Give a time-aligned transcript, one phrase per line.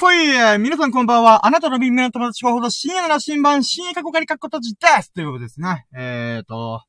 [0.00, 1.46] フイ皆さんこんばんは。
[1.46, 5.86] あなたの耳の友達ほど深夜の新版、深夜過去仮過去閉じですということですね。
[5.94, 6.80] えーと、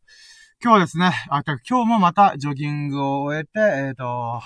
[0.63, 4.41] 今日はですね、あ、今日もまたジョギングを終えて、えーと、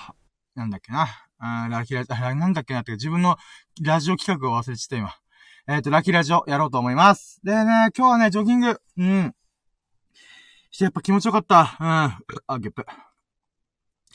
[0.55, 1.07] なんだっけな。
[1.37, 3.37] あラキラジオ、なんだっけなって自分の
[3.83, 5.13] ラジオ企画を忘れちゃった今。
[5.67, 7.39] えっ、ー、と、ラキラジオやろうと思います。
[7.43, 9.35] でね、今日はね、ジョギング、うん。
[10.71, 11.77] してやっぱ気持ちよかった。
[11.79, 11.87] うん。
[12.47, 12.83] あ、ゲップ。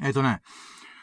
[0.03, 0.41] えっ、とね、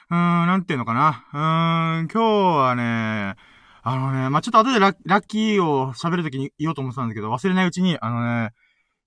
[0.09, 1.25] うーん、なんていうのかな。
[1.33, 3.35] うーん、今日はね、
[3.83, 8.51] あのね、まあ、ちょっと後でラッキーを喋るときに言おうと思ってたんだけど、忘れないうちに、あのね、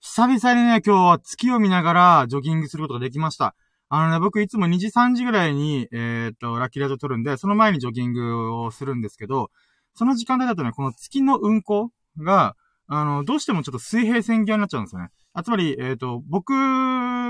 [0.01, 3.55] 久々にね、今日は月を見ながらジョギングすることができました。
[3.89, 9.51] あのね、僕いつも2時3時ぐらいに、えー、っと、ラッキーラジオ撮るんで、その前にジョギングをするんですけど、
[9.95, 12.57] その時間帯だとね、この月の運行が、
[12.87, 15.09] あの、どうしてもちょっと水平線際になっちゃうんですよね。
[15.33, 16.53] あつまり、えっ、と、僕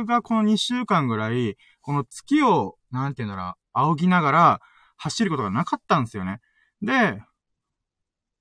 [0.05, 4.61] がこの2週間ぐらい、この月を、なんて言うんだろう、仰ぎながら
[4.97, 6.41] 走ることがなかったんですよね。
[6.83, 7.23] で、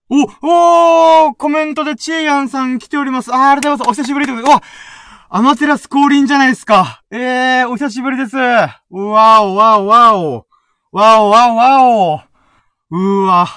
[0.10, 0.24] お、
[1.28, 3.34] おーコメントでチエヤンさん来ております。
[3.34, 4.02] あー、ありがとうございます。
[4.02, 4.56] お久しぶりでございます。
[4.56, 4.64] わ
[5.32, 7.04] アマテラス降臨じゃないですか。
[7.12, 8.36] えー、お久しぶりです。
[8.36, 10.48] うわお、わお、わお。
[10.92, 12.22] わお、わお、わお。
[12.90, 13.48] うーわ。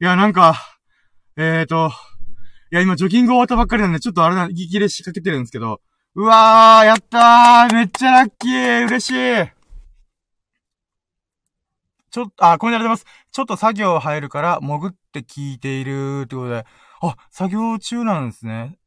[0.00, 0.56] いや、なんか、
[1.36, 1.92] えーと、
[2.72, 5.80] いや、今、ジョギング終わったばっかりなんで、ちょっとあれな、息切れしかけてるんですけど、
[6.16, 9.55] うわー、やったーめっちゃラッキー嬉しい
[12.16, 13.30] ちょっと、あ、コメントありがとうございます。
[13.30, 16.64] ちょっと作業入るから、潜って聞いているってことで、
[17.02, 18.78] あ、作業中なんですね。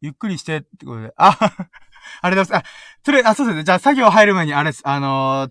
[0.00, 1.36] ゆっくりしてってことで、あ、
[2.22, 2.66] ありがとうございます。
[2.66, 2.70] あ、
[3.04, 3.64] それ、あ、そうですね。
[3.64, 4.88] じゃあ作業入る前に、あれです。
[4.88, 5.50] あのー、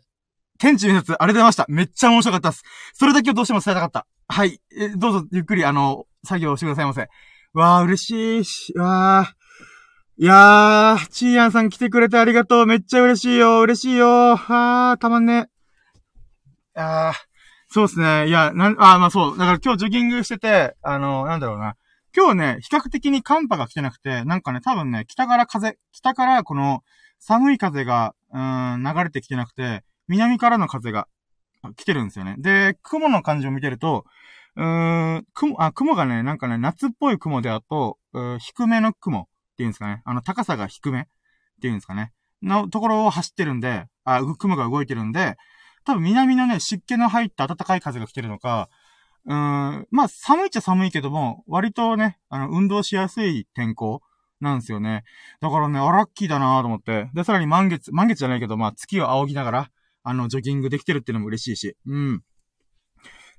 [0.58, 1.66] 天地のやつ、ありがとうございました。
[1.68, 2.64] めっちゃ面白かったです。
[2.94, 4.08] それだけをどうしても伝えたかった。
[4.28, 4.60] はい。
[4.76, 7.08] え、どうぞ、ゆっくり、あの、作業してくださいませ。
[7.54, 8.74] わー、嬉しいし。
[8.76, 10.24] わー。
[10.24, 12.66] いやー、ちーやんさん来てくれてありがとう。
[12.66, 13.62] めっちゃ嬉しいよ。
[13.62, 14.36] 嬉しいよ。
[14.36, 15.52] はー、たまんね。
[16.74, 17.27] あー。
[17.78, 18.28] そうですね。
[18.28, 19.38] いや、なん、あ、まあそう。
[19.38, 21.76] だから今日ジョギングしてて、あの、なんだろうな。
[22.12, 26.82] 今日ね、比較的に寒波が来てなくて、なんかね、多分ね、北から風、北からこの
[27.20, 31.08] 寒い風が、うん、流れてきてなくて、南からの風が
[31.76, 32.34] 来てるんですよね。
[32.40, 34.06] で、雲の感じを見てると、
[34.56, 40.02] うーん、雲、あ、雲がね、なんかね、夏っぽい雲であと、う低めの雲っていうんですかね。
[40.04, 41.04] あの、高さが低めっ
[41.62, 42.12] ていうんですかね。
[42.42, 45.38] のところを走ってるんで、あ、雲が動いてるんで、
[45.88, 48.68] 多分南のね、湿気の入った暖かい風が来てるのか、
[49.26, 54.02] うーん、まあ寒いっちゃ寒いけども、割とね、あの、運動しやすい天候
[54.42, 55.06] なんですよね。
[55.40, 57.10] だからね、あ、ラッキーだなと思って。
[57.14, 59.72] で、さらに満月、満月じゃないけど、まあ月を仰ぎながら、
[60.04, 61.78] あの、ジョギングできてるっていうのも嬉しいし。
[61.86, 62.22] うん。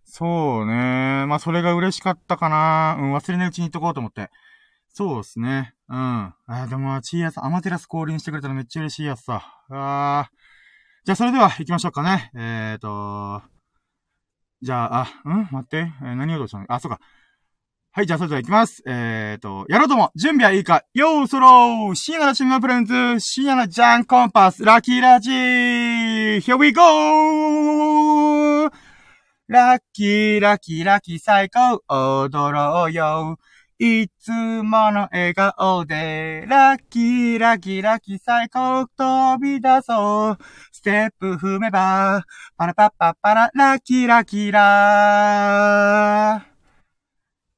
[0.05, 1.27] そうね。
[1.27, 2.97] まあそれが嬉しかったかな。
[2.99, 4.31] うん、忘れないうちに言っとこうと思って。
[4.89, 5.75] そうですね。
[5.91, 5.97] うん。
[6.47, 9.43] あ、でも、チーヤさ、アマテラス降臨してくれたらめっちゃ嬉しいやつさ。
[9.69, 10.48] あー。
[11.09, 12.31] じゃあ、それでは行きましょうかね。
[12.37, 13.41] えーと、
[14.61, 15.49] じゃあ、あ、ん？
[15.51, 15.91] 待って。
[16.03, 16.67] えー、何をどうしたの？
[16.69, 17.01] あ、そうか。
[17.93, 18.83] はい、じゃあ、それでは行きます。
[18.87, 26.83] えーと、やろうとも、準備はいいかよーそろー深夜のチームプレンズ、深夜のジャンコンパス、ラッキーラジー !Here we go!
[29.47, 33.39] ラッキー、ラッキー、ラッキー、最高踊ろうよ
[33.81, 40.39] いつもの笑顔で、ラッキー、ラッキー、ラッキー、最高、飛び出そう。
[40.73, 42.25] ステップ踏めば、
[42.57, 46.43] パラパッパッパラ、ラッキー、ラッキーラー。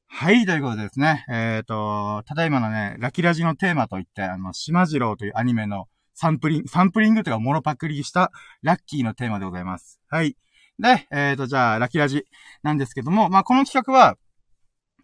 [0.09, 1.25] はい、ということでですね。
[1.31, 8.31] えっ、ー、と、ただいまのね、ラキラジのテーマといって、あの、島次郎というアニメのサンプリング、サンプリングというか、モノパクリした
[8.61, 10.03] ラッキーのテーマでございます。
[10.11, 10.37] はい。
[10.79, 12.27] で、えっ、ー、と、じゃあ、ラキラジ
[12.63, 14.19] なんですけども、まあ、この企画は、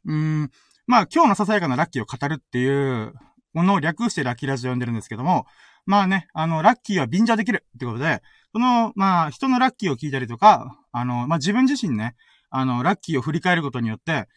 [0.05, 0.51] うーん、
[0.87, 3.13] まあ今日のささやかなラッキーを語るっていう
[3.55, 5.47] ものを略してラッキーラジオを呼んでるんですけども、
[5.85, 12.15] まあね、あの、ラッキーは便乗できるってことで、その、まあ人のラッキーを聞いたりとか、あの、まあ自分自身ね、
[12.51, 14.29] あの、ラッキーを振り返ることによって、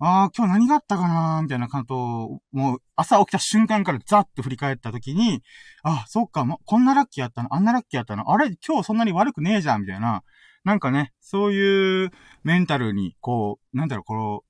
[0.00, 5.42] ああ、今日何があったかなみたいな感じと、もう朝起きた瞬間からザッと振り返った時に、
[5.82, 10.22] ああ、そっか、もこんなラッキーあったのあんなラッキーあったのあれ今日そんなに悪くねえじゃんみたいな。
[10.64, 12.10] なんかね、そういう
[12.44, 14.42] メンタルに、こう、なんだろう、この、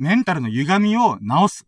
[0.00, 1.66] メンタルの歪みを直す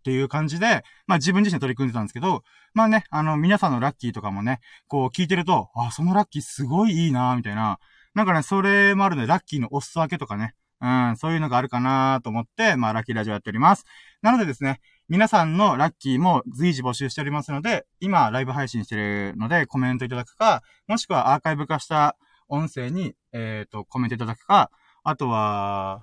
[0.00, 2.44] っていう感じで、まあ自分自身取り組んでたんですけど、
[2.74, 7.78] まあね、あの、皆さんのラッキーとかもね、こう聞いてると、あ、そのラッキーすごいいいなみたいな。
[8.14, 13.84] なんかね、それもあるので、ラッキーのお裾分けとかね、うん、そういうのがあるかなと思って、まあ、ラッキーラジオやっております。
[14.22, 22.16] なのでですね、皆さんのラッキーも随時募集しておりますので、今、ライブ配信してるので、コメントいただくか、もしくはアーカイブ化した
[22.48, 24.70] 音声に、えっ、ー、と、コメントいただくか、
[25.02, 26.02] あとは、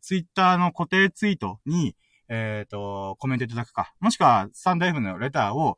[0.00, 1.96] ツイッターの固定ツイートに、
[2.28, 3.92] えっ、ー、と、コメントいただくか。
[4.00, 5.76] もしくは、サンダイフのレターを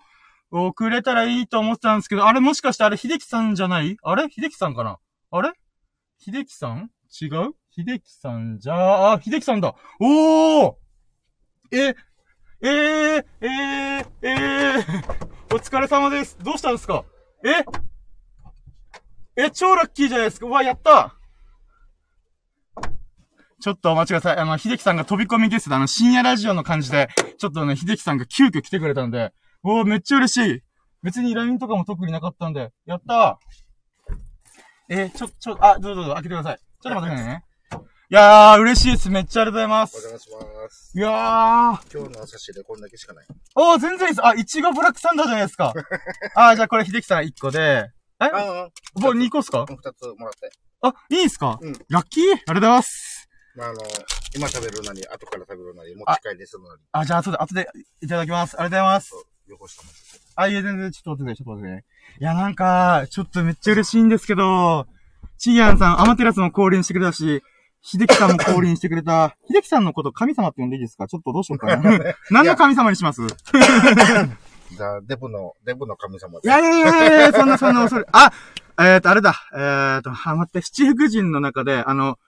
[0.50, 3.96] 送れたらいいと思ってたんですけど、あれもしかしてあれ、秀樹さんじゃない？
[4.02, 4.30] あれ？
[4.30, 4.98] 秀樹さんかな？
[5.30, 5.52] あれ？
[6.18, 6.90] 秀樹さん？
[7.20, 7.54] 違う？
[7.70, 9.74] 秀樹さんじゃあ、あ、秀樹さんだ。
[10.00, 10.74] おー！
[11.72, 11.94] え、
[12.62, 16.38] えー、えー、えー、お疲れ様です。
[16.38, 17.04] どうしたんですか？
[17.44, 17.64] え？
[19.36, 20.46] え、超ラッキーじゃないですか？
[20.46, 21.16] うわ、やった！
[23.62, 24.36] ちょっとお待ちください。
[24.36, 27.08] あの、秀樹さんが飛び込みゲストで、あの、深夜ラジオの感じで、
[27.38, 29.32] ちょっとね、秀樹さんが急遽来てくれたんで、
[29.62, 30.62] おー、めっちゃ嬉しい。
[31.02, 34.14] 別に LINE とかも特になかったんで、やったー
[34.88, 36.58] えー、ちょ、ちょ、あ、どうぞどうぞ、開けてください。
[36.82, 37.44] ちょっと待ってくださいね。
[38.08, 39.10] いやー、嬉しいです。
[39.10, 39.96] めっちゃありがとうございまおす。
[40.06, 40.30] 邪魔し
[40.64, 40.92] ます。
[40.96, 43.26] いやー、今日の朝知でこんだけしかない。
[43.56, 44.24] おー、全然いいです。
[44.26, 45.72] あ、いちごブラックサンダーじゃないですか。
[46.36, 48.26] あー、じゃあこれ秀樹さん1個で、え？
[48.94, 49.66] 僕2個っすか？
[49.68, 50.50] 二つもらって。
[50.82, 51.58] あ、いいんすか？
[51.60, 52.24] うんラッキー？
[52.32, 53.15] ありがとうございます。
[53.56, 53.80] まあ、あの、
[54.34, 56.82] 今食べるなり、後から食べるなり、持ち帰りするなり。
[56.92, 57.68] あ、じゃあ後で、後で
[58.02, 58.60] いただきます。
[58.60, 59.26] ありがとうございます。
[59.48, 59.88] 横下も。
[60.36, 62.20] あ、いや、全然、ちょっと待ってください、ちょっと待ってください。
[62.20, 64.86] いや、なんか、ちょっとめっちゃ嬉しいんですけど、
[65.38, 67.42] チギアンさん、アマテラスも降臨してくれたし、
[67.82, 69.36] 秀樹さんも降臨してくれた。
[69.48, 71.06] 秀樹さんのこと神様って呼んでいいですか？
[71.06, 72.00] ちょっとどうしようかな。
[72.30, 73.22] 何の神様にします？
[73.22, 73.26] い
[74.76, 76.48] じゃあ、デブの、デブの神様で。
[76.48, 78.06] やいやいやいや、そんなそんな恐れ。
[78.10, 78.32] あ、
[78.80, 79.34] えっ、ー、と、あれだ。
[79.52, 82.18] えっ、ー、と、は、待って、七福神の中で、あの、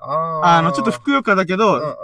[0.00, 1.94] ああの、ちょっとふくよかだけど、うんうんうん。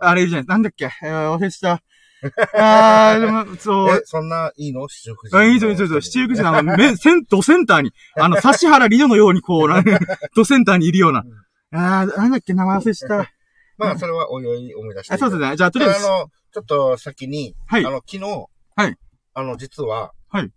[0.00, 0.90] あれいるじゃないなんだっけ？
[1.02, 1.82] えー、忘れした。
[2.56, 3.96] あー、でも、そう。
[3.96, 4.88] え、そんないいの？
[4.88, 5.52] 七福あ神。
[5.52, 6.00] いいぞ、いいぞ、いいぞ。
[6.00, 9.68] 七福神のあの、め、 セン、ドセンターに、あの、指原里乃のようにこう、
[10.34, 11.24] ドセンターにいるような。
[11.72, 13.30] あー、なんだっけ、名前忘れした。
[13.78, 15.14] まあ、それはおいおい思い出して。
[15.14, 15.56] あ、そうですね。
[15.56, 18.46] じゃあ、とりあえず、あの、ちょっと先に、はいあの、昨日、
[18.76, 18.96] はい。
[19.34, 20.50] あの、実は、はい。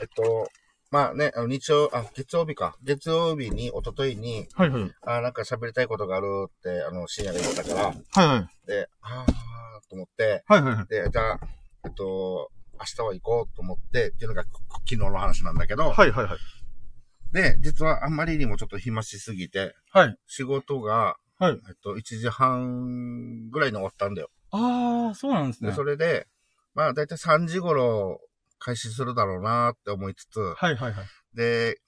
[0.00, 0.48] えっと、
[0.90, 2.76] まあね、あの、日曜、あ、月曜日か。
[2.82, 4.92] 月曜日に、一昨日に、はいはい。
[5.02, 8.66] あ、なんか喋りたいことがあるって、あの、深夜で言ったから、はいはい。
[8.66, 10.86] で、あーと思って、はいはいはい。
[10.86, 11.40] で、じゃあ、
[11.84, 16.38] えっと、明日は行こうと思って、っていうのが昨日の話なんだけど、はいはいはい。
[17.32, 20.16] で、実はあんまりにもちょっと暇しすぎて、はい。
[20.26, 21.52] 仕事が、はい。
[21.52, 24.30] えっと、1時半ぐらいに終わったんだよ。
[24.50, 25.76] あー、そうなんですねで、。
[25.76, 26.26] それで、
[26.74, 28.20] まあ、だいたい3時頃
[28.60, 31.04] 開始するだろうなって思いつつ、はいはいはい。
[31.34, 31.80] で、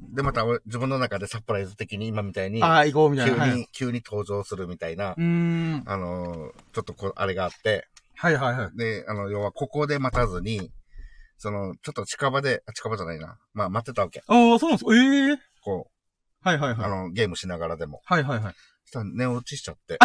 [0.00, 3.44] で、また俺自分の中でサプライズ的に今みたいに、あー、行こうみたい急に、な。
[3.46, 3.68] はい。
[3.72, 5.82] 急に登場するみたいなう、ーん。
[5.86, 7.86] あのーちょっとこう、あれがあって、
[8.16, 8.76] はいはいはい。
[8.76, 10.70] で、あの、要はここで待たずに、
[11.38, 13.38] その、ちょっと近場で、あ近場じゃないな。
[13.54, 14.22] まあ、待ってたわけ。
[14.26, 15.38] あー、そうなんですかええー。
[15.62, 16.84] こう、はいはいはい。
[16.84, 18.00] あの、ゲームしながらでも。
[18.04, 18.54] はいはいはい。
[19.04, 19.98] 寝落ちしちゃって。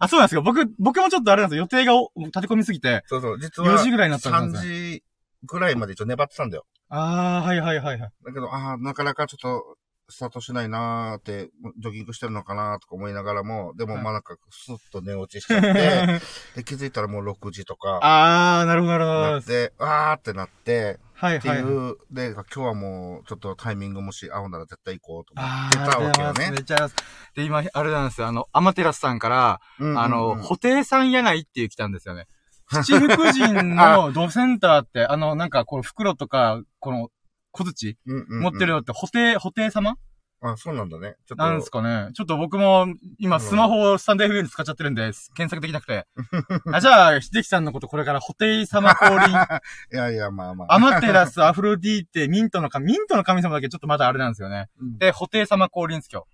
[0.00, 1.62] あ、そうなんですか僕、僕もちょっとあれなんですよ。
[1.62, 4.70] 予定がお立て込みすぎて、そうそう、実は、4時ぐらいになったんですね。
[4.70, 5.04] 3時
[5.44, 6.64] ぐらいまで一応粘ってたんだよ。
[6.88, 8.10] あー、はいはいはいはい。
[8.24, 9.76] だけど、ああ、なかなかちょっと、
[10.10, 15.72] スタートしないなーって、ジョギングしてるのかなーとか思いながらも、でもはいまあなんか、スッと寝落ちしちゃって、
[16.56, 19.20] で、気づいたらもう6時とか、あー、なるほどなるほど。
[19.32, 21.72] なって、あーってなって、ってはいはい。
[21.72, 26.50] いう、で、今日はもう、ちょっとタイミングもし合うなら絶対行こうと思ってたわけよね。
[26.52, 26.94] めっちゃす。
[27.34, 28.28] で、今、あれなんですよ。
[28.28, 32.26] あの、アマテラスさんから、うんうんうんあの、布袋さんやないっていう来たんですよね。
[32.70, 37.08] 七福神のドセンターって、あの、なんか、この袋とか、この、
[37.50, 39.96] 小槌うんうんうん持ってるのって、布袋、布袋様
[40.40, 41.16] あ、そうなんだね。
[41.26, 41.42] ちょっと。
[41.44, 42.10] なんですかね。
[42.14, 42.86] ちょっと僕も、
[43.18, 46.06] 今、スマホをスタンド FM で使っちゃってるんで、 検索できなくて。
[46.72, 49.30] あ、じゃあ、秀樹さんのことこれから、布袋様降臨、
[49.92, 50.74] いやいや、まあまあ。
[50.74, 54.68] アマテラス、アフロディーテ、ミントの神、ミントの神様だけちょっとまだあれなんですよね。
[54.80, 56.26] うんで、布袋様降臨です今日。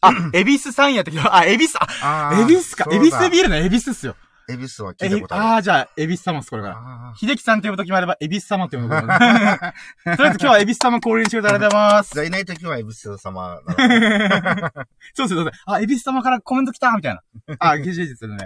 [0.00, 2.86] あ、エビスさんやったけど、あ、エビス、あ、エビスか。
[2.90, 3.48] エビスビル。
[3.48, 4.16] ールのエビスっすよ。
[4.48, 5.44] エビスはえ聞いたことある。
[5.44, 7.14] あー、じゃあ、エビス様っす、これから。
[7.16, 9.74] 秀樹さんって呼ぶときもあれば、エビス様って呼ぶときもあ
[10.04, 10.16] る。
[10.16, 12.20] とりあえず今日はエビス様降臨してくれてありがとうございますじ。
[12.20, 13.62] ゃあいないときはエビス様なの。
[15.14, 15.62] そうです、そうです。
[15.66, 17.22] あ、エビス様からコメント来たみたいな。
[17.58, 18.44] あ、ゲジゲジするね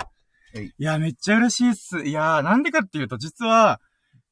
[0.54, 0.66] はい。
[0.66, 2.00] いや、めっちゃ嬉しいっす。
[2.00, 3.80] いやー、なんでかっていうと、実は、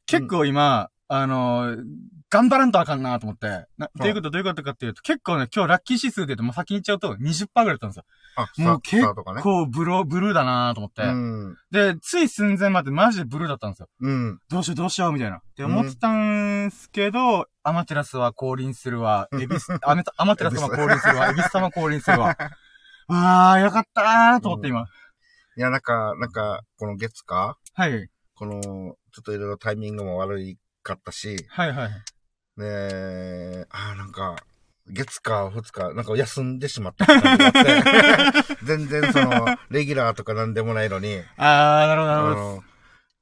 [0.06, 1.84] 結構今、あのー
[2.28, 3.66] 頑張らんとあかんなと思って。
[3.78, 8.04] な、どういうことどういうことかっていうと、結構ね、今日ラッキー指数で言うと、もう先に言っちゃうと20%ぐらいだったんですよ。
[8.34, 9.06] あ、もう結。
[9.42, 11.02] 構ブロー、ブルーだなと思って。
[11.02, 11.56] うん。
[11.70, 13.88] で、つい寸前までマジでブルーだったんですよ。
[14.00, 14.40] うん。
[14.50, 15.36] どうしようどうしようみたいな。
[15.36, 19.28] って思ってたんすけど、アマテラスは降臨するわ。
[19.40, 21.30] エビス、アメアマテラスは降臨するわ。
[21.30, 22.36] エビス様降臨するわ。
[23.06, 24.82] あ ー、よかったーと思って今。
[25.56, 27.56] いや、なんか、なんか、この月か？
[27.74, 28.10] はい。
[28.34, 31.88] この、ちょっといろいろタイミングも悪いかったし、はいはい。
[31.88, 31.94] ね
[32.60, 34.36] え、あーなんか、
[34.88, 42.56] 月か二日、なんか休んでしまった感じがあって、 全然その、レギュラーとかなんでもないのに、あー、なるほどなあるほど。
[42.56, 42.64] の、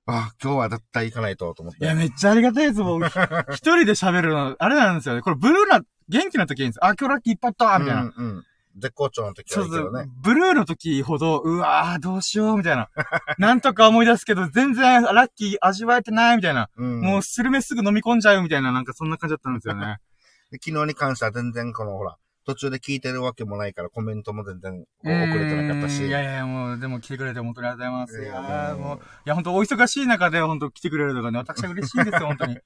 [0.06, 1.82] あ、今日は絶対行かないと、と思って。
[1.84, 3.00] いや、めっちゃありがたいです、もう。
[3.00, 3.08] ひ
[3.56, 5.22] 一人で喋るの、あれなんですよね。
[5.22, 6.84] これブルーな、元気な時はいいんです。
[6.84, 8.02] あ、今日ラッキーいっぱいあったみたいな。
[8.02, 8.44] うん、うん。
[8.76, 10.10] 絶好調の時はいいけどねう。。
[10.22, 12.88] ブルーの時ほど、うわー、どうしよう、みたいな。
[13.38, 16.68] なんとか思い出すけど、全然ラッキー味わえてない、みたいな。
[16.76, 17.00] うん。
[17.00, 19.98] もう、スルメすぐ飲み込んじゃう、みたいな、なんかそんな感じだったんですよね。
[20.50, 26.06] で昨日に関しては全然このほら、途中で聞いてるわけもないからコメントも全然遅れてなかったし。
[26.06, 28.22] いやいや、もう、でも来てくれて本当にありがとうございます。
[28.22, 32.58] いいやもう、いや本当お忙しい中で本当来てくれるのがね、私は嬉しいですよ、本当に。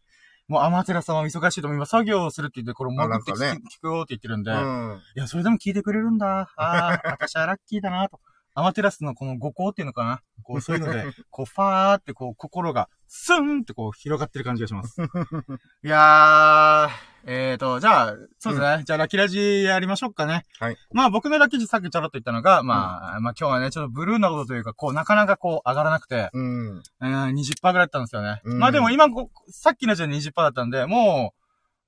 [0.49, 1.91] もう、アマテラさんは忙しいと思います。
[1.91, 5.03] 作業をするって言って、これもうって聞,、ね聞くよって言ってるんで、うん。
[5.17, 6.51] いや、それでも聞いてくれるんだ。
[6.57, 8.19] ああ、私はラッキーだなと。
[8.55, 15.01] アマテラスのこの五行っていうのかなこう、そういうので、 こう、ファーってこう、心が、スンってこう、広がってる感じがします。
[15.85, 18.85] いやー、えーと、じゃあ、そうですね。
[18.87, 20.45] じゃあ、ラッキーラジやりましょうかね。
[20.59, 20.79] はい。
[20.93, 26.69] まあ、僕のラッキージさっきちょろっと言ったのが、まあ、まあ今日はね、ちょっとブルーなことというか、こう、なかなかこう、上がらなくて、うん。
[26.79, 28.41] うん、20%ぐらいだったんですよね。
[28.45, 31.35] うんまあでも今こ、さっきのじゃ20%だったんで、も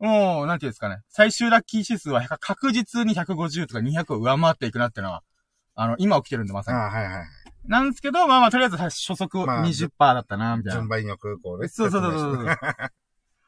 [0.00, 0.98] う、もう、なんていうんですかね。
[1.08, 5.22] 最終ラッキー指数は確実に150とか200を上回っていくなっていうのは、
[5.74, 6.76] あの、今起きてるんでまさに。
[6.76, 7.24] あはいはい。
[7.64, 10.80] なんですけど、まあまあ、とりあえず初速まあ20%だったな、みたいな。
[10.80, 11.68] 順番よくこうね。
[11.68, 12.46] そうそうそうそうそう。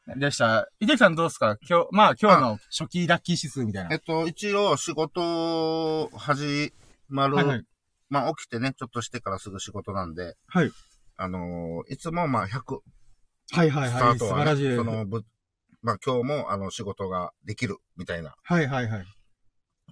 [0.06, 0.68] でした。
[0.80, 1.56] 井出さんどうですか？
[1.68, 3.96] 今日、まあ今日の初期ラッキー指数みたいなえ。
[3.96, 6.72] っと、一応仕事始
[7.08, 7.64] まる、はいはい。
[8.10, 10.70] まあ起きてね、ちょっとしてからすぐ仕事なんで、はい。
[11.16, 12.78] あのーいつもまあ100、
[13.52, 13.90] はいはいはい。
[13.90, 14.68] スタートは、素晴らしい。
[14.68, 15.24] ね、そのぶ、
[15.82, 19.06] まあ今日もあの仕事ができるみたいな、はいはいはい。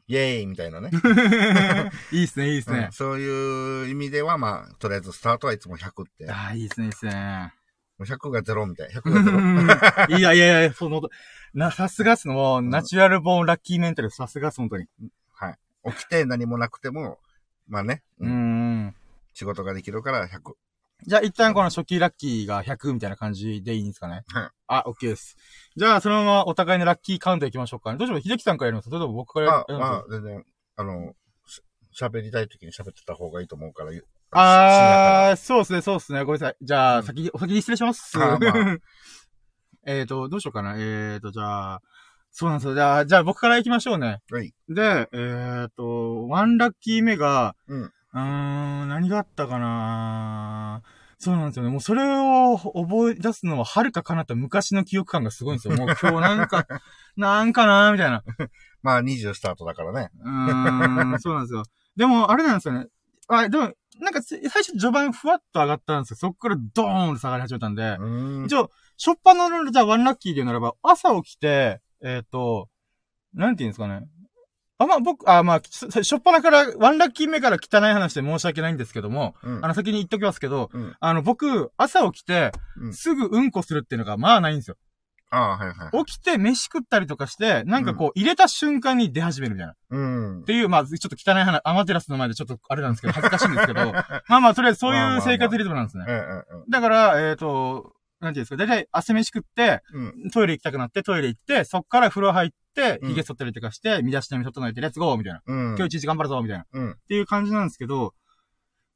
[0.09, 0.91] イェーイみたいなね。
[2.11, 2.93] いいっすね、いいっすねうん。
[2.93, 7.55] そういう意味ではまあ、とりあえずスタートはいつも100って、もああ、いいっすね、いいっすね。
[8.05, 8.91] う100が0みたい。
[8.91, 10.19] 100が0。
[10.19, 11.03] いやいやいや、その、
[11.55, 14.87] な、さすがっすの、もう、ナチュラルボーンラッキーメンタル、さすがっす、本当に。
[15.33, 15.59] はい。
[15.93, 17.19] 起きて何もなくても、
[17.69, 18.95] まあね、ううんん。
[19.33, 20.55] 仕事ができるから100。
[21.07, 24.23] じゃあ、一旦この初期ラッキーが100みたいな感じでいいんですかね。
[24.29, 24.51] はい。
[24.67, 25.37] あ、OK です。
[25.77, 27.99] じゃあ、そのままお互いのラッキーカウントいきましょうかね。
[27.99, 30.45] どうしよう、秀樹さんからやりますそれとも僕からやあ、りますまあ、全然、
[30.77, 31.15] あの、
[31.47, 31.63] し
[31.99, 33.93] 喋りたい時に喋ってた方がいいと思うから。
[34.33, 36.23] あー、そうですね、そうですね。
[36.25, 36.57] ごめんなさい。
[36.63, 38.17] じゃあ、うん先に、お先に失礼します。
[38.23, 38.79] あーま
[39.87, 40.75] えーと、どうしようかな。
[40.77, 41.83] えーと、じゃあ、
[42.31, 42.75] そうなんですよ。
[42.75, 44.21] じゃあ、じゃあ僕から行きましょうね。
[44.31, 44.55] はい。
[44.69, 47.83] で、えーと、ワンラッキー目が、うん。
[47.83, 50.83] うーん、何があったかな
[51.19, 51.71] そうなんですよね。
[51.71, 55.75] もうそれを覚え出すのは遥か彼方昔の記憶感がすごいんですよ。
[55.79, 56.67] もう今日なんか、
[57.17, 58.23] なんかなみたいな。
[58.83, 60.11] まあ、20スタートだからね。
[60.23, 61.63] うーん、そうなんですよ。
[61.97, 62.87] でも、あれなんですよね。
[63.29, 66.17] あ、でも、なんかつ、最初序盤ふわっと上がったんですよ。
[66.17, 67.97] そこからドーンと下がり始めたんで。
[67.99, 68.45] ん。
[68.47, 72.69] 一応、しょっぱなの、じゃあワンラッキーで言うならば、朝起きて、えっ、と、
[73.35, 74.07] なんて言うんですかね。
[74.79, 84.77] あ、まあ、僕、あ、まあ、ししょっぱなから、ワンラッキー目から汚い話で申し訳ないんですけども、うんあの、先に言っときますけど、うんあの、僕、朝起きてう、んすぐうんこするっていうのが、まあないんですよ。
[85.33, 86.05] ああ、はいはい。
[86.05, 89.73] 起きて飯食ったりとかして、なんかこう、入れた瞬間に出始めるみたいな。
[89.73, 90.45] っうん。
[90.45, 94.05] ていう、まあ、ちょっと汚い話、アマテラスの前でちょっとあれなんですけど、 恥ずかしいんですけど、ま
[94.37, 96.05] あまあ、とりあえずそういう生活リズムなんですね。
[96.69, 100.31] だから、えっ、と、なんていうんですか、だいたい汗飯食って、うん。
[100.31, 105.41] トイレ行きたくなって、トイレ行って、そっから風呂入って、うん髭剃ったりとかして、身だしなみ整えて、レッツゴーみたいな。
[105.47, 105.67] うん。
[105.77, 106.65] 今日一日頑張るぞみたいな。
[106.65, 106.97] っうん。
[107.09, 108.15] ていう感じなんですけど、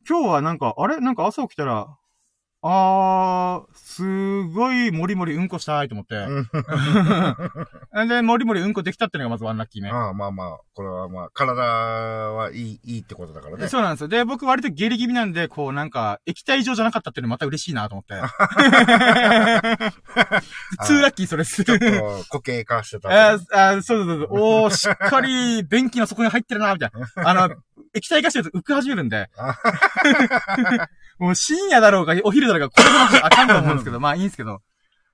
[0.08, 1.00] 今日はなんか、あれ？
[1.00, 1.96] なんか朝起きたら、
[2.66, 6.14] あー、すごいもりもりうんこしたいと思って。
[6.16, 6.48] うん。
[8.08, 9.90] で、もりもりうんこできたっていうのがまずワンラッキー目。
[9.90, 13.68] ああ、まあまあ、これはまあ、体はいい、いいってことだからね。
[13.68, 14.08] そうなんですよ。
[14.08, 18.14] で、僕割と下痢気味なんで、こうなんか、液体状じゃなかったっていうのまた嬉しいなと思って。
[20.86, 21.64] ツーラッキーそれっす。
[21.64, 21.84] ちょっと
[22.30, 23.10] 固形化してた。
[23.10, 24.28] あーあー、そうそうそう。
[24.30, 27.28] おー、しっかり便器の底に入ってるな、みたいな。
[27.28, 27.54] あの、
[27.92, 29.28] 液体化してると浮き始めるんで。
[31.24, 34.60] もう深夜だろうが、お昼だろうが、これもあかんと思うんですけど、 まあいいんですけど。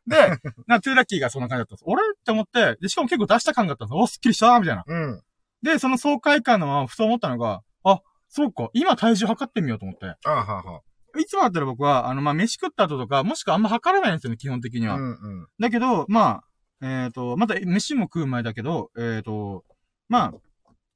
[0.07, 0.17] で、
[0.67, 1.85] な、トゥーラッキーがそんな感じだったんです。
[1.87, 3.95] 俺って思って、で、しかも結構出した感があったんです。
[3.95, 4.85] お、すっきりしたみたいな。
[4.87, 5.23] うん。
[5.63, 10.07] で、その爽快感のまま、ふと思ったのが、あ、そうか、今体重測ってみようと思って。
[10.07, 10.81] ああ、はあは
[11.19, 14.93] いつもだったら僕は、あの、まあ、飯食った後とか、もしくはあんま測らないんですよね、基本的にあ。
[14.93, 14.97] は。
[14.97, 15.11] うんう
[15.43, 15.47] ん。
[15.59, 16.43] だけど、ま
[16.81, 19.65] あ、えっ、と、また飯も食う前だけど、えっ、と、
[20.09, 20.35] まあ、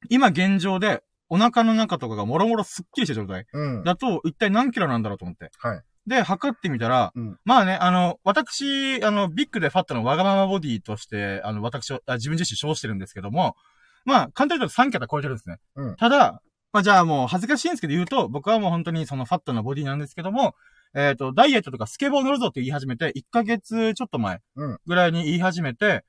[0.09, 1.03] 今現状で、
[1.35, 3.83] お腹の中とかがもろもろすっきりした状態うん。
[3.83, 5.51] だと、一体何キロなんだろうと思って。
[5.59, 5.83] はい。
[6.07, 13.57] で、測ってみたら、うんまあね、あの、私、あの、ビッグでファットのわがままボディとして、あの、私を、あ自分自身称してるんですけども、
[14.05, 15.57] まあ、簡単に言うと3桁超えてるんですね。
[15.75, 16.41] うんただ、
[16.73, 20.55] まあじゃあもう恥ずかしいんですけど言うと、僕はもう本当にそのファットなボディなんですけども、
[20.95, 26.05] えっ、と、ダイエットとかスケボー乗るぞって言い始めて、1ヶ月ちょっと前うんぐらいに言い始めて、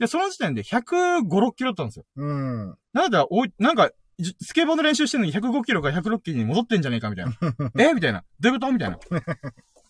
[0.00, 2.04] で、その時点で105、6キロだったんですよ。
[2.16, 2.76] うん。
[2.94, 3.94] なんだ、おい、なんか、じ
[4.40, 7.32] スケボーの練習してるのに105キロから106キロに戻ってんじゃねえかみたいな。
[7.78, 7.92] え？
[7.94, 8.24] みたいな。
[8.40, 8.72] どういうこと？
[8.72, 8.98] みたいな。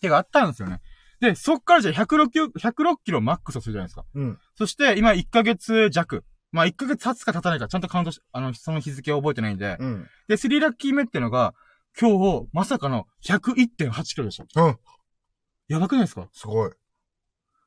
[0.01, 0.81] てかあったんですよね。
[1.19, 4.05] で、そっからじゃあ106キロ、106キロマックスをするじゃないですか。
[4.15, 4.39] うん。
[4.55, 6.25] そして、今1ヶ月弱。
[6.51, 9.77] まあ1ヶ月経つか経たないか、ちゃんとカウントし、あの、その日付を覚えてないんで。
[9.79, 10.07] うん。
[10.27, 11.53] で、3ラッキー目ってのが、
[11.99, 14.61] 今日、まさかの101.8キロでした。
[14.63, 14.77] うん。
[15.67, 16.27] やばくないですか？
[16.33, 16.71] すごい。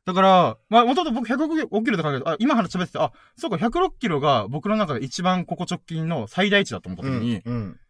[0.06, 7.80] だから、まあ、もともと僕105キロと考えて、あ、今話喋ってて、あ、そうか、106キロが僕の中で一番ここ直近の最大値だと思った時に、うん。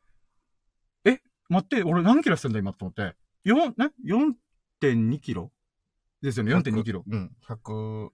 [1.50, 3.14] 待って、俺何キロ痩せてんだ今と思って。
[3.44, 3.90] 4、ね
[4.82, 5.52] ?4.2 キロ？
[6.22, 7.04] ですよね、4.2キロ。
[7.06, 7.32] うん。
[7.46, 8.10] 101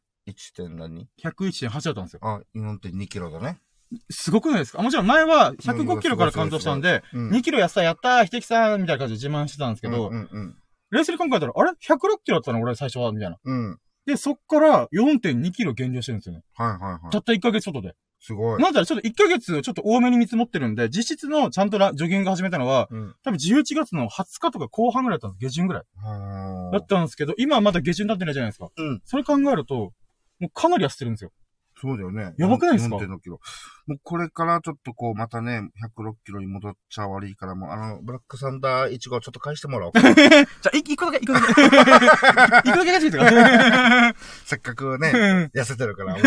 [0.56, 2.20] 点何？101.8だったんですよ。
[2.22, 3.60] あ、4.2キロだね。
[4.10, 4.82] すごくないですか？
[4.82, 7.30] もちろん前は105キロからカウントしたんで、うん。
[7.30, 10.56] 2キロ痩せた、やったー、秀樹さんみたいな感じで自慢してたんですけど、うんうん
[10.90, 13.38] 冷静に考えたら、あれ ?106 キロだったの俺最初はみたいな。
[13.44, 13.78] うん。
[14.06, 14.12] うん。
[14.12, 16.42] で、そっから4.2キロ減量してるんですよね。
[16.54, 17.18] はいはいはいた。
[17.18, 17.94] った1ヶ月外で。
[18.20, 18.62] すごい。
[18.62, 23.14] なんだらちょっと1ヶ月ちょっと多めに見積もってるんで、実質のちゃんとラジョギング始めたのは、うん。
[23.24, 25.50] 多分11月の20日とか後半ぐらいだったんです。
[25.50, 25.82] 下旬ぐらい。
[25.96, 28.68] はだったんですけど、今はまだ下旬経ってないじゃないですか。
[28.76, 29.00] うん。
[29.04, 29.92] それ考えると、
[30.38, 31.32] もうかなり痩せてるんですよ。
[31.80, 32.34] そうだよね。
[32.36, 33.40] やばくないですか ?4.6 キロ。
[33.86, 35.62] もうこれからちょっとこう、またね、
[35.98, 40.00] 106キロに戻っちゃ悪いから、もうあの、ブラックサンダー1号ちょっと返してもらおうか。
[40.12, 40.34] じゃ
[40.72, 41.46] あ、い一個だけ、一個だけ。
[42.68, 44.14] 一個だけ返してくだ。
[44.44, 46.24] せっかくね、うん痩せてるから、もう、い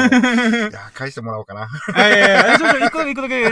[0.74, 1.68] や、返してもらおうかな。
[1.68, 2.58] はいはいはい。
[2.58, 3.46] ちょっと一個だけ、一個だけ。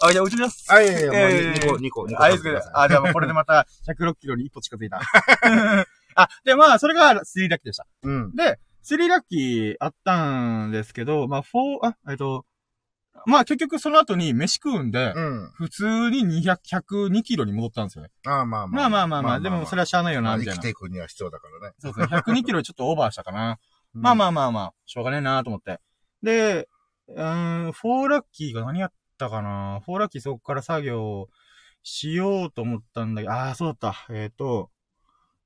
[0.00, 0.66] あ、じゃあ、うちです。
[0.68, 2.22] あ、いやいや、もうえー2個、2個、2個。
[2.22, 5.00] あ、いいですかあ、じゃあこれでまた106キロに一歩近づいた。
[6.14, 7.86] あ、で、まあ、それが3ラッキーでした。
[8.02, 8.34] うん。
[8.34, 12.44] で、3ラッキーあったんですけど、まあ、4、あ、えっと、
[13.26, 15.50] まあ結局その後に飯食うんで、うん。
[15.54, 18.10] 普通に200、102キロに戻ったんですよね。
[18.26, 20.68] あまあままあまあまあまあ、でもそれはしゃあないよな、みたいな生きて。
[20.70, 21.74] いくには必要だからね。
[21.78, 22.16] そうですね。
[22.18, 23.58] 102キロちょっとオーバーしたかな。
[23.92, 25.80] まあまあまあまあ、しょうがねえなと思って。
[26.22, 26.68] で、
[27.08, 31.28] うーん、4ラッキーが何やったかな ?4 ラッキーそこから作業
[31.82, 34.14] しようと思ったんだけど、ああ、そうだった。
[34.14, 34.70] えっ、と、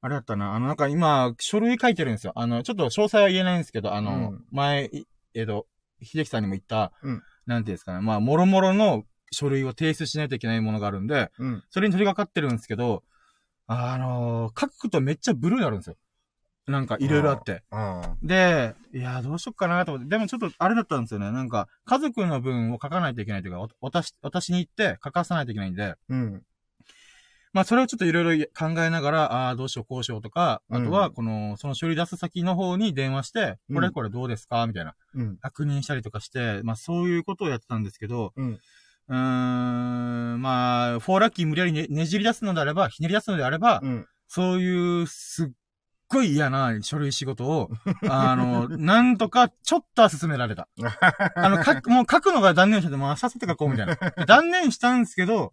[0.04, 0.54] あれだったな。
[0.54, 2.34] あの、なんか今、書類書いてるんですよ。
[2.36, 5.66] あの、ちょっと詳細は言えないんですけど、あの、うん前、いえっ、と、
[6.02, 8.00] 秀樹さんにも言った、うんなんていうんですかね。
[8.00, 11.64] まあ、もろもろの書類を提出しないといけないものがあるんで、うん。
[11.70, 13.02] それに取り掛かってるんですけど、
[13.66, 15.96] あの書くとめっちゃブルーになるんですよ。
[16.66, 17.62] なんか、いろいろあって。
[17.70, 20.10] あで、いや、どうしよっかなと思って。
[20.10, 21.32] でもちょっと、あれだったんですよね。
[21.32, 26.42] なんか、家族の分を書かないといけないというか、わ私、私に言って書かさないといけないんで、うん。
[27.54, 34.66] まあ、それをちょっといろいろ考えながら、ああ、どうしよう、こうしようとか、あとは、うんこの、その書類出す先の方に電話して、うんこれこれどうですか？
[34.66, 34.94] みたいな。
[35.14, 35.36] うん。
[35.38, 44.06] 確認したりとかして、まあ、そういうことをやってたんですけど、うーん、まあ、フォーラッキー無理やりねねじり出すのであれば、ひねり出すのであれば、うん。
[44.26, 45.48] そういう、すっ
[46.08, 47.70] ごい嫌な書類仕事を、
[48.08, 50.68] あの、 なんとか、ちょっとは進められた。
[51.36, 53.96] あの、か、もう書くのが断念してて、もうさせて書こうみたいな。
[54.26, 55.52] 断念したんですけど、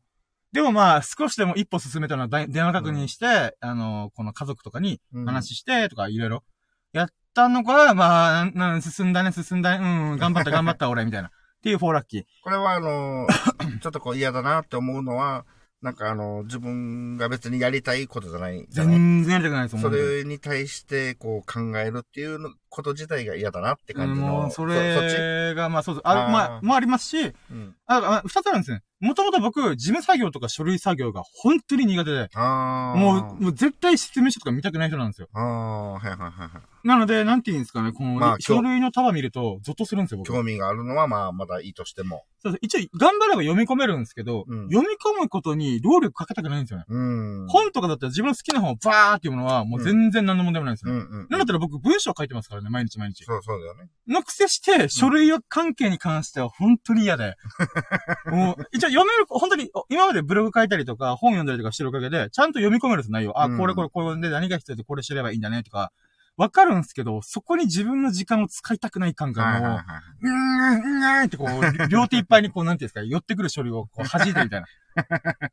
[0.53, 6.43] でもまあ、少しでも一歩進めたのはだい電話確認して、あの、この家族とかにうん話して、とかいろいろ
[6.91, 11.29] やったのが、まあ、な進んだね、進んだね、うん、頑張った、頑張った、俺、みたいな。
[11.29, 11.31] っ
[11.63, 12.23] ていうフォーラッキー。
[12.43, 15.45] これはあのー ちょっとこう嫌だなって思うのは、
[15.81, 18.65] なんかあの、自分が別にやりたいことじゃない。
[18.69, 19.81] 全然やりたくないですもん。
[19.83, 24.27] それに対してこう考えるっていうのこと自体が嫌だなって感じの。
[24.27, 26.07] もう、それが、まあそうです。
[26.07, 27.75] あ、あーまあ、もありますし、うん。
[27.85, 28.81] あ、あ二つあるんですね。
[29.01, 32.97] もともと僕、事務作業とか書類作業が本当に苦手で、ああ。
[32.97, 35.27] もう、もう絶対説明書とか見たくない人なんですよ。
[35.33, 36.87] ああ、はいはいはいはい。
[36.87, 40.31] なので、なんて言うんですかね、この、まあ書類の束見ると、ゾッとするんですよ、僕。
[40.31, 42.23] 興味があるのはまあまだいいとしても。
[42.43, 46.85] そう一応、頑張れば読み込めるんですけど、うん読み込むことに労力かけたくないんですよね。
[46.87, 47.47] うん。
[47.47, 50.93] 本とかだったら自分の好きな本をバーって読むのは、もう全然何の問題もないんですよ。
[50.93, 51.27] うんうん。
[51.29, 53.23] なんだったら僕文章書いてますからね、毎日毎日。
[53.23, 53.89] そうそうだよね。
[54.07, 57.35] のくせして、書類関係に関しては本当に嫌で。
[58.31, 63.39] もう、一応読める、本当に、お今までブログ書いたりとか、本読んだりとかしてるおかげで、ちゃんと読み込めるんです、内容。
[63.39, 65.91] あ、うんこれこれこれで何が必要でこれ知ればいいんだね、とか、
[66.37, 69.79] わかるんですけど、そこに自分の時間を使いたくない感がもう、
[70.21, 74.67] うーん、うーんってこう、両手いっぱいにこう、なんていうんですか、寄ってくる書類をこう弾いてみたいな。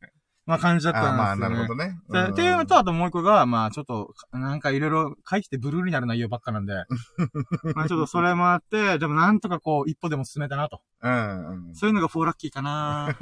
[0.49, 1.57] まあ感じだったんですよ、ね。
[1.57, 1.99] なるほどね。
[2.09, 6.73] でっていうのと、あともう一個が、まあちょっと、なんかいろいろ書いててブルーになる内容ばっかなんで、
[7.77, 10.81] まあちょっとそれもあって、でもなんとかこう、一歩でも進めたなと。
[11.03, 11.75] うんうん。
[11.75, 13.15] そういうのが4ラッキーかな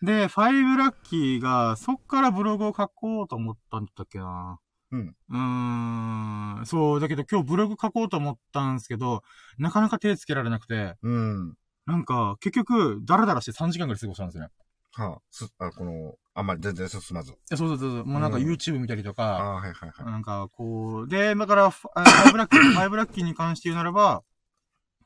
[0.00, 4.58] で、5ラッキーが、そっからブログを書こうと思ったんだっけな
[4.92, 5.14] うん。
[5.28, 6.66] うーん。
[6.66, 9.22] そう、だけど今日ブログ書こうと思ったんですけど、
[9.58, 11.54] なかなか手つけられなくて、うん。
[11.84, 14.50] なんか、結局、ダラダラして3時間ぐらい過ごしたんですよね。
[14.92, 17.32] はあ、す、あ、この、あんまり全然進まず。
[17.46, 18.04] そうそうそうそう。
[18.06, 20.06] もうなんかうん YouTube 見たりとあか、あ、はいはいはい。
[20.06, 24.22] なんか、こう、で、だから、ファイブラッキー、ファイブラッキーに関して言うならば、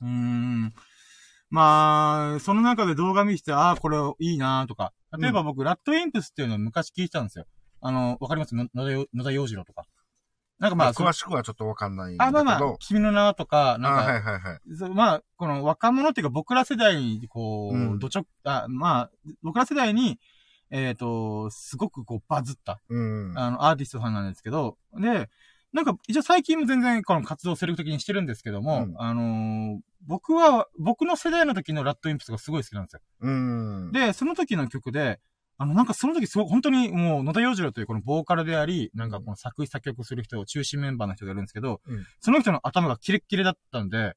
[0.01, 0.73] うーん、
[1.51, 4.93] まあ、その中で動画見せて、ああ、これいいなとか。
[5.19, 7.47] 例えば僕、ラットインプスっていうのを昔聞いてたんですよ。
[7.81, 8.55] あの、わかります？
[8.55, 8.67] 野
[9.23, 9.85] 田洋次郎とか。
[10.59, 12.45] なんかままあ、詳しくはちょっとわかんないあ、けど。
[12.45, 14.95] まあまあ、君の名はとか、なんあか、はいはいはい。
[14.95, 19.11] まあ、この若者っていうか僕ら世代に、こう、うんどちょ、あ、まあ、
[19.43, 20.19] 僕ら世代に、
[20.71, 23.33] えっ、と、すごくこうバズった、うん。
[23.37, 25.29] あの、アーティストさんなんですけど、で、
[25.73, 33.01] なんか、一応最近も全然この活動を精力的にしてるんですけども、うんあのー僕は、僕の世代の時のラッドインプスがすごい好きなんですよ。
[33.21, 33.91] うん。
[33.91, 35.19] で、その時の曲で、
[35.57, 44.15] あの、なんかその時すごい、本当にもう、野田洋次郎というこのボーカルであり、なんかこの作詞作曲する人、中心メンバーの人がいるんですけど、うんその人の頭がキレッキレだったんで、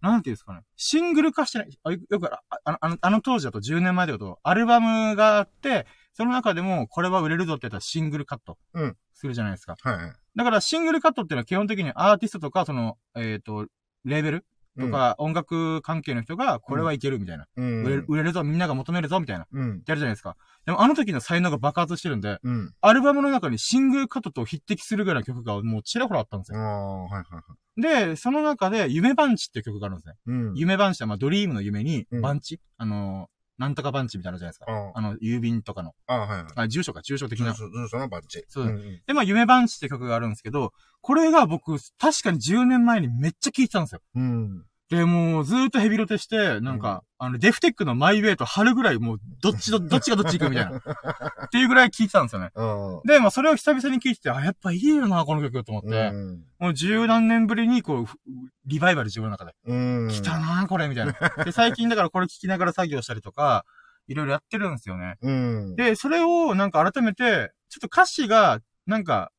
[0.00, 8.58] なんていうんですかね、シングル化してない、あよよくあああの、あの当時だと10年前だと、アルバムがあって、その中でも、これは売れるぞって言ったらシングルカット。
[8.74, 9.76] うんするじゃないですか。
[9.80, 10.12] はいはい。
[10.34, 13.68] だからシングルカットっていうのは基本的にアーティストとか、その、えっ、と、
[14.04, 14.46] レーベル
[14.78, 17.46] とか音楽関係の人が、これはいけるみたいな。
[17.56, 19.46] うん、売れる売れるぞ、みんなが求めるぞ、みたいな。
[19.52, 19.82] うん。
[19.86, 20.36] やるじゃないですか。
[20.64, 22.74] でもあの時の才能が爆発してるんで、うん。
[22.80, 27.02] アルバムの中にシングルカットと匹敵するぐらいの曲がもうちらほらあったんですああ、よ。
[27.04, 28.06] はいはいはい。
[28.08, 30.14] で、その中で、夢バンチっていう曲があるんですね。
[30.26, 30.54] うん。
[30.54, 34.66] 夢バンチは、まあ、ドリームの夢に、うんバンチ、あのー、なんとかバンチみたいなのじゃないですか。
[34.68, 35.94] ああの、郵便とかの。
[36.06, 36.52] あ、はいはい。
[36.56, 37.52] あ、住所か、住所的な。
[37.52, 38.44] 住所、住所のバッチ。
[38.48, 39.02] そううんうん。
[39.06, 44.00] で、まあ、夢バンチって曲があるんですけど、これが僕、確かに10年前にめっちゃ聴いてたんですよ。
[44.14, 44.64] うん。
[44.92, 50.76] で、もうずーっとヘビロテして、なんか、あの、デフテックのマイウェイと春ぐらいもう、どっちど、どっちがどっち行くみたいな。
[51.46, 52.50] っていうぐらい聴いてたんですよね。
[52.54, 53.00] うん。
[53.06, 55.88] で、まあ、それを久々に聴いてて、あ、やっぱいいよな、この曲と思って。
[55.88, 56.44] うん。
[56.58, 58.18] もう十何年ぶりに、こう、ふ
[58.66, 59.54] リバイバル自分の中で。
[59.64, 60.08] うん。
[60.10, 61.14] 来たなこれ、みたいな。
[61.42, 63.64] で、最近だからこれ聴きながら作業したりとか、
[64.08, 65.16] いろいろやってるんですよね。
[65.22, 65.74] うん。
[65.74, 69.32] で、それをなんか改めて、ちょっと歌詞が、なんか、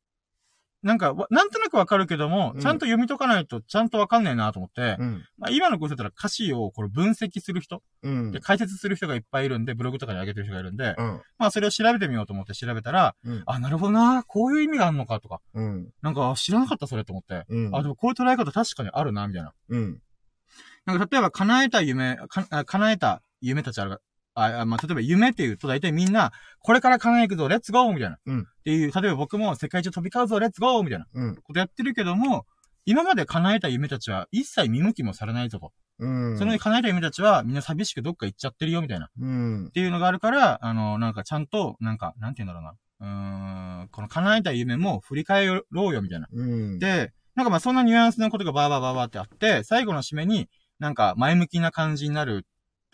[0.83, 5.23] なんかわ、なんとなくわかるけどもう、んちゃんと読み解かないとちゃんとわかんないなと思って、うん。
[5.37, 8.31] まあ、今のご時世だったら歌詞をこれ分析する人、うん。
[8.31, 11.21] で解説する人がいっぱいいるんで、ブログとかに上げてる人がいるんで、うん。
[11.37, 13.43] まあそれを調べてみようと思って調べたら、うん。
[13.45, 15.89] あ、なるほどな、こういう意味があるのかとか、うん。
[16.01, 17.75] なんかあ知らなかったそれと思って、うん。
[17.75, 19.53] あ、でもこういう捉え方確かにあるな、みたいな。
[19.69, 19.99] うん。
[20.85, 24.01] なんか例えば叶えた夢、かあ叶えた夢たちある
[24.35, 28.17] あ、あまあ、例えば夢って言うと大体みんな、これから叶えていくぞ、レッツゴーみたいな。
[28.25, 31.35] うんっていう、例えば僕も世界中飛び交うぞ、レッツゴーみたいなうん。
[31.35, 32.45] ことやってるけども、
[32.85, 35.71] 今まで叶えた夢たちは一切見向きもされないぞと。
[35.99, 36.37] うん。
[36.37, 39.05] その叶えた夢たちはみんな寂しくどっか行っちゃってるよ、みたいな。
[39.05, 39.71] っうん。
[39.73, 42.73] ていうのがあるから、あの、なんかちゃんと、なんか、なんて言うんだろうな。
[42.99, 46.27] うーん、この叶えた夢も振り返ろうよ、みたいな。
[46.31, 46.79] うん。
[46.79, 50.47] で、なんかまあそんなニュアンスのことがバーバーバーバーってあって、最後の締めに、
[50.79, 52.45] なんか前向きな感じになる、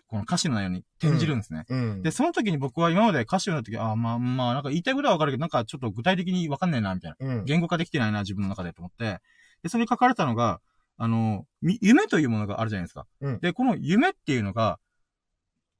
[0.10, 1.65] この歌詞の内容に転じるんですね。
[1.69, 2.02] うん。
[2.02, 7.28] で、その時に僕は今まで歌詞を読んだ時、あーまあまあ、なんか言いたいことはわかるけど、なんかちょっと具体的にわかんないな、みたいな。
[7.28, 7.45] うん。
[7.45, 9.19] 言語化できてないな、自分の中でと思って。
[9.62, 10.62] で、それに書かれたのが、
[10.98, 13.06] あの、み夢というものがあるじゃないですか。
[13.22, 14.80] うんで、この夢っていうのが、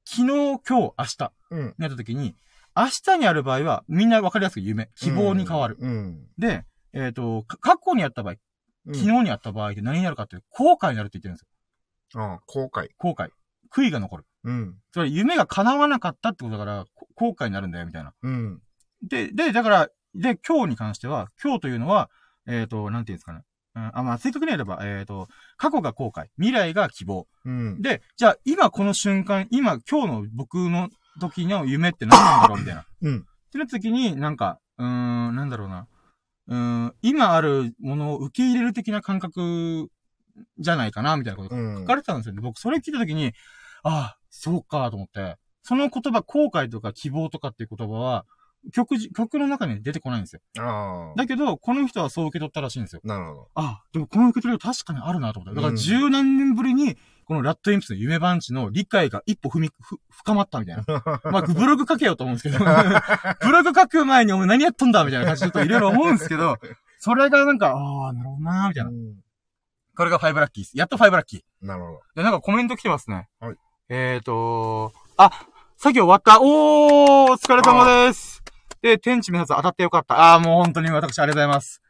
[0.04, 1.66] 昨日、今日、明日、うん。
[1.66, 2.36] になった時に、
[2.76, 5.76] 明日にある場合は、みんなわかりやすく夢、希望に変わる。
[5.80, 6.26] うん。
[6.38, 8.34] で、えっ、と、か過去にあった場合、
[8.86, 8.94] うん。
[8.94, 12.22] 昨日にあった場合で何になるかっていう、後悔になるって言ってるんですよ。
[12.22, 12.88] ああ、後悔。
[12.96, 13.30] 後悔。
[13.72, 14.24] 悔いが残る。
[14.44, 14.74] うん。
[14.92, 18.12] つまり夢が叶わなかったってことだから、こ後悔になるんだよ、みたいな。
[18.22, 18.60] うん。
[19.02, 22.10] で、で、だから、で、今日に関しては、今日というのは、
[22.46, 23.42] えっ、と、なんていうんですかね。
[23.76, 27.28] うん、あ、まあ、正確に言えば、えっ、と、過去が後悔、未来が希望。
[27.44, 27.80] うん。
[27.82, 30.88] で、じゃあ、今この瞬間、今、今日の僕の
[31.20, 32.84] 時の夢って何なんだろうみたいな。
[33.02, 33.18] うん。
[33.18, 35.86] ってなった時に、なんか、うーん、なんだろうな。
[36.48, 36.56] うー
[36.86, 39.88] ん、今あるものを受け入れる的な感覚
[40.58, 42.40] じゃないかな、みたいなことがうん書かれてたんですよね。
[42.40, 43.32] 僕、それ聞いた時に、
[43.82, 45.36] ああ、そうか、と思って。
[45.62, 48.24] その言葉、後悔とか希望とかっていう言葉は、
[48.72, 50.40] 曲じ、曲の中に出てこないんですよ。
[50.58, 51.14] ああ。
[51.16, 53.00] だけど、この人はそう受け取ったらしいんですよ。
[53.04, 53.48] なるほど。
[53.54, 55.56] あ、でもこの受け取りが確かにあるなと思って。
[55.56, 60.84] だからうん十何年ぶりに、このラッドインプスの夢番地の理解が一歩踏み、ふ、深まったみたいな。
[61.30, 62.58] まあ、ブログ書けようと思うんですけど、
[63.40, 66.56] ブログ書く前にお前何やっとんだみたいな感じでちょっといろいろ思うんですけど、
[66.98, 68.90] それがなんか、ああ、なるほどなーみたいな。
[68.90, 69.14] うん
[69.96, 70.78] これが5ラッキーです。
[70.78, 71.66] やっと5ラッキー。
[71.66, 72.00] なるほど。
[72.14, 73.28] で、なんかコメント来てますね。
[73.38, 73.56] はい。
[73.92, 75.32] えーとあ、
[75.76, 76.40] 作業終わった。
[76.40, 78.40] おー、お疲れ様です。
[78.80, 80.34] で、天地目指す当たってよかった。
[80.34, 81.82] あー、もう本当に私ありがとうございます。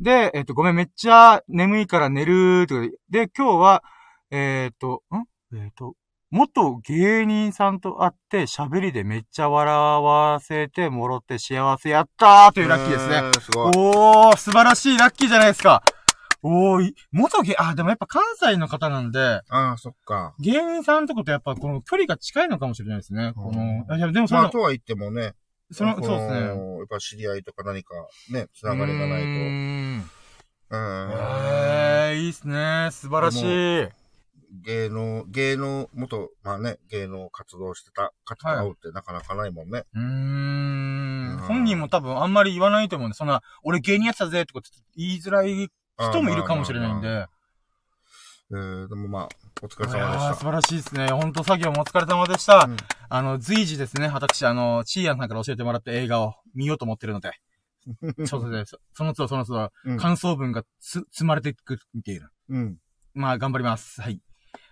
[0.00, 3.82] で、えっ、と、ごめん、めっちゃ眠いから寝るーってことで、で、今日は、
[4.30, 5.56] えっ、と、ん？
[5.56, 5.94] えっ、と、
[6.30, 13.16] 元芸人さんと会って喋りでめっちゃ笑わせてもろって幸せやったーというラッキーですね。
[13.16, 13.72] えーすごい。
[13.76, 15.82] おー、素晴らしいラッキーじゃないですか。
[16.42, 20.34] おーい、元芸、あ、でもやっぱ関西の方なんで、ああ、そっか。
[20.40, 23.32] 芸人さんとことやっぱこの距離が近いのかもしれないですね。
[23.34, 25.34] この、いや、でもその、まあ、とは言ってもね。
[25.70, 26.40] その、こそうですね。
[26.40, 26.56] やっ
[26.88, 27.94] ぱ知り合いとか何か
[28.30, 29.26] ね、つながりがないと。
[29.26, 30.04] うん。
[30.72, 32.88] えー、いいっすね。
[32.90, 33.88] 素晴らしい。
[34.64, 39.84] 芸能、芸能、元、まあね、芸能活動してた方と会うってなかなかないもんね。
[39.94, 45.70] うーんうん本人も多分あんまり言わないと思うんで、そんな、俺芸人やってたぜとか言いづらい
[46.08, 47.26] 人もいるかもしれないんで。
[48.52, 49.28] えー、でもまあ、
[49.62, 50.32] お疲れ様でした。
[50.32, 51.08] ー素晴らしいですね。
[51.08, 52.66] 本当作業もお疲れ様でした。
[52.68, 52.76] うん
[53.12, 57.32] あの、随時ですね、私、あの、チーアンさんから教えてもらった映画を見ようと思ってるので、
[58.24, 59.96] ちょっとね、そその都度その都度、うん。
[59.96, 62.30] 感想文がつ、積まれていくっていう。
[62.50, 62.76] うん。
[63.12, 64.00] まあ、頑張ります。
[64.00, 64.20] はい。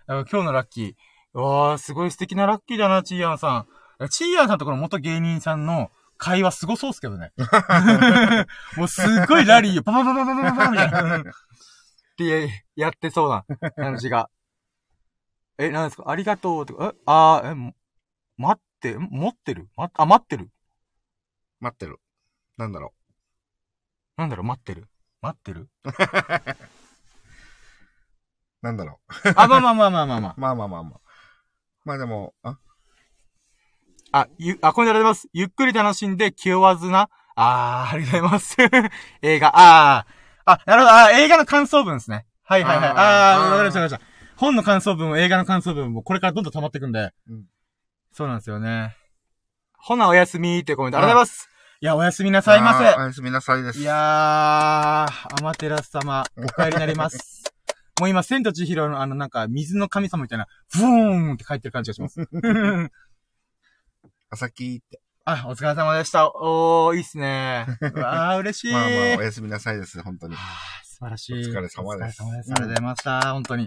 [0.07, 0.93] あ今日のラッキー。
[1.33, 3.65] うわー、すごい素敵なラッキーだな、チーヤンさ
[3.99, 4.07] ん。
[4.07, 7.31] チーヤンさんとこの元芸人さんの会話すごそうっすけどね。
[8.75, 11.17] もうすっごいラリーをパパパパパパパパみたいな。
[11.19, 11.23] っ
[12.17, 14.29] てやってそうな感じが。
[15.57, 17.73] え、なんですかありがとうとか、え、あー、え、
[18.37, 20.51] 待って、持ってるま、あ、待ってる
[21.61, 21.99] 待ってる。
[22.57, 22.93] なんだろ
[24.17, 24.89] うなんだろう、待ってる
[25.21, 25.69] 待ってる。
[28.61, 28.99] なんだろ
[29.35, 30.33] あ、まあまあまあまあまあまあ。。
[30.37, 30.99] まあまあまあまあ。
[31.85, 32.57] まあでも、あ、
[34.11, 35.27] あ、ゆ、あ、これであります。
[35.33, 37.09] ゆっくり楽しんで気負わずな。
[37.35, 38.57] あー、ありがとうございます。
[39.21, 40.51] 映画、あー。
[40.51, 42.25] あ、なるほど、あー映画の感想文ですね。
[42.43, 42.87] はいはいはい。
[42.89, 44.35] あーわかりましたわかりました。
[44.35, 47.11] 本の感想文も映画の感想文もこれからどんどん溜まっていくんで。
[47.29, 47.43] うん
[48.11, 48.95] そうなんですよね。
[49.77, 51.49] ほな、おやすみってコメントありがとうございます。
[51.81, 52.99] いや、おやすみなさいまあーおせ。
[53.01, 53.79] やすみなさいです。
[53.79, 55.07] いやー、ア
[55.43, 57.43] マテラス様、お帰りになります。
[57.99, 60.85] もう今、千と千尋のあの、なんか、水の神様みたいな、ブー
[61.31, 62.19] ンって書いてる感じがします。
[64.31, 65.01] 朝きって。
[65.25, 66.29] あ、お疲れ様でした。
[66.29, 67.65] おー、いいっすね。
[67.81, 68.73] うわー、嬉しい。
[68.73, 70.35] まあまあ、おやすみなさいです、本当に。
[70.35, 71.33] はあ素晴らしい。
[71.33, 72.21] お疲れ様ですお疲れ様です。
[72.21, 73.33] ありがとうございました。
[73.33, 73.65] 本当に。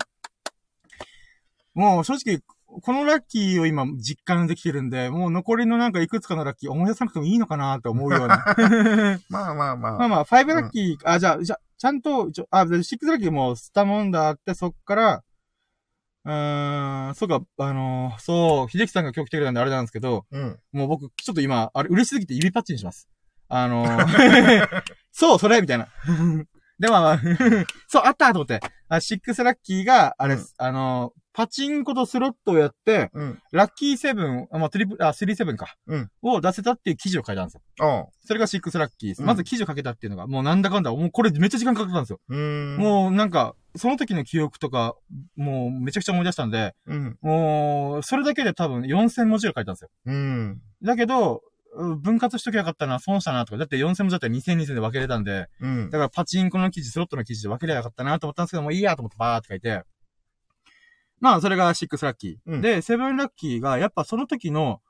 [1.75, 2.43] もう正直、
[2.81, 8.45] このラッキーを今実感できてるんで、もう残りのなんかいくつかのラッキー思い出さなくてもいいのかなと思うような。
[9.29, 9.99] まあまあまあ。
[9.99, 15.25] まあまあ、5ラッキー、あ、じゃあ、じゃあ、ちゃんと、ちょあ、6ラッキーもスタモンダーあって、そっから、
[16.25, 20.59] うーん、そうか、あのーそう、秀樹さんが今日来てくれたんであれなんですけど、うん。
[20.73, 23.09] もう僕、ちょっと今、あれ、嬉しすぎて指パッチンします。
[23.49, 24.83] あのー
[25.13, 25.89] そう、それみたいな。
[26.79, 27.21] で、まあまあ、
[27.89, 28.61] そう、あったと思って。
[28.89, 33.39] あ、6ラッキーが、あれです、あのーパチンコとスロットをやって、うん。
[33.53, 35.75] ラッキーセブン、あ、まあ、トリプル、あ、スリーセブンか。
[35.87, 36.11] うん。
[36.23, 38.11] を出せたっていう記事を書いたんですよ。
[38.25, 39.21] それが6ラッキーです。
[39.21, 42.21] うんまず記事を書けたっていうのが、もうなんだかんだ、もうこれめっちゃ時間かかったんですよ。
[42.29, 42.35] う。
[42.79, 44.95] もうなんか、その時の記憶とか、
[45.37, 47.19] もうめちゃくちゃ思い出したんで、うん。
[47.23, 49.89] もう、それだけで多分4000文字ぐらい書いたんですよ。
[50.07, 50.61] うん。
[50.83, 51.43] だけど、
[51.75, 55.99] う分割しときゃよかったな、損したなとか、だって4000文字だったら2000、2000で分けれたんで、うんだ。
[55.99, 59.83] からパチンコの記事、スロットの記事で分ければよかったなと思ったんですけども、いいやと思ってバーって書いて、
[61.23, 62.53] まあ、それが6ラッキー。
[62.53, 64.81] うんで、7ラッキーが、やっぱその時の、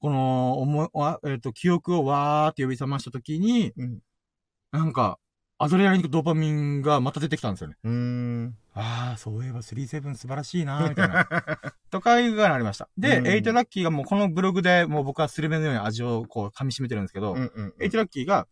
[0.00, 3.98] この、思い、あえっ、と、記憶をわーって呼び覚ました時に、うん。
[4.72, 5.18] なんか、
[5.58, 7.76] アドレナリンとドーパミンがまた出てきたんですよね。
[7.84, 8.56] うーん。
[8.74, 11.28] ああ、そういえば37素晴らしいなーみたいな。
[11.90, 12.88] とかいうがなりました。
[12.98, 17.74] で、うん8ラッキーがもうこのブログでもう僕はスルメのように味をこう噛み締めてるんですけど、うんうん。
[17.80, 18.48] 8ラッキーが、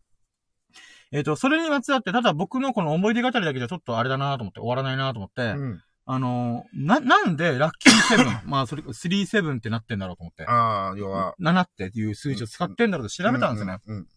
[1.11, 5.81] えっ、と、それにまつわって、ただ僕のこの思い出語りだけじゃちょっとあれだなと思って、終わらないなと思って、うん。
[6.07, 11.35] あのーな、なんでラッキーセブン、 まあそれ、37ってなってんだろうと思って、ああ、要は。
[11.39, 13.79] 7っていう数字を使ってんだろうと調べたんですよね。
[13.87, 14.07] うん。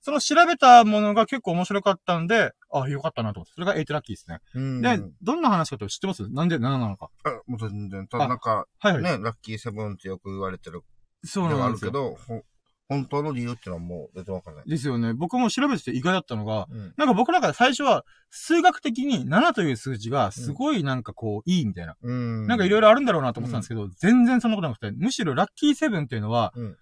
[0.00, 3.52] その調べたものが結構面白かったんで、あ、よかったなと思って。
[3.54, 4.38] それが8ラッキーですね。
[4.54, 4.80] うん。
[4.80, 6.28] で、どんな話かと知ってます？
[6.28, 7.10] なんで7なのか。
[7.24, 8.06] あ、もう全然。
[8.06, 9.02] ただなんか、はいはい。
[9.02, 10.82] ね、ラッキーセブンってよく言われてる
[11.24, 11.90] そうなんですよ。
[11.90, 12.44] あるけど、ほ
[12.90, 14.68] 本当の理由っていうのはもう全然わかんない。
[14.68, 15.14] ですよね。
[15.14, 16.92] 僕も調べてて意外だったのが、うん。
[16.96, 21.94] なんか僕なんか最初は、数学的に7という数字がすごいなんかこう、いいみたいな。
[22.02, 22.48] うん。
[22.48, 26.76] なんかいろいろあるんだろうなと思ってたんですけど、全然そんなことなくて、むしろラッキーセブンっていうのは、うん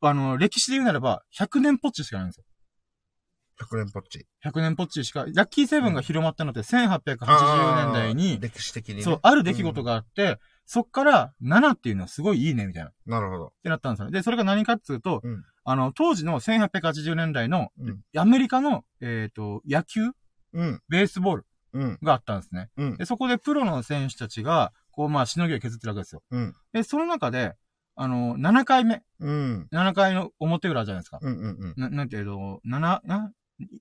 [0.00, 2.44] あの、歴史で言うならば、100年ポッチしかないんですよ。
[3.70, 4.26] 100年ポッチ。
[4.44, 9.02] 100年ポッチしか、ラッキーセブンが広まったのって1880年代に歴史的にね。
[9.02, 12.90] そう、ある出来事があって、そっから7っていうのはすごいいいね、みたいな。
[12.90, 13.52] っなるほど。
[13.62, 14.12] てなったんですよね。
[14.12, 20.12] で、それが何かっていうと、うんあの、当時の1880年代の、うんアメリカの、えっ、と、野球？
[20.52, 20.80] うん。
[20.88, 21.98] ベースボールうん。
[22.02, 22.70] があったんですね。
[22.76, 23.04] うんで、。
[23.04, 26.22] そこでプロの選手たちが、こう、まあ、しのぎを削ってるわけですよ。
[26.30, 26.54] うん。
[26.72, 27.54] で、その中で、
[27.96, 29.68] あの、7回目、うん。
[29.72, 31.18] 7回の表裏じゃないですか。
[31.20, 31.32] うん。
[31.32, 31.74] うん。
[31.76, 33.32] な、なんていうの、7、な、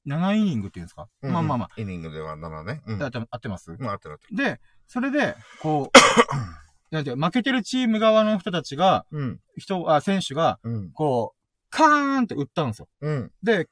[0.07, 1.33] 7イニングっていうんですか、うん。
[1.33, 2.81] まあまあまイニングでは7ね。
[2.87, 3.03] うん。
[3.03, 3.75] あ、合ってます？
[3.79, 4.35] まあ、あってるあってる。
[4.35, 5.97] で、それで、こう、
[6.95, 9.39] なんていう負けてるチーム側の人たちが、うん。
[9.57, 10.91] 人、あ、選手が、うん。
[10.91, 12.87] こう、カーンって打ったんですよ。
[13.01, 13.31] うん。
[13.43, 13.67] で、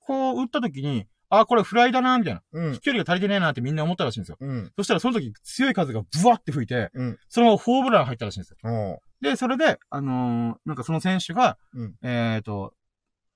[0.00, 2.42] こう打った時に、あ、これフライだな、みたいな。
[2.52, 2.80] うん飛。
[2.80, 4.36] 距離が足りてねえなってみんな思ったらしいんですよ。
[4.40, 4.72] うん。
[4.76, 7.18] そしたらその時強い風がブワって吹いて、うん。
[7.28, 9.00] そのままホームラン入ったらしいんですよ。
[9.20, 12.74] で、それで、あのーなんかその選手が、うんえっ、と、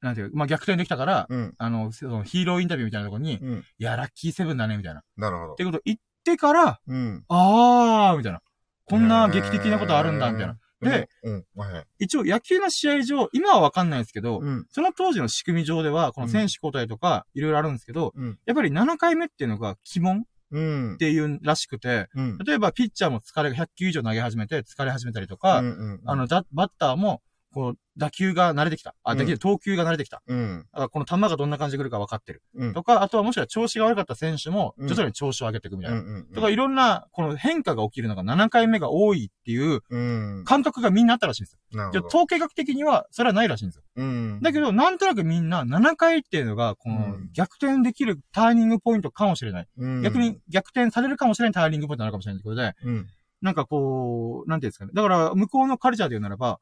[0.01, 1.55] なんていう、まあ、逆転できたから、うん。
[1.59, 3.65] あの、そのヒーローインタビューみたいなところに、いうん。
[3.79, 5.01] や、ラッキーセブンだね、みたいな。
[5.01, 5.63] っなるほどて。
[5.63, 7.25] いうことを言ってから、うん。
[7.29, 8.41] あー、みたいな。
[8.89, 10.59] こんな劇的なことあるんだ、みたいな。
[10.81, 11.45] で、うん。
[11.57, 11.85] はいはい。
[11.99, 14.67] 一応野球の試合上、今はわかんないですけど、うん。
[14.71, 18.39] その当時の仕組み上では、この選手交代とか、いろいろあるんですけど、うん。
[18.47, 20.97] やっぱり7回目っていうのが鬼門っうん。
[20.99, 22.39] ていうらしくて、うん。
[22.39, 26.01] 例えばピッチャーも疲れが100球以上投げ始めて疲れ始めたりとか、うんうん。
[26.07, 27.21] あの、だバッターも、
[27.53, 28.95] こう、打球が慣れてきた。
[29.03, 30.23] あ、打球、うん投球が慣れてきた。
[30.27, 30.67] うん。
[30.73, 32.43] だからこの球がどんな感じで来るか分かってる。
[32.55, 32.75] うん。
[32.75, 35.99] とか、あとはもしくは調子が悪かった選手も、うん徐々に調子を上げていくみたいな。
[35.99, 36.27] うん。
[36.35, 40.45] とか、いろんな、この変化が起きるのが7回目が多いっていううん。
[40.45, 41.59] 感覚がみんなあったらしいんですよ。
[41.71, 42.09] じゃあなるほど。
[42.09, 43.83] 統計学的には、それはないらしいんですよ。
[43.97, 44.41] うん。
[44.43, 49.69] だけど、なんとなくみんな7回っていうのが、このうん逆転できるターニングポイントかもしれない。
[49.77, 53.07] うん、逆に逆転されるかもしれないターニングポイントなのかもしれないってことで、うん。
[53.43, 54.93] なんかこう、なんていうんですかね。
[54.95, 56.59] だから、向こうのカルチャーで言うならば、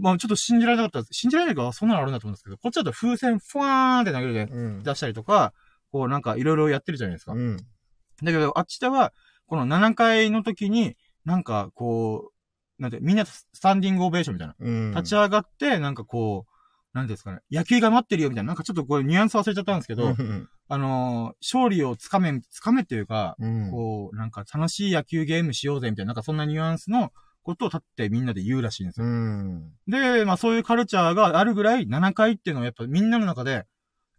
[0.00, 1.08] まあちょっと信じられなかった。
[1.12, 4.82] 信じられないからそんなのあるんだと思うんですけど、こっちだと風船ふわーんって投げるでうん。
[4.82, 5.52] 出したりとか、
[5.90, 7.32] こうなんかいろいろやってるじゃないですか。
[7.32, 7.56] うん。
[7.56, 7.64] だ
[8.32, 9.12] けど、あっちでは、
[9.46, 12.30] この7回の時に、なんかこ
[12.78, 14.54] う、なんて、みんなスタンディングオベーションみたいな。
[14.58, 14.90] うん。
[14.92, 20.48] 立ち上がって、なんかこう、なんですかね、野球が待ってるよみたいな、なんかちょっとこれニュアンス忘れちゃったんですけど、うん。
[20.68, 23.70] あのー勝利をつかめ、つかめっていうか、うん。
[23.70, 29.06] こう、なんか楽しい野球ゲームしようぜみたいな、なんかそんなニュアンスのことを立ってみんなで言うらしいんですよ。
[29.06, 29.72] うん。
[29.88, 33.66] で、まあそういうカルチャーがあるぐらい、7回っていうのはやっぱみんなの中で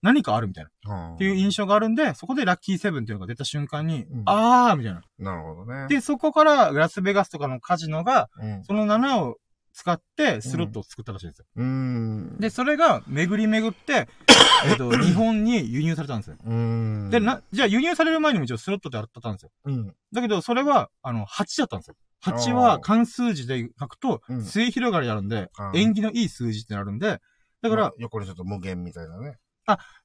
[0.02, 5.02] 何かあるみたいな、っっていう印象があるんで、そこでラッキーセブンっていうのが出た瞬間に、うんあーみたいな。
[5.18, 5.88] なるほどね。
[5.88, 8.64] で、そこからラスベガスとかのカジノが、うん。
[8.66, 9.38] その7を
[9.74, 11.46] 使ってスロットを作ったらしいんですよ。
[11.56, 12.38] うん。
[12.38, 14.10] で、それが巡り巡って、
[14.68, 16.38] えっと、日本に輸入されたんですよ。
[16.44, 17.10] うん。
[17.10, 19.52] で、な、じゃあ輸入される前にも一応スロットってあったんですよ。
[19.66, 19.96] うん。
[20.12, 21.96] だけど、それは、あの、8だったんですよ。
[22.24, 27.20] 8は関数字で書くとう、ん末広がりになるんで縁起のいい数字ってなるんで、
[27.62, 29.38] だからまあ、横にちょっと無限みたいなね。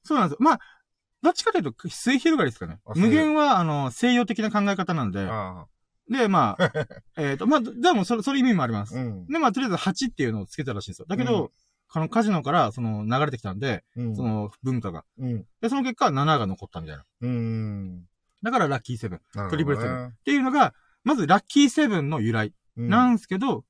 [0.03, 0.37] そうなんですよ。
[0.39, 0.59] まあ、
[1.21, 2.93] どっちかというと、末広がりですかねあ。
[2.95, 5.67] 無限は、あの、西洋的な考え方なんで、ああ。
[6.09, 6.71] で、まあ、
[7.17, 8.95] えっと、まあ、でも、それ、それ意味もあります。
[8.95, 9.27] うん。
[9.27, 11.05] で、まあ、とりあえず8っていうのをつけたらしいんですよ。
[11.07, 11.51] だけうんど、
[11.91, 14.15] このカジノから、その、流れてきたんで、うん。
[14.15, 15.03] その、文化が。
[15.17, 15.45] うん。
[15.61, 17.03] で、その結果、7が残ったみたいな。
[17.21, 18.05] うん。
[18.41, 19.21] だから、ラッキーセブン。
[19.49, 23.65] トリプルセブンていうのが、まず、ラッキーセブンの由来うんなんですけど、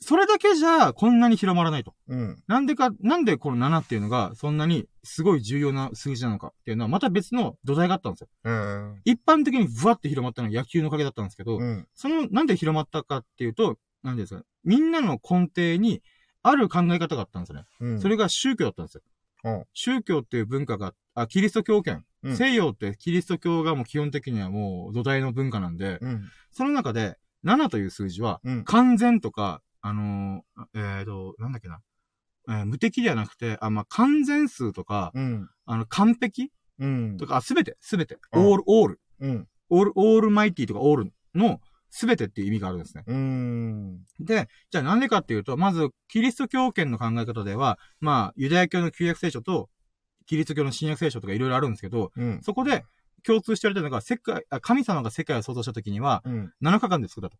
[0.00, 1.94] それだけじゃ、こんなに広まらないと。
[2.08, 2.42] うん。
[2.46, 8.28] なんでか、なんでこの7っていうのが、そんなにすごい重要な数字なのかっていうのは、また別の土台があったんですよ。
[8.44, 9.00] うん。
[9.04, 11.86] 一般的にブワって広まったのは野球のおかげだったんですけど、うん。
[11.94, 16.00] その、なんで広まったかっていうと、なんでですか、みんなの根底に、
[16.44, 17.64] ある考え方があったんですよね。
[17.80, 18.00] うん。
[18.00, 19.02] それが宗教だったんですよ。
[19.44, 22.04] うん宗教っていう文化が、あ、キリスト教圏。
[22.22, 26.24] うん西洋ってキリスト教がもう基本的にはもう土台の文化なんで、うん。
[26.50, 28.64] その中で、7という数字は、うん。
[28.64, 31.80] 完全とか、あのーえっ、と、なんだっけな。
[32.48, 35.48] えー無敵ではなくて、あ、まあ、完全数とか、うん。
[35.66, 36.50] あの、完璧
[36.80, 37.16] うん。
[37.16, 39.48] とか、あ、すべて、すべて、うんオール、オール、うん。
[39.70, 43.04] オール、オールマイティとかオールのすべてっていう意味があるんですね。
[43.06, 43.98] うん。
[44.20, 49.68] で、じゃあなんでかっていうと、まず、キリスト教圏の考え方では、まあ、ユダヤ教の旧約聖書と、
[50.28, 52.40] キリスト教の新約聖書とかいろいろあるんですけど、うん。
[52.42, 52.84] そこで
[53.24, 56.52] 共通して言われてるのが、世界、あ神様が世界を創造した時には、うん。
[56.62, 57.38] 7日間で作ったと。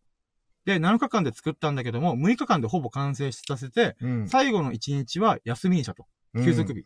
[0.65, 4.27] で、7日間で作ったんだけども、6日間でほぼ完成させて、うん。
[4.27, 6.05] 最後の1日は休みにしたと。
[6.35, 6.85] 休息日。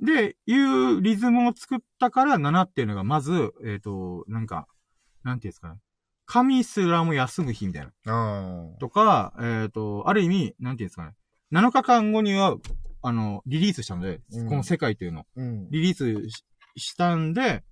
[0.00, 4.66] で、いうリズムを作ったから7っていうのが、まず、えっ、と、なんか、
[5.24, 5.76] なんていうんですかね。
[6.26, 8.76] 神すらも休む日みたいな。
[8.78, 11.14] とか、えっ、と、ある意味、なんていうんですかね。
[11.52, 12.56] 7日間後には、
[13.02, 15.70] あの、リリースしたので、うんこの世界っていうのを、うん。
[15.70, 16.44] リリースし
[16.76, 17.64] したんで、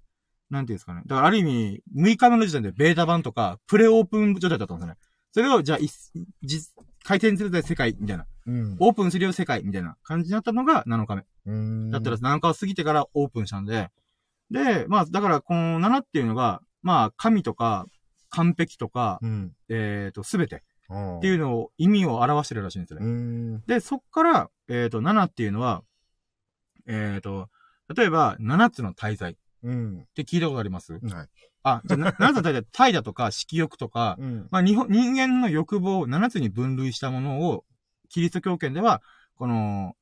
[0.51, 1.03] なんていうんですかね。
[1.07, 4.99] だからある意味、6日目の時点でベータ版とか、プレオープン状態だったんですよね。
[5.33, 5.79] それを、じゃあ、
[7.05, 8.27] 回転するぜ世界、みたいな。
[8.47, 8.77] うん。
[8.81, 11.25] オープンするよ世界、みたいな感じになったのが7日目。
[11.47, 11.91] うん。
[11.91, 13.91] だったら7日を過ぎてからオープンしたんで、
[14.51, 17.87] で、まあ、だから、この7っていうのが、まあ、神とか、
[18.31, 19.53] 完璧とか、うん。
[19.69, 20.59] えっ、と、すべてっ
[21.19, 23.07] っていうのを、意味を表してるらしいんですよね。
[23.07, 23.61] うん。
[23.67, 25.83] で、そっから、えっ、と、7っていうのは、
[26.87, 27.49] えっ、と、
[27.95, 30.07] 例えば、7つの大罪っうん。
[30.15, 30.93] て聞いたことあります？
[30.93, 31.03] はい。
[31.63, 34.49] あ、じゃあ、な 7つの大罪、大だとか、色欲とか、うん。
[34.51, 37.65] まあ、日本、人間の欲望を7つに分類したものを、
[38.09, 39.03] キリスト教圏では、
[39.35, 39.95] この、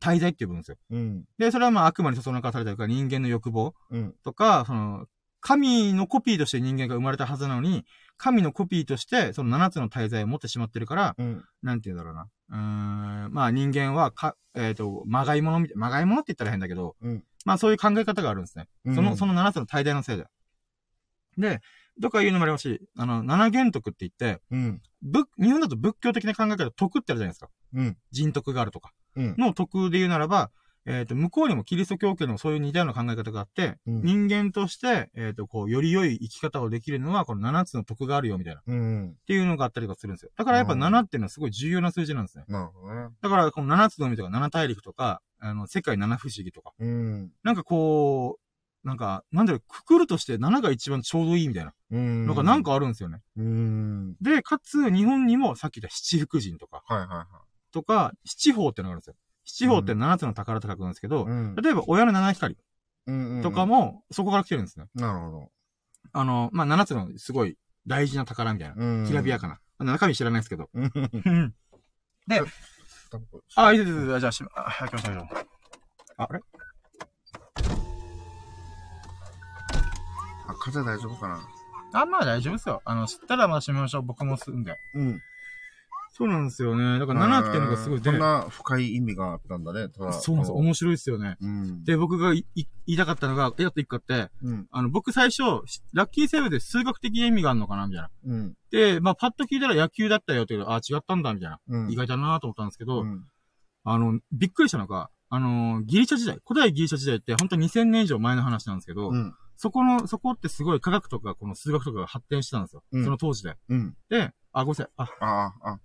[0.00, 0.76] 大罪って呼ぶんですよ。
[0.90, 1.24] うん。
[1.38, 4.14] で、それはまあ悪魔にそそのかされたりとか人間の欲望うん。
[4.24, 5.06] とか、その、
[5.40, 7.84] 神のコピーとして人間が生まれたはずなのに、
[8.16, 11.44] 神のコピーとしてその7つの大罪を持ってしまってるから、うん。
[11.62, 12.26] なんて言うんだろうな。
[12.50, 18.68] うーん、まあ人間はか、えっ、と、まがいものみたい、まがいものって言ったら変だけど、うんまあそういう考え方があるんですね。
[18.94, 20.26] その、その7つの大罪のせいで。
[21.38, 21.60] で、
[22.02, 24.82] とかいうのもありますし、あの、七元徳って言って、うん。
[25.02, 27.48] 仏、日本だと仏教的な考え方、徳ってあるじゃないですか。
[27.74, 27.96] うん。
[28.10, 28.92] 人徳があるとか。
[29.16, 29.34] うん。
[29.38, 30.50] の徳で言うならば、
[30.86, 38.60] えっ、と、向こうにもキリスト教圏にもそういう似たような考え方があって、うん人間として、えっ、と、こう、より良い生き方をできるのは、この7つの徳があるよ、みたいな。
[38.60, 39.16] っうん。
[39.26, 40.30] ていうのがあったりとかするんですよ。
[40.36, 42.44] だからやっぱうん7っていうのはすごい重要な数字なんですね。
[42.48, 43.08] なるほどね。
[43.20, 47.30] だから、この7つの海とか7大陸とか、あの、世界7不思議とか、うん。
[47.42, 51.74] なんかこう、なんか、なんだろう、くくるとして7が一番ちょうどいいみたいな。
[51.90, 52.26] うん。
[52.26, 53.20] なんかなんかあるんですよね。
[53.36, 54.14] うん。
[54.22, 57.26] で、かつ、日本にもさっき言った七福神とか、はいはいは
[57.72, 59.14] とか、七宝ってのがあるんですよ。
[59.44, 61.54] 七宝って七つの宝と書くんですけど、うん。
[61.56, 62.56] 例えば親の七光
[63.42, 63.66] とか。
[63.66, 64.86] も、そこから来てるんですね。
[64.94, 65.50] なるほ
[66.12, 69.06] あの、まあ、七つのすごい大事な宝みたいな。
[69.06, 69.60] きらびやかな。
[69.84, 70.68] 中身知らないですけど。
[72.26, 72.42] で、
[73.56, 74.20] あ、あ、いいです、いいです。
[74.20, 75.40] じゃあ、しま、あ、はい、来ました、来ました。
[76.18, 76.40] あ、あれ？
[80.46, 81.40] あ風大丈夫かな？
[81.92, 82.82] あ、まあ大丈夫ですよ。
[82.84, 84.02] あの、知ったらまあ閉めましょう。
[84.02, 84.76] 僕もすんで。
[84.94, 85.20] うん。
[86.20, 86.98] そうなんですよね。
[86.98, 89.88] だから7っていうのがすごいでそん、な深い意味があったんだね。
[89.88, 90.56] ただそうなんですよ。
[90.56, 91.38] 面白いですよね。
[91.40, 91.82] うん。
[91.82, 92.44] で、僕が言
[92.84, 94.66] いたかったのが、やっと一個あって、うん。
[94.70, 95.42] あの、僕最初、
[95.94, 97.86] ラッキーセブンで数学的な意味があるのかな？
[97.86, 98.10] みたいな。
[98.26, 98.54] うん。
[98.70, 101.58] で、まあ、パッと聞いたら野球だったよっていうあ、違ったんだ、みたいな。
[101.68, 101.90] うん。
[101.90, 103.24] 意外だなと思ったんですけど、うん。
[103.84, 109.34] あの、びっくりしたのが、あの、ギリシャ時代、古代ギリシャ時代って本当に2000年以上前の話なんですけど、うん。
[109.56, 112.82] そこの、そこってすごい科学とかこの数学とかが発展してたんですよ。
[112.92, 113.56] うんその当時で。
[113.68, 113.94] うん。
[114.08, 114.88] で、あ、ごめんなさい。
[114.96, 115.80] あ、ああ、あ、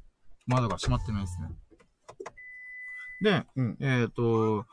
[0.48, 1.50] 窓が閉まってないですね。
[3.22, 4.66] で、うんえっ、と、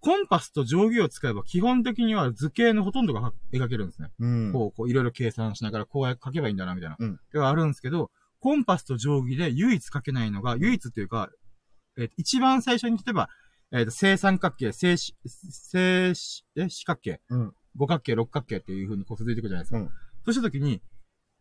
[0.00, 4.10] コンパスと定規を使えば基本的には図形のほとんどが描けるんですね。
[4.18, 4.52] うん。
[4.52, 6.96] こう、こう、いろいろ計算しながらこうや書けばいいんだな、みたいな。
[6.98, 8.10] うんがあるんですけど、
[8.40, 11.30] コンパスと定規で唯一書けないのが、唯一っていうか、
[11.96, 13.28] えー一番最初に例えば、
[13.72, 15.16] えっ、と、正三角形、正し、
[15.72, 19.78] 正し、え、四角形、うん五角形、六角形っていう風にこう続いていくじゃないですか。
[19.78, 19.90] うん
[20.24, 20.80] そうしたときに、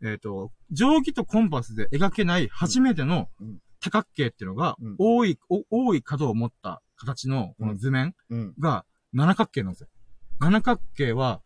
[0.04, 8.54] えっ、と、定規とコンパスで描けない初めてのうん多角形っていうのが、うん多い、お多い角を持った形のこの図面うん。
[8.58, 9.88] が七角形なんですよ。
[10.39, 11.41] 七角形は、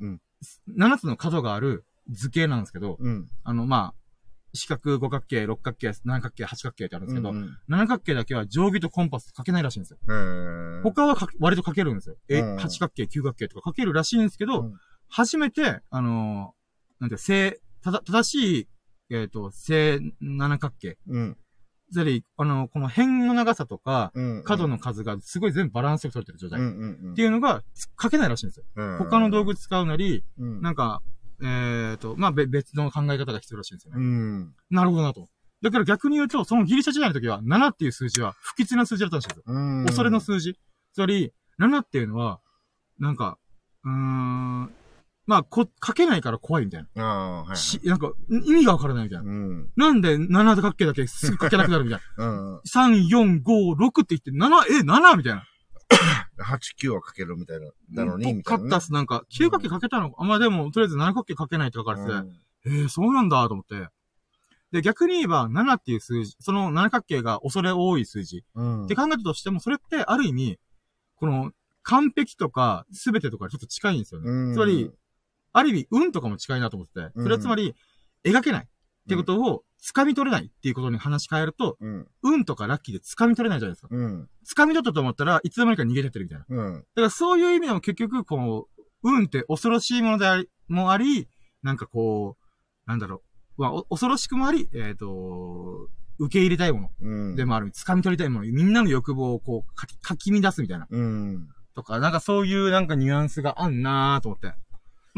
[0.00, 0.20] うん
[0.66, 3.28] 七つの角がある図形なんですけど、うん。
[3.44, 3.94] あの、まあ、
[4.52, 7.56] 四角、五角形、六角形、七角形、八角形ってあるんですけど、うん。
[7.68, 9.98] 七角形だけは定規とコンパス書けないらしいんですよ。
[10.82, 12.16] 他はか割と書けるんですよ。
[12.28, 14.74] え、うん八角形、九角形とか書けるらしいんですけど、うん
[15.10, 18.68] 初めて、あのーなんていうか、正、ただ、正しい、
[19.10, 20.98] えっ、と、正七角形。
[21.08, 21.36] うん。
[21.90, 24.42] つまり、あのこの辺の長さとか、うん。
[24.44, 26.60] 角の数がすごい全部バランスよく取れてる状態。
[26.60, 27.14] うんっうんうん。
[27.14, 28.64] ていうのが、つ書けないらしいんですよ。
[28.76, 30.60] うん他の道具使うなり、うん。
[30.60, 31.02] なんか、
[31.42, 34.00] えっ、と、まあ、べ別の考え方が必要らしいんですよね。
[34.00, 34.54] うん。
[34.70, 35.28] なるほどなと。
[35.62, 39.42] だから逆に言うと、そのギリシャ時代の時は、7っていう数字は不吉な数字だったんですよ。
[39.46, 39.86] うん。
[39.86, 40.58] 恐れの数字。
[40.92, 42.40] つまり、7っていうのは、
[42.98, 43.38] なんか、
[43.84, 44.74] うーん、
[45.28, 47.04] まあ、こ、書けないから怖いみたいな。
[47.04, 47.56] ああ、はいはい。
[47.58, 49.30] し、なんか、意味がわからないみたいな。
[49.30, 49.70] うん。
[49.76, 52.24] なんで7で書けだけすぐ書けなくなるみたいな。
[52.24, 52.56] うん。
[52.60, 55.44] 3、4、5、6って言って、7、え、7みたいな。
[56.42, 57.66] 8、9はかけるみたいな。
[57.92, 58.68] だのに、みたいなね。
[58.68, 62.32] カッタスなんか、9角形書けたのあ、まあでも、とりあえず7角形書けないって書かれてて、うん
[62.64, 63.86] えー、そうなんだと思って。
[64.72, 68.46] で、逆に言えば、7っていう数字、その7角形が恐れ多い数字。
[68.54, 68.84] うん。
[68.86, 70.58] って考えたとしても、それってある意味、
[71.16, 71.52] この、
[71.82, 74.30] 完璧とか、すべてとかちょっと近いんですよね。
[74.30, 74.90] うんつまり、
[75.52, 77.74] ある意味、運とかも近いなと思ってて、それはつまり、
[78.24, 78.68] 描けないっ
[79.08, 82.08] てことを、掴み取れないっていうことに話し変えると、うん。
[82.22, 83.88] 運とかラッキーで掴み取れないじゃないですか。
[83.90, 84.28] うん。
[84.44, 86.44] 掴み取ったと思ったらいつの間にか逃げてってるみたいな。
[86.48, 86.82] だうん。
[86.82, 91.28] からそういう意味でも結局、こう、運って恐ろしいものであり、もあり、
[91.62, 93.22] なんかこう、なんだろ
[93.56, 95.88] う、まあ、お恐ろしくもあり、えっ、と、
[96.18, 97.36] 受け入れたいものうん。
[97.36, 100.88] でもある、掴み取りたいもの、みんなの欲望をこう、かき、かき乱すみたいな。
[100.90, 101.48] うん。
[101.74, 104.52] とか、なんかそういうなんかニュアンスがあんなーと思って。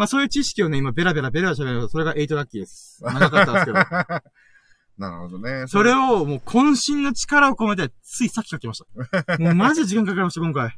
[0.01, 3.03] まあそういう知識をね、今ベラベラベラ喋るそれが8ラッキーです。
[3.05, 3.77] 長かったですけど。
[4.97, 5.67] なるほどね。
[5.67, 8.83] それをもう渾身の力を込めて、ついさっき書きまし
[9.27, 9.37] た。
[9.39, 10.75] もうマジで時間かかりました、今回。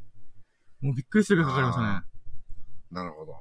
[0.81, 2.03] もうびっくりするぐらいかかりましたね。
[2.91, 3.37] なるほど。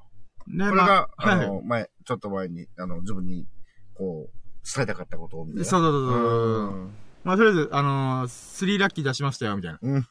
[0.55, 1.47] で、これが、あはい。
[1.47, 3.47] の、前、ちょっと前に、あの、自分に、
[3.95, 4.37] こう、
[4.75, 5.65] 伝えたかったことを、みたいな。
[5.65, 6.19] そうそうそうそう。
[6.19, 6.93] うん。
[7.23, 9.79] まあとりあえず、あのー、3ラッキー出しましたよ、みたいな。
[9.81, 10.07] うん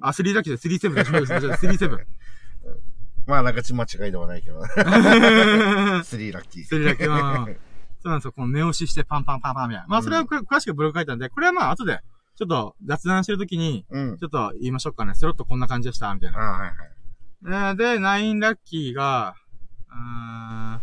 [0.00, 1.36] あ、3ラッキーで3セブン出しました。
[1.56, 2.04] 3-7。
[3.30, 4.60] まあ、なんかち間違いではないけど。
[6.04, 6.64] スリーラッキー。
[6.64, 7.46] スリーラッキーまあ
[8.02, 8.32] そうなんですよ。
[8.32, 9.88] この目押ししてパンパンパンパンみたいな。
[9.88, 12.00] まあそれはく詳しくブログ書いたんで、これはまあ後で、
[12.36, 14.18] ちょっと雑談してるときに、うん。
[14.18, 15.14] ちょっと言いましょうかね。
[15.14, 16.38] スロットこんな感じでした、みたいあな。
[16.38, 16.74] はいはい。
[17.44, 19.34] えーで、9ラッキーが、
[19.90, 20.80] うーん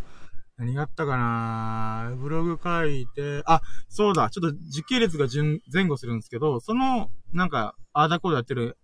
[0.57, 8.75] 何があったかなブログ書いて、あ、そうだ、ちょっと時系列が順、前後するんですけど、その、なんか、アーダコードやってる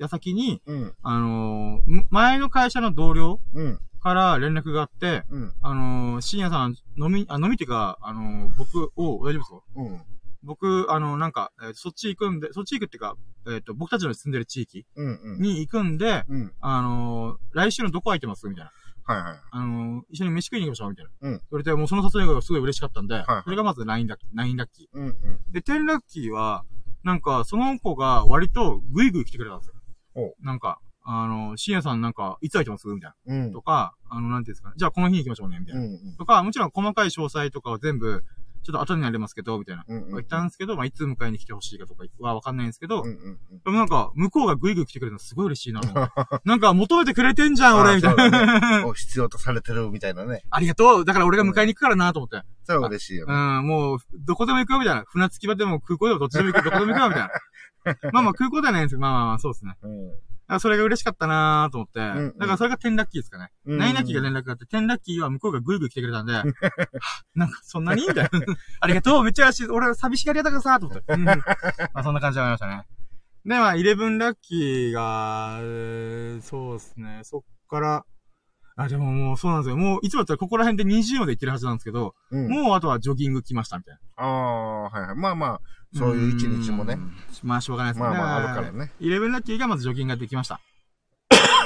[0.00, 0.94] 矢先に、うん。
[1.02, 3.78] あのー前の会社の同僚うん。
[4.02, 5.54] から連絡があって、うん。
[5.62, 9.60] あのー深夜さん、飲み、あ、飲みっていうか、あのー僕、お大丈夫ですか？
[9.76, 10.00] うん。
[10.42, 13.16] 僕、あの、なんか、えーそっち行くんで、そっち行くっていうか、
[13.52, 15.20] えっ、と、僕たちの住んでる地域うん。
[15.22, 15.40] うん。
[15.42, 16.52] に行くんで、うん。
[16.60, 18.48] あのー来週のどこ空いてます？
[18.48, 18.70] みたいな。
[19.04, 19.38] はいはい。
[19.50, 20.90] あのー一緒に飯食いに行きましょう？
[20.90, 21.10] みたいな。
[21.28, 25.04] うん言われて、もうその誘いがすごい嬉しかったんで、はいそれがまず9ラッキー、9ラッキうん。
[25.04, 25.10] うん。
[25.50, 25.52] ー。
[25.52, 26.64] で、10ラッキーは、
[27.02, 29.74] なんか、その子が割とグイグイ来てくれたんですよ。
[30.14, 32.86] おなんか、あのー深夜さんなんか、いつ空いてます？
[32.88, 33.34] みたいな。
[33.44, 33.52] うん。
[33.52, 34.74] とか、あの、なんていうんですかね。
[34.76, 35.80] じゃあこの日に行きましょうね、みたいな。
[35.82, 36.16] うん。
[36.18, 38.24] とか、もちろん細かい詳細とかは全部、
[38.62, 39.84] ちょっと後になりますけど、みたいな。
[39.88, 40.10] うんうん。
[40.10, 43.58] 言ったんですけど、まあ、いつ迎えに来てほしいかとかはわかんないんですけど、うんうんうん。
[43.64, 45.80] でもなんか、向こうがグイグイ来てくれるのすごい嬉しいな。
[46.44, 48.84] なんか、求めてくれてんじゃん、俺、みたいな。
[48.86, 50.42] お必要とされてるみたいなね。
[50.50, 51.04] ありがとう。
[51.06, 52.42] だから俺が迎えに行くからなと思って。
[52.64, 53.34] それは嬉しいようね。
[53.60, 55.04] ん、もう、どこでも行くよ、みたいな。
[55.08, 57.30] 船着き場でも空港でもどっちでも行く、どこでも行くよ、みたいな。
[58.12, 59.76] まあまあ、空港ではないんですけど、まあまあまあ、そうですね。
[59.82, 60.60] うん。
[60.60, 62.00] それが嬉しかったなと思って。
[62.00, 63.50] んうんだからそれが10ラッキーですかね。
[63.66, 66.44] うんナインラッキーが連絡があって、10ラッキーは向こうがグイグイ来てくれたんで、 は
[67.36, 68.02] なんかそんなに？
[68.06, 68.30] みたいな。
[68.80, 71.04] ありがとうめっちゃ俺は寂しがり屋だからさと思って。
[71.14, 71.36] うんま
[71.94, 72.84] あそんな感じでありましたね。
[73.44, 77.20] で、まあ、11ラッキーが、えーそうですね。
[77.22, 78.04] そっから、
[78.82, 79.76] あ、でももうそうなんですよ。
[79.76, 82.48] もう、いつもだったらここら辺で20まで行ってるはずなんですけど、うん。
[82.48, 84.24] もうあとはジョギング来ましたみたいな。
[84.24, 85.16] ああ、はいはい。
[85.16, 85.60] まあまあ、
[85.94, 86.94] そういう一日もね。
[86.94, 87.12] うん。
[87.42, 88.08] まあ、しょうがないですね。
[88.08, 88.92] まあまああるからね。
[89.00, 90.60] イレブンラッキーがまずジョギングができました。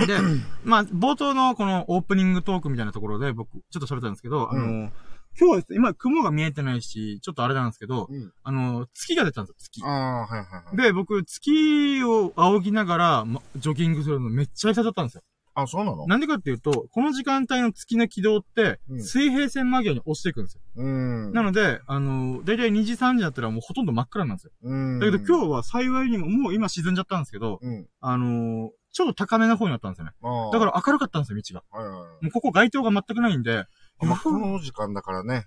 [0.07, 0.19] で、
[0.65, 4.93] まあ、冒頭のこのオープニングトークみたいなところで僕、ちょっと喋ったんですけど、うんあの、
[5.39, 8.33] 今日はですね今雲が見えてないし、ちょっとあれなんですけど、うん。
[8.43, 9.89] あの、月が出たんですよ、月あ。
[9.89, 10.77] あ、はいはいはい。
[10.77, 15.23] で、僕、月を仰ぎながら、ま、ジョギングするのめっちゃ久々だったんですよ。
[15.55, 16.07] あ、そうなの？
[16.07, 20.61] なんでかっていうと、この時間帯の月の軌道ってう、ん水平線間際に落ちていくんですよ。
[20.77, 21.33] うん。
[21.33, 24.53] なので、あの、だいたい2時3時だったらもうほとんど真っ暗なんですよ。
[24.63, 24.99] うん。
[24.99, 27.87] だけど今日は幸いにも、もう今沈んじゃったんですけど、うん。
[28.01, 30.13] あのちょっと高めの方にあったんですよね。
[30.53, 31.79] だから明るかったんですよ、道が。
[31.79, 32.25] ら、はいはいはい。
[32.25, 33.67] もうここ街灯が全くないんで、
[34.01, 35.47] あまあ、この時間だからね。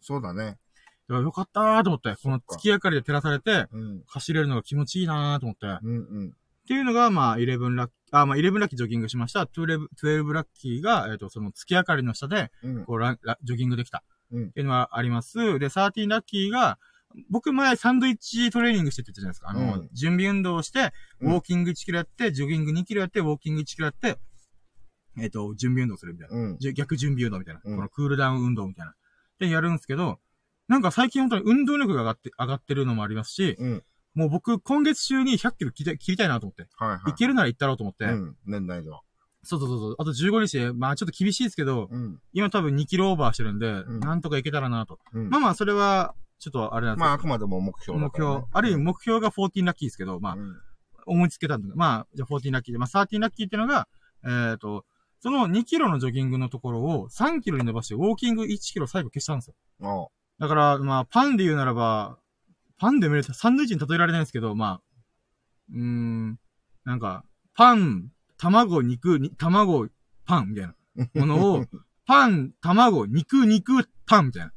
[0.00, 0.58] そうだね。
[1.08, 4.02] よかったーと思って、この月明かりで照らされて、うん。
[4.06, 5.66] 走れるのが気持ちいいなーと思って。
[5.66, 6.36] っうんうん。
[6.66, 9.42] ていうのが、まあ、11ラッキー、あ、まあ、11ラッキージョギングしました。
[9.44, 12.84] 12、12ラッキーが、えっ、と、その月明かりの下で、うん。
[12.84, 14.02] こうラ、ラジョギングできた。
[14.32, 15.38] うんっていうのがあります。
[15.58, 16.78] で、13ラッキーが、
[17.30, 19.50] 僕前サンドイッチトレーニングしてって言ったじゃないですか。
[19.50, 24.18] あの、うん準備運動をして、ウうんォーキング1キロやって、ジョギング2キロやって、ウォーキング1キロやって、
[25.20, 26.36] えっ、と、準備運動するみたいな。
[26.36, 26.58] うん。
[26.74, 27.60] 逆準備運動みたいな。
[27.64, 28.94] うんこのクールダウン運動みたいな。
[29.38, 30.18] で、やるんですけど、
[30.66, 33.84] なんか最近本当に運動力が上がって、上がってるのもありますし、うん。
[34.14, 36.66] もう僕今月中に100キロ切りたい切りたいなと思って。
[36.76, 37.10] はいはい。
[37.10, 38.04] いけるなら行ったろうと思って。
[38.04, 38.36] うん。
[38.46, 39.00] 年内では。
[39.42, 39.96] そうそうそうそう。
[39.98, 42.18] あと15日で、まあちょっと厳しいですけど、うん。
[42.32, 44.98] 今多分2キロオーバーしてるんで、んなんとかいけたらなと。
[45.12, 45.28] うん。
[45.28, 48.48] まあまあそれは、ちょっとあれなんですまあ、あくまでも目標だ目からね標。
[48.52, 50.56] ある意味目標が14ラッキーですけど、まあ、うん
[51.06, 51.74] 思いつけたんだ。
[51.74, 53.88] まあ、じゃあ14ラッキーで、まあ13ラッキーっていうのが、
[54.24, 54.84] えっ、と、
[55.20, 59.54] その2キロのジョギングのところを3キロに伸ばして、ウォーキング1キロ最後消したんですよ。
[59.82, 60.06] あ
[60.38, 62.18] だから、まあ、パンで言うならば、
[62.78, 64.80] パンで見るとサンドイッチに例えられないんですけど、まあ、
[65.72, 66.38] うーん、
[66.84, 69.88] なんか、パン、卵、肉、に卵、
[70.26, 70.74] パンみたいな
[71.14, 71.64] ものを、
[72.06, 74.52] パン、卵、肉、肉、パンみたいな。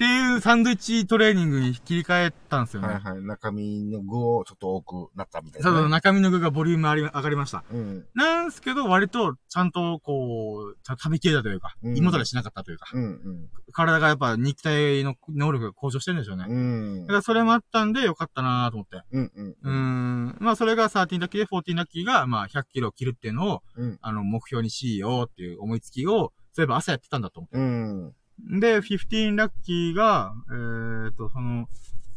[0.00, 2.88] っていうサンドイッチトレーニングに切り替えたんですよね。
[2.88, 3.22] はいはい。
[3.22, 5.76] 中身の具をちょっと多くなったみたいなね。
[5.76, 7.64] そうそう、中身の具がボリュームあり上がりました。
[7.70, 8.06] うん。
[8.14, 13.50] なんですけど、割と、ちゃんと、こう、食べきれたというか、うん胃もたれしなかったというか、うんうん。
[13.72, 16.46] 体がやっぱ肉体の能力が向上してるんでしょうね。
[16.48, 17.12] うんだか。
[17.12, 19.02] らそれもあったんで、よかったなと思って。
[19.12, 19.48] うんうん。
[19.50, 20.36] うーん。
[20.40, 28.14] まあ、それが13ラッキーで14ラッキーが、まあ、100キロ切るっていうのを、うんあの、目標にしようっていう思いつきを、そういえば朝やってたんだと思うん。
[28.48, 31.68] で、15ラッキーが、えーと、その、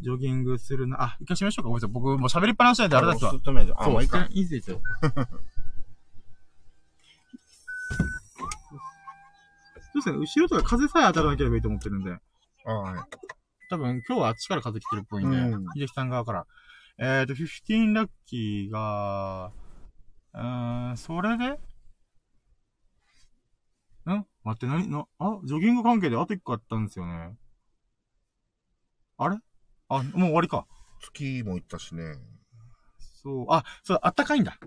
[0.01, 1.69] ジョギングするな、あ、一回しましょうか。
[1.69, 1.91] ごめんなさい。
[1.91, 4.27] 僕、もう喋りっぱなしなんであれだったそう、もういいか。
[4.29, 4.81] いいですよ。
[9.93, 12.17] そうですね、後ろとか風さえ当たらなければいいと思ってるんで。
[12.65, 13.01] あはい。
[13.69, 16.47] 多分今日はあっちから風来てるっぽいんで、うん秀樹さん側から。
[16.97, 19.51] えーと、15ラッキーが、
[20.33, 21.59] うーん、それで
[24.11, 27.35] ん待って、なに、な、あ、ジョギング関係であと1個あったんですよね。
[29.17, 29.37] あれ？
[29.89, 30.65] あ、もう終わりか。
[31.01, 32.15] 月も行ったしね。
[33.21, 34.57] そう、あ、そう、あったかいんだ。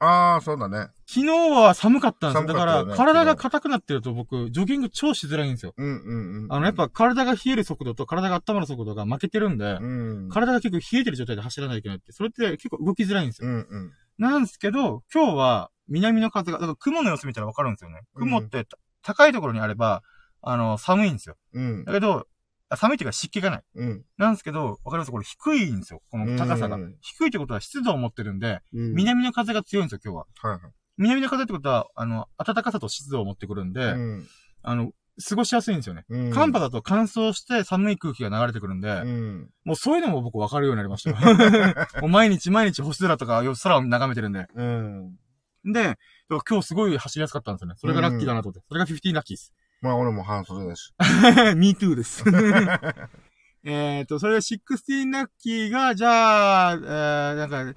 [0.00, 0.88] ああ、そうだね。
[1.06, 2.48] 昨日は寒かったんですよ。
[2.48, 5.74] だから、寒かったよね体が硬くなってると僕、ジョギング超しづらいんですよ。
[5.76, 6.52] うんうんうん。
[6.52, 9.86] あの、やっ、ぱ体が冷える速度と体が温まる速度が負けてるんで、う
[10.26, 10.28] ん。
[10.30, 13.48] 体が結構冷えてる状態で走らないといけないって、それって結構動きづらいんですよ。
[13.48, 13.92] うんうん。
[14.18, 18.00] なんですけど、今日は南の風が、だから雲の様子見たらわかるんですよね。
[18.14, 20.02] うん雲ってた高いところにあれば、
[20.42, 21.36] あの、寒いんですよ。
[21.52, 21.92] うんだ。
[21.92, 22.26] けど、
[22.68, 23.62] あ寒いっていうか湿気がない。
[23.74, 24.04] うん。
[24.16, 25.10] なんですけど、わかります？
[25.10, 26.02] これ低いんですよ。
[26.10, 26.96] この高さがうん。
[27.00, 28.94] 低いってことは湿度を持ってるんで、うん。
[28.94, 30.50] 南の風が強いんですよ、今日は。
[30.52, 30.72] はいはい。
[30.98, 34.26] 南の風ってことは、あの、暖かさと湿度を持ってくるんで、うん。
[34.62, 34.92] あの、
[35.28, 36.04] 過ごしやすいんですよね。
[36.08, 36.30] うん。
[36.30, 39.50] 寒波だと乾燥して寒い空気が流れてくるんで、うん。
[39.64, 41.16] もうそういうのも僕分かるようになりましたよ。
[42.00, 44.46] もう毎日毎日星空とか空を眺めてるんで。
[44.54, 45.18] うん。
[45.64, 45.98] で、
[46.28, 47.74] 今日すごい走りやすかったんですよね。
[47.76, 48.66] それがラッキーだなと思って。
[48.66, 49.52] それが15ラッキーです。
[49.80, 50.92] まあ俺も半袖だし。
[51.56, 52.24] Me too です。
[53.64, 57.74] えっと、それが16ラッキーが、じゃあ、えー、なんか、う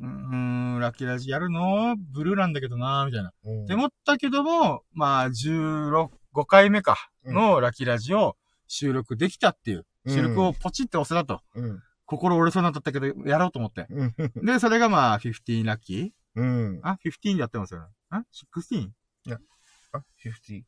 [0.00, 1.96] ーん、ラッキーラジやるの？
[1.96, 3.32] ブルーなんだけどなみたいな。
[3.44, 11.42] うんって思ったけども、まあ、16、5回目か、のラッキーラジを、収録できたっていう、収録をポチって押せたと。
[11.54, 11.82] うん。
[12.06, 13.86] 心折れそうになったけど、やろうと思って。
[13.90, 14.14] うん。
[14.44, 16.40] で、それがまあ、15ラッキー？
[16.40, 16.80] うん。
[16.82, 17.86] あ、15でやってますよね。
[18.10, 18.24] あ
[18.56, 18.90] ?16?15
[19.92, 20.62] あ、50。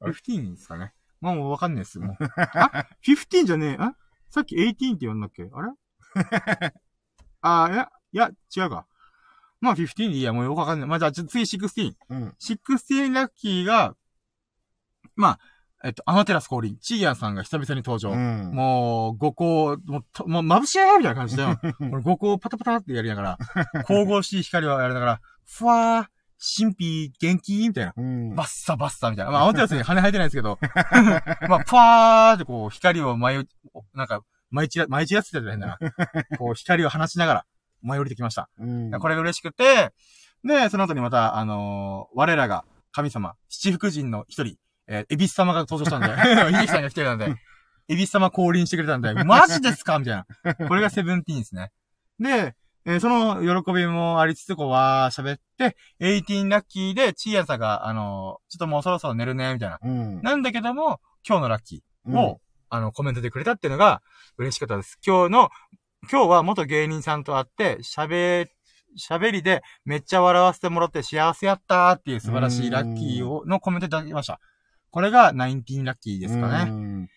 [0.00, 0.92] あですかね。
[1.20, 1.98] まあもうわかんないです。
[2.00, 2.24] もう。
[2.36, 3.82] あ ?15 じゃねえ。
[3.82, 3.94] あ
[4.28, 5.48] さっき18って言うんだっけ？
[5.52, 5.72] あれ？
[7.42, 8.86] あ、いや、いや、違うか。
[9.60, 10.88] まあ15でいいや、もうよくわかんない。
[10.88, 11.94] まあじゃあ、ちょ次16。
[12.08, 12.28] うん。
[12.40, 13.96] 16ラッキーが、
[15.16, 15.38] まあ、
[15.84, 16.76] えっと、アマテラス降臨。
[16.80, 18.10] チーヤンさんが久々に登場。
[18.10, 18.52] うん。
[18.54, 21.44] もう、五光、もうと、もう眩しいみたいな感じで、
[21.80, 23.38] 俺五光パタパタってやりながら、
[23.84, 27.94] 神々しい光をやりながら、ふわー、神秘、元気みたいな。
[27.96, 28.34] うん。
[28.34, 29.32] バッサバッサみたいな。
[29.32, 30.58] まあ、アマテラスに羽生えてないんですけど、
[31.48, 33.48] まあ、ふわーってこう、光を舞い、
[33.94, 35.78] なんか、舞い散ら、舞い散らせてたら変だな。
[36.38, 37.46] こう、光を放ちながら、
[37.82, 38.48] 舞い降りてきました。
[38.58, 38.90] うん。
[38.92, 39.92] これが嬉しくて、
[40.44, 44.56] で、その後にまた、あのー我らが神様、七福神の一人、
[44.88, 46.08] えー、エビス様が登場したんで、
[46.58, 47.34] 秀樹さんが来てたんで、
[47.88, 49.98] エビス様降臨してくれたんで、マジですか？
[49.98, 50.24] みたい
[50.54, 50.54] な。
[50.68, 51.70] これがセブンティーンですね。
[52.18, 52.54] で、
[52.84, 59.78] えーその喜びもありつつ、こう、わー喋って、18ラッキーで、チーヤンさんが、あのーちょっともうそろそろ寝るね、みたいな。
[59.82, 60.20] うん。
[60.22, 64.02] なんだけども、今日のラッキーうんを、あの、コメントでくれたっていうのが
[64.36, 64.98] 嬉しかったです。
[65.06, 65.50] 今日の、
[66.10, 68.48] 今日は元芸人さんと会って、喋、
[68.98, 74.40] 喋りでめっちゃ笑わせてもらって幸せやったーっていう素晴らしいラッキーを、のコメントいただきました。
[74.92, 77.08] これが19ラッキーですかね。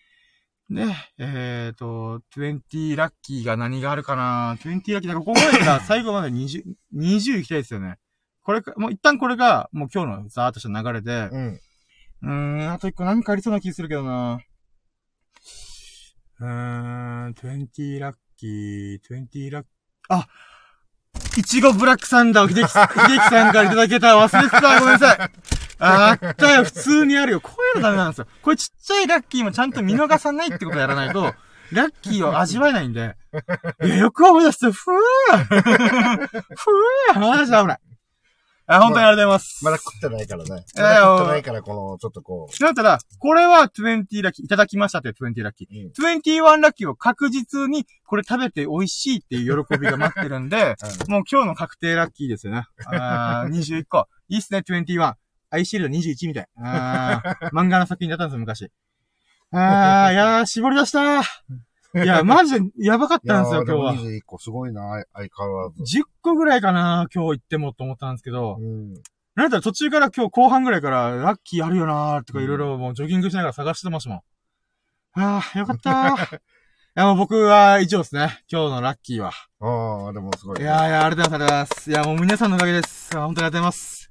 [0.70, 0.96] ね。
[1.18, 6.64] で、えっ、と、20ラッキーが何があるかな ?20 ラッキー、なんかここまでから 最後まで20、
[6.94, 7.98] 20行きたいですよね。
[8.42, 11.60] これか、もう一旦これが、もう今日のザーッとした流れで、うん。
[12.22, 12.30] うー
[12.66, 14.40] ん、あと一個何かありそうな気するけどな。
[16.40, 16.48] うー
[17.28, 19.72] ん、20ラッキー、20ラッキー、
[20.08, 20.26] あ
[21.36, 22.88] いちごブラックサンダーを秀樹さん
[23.52, 25.30] からいただけた忘れてたごめんなさい
[25.78, 27.40] ああったよ、普通にあるよ。
[27.40, 28.26] こういうのダメなんですよ。
[28.42, 31.34] これちっちゃいラッキーもちゃんと見逃さないってことやらないと、
[31.72, 33.16] ラッキーを味わえないんで。
[33.84, 37.78] いや、よく思い出して、ふぅふぅマジで危ない。
[38.68, 39.64] あ、本当にありがとうございます。
[39.64, 40.64] まだ食ってないからね。
[40.76, 45.84] いやいやまだ食ってないから、この、ちょっとこだったら、これは20ラッキー、いただきましたって20ラッキー。
[45.86, 45.86] う。
[45.86, 45.92] うん。
[45.92, 50.74] 21ラッキーを確実に、これ食べて美味しいっていう喜びが待ってるんで、
[51.08, 52.64] もう今日の確定ラッキーですよね。
[52.86, 54.08] あー21個。
[54.28, 55.14] いいっすね、21。
[55.56, 56.48] アイシールド21みたい。
[56.58, 58.70] あー漫画の作品だったんですよ、昔。
[59.52, 61.24] あー、いやー、絞り出したい
[62.06, 63.94] や、 マジでやばかっいやたんですよ、今日は。
[63.94, 65.98] 21個すごいな、相変わらず。
[66.00, 68.94] 10個ぐらいかな、今日行ってもと思ったんですけど、うん。
[69.34, 74.20] なんだったら途中から今日後半ぐらいからラッキーあるよなーとかいろいろもうジョギングしながら探してましたもん。
[75.14, 76.36] あー、よかったー。
[76.36, 76.40] い
[76.94, 78.42] や、もう僕は以上ですね。
[78.50, 79.30] 今日のラッキーは。
[79.60, 80.64] ああ、でもすごいね。
[80.64, 81.90] いやーいや、ありがとうございます。
[81.90, 83.14] いや、もう皆さんのおかげです。
[83.16, 84.05] 本当にありがとうございます。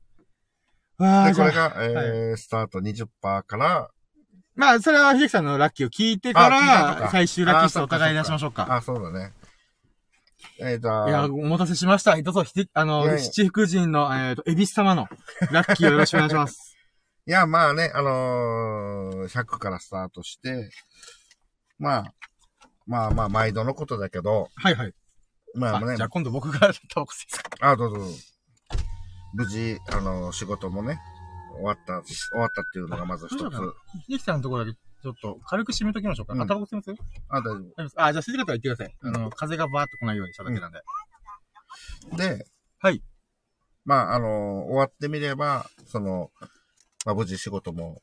[1.00, 1.34] で。
[1.36, 3.08] これが、えー、スタート20%
[3.44, 3.90] から、
[4.56, 8.74] まあ、それは秀樹さんのラッキーを聞いてから、か最終ラッキー数あーをお互い出しましょうか。
[8.74, 9.34] あ、そうだね。
[10.60, 12.16] えー、じゃいや、あ、お待たせしました。
[12.22, 15.08] どうぞ、ひで、あの、いやいや七福神の、えっ、と、エビス様の
[15.52, 16.78] ラッキーをよろしくお願いします。
[17.28, 20.70] いや、まあね、あのー、100からスタートして、
[21.78, 22.14] まあ、
[22.88, 24.94] まあまあ、毎度のことだけど、はいはい。
[25.56, 26.68] まあねあじゃあ、今度僕がタ
[27.02, 28.16] バコ吸いですかあ、どうぞどうぞ。
[29.36, 31.00] 無事、あの、仕事もね、
[31.56, 33.40] 終わった、終わったっていうのがまず一つ。
[33.40, 33.74] そうだな
[34.08, 36.34] 秀樹さんのところだけ、ちょっと、軽く締めときましょうか。
[36.34, 36.92] うんあ、タバコ吸います？
[37.28, 38.98] あ、大丈大丈夫ですあ、じゃあ、静かとは言ってください。
[39.02, 40.82] うんあの、風がバーっと来ないようにしただけなんで。
[42.14, 42.18] 夫。
[42.18, 42.48] で、
[42.80, 43.04] はい。
[43.84, 46.32] まあ、あの、終わってみれば、その、
[47.06, 48.02] まあ、無事仕事も、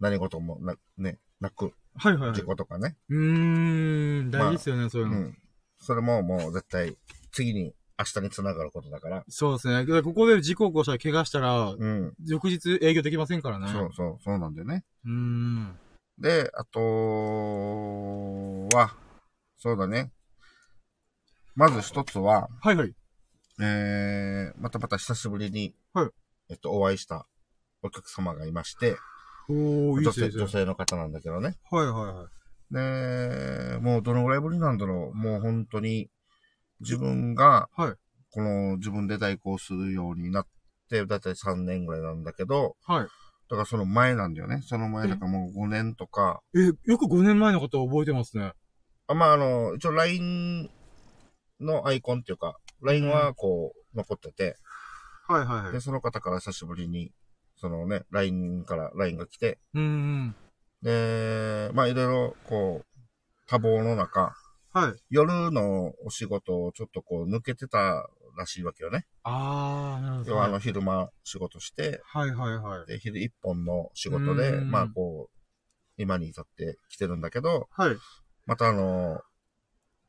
[0.00, 2.42] 何事もな、ね、なく、はいはいはい事。
[2.42, 2.96] 故とかね。
[3.08, 5.16] うーん、大事ですよね、そういうの。
[5.16, 5.38] うん。
[5.78, 6.98] それももう絶対、
[7.30, 9.24] 次に、明日につながることだから。
[9.28, 9.84] そうですね。
[9.84, 12.14] でここで事故起こしたら怪我したら、うん。
[12.26, 13.68] 翌日営業できませんからね。
[13.68, 14.84] そうそう、そうなんだよね。
[15.04, 15.10] う。
[15.10, 15.78] ん。
[16.18, 16.80] で、あと
[18.76, 18.94] は、
[19.58, 20.10] そうだね。
[21.54, 22.94] まず一つは、はいはい。
[23.60, 26.10] えー、またまた久しぶりに、はい
[26.50, 27.26] えっと、お会いした
[27.82, 28.96] お客様がいまして、
[29.48, 30.42] おー、いい女性、ですね。
[30.42, 31.56] 女性の方なんだけどね。
[31.70, 32.42] はいはいはい。
[32.72, 35.16] で、もうどのぐらいぶりなんだろう。
[35.16, 36.08] もう本当に、
[36.82, 37.94] 自分が、はい
[38.34, 40.46] この自分で代行するようになっ
[40.88, 43.04] て、だいたい3年ぐらいなんだけど、はい。
[43.04, 43.08] だ
[43.56, 44.62] からその前なんだよね。
[44.64, 48.52] その前だからもう5年とか、え、よく5年前のことを覚えてますね。
[49.06, 50.70] あまあ、あの、一応 LINE
[51.60, 54.56] のアイコンっていうか、LINE はこう、残ってて、
[55.28, 55.72] はいはいはい。
[55.72, 57.12] で、その方から久しぶりに、
[57.56, 60.34] そのね、LINE から LINE が来て、うーん。
[60.80, 63.02] で、まあ、いろいろ、こう、
[63.46, 64.34] 多忙の中、
[64.72, 64.94] はい。
[65.10, 69.06] 夜のお仕事をちょっとこう、抜けてたらしいわけよね。
[69.22, 70.30] あー、なるほど。
[70.30, 72.86] 要はあの、昼間仕事して、はいはいはい。
[72.86, 75.38] で、昼一本の仕事で、うんまあ、こう、
[75.98, 77.96] 今に至って来てるんだけど、はい。
[78.46, 79.20] またあの、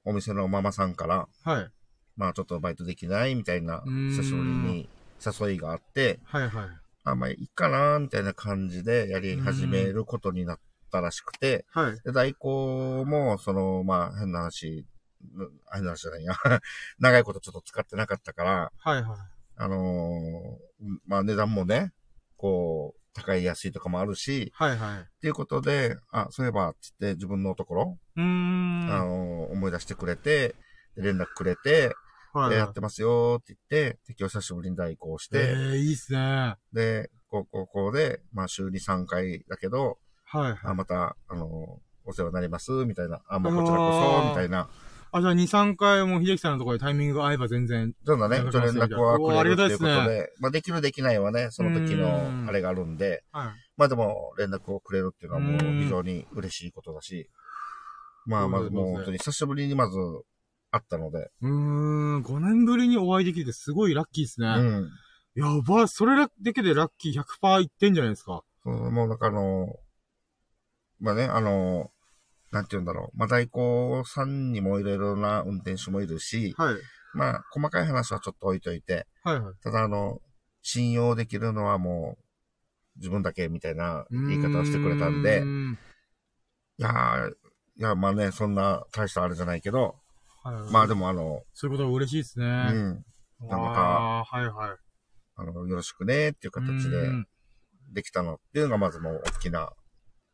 [0.06, 1.72] お店のママさんから、はい。
[2.16, 4.90] まあちょっとバイトできないみたいな、久しぶりに
[5.26, 6.68] 誘いがあって、はいはい。
[7.06, 10.60] あ、まあいいかな、みたいな感じでやり始めることになっ
[10.94, 12.00] たらしくて、はい。
[12.04, 14.86] で、代行も、その、まあ変な話、
[15.36, 16.34] うん変な話じゃないや、
[17.00, 19.20] 長いことちょっと使ってなかったから、はいはい。
[19.56, 21.92] あのーうんまあ値段もね、
[22.38, 25.00] こう、高い安いとかもあるし、はいはい。
[25.02, 28.88] っていうことで、あ、そういえば、つって自分のところ、うーん。
[28.92, 30.56] あのー思い出してくれて、
[30.96, 31.96] で連絡くれて、
[32.34, 36.18] はいでやってますよって言って、で今日久しぶりに代行して、ええいいっすね。
[36.20, 40.00] はで、こう、こう、こうで、まあ週に3回だけど、
[40.40, 40.58] いはい。
[40.64, 41.50] あ、また、あのー
[42.06, 43.22] お世話になります、みたいな。
[43.30, 44.68] あ、もうこちらこそ、みたいな。
[45.14, 47.94] あ、じゃあ2、3回も秀樹さんのところでタイミングが合えば全然。
[48.06, 53.48] そんなね、連一応連絡はくれるっていうことおーありがたいで、まあできるできないはね、その時うのんあれがあるんで、はい。
[53.78, 57.30] まあでも連絡をくれるっていうのはもううん非常に嬉しいことだし、
[58.26, 59.98] まあまずもう本当に久しぶりにまず
[60.72, 64.48] 会ったので、うーん、5年ぶりにお会いできてすごいラッキーですね。
[64.48, 64.90] うん。
[65.36, 68.42] やばい、それだけでラッキー100%いってんじゃないですか。
[68.64, 69.68] そうもうなんかあの、
[71.00, 71.92] まあね、あの、
[72.52, 73.18] なんて言うんだろう。
[73.18, 76.76] まあ代行さんにもいろいろな運転手もいるし、はい。
[77.14, 79.56] まあ細かい話はちょっと置いといて、はいはい。
[79.64, 80.22] ただあの、
[80.62, 82.24] 信用できるのはもう
[82.98, 85.78] 自分だけみたいな言い方をしてくれたんでん
[86.78, 89.96] いやー、いや、まあね、そんな大したあれじゃないけど、
[90.44, 92.46] はいはい、まあでもあの、そういうことは嬉しいですね。
[92.46, 93.06] うん、
[93.50, 94.78] たああー、はいはい。
[95.36, 97.28] あの、よろしくねっていう形でうん
[97.94, 99.72] できたのっていうのがまずもう大きな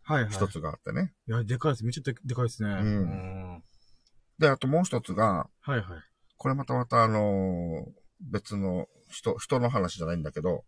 [0.10, 0.32] はいはい。
[0.32, 1.14] 一つがあってね。
[1.28, 1.84] いや、でかいです。
[1.84, 2.70] めっちゃででかいですね。
[2.70, 3.06] うん
[3.58, 3.64] ん
[4.40, 5.84] で、あともう一つが、はいはい。
[6.36, 7.92] これまたまたあのー
[8.22, 10.66] 別の人、人の話じゃないんだけど、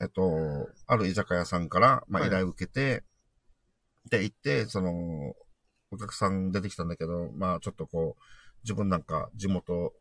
[0.00, 3.04] えっと、ある居酒屋さんから、まあ、はい依頼を受けて、
[4.08, 5.34] で、行って、その、
[5.90, 8.22] お客さん出てきたんだけど、まあ、ちょっとこう、
[8.64, 9.92] 自分なんか地元、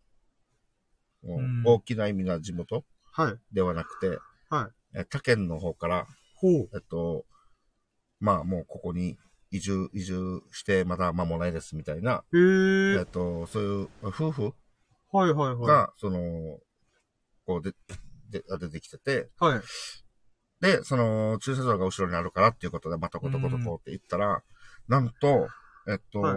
[1.65, 3.36] 大きな意味な地元はい。
[3.53, 4.19] ではなくて、
[4.49, 4.99] はい。
[4.99, 6.69] え他県の方から、ほう。
[6.74, 7.26] えっと、
[8.22, 9.17] まあ、もうここに
[9.51, 14.53] 移住、移住してまだ間もないですみたいな、へええっと、そういう夫婦
[15.11, 15.67] はいはいはい。
[15.67, 16.19] が、その、
[17.45, 17.74] こうで、
[18.30, 19.61] で、出てきてて、はい。
[20.61, 24.41] で、その、駐車場が後ろにあるからっていうことで、またコトコトコって言ったら、
[24.88, 25.47] なんと、
[25.89, 26.36] えっと、はい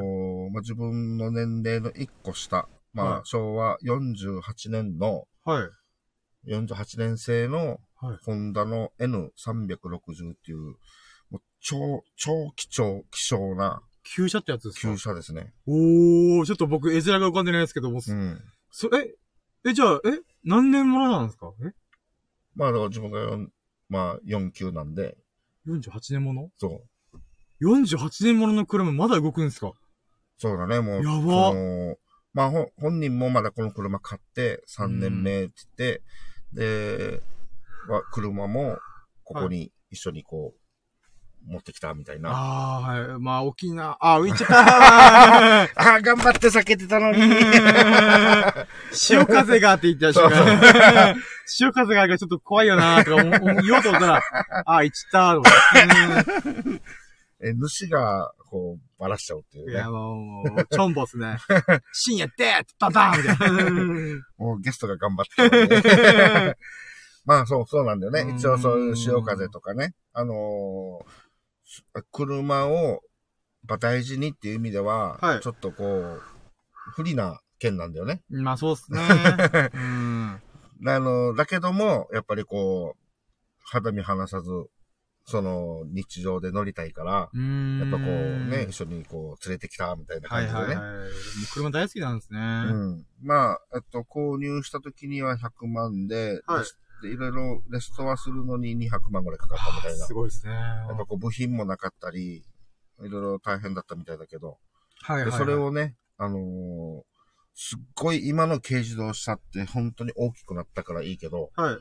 [0.51, 5.61] まあ、自分の年齢の1個下、まあ、はい昭和48年の、は
[6.47, 6.51] い。
[6.53, 8.19] 48年製の、はい。
[8.25, 10.75] ホンダの N360 っていう
[11.67, 14.89] 超、超貴重、希少な旧車ってやつですか？
[14.93, 15.55] 旧車ですね。
[15.67, 18.41] おー、ちょっと僕絵面が浮かんでないですけども、うん。
[18.71, 19.15] そ、え、
[19.67, 21.53] え、じゃあ、え、何年ものなんですか？
[21.63, 21.73] え？
[22.55, 23.49] まあ、だから自分が4、
[23.89, 25.17] まあ、4級なんで、
[25.67, 26.51] ?48 年もの？
[26.59, 26.83] そ
[27.63, 27.67] う。
[27.67, 29.73] ?48 年ものの車まだ動くんですか？
[30.37, 31.03] そうだね、もう。
[31.03, 31.55] やば
[32.35, 36.03] まあ、ほ本人もまだこの車買って3年目って言って、
[36.53, 37.23] で、
[37.89, 38.77] は車も
[39.23, 40.61] ここに一緒にこう、
[41.47, 42.31] 持ってきたみたいな。
[42.31, 43.21] ああー、はい。
[43.21, 47.21] まあ、大きな、あー、浮いちゃったあー、頑張って避けてたのに。
[48.93, 51.17] 潮風がって言ってた瞬間
[51.47, 54.21] 潮風があるからちょっと怖いよなーとか言おうと思ったら、
[54.67, 55.51] あー、行っちゃった
[57.41, 59.91] え、主が、こう、ばらしちゃうっていうねいや、。
[59.91, 61.37] もう、チョンボっすね。
[61.93, 63.63] 深夜ってバンバンみたいな。
[64.39, 66.55] もうゲストが頑張ってたのに
[67.27, 68.21] まあ、そう、そうなんだよね。
[68.21, 69.95] うん一応そういう潮風とかね。
[70.13, 71.24] あのー
[72.13, 73.01] 車を、
[73.67, 76.23] まあ大事にっていう意味では、はいちょっとこう、
[76.95, 78.21] 不利な県なんだよね。
[78.31, 79.01] まあ、そうっすね。
[79.75, 80.41] うん。
[80.87, 83.01] あの、だけども、やっぱりこう、
[83.65, 84.51] 肌身離さず、
[85.27, 87.79] その、日常で乗りたいから、うん。
[87.81, 90.81] やっぱこうね、一緒にこう、連れてきたみたいなはい感じでね。
[90.81, 91.05] はいはい。
[91.05, 91.13] もう
[91.55, 92.39] 車大好きなんですね。
[92.39, 93.07] うん。
[93.23, 96.65] まあ、えっと、購入した時には100万で、はい
[97.03, 100.07] でいろいろレストアするのに200万ぐらいかかったみたいな。
[100.07, 100.53] すごいですね。
[100.53, 102.45] やっぱこう部品もなかったり、い
[103.01, 104.59] ろいろ大変だったみたいだけど、
[105.03, 105.31] はいはいはい。
[105.33, 107.03] でそれをね、あのー
[107.57, 111.79] すっごい今の軽自動車って本当に大きくなったからいいけど、は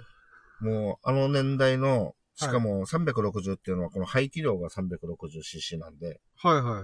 [0.62, 0.64] い。
[0.64, 6.84] もうあの年代の、しかも360っていうのはこの排気量が 360cc なんで、はいはい。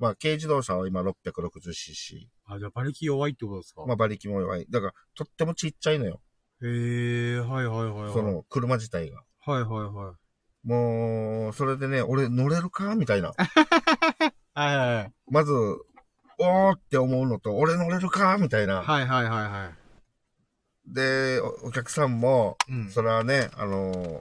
[0.00, 2.26] まあ軽自動車は今 660cc。
[2.46, 3.84] あ、じゃあ馬力弱いってことですか？
[3.86, 4.66] まあ馬力も弱い。
[4.68, 6.20] だからとってもちっちゃいのよ。
[6.62, 8.12] へえ、はいはいはいはい。
[8.12, 9.22] その車自体が。
[9.40, 10.68] はいはいはい。
[10.68, 12.94] もう、それでね、俺乗れるか？
[12.94, 13.32] みたいな。
[13.36, 15.12] はいはいはい。
[15.30, 18.38] まず、おーって思うのと、俺乗れるか？
[18.38, 18.82] みたいな。
[18.82, 20.94] はいはいはいはい。
[20.94, 22.90] でお、お客さんも、うん。
[22.90, 24.20] それはね、あのー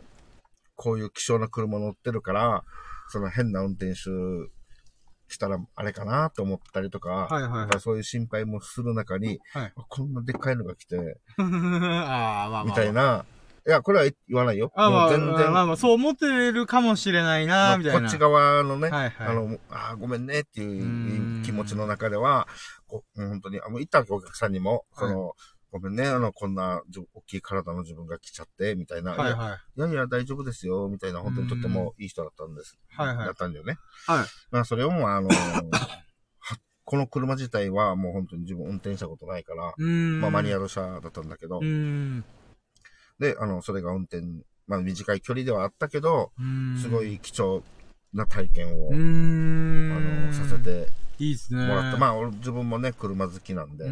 [0.75, 2.63] こういう希少な車乗ってるから、
[3.09, 4.09] その変な運転手
[5.27, 9.73] したらあれかなと思ったりとか、はいはいはいそういう心配もする中に、はい。
[9.75, 10.97] あこんなでっかいのが来て、
[11.37, 12.63] ああ、まあまあ。
[12.65, 12.93] みたい。
[12.93, 13.25] な。
[13.65, 14.73] いや、これは言わないよ。
[14.75, 18.01] あまあ、全然、まあまあ、そう思ってるかもしれないな、みたいな。
[18.01, 19.27] こっち側のね、はいはい。
[19.27, 22.45] あの、あーごめんねっていんう気持ちの中では、
[22.87, 25.33] こう本当に、あもう言ったお客さんにも、その、
[25.73, 26.83] ごめんね、あの、こんな
[27.15, 29.13] 大きい体の自分が来ちゃって、みたいな。
[29.13, 29.79] はいはい。
[29.79, 32.77] いやいや、大丈夫ですよ、みたいな、本当にとってもいい人だったんです。
[32.95, 33.77] はいはいだったんだよね。
[34.05, 34.25] はい。
[34.51, 35.29] まあ、それをもう、あの
[36.39, 39.73] はこの車自体はもう本当に自分運転したことないから。
[39.77, 41.59] まあ、マニュアル車だったんだけど。
[43.19, 44.21] で、あの、それが運転、
[44.67, 46.31] まあ、短い距離ではあったけど、
[46.79, 47.03] すご。
[47.03, 47.63] い貴重
[48.13, 48.89] な体験を。
[48.91, 51.65] あの、させていいっすね。
[51.65, 51.97] もらった。
[51.97, 53.85] まあ、俺自分もね、車好きなんで。
[53.85, 53.91] うー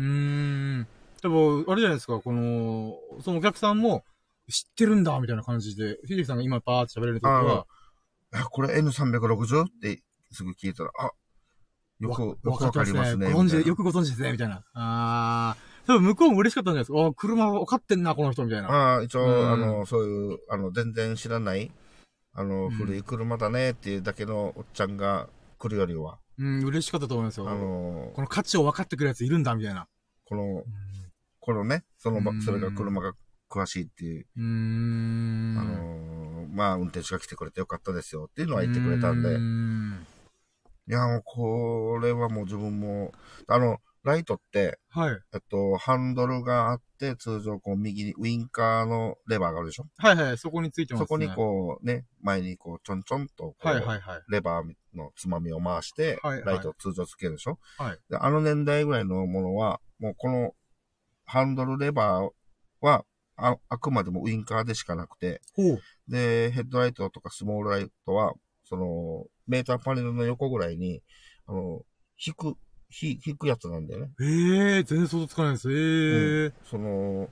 [0.81, 0.87] ん。
[1.21, 4.03] でも、あれじゃないですか、この、そのお客さんも、
[4.49, 7.65] 知ってるんだ、みたいな感じで、秀樹さんが今パーって喋れるときは、
[8.33, 9.65] あ、これ N360?
[9.65, 10.01] って
[10.31, 11.11] すぐ聞いたら、あ、
[11.99, 13.31] よく、よくわかりますね。
[13.31, 14.63] ご存知よくご存知ですね、みたいな。
[14.73, 15.71] あー。
[15.87, 17.05] 多分向こうも嬉しかったんじゃないですか。
[17.05, 18.69] あ、車分かってんな、この人、みたいな。
[18.69, 21.71] ああ、一応、うんあの、そういう、あの、全然知らない、
[22.33, 27.49] あの、うん古い車だねっていうだけのおっちゃんが来るよりは、うん、嬉しかったと思いますよ。
[27.49, 29.87] あのこ、の価値を分かってくるやついるんだ、みたいな。
[30.25, 30.63] この、
[31.41, 33.13] このね、そのそれが車が
[33.49, 34.39] 詳しいっていう、う。
[34.39, 40.07] あの、まあ、運転手が来てくれてよかったですよっていうのは言ってくれたんで、ん
[40.87, 43.11] いや、もう、これはもう自分も、
[43.47, 45.19] あの、ライトって、はい。
[45.33, 49.85] えっと、ハンドルがあって、通常こう右にウインカーのレバーがあるでしょ？
[49.97, 51.05] はいはい、そこについてますね。
[51.05, 54.21] そこにこうね、前にこうちょんちょんとこう、はいはいはい。
[54.29, 57.59] レバーのつまみを回して、はいはいライトを通常つけるでしょ？
[57.77, 57.99] はい。
[58.09, 60.53] であの年代ぐらいのものは、もうこの
[61.31, 62.29] ハンドルレバー
[62.85, 63.05] は、
[63.37, 65.41] ああくまでもウインカーでしかなくて。
[66.09, 68.33] で、ヘッドライトとかスモールライトは、
[68.65, 71.01] その、メーターパネルの横ぐらいに、
[71.47, 71.83] あの、
[72.23, 72.55] 引く、
[72.89, 74.11] ひ引くやつなんだよね。
[74.19, 75.71] ええー、全然想像つかないです。
[75.71, 76.53] ええー。
[76.65, 77.29] その、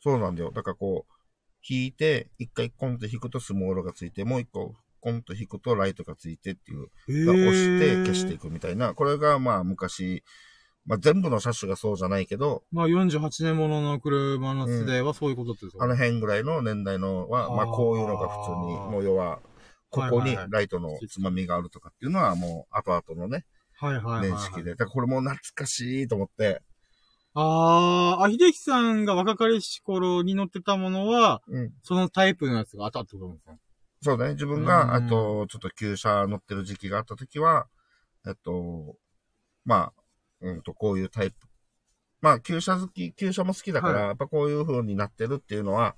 [0.00, 0.50] そうなんだよ。
[0.50, 1.12] だからこう、
[1.68, 8.94] 引いて、一回コンと引くとスモールがついて、もう一個コンと引くとライトがついてっていう、えー、押して消していくみたいな。
[8.94, 10.24] これがまあ昔、
[10.84, 18.56] まあ全部の車種がそうじゃないけど、まあ48年ものの車の世代はそういうことってことですかあの辺ぐらいの年代のは、まあこういうのが普通に、
[18.90, 19.40] もう要は、
[19.90, 23.44] ここにライトのつまみがあるとかっていうのはもう後々のね、
[23.78, 24.30] はいはいはい、はい。
[24.30, 24.70] 年式で。
[24.70, 26.62] だからこれもう懐かしいと思って、
[27.34, 31.72] あー、あ、秀樹さんが若かりし頃に乗ってたものは、うん。
[31.82, 33.52] そのタイプのやつがあったってことなんですか？
[34.02, 34.32] そうだね。
[34.32, 37.68] 自分うんが、あと、ちょっと旧車乗ってる時期があった時は、
[38.26, 38.96] えっと、
[39.64, 40.01] まあ、
[40.42, 41.36] うんと、こういうタイプ。
[42.20, 45.96] まあ、旧車好き、旧車も好きだから、はいやっぱこういう風になってるっていうのは、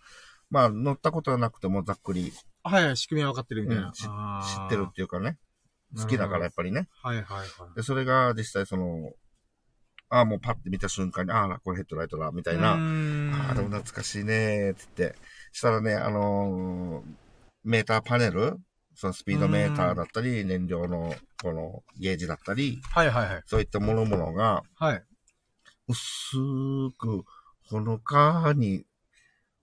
[0.50, 2.32] まあ、乗ったことはなくてもざっくり
[2.62, 3.88] はいはい、仕組みは分かってるみたいな。
[3.88, 5.38] うん知あー知ってるっていうかね。
[5.96, 6.88] 好きだからやっぱりね。
[7.02, 7.48] はいはいはい。
[7.76, 9.12] で、それが実際その、
[10.08, 12.74] ああ、もうパッて見た瞬間に、ああ、これヘッドライトだ、みたいな。
[12.74, 15.18] うーんああ、でも懐かしいねーって言って。
[15.52, 17.24] したらね、あのー
[17.64, 18.58] メーターパネル、
[18.94, 23.42] そのスピードメーターだったり、燃料のこのゲージだったり、はいはいはい。
[23.46, 25.02] そういったものものが、はい。
[25.88, 26.36] 薄
[26.98, 27.24] く、
[27.68, 28.84] ほのかに、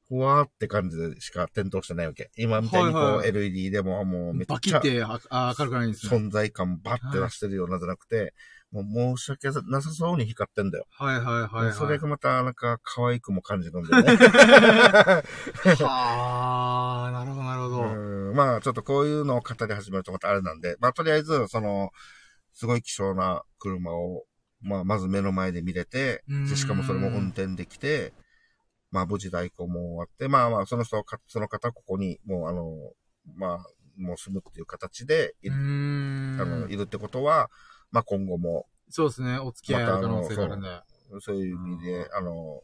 [0.08, 2.32] ふわーって感じでしか点灯してないわけ。
[2.38, 6.18] 今みたいにこう、はいはい LED でももうめっバキちゃってああ明るくないんですね。
[6.18, 8.34] 存在感バッて出してるようなじゃなくて、
[8.72, 10.86] もう申し訳なさそうに光ってんだよ。
[10.92, 11.74] はいはいはい、はい。
[11.74, 14.16] それがまたなんか可愛くも感じるんだよね。
[15.84, 17.82] はあ、なるほどなるほど。
[17.84, 21.92] うんまあちょっとこういうのを語り始めるとまたあれなんで、まあとりあえず、その、
[22.54, 24.24] すごい希少な車を、
[24.62, 26.24] まあまず目の前で見れて
[26.56, 28.14] しかもそれも運転できて、
[28.92, 32.66] まあ無事代行も終わって、まあまあその人か、その方ここにもうあの、
[33.36, 33.58] まあ
[33.98, 35.36] もう住むっていう形で。
[35.46, 35.50] あ
[36.46, 37.50] のいるってことは、
[37.92, 39.40] まあ今後もそうですね。
[39.40, 40.68] お付き合いある可能性があるんで。
[41.22, 42.62] そういう意味で、あの、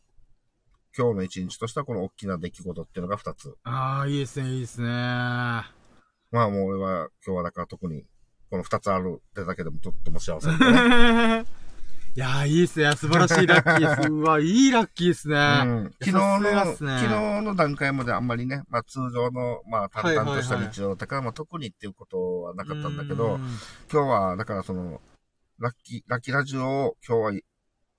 [0.98, 3.56] 今日の一日としたこの大きな出来事っていうのが二つ。
[3.64, 4.88] ああ、いいですね、いいですね。
[4.88, 8.04] まあもう俺は今日はだから特に
[8.50, 10.58] この二つあるってだけでもとっても幸せだ
[11.42, 11.46] ね。
[12.16, 12.92] いやー、いいっすね。
[12.96, 14.10] 素晴らしいラッキーです。
[14.10, 15.38] うわ、 いいラッキーですね。
[15.38, 23.38] うん昨日の、ね昨日の段階まであんまりね、まあ通常の、まあ淡々とした日常だから、まあ特にっていうことはなかったんだけど、
[23.92, 25.00] 今日はだからその、
[25.60, 27.41] ラッキー、ラッキーラジオを今日は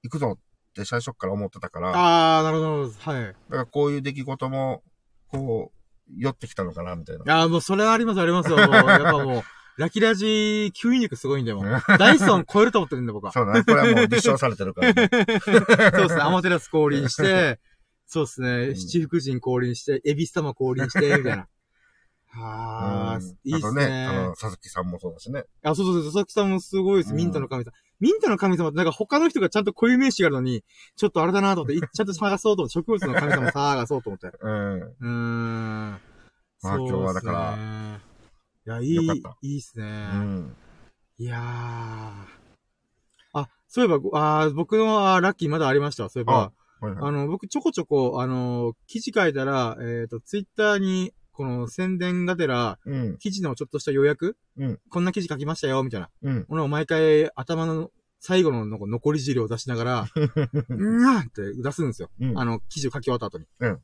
[0.03, 2.91] 行くぞって最初から思ってたから、だかああ、なるほど。
[2.91, 3.35] はい。
[3.49, 4.83] らこういう出来事も、
[5.29, 5.79] こう、
[6.17, 7.25] 寄ってきたのかな、みたいな。
[7.25, 8.57] いやー、もうそれはあります、ありますよ。
[8.59, 9.43] もうやっぱもう、
[9.77, 11.83] ラキラジ吸引力すごいんで、もう。
[11.99, 13.33] ダイソン超えると思ってるんで、僕は。
[13.33, 13.65] そうだね。
[13.65, 15.09] これはもう立証されてるから、ね。
[15.43, 16.21] そうですね。
[16.21, 17.61] アマテラス降臨して、
[18.07, 18.69] そうですね。
[18.69, 21.49] ん七福神降臨して、エビス様降臨して、みたいな。
[22.35, 24.07] ああ、うんいいっすあとね、ね。
[24.07, 25.45] あの、佐々木さんもそうだしね。
[25.63, 27.11] あ、そうそうそう、佐々木さんもすごいです。
[27.11, 27.73] うんミントの神様。
[28.01, 30.63] ミントの神様ってなんか他の人がちゃんと固有名詞があるのに、
[30.97, 34.31] ちょっとあれだなと思って、いちゃんと探そうと思って、植物の神様探そうと思って。
[34.41, 34.83] うん。
[34.83, 36.01] うーん。
[36.63, 38.01] まあ今日はだからら。
[38.67, 40.09] いや、いい、いいっすね。
[40.13, 40.57] うん。
[41.19, 42.39] いやー。
[43.33, 46.09] あ、そういえば、ごあー僕のラッキーまだありましたわ。
[46.09, 46.53] そういえば、は
[46.83, 46.97] いはい。
[47.01, 53.17] あの、僕ちょこちょこ、あの、記事書いたら、えっ、と、ツイッターに、この宣伝がてら、うん。
[53.19, 54.37] 記事のちょっとした予約？
[54.57, 54.81] うん。
[54.91, 56.11] こんな記事書きましたよ、みたいな。
[56.21, 56.47] うん。
[56.49, 60.09] 俺を毎回頭の最後の残り汁を出しながら、
[60.69, 62.11] うんーって出すんですよ。
[62.21, 63.47] うんあの、記事を書き終わった後に。
[63.61, 63.79] うん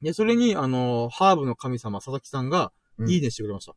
[0.00, 3.74] で、それに、あの、ハーブの神様、佐々木さんが、うんいいねしてくれました。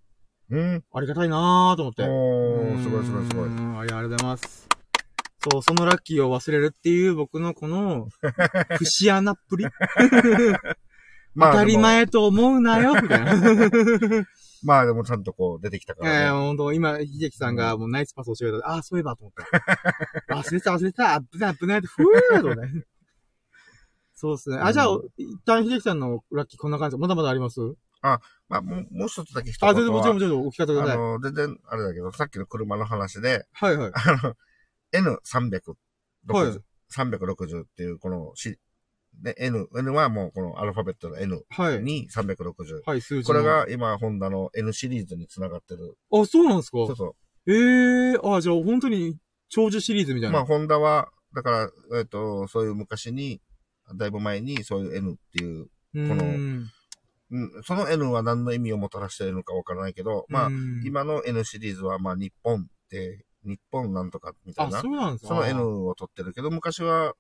[0.52, 0.84] うん。
[0.94, 2.04] ありがたいなーと思って。
[2.04, 3.50] おー、すごいすごいすごい。
[3.50, 4.68] ありがとうございます。
[5.52, 8.08] そう、そのラッキーを忘れるっていう僕のこの、
[8.80, 9.66] 節穴っぷり。
[11.34, 13.34] まあ当たり前と思うなよ、みたいな。
[13.34, 13.38] い
[14.64, 16.30] まあでもちゃんとこう出てきたからね。
[16.30, 19.42] ほんと、今、秀樹さんがもうナイスパス教えたああ、そういえばと思って。
[20.34, 22.86] 忘れた、忘れた、危ない、危ないふーっとね。
[24.14, 24.58] そうですね。
[24.58, 26.98] あ、じゃあう、一旦秀樹さんのラッキーこんな感じ。
[26.98, 27.60] まだまだあります？
[28.02, 28.20] ま
[28.50, 29.82] あもう、もう一つだけ一あ、言は。
[29.82, 30.96] 全然もちろん、もちろん、お聞かせください。
[30.96, 33.92] あの、全然、あれだけど、さっきの車の話で、はいはい。
[33.94, 34.36] あの、
[34.94, 35.76] N360、
[36.28, 36.62] はい
[36.94, 38.60] 360っていう、このし、
[39.22, 41.82] で、N、N はもうこのアルファベットの N はい。
[41.84, 42.82] に360。
[42.86, 43.40] はい、数字この。
[43.40, 45.96] れが今、ホンダの N シリーズに繋がってる。
[46.12, 46.78] あ、そうなんですか？
[46.88, 47.16] そうそ
[47.48, 49.18] ええー、あ、じゃあ本当に
[49.50, 50.30] 長寿シリーズみたう。
[50.30, 50.40] いな。
[50.40, 53.42] まあ、ホンダは、だから、えっ、と、そういう昔に、
[53.96, 64.90] だいぶ前にそういう N っていう、うこのうん、その N は何の意味をもたらしているのかわからないけど、まあう、ん今の N シリーズは、まあ、日本って、日本なんとかみたいあ、なそ。
[64.90, 65.28] うなんですか？
[65.30, 67.14] その N を取ってるけど、昔は、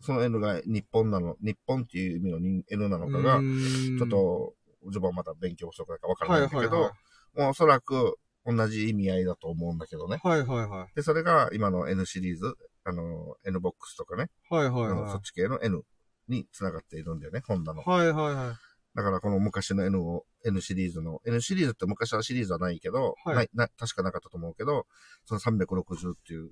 [0.00, 4.54] その N が日本なの、日本っていう意味のに N なのかが、ちょっ、と、
[4.86, 6.92] 自分はまだ勉強不足だからわからはないいんだけど、はいは
[7.36, 10.20] もうおそらく同じ意味合いだと思うんだけどね。
[10.24, 10.28] い。
[10.28, 10.94] はいはいはい。
[10.94, 15.82] で、それが今の N シリーズ、あの、N ボックスとかね、はいはいあのそはっち系の N
[16.28, 17.84] に繋がっているんだよね、ホンダのい。。
[17.84, 18.56] はいはいはい。
[18.96, 24.86] だからこの昔の N を、N シリーズの、N シリーズって昔はシリーズはないけど、はいないな確かなかったと思うけど、
[25.24, 26.50] その360っていう、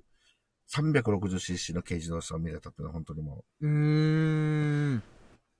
[0.71, 4.95] 360cc の軽自動車を見れたっていうのは本当にもうーん。
[4.97, 5.03] う、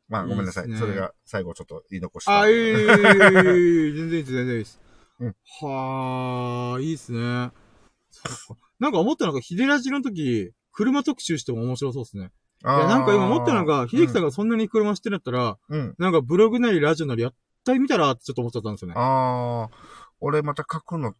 [0.09, 0.65] まあごめんなさい。
[0.65, 2.41] いいねそれが最後ちょっと言い残した。
[2.41, 4.79] あ、いい、いい、いい、全然いいです、全然いいです。
[5.19, 7.19] うんはあ、いいっすね。
[8.79, 12.31] なんか思ったのが、ヒデラジの時、車特集しても面白そうですね。
[12.63, 15.79] いや、なんか今思ったのが、秀樹さんがそんなに車知ってるんだったら、うん。
[15.79, 15.95] うん。
[15.97, 17.33] なんかブログなりラジオなりやっ
[17.63, 18.95] たり見たらってちょっと思っちゃったんですよね。
[18.97, 19.75] ああ、
[20.19, 21.13] 俺また書くの、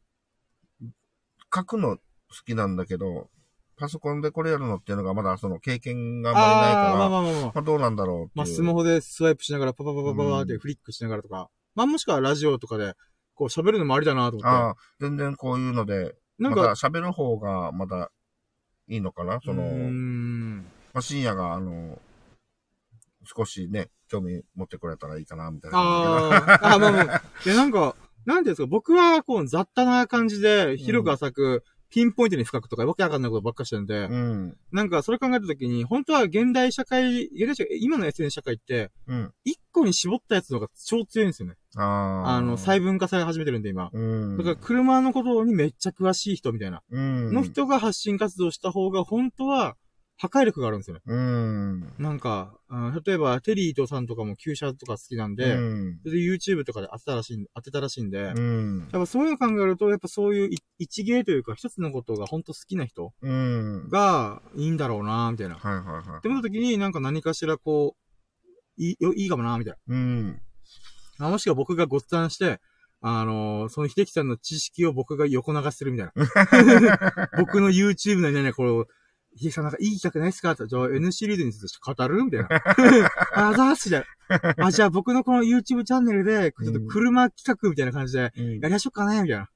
[1.53, 2.01] 書くの好
[2.45, 3.29] きなんだけど、
[3.77, 7.61] パソコンでこれやるのっていうのがまだその経験があんまりないから、まあまあまあまあまあ。
[7.61, 8.37] どうなんだろう。
[8.37, 11.49] まあ、スマホでスワイプしながらパパパパパパってうんフリックしながらとか。
[11.75, 12.93] まあ、もしくはラジオとかで、
[13.33, 16.15] こう喋るのもありだなと思っああ、全然こういうので、て。
[16.39, 18.11] なんか、喋る方がまだ
[18.87, 19.39] いいのかな？
[19.43, 19.63] その。
[20.93, 21.99] まあ、深夜があの、
[23.25, 25.77] 少しね、興味持ってくれたらいいかな、みたいな。
[25.77, 27.21] ああ、あまあまあ。
[27.45, 27.95] いや、なんか、
[28.25, 34.57] なんていうんですか、僕は、こう、雑多な感じで、広く浅く、ピンポイントに深くとか、わけわかんないことばっかりしてるんで、うん。
[34.71, 39.31] なんか、それ考えたときに、本当は現代社会、現代社会、今の SNS 社会って、うん。
[39.43, 41.55] 一個に絞ったやつの方が超強いんですよね。
[41.75, 42.35] ああ。
[42.37, 43.89] あの、細分化され始めてるんで、今。
[43.93, 44.37] うん。
[44.37, 47.33] だから、車のことにめっちゃ詳しい人みたいな、うん。
[47.33, 49.75] の人が発信活動した方が、本当は、
[50.17, 51.01] 破壊力があるんですよね。
[51.05, 51.93] うん。
[51.99, 55.99] なんか、あ例えば、テリーとさんとかも旧車とか好きなんで、うん。
[56.03, 58.79] それで YouTube とかで当てたらしい、当てたらしいんで、うん。
[58.79, 63.89] やっぱそういうの考えると、やっぱそういうい一芸というか、一つのことが本当好きな人うん。
[63.89, 65.55] がいいんだろうなみたいな。
[65.55, 66.21] っはいはいはい。
[66.21, 70.41] て思った時に、なんか何かしらこう、いい、よいいかもなみたいうん。
[71.19, 71.27] な。
[71.27, 72.61] あもしくは僕がごっつぁんして、
[73.01, 77.27] あのーその秀樹さんの知識を僕が横流しするみたいな。
[77.37, 78.71] 僕の YouTube のね、これ、
[79.35, 80.51] 秀樹さんなんかいい企画ないっすか？
[80.51, 82.23] って、じゃあ N シリーズについて語る？
[82.23, 82.47] みたいな。
[83.49, 84.03] あ、ざーすじゃん。
[84.63, 89.21] あ、じゃあ僕のこの YouTube チャンネルで、ちょっと車企画みたいな感じで、うんやりましょうかね？
[89.23, 89.49] みたいな。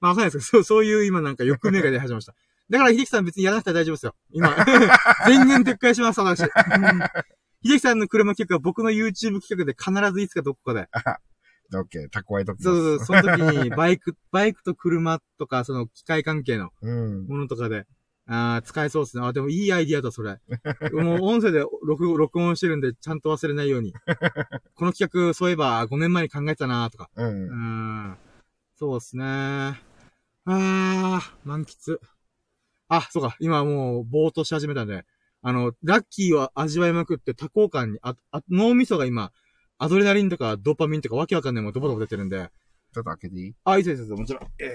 [0.00, 2.34] まあ、わかんないですけど、そう、そういう今なんか欲目が出始めました。
[2.70, 4.14] だから、秀樹さん別にやらなくて大丈夫ですよ。
[4.30, 4.54] 今。
[5.26, 6.42] 全然撤回します、私。
[6.42, 6.48] うん
[7.64, 10.88] 秀樹さんの車企画は僕の YouTube 企画で必ずいつかどこかで。
[11.74, 12.62] オッケー、蓄えときます。
[12.62, 17.26] そうそう、その時に、バイク、バイクと車とか、その機械関係のうん。
[17.26, 17.84] ものとかで、
[18.30, 19.26] あー使えそうですね。
[19.26, 20.38] あ、でもいいアイディアだ、それ。
[20.92, 23.94] もう音声で録録音してるんで、ちゃんと忘れないように。
[24.74, 27.08] この企画、そういえば5年前に考えてたなとか。
[27.16, 27.24] う。
[27.24, 27.46] うん
[28.10, 28.18] ん。
[28.76, 29.24] そうですね。
[29.24, 31.98] あー、満喫。
[32.88, 33.36] あ、そうか。
[33.40, 35.04] 今もう、ぼーっとし始めたんで、
[35.42, 39.32] あの、ラッキーを味わいまくって多幸感に、あ、あ脳みそが今、
[39.78, 42.50] アドレナリンとかドーパミンとかわけわかんないもんドボドボ出てるんで。
[42.94, 43.54] ちょっと開けていい？
[43.64, 44.42] あ、いいですいいです、もちろん。
[44.58, 44.74] え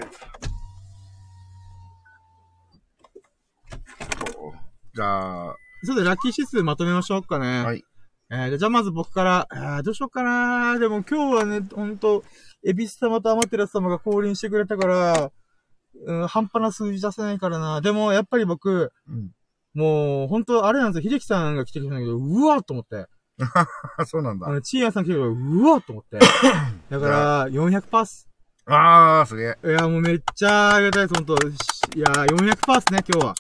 [4.96, 7.64] じゃあ、ー、そうで、ラッキー指数まとめましょうかね。
[7.64, 7.84] はい。
[8.32, 12.24] えー、じゃあまず僕から、えー、どうしようかなでも今日はね、ほんと、
[12.66, 15.32] エビス様とアマテラス様が降臨してくれたから、
[16.06, 17.82] うん、半端な数字出せないからな。
[17.82, 19.32] でも、やっぱり僕、うん。
[19.74, 21.12] もう、ほんと、あれなんですよ。
[21.12, 23.08] 秀樹さんが来てくれたんだけど、うわーと思って。
[23.98, 25.32] あ、 そうなんだチーヤさん来てくれたう
[25.68, 26.20] わーと思って。
[26.90, 28.30] だから、400パース。
[28.66, 29.70] あー、すげえ。
[29.70, 31.36] いや、もうめっちゃありがたいです、ほんと。
[31.38, 31.42] し
[31.96, 33.36] いやー、400パースね、今日は。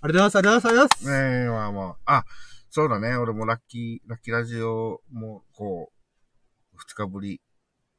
[0.00, 1.06] ありがとうございます、ありがとうございます。
[1.06, 2.18] ねえ、まあまあ。
[2.18, 2.24] あ、
[2.70, 3.16] そうだね。
[3.16, 7.40] 俺もラッキー、ラッキーラジオも、こう、二日ぶり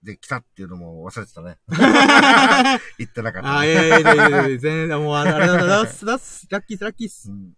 [0.03, 1.57] で来たっていうのも忘れてたね。
[2.97, 6.05] 言ってなかった、あー、いやいやいやいや全然、もう、ありがとうございます。
[6.05, 7.33] ラッキーラッキーっすう。
[7.33, 7.53] ん。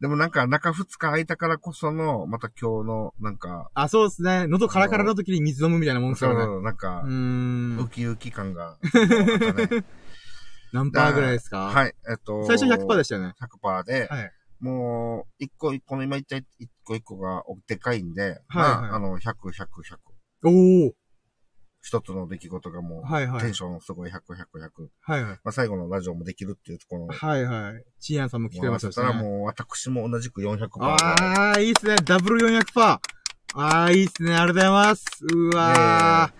[0.00, 4.46] でもなんか中二日空いたからこその、また今日の、なんか、あ、そうですね。
[4.46, 6.44] 喉カラカラの時に水飲むみたいなもんですからね。
[6.44, 7.78] そう、なんかう、ーん。
[7.78, 8.76] ウキウキ感が。
[10.74, 11.70] 何パーぐらいですか？
[11.70, 11.74] い。
[11.74, 12.44] はい、えっと。
[12.46, 13.32] 最初100%でしたよね。
[13.62, 14.30] 100%で、はい。
[14.58, 19.66] もう、一個一個の今言った一個一個がでかいんで、はいまあ、はいあの、100、100、
[20.42, 20.48] 100。
[20.48, 20.92] おー。
[21.80, 24.88] 一つの出来事がもう、はいはいテンションすごい100、100、100。
[25.02, 25.40] はいはい。
[25.44, 27.84] まあ、最後のラジオもできるっていうところを、はいはい。
[28.00, 29.02] チーヤンさんも来てましたし、ね。
[29.02, 30.68] そしたらもう、私も同じく400%。
[30.80, 31.96] あー、いいっすね。
[32.04, 32.64] ダブル400%。
[32.76, 34.34] あー、いいっすね。
[34.34, 35.06] ありがとうございます。
[35.32, 36.32] うわ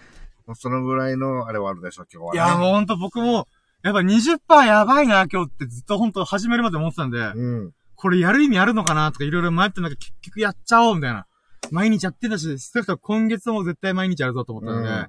[0.46, 2.40] もうそのぐらいの、あれはあるでしょ、今日ー。
[2.40, 2.52] は、ね。
[2.52, 3.46] いや、もうほんと僕も、
[3.84, 7.72] やっぱ20%やばいな、今日ってずっとほんと始めるまで思ってたんで、うん。
[7.94, 11.26] これやる意味あるのかなとかいろいろ迷ってんだけど、結局やっちゃおうみたいな。
[11.70, 15.08] 毎日やってたし、少なくとも今月も絶対毎日やるぞと思ったんで、うん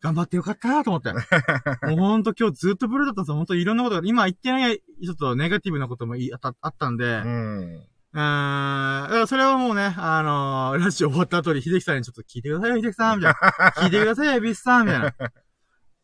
[0.00, 1.12] 頑張ってよかったなと思って。
[1.86, 3.34] もうほんと今日ずっとブルーだったんですよ。
[3.34, 7.18] ほんといろんなことが、今言ってない、ちょっとネガティブなこともいあったあったんで、うん。
[7.18, 9.02] うーん。
[9.02, 13.70] だからそれはもうね、あのーラジオ終わった後に秀樹さんにちょっと聞いてくださいよ、秀樹さんみたいな。
[13.82, 15.14] 聞いてくださいよ、エビスさんみたいな。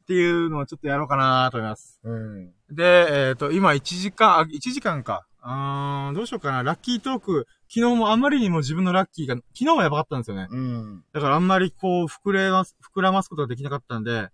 [0.04, 1.98] っていうのをちょっとやろうかなと思います。
[2.04, 2.52] うん。
[2.70, 5.26] で、えっ、と、今1時間、あ、1時間か。
[5.40, 6.62] あーどうしようかな。
[6.62, 7.46] ラッキートーク。
[7.68, 10.48] 昨日もあんまりにも自分のラッキーが、昨日はやばかったんですよね。
[10.50, 11.04] うん。
[11.12, 14.28] だからあんまりこう、膨れます、膨らますことができなかったんで、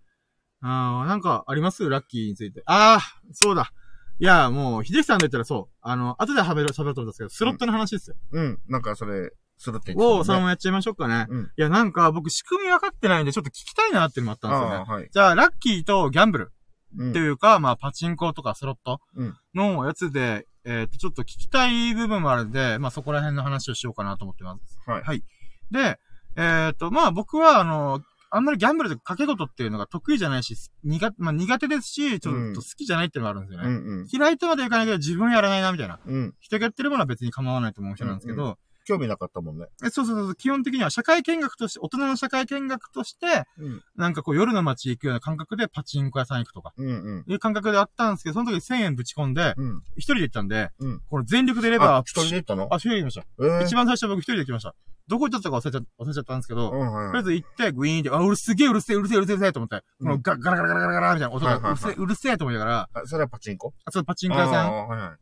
[0.61, 1.89] あーなんかあります？
[1.89, 2.63] ラッキーについて。
[2.65, 3.71] あーそうだ。
[4.19, 5.75] いや、もう、秀樹さんで言ったらそう。
[5.81, 8.15] あの、後で喋る、喋ると思うんですけど、スロットの話ですよ。
[8.33, 8.59] うん。
[8.67, 11.27] なんかそれ、するって言ってたもんねを、そのままやっちゃいましょうかね。
[11.29, 11.43] うん。
[11.43, 14.91] いや、なんか僕仕組み分かってないんで、ちょっと聞きたいなっていうのもあったんですよね。
[14.91, 15.09] はい。
[15.11, 16.51] じゃあ、ラッキーとギャンブル
[16.97, 24.79] うんっていうか、まあ、パチンコとかスロットうんのやつで、えっ、と、ちょっと聞きたい部分もあるんで、まあ、そこら辺の話をしようかなと思ってます。
[24.85, 25.03] はい。
[25.03, 25.23] はい。
[25.71, 25.99] で、
[26.35, 28.01] えっ、と、まあ、僕は、あの、
[28.33, 33.67] あんまりギャンブルで賭け事っていうのが得意じゃないし、苦手、まあ、苦手ですし、ちょっと好きじゃないっていうのがあるんですよね。
[33.67, 34.07] うんうん。
[34.09, 35.99] 嫌いとまでいかないけど、自分やらないな、みたいな。
[36.05, 36.33] うん。
[36.39, 38.55] 人がやってるものは別に構わないと思う人なんですけど、うん
[38.91, 39.67] 興味なかったもんね。
[39.85, 43.83] えそうそうそう、基本的には社会見学として、大人の社会見学として、うん。
[43.95, 46.91] なんかこう夜の街行くような感覚でパチンコ屋さん行くとか、うんう
[47.27, 47.31] ん。
[47.31, 49.81] いう感覚であったんですけど、その時1000円ぶち込んで、うん。
[49.95, 52.67] 一人で行ったんで、うんこの全力でレバーあ、一人で行ったの？
[52.71, 53.45] あ、一人で行きました。
[53.45, 54.75] えー一番最初僕一人で行きました。
[55.07, 57.11] どこ行っちゃったか忘れちゃ忘れちゃったんですけど、うん、はいはい。
[57.11, 63.73] とりあえず行って、グイーンって、あ、うるすげえうるせえうるせえうるせえうるせえと思って、このガガラガラガラガラガラみたいな音が、はいはいはいうるせえうるせえと思いながら、あ、それはパチンコ？
[63.85, 65.17] あ、そのパチンコ屋さんあーはいは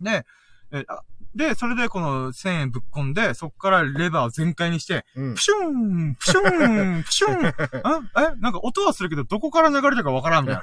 [0.00, 0.04] い。
[0.04, 0.26] で、
[0.72, 1.00] えあ
[1.36, 5.40] で、それでこの1000円ぶっ込んで、そこからレバーを全開にして、うんプ。
[5.42, 7.46] シューンプシューンプシューン
[7.84, 8.32] あ？
[8.32, 8.40] え？
[8.40, 10.62] なんか音はするけど、どこから流れたかわからんみた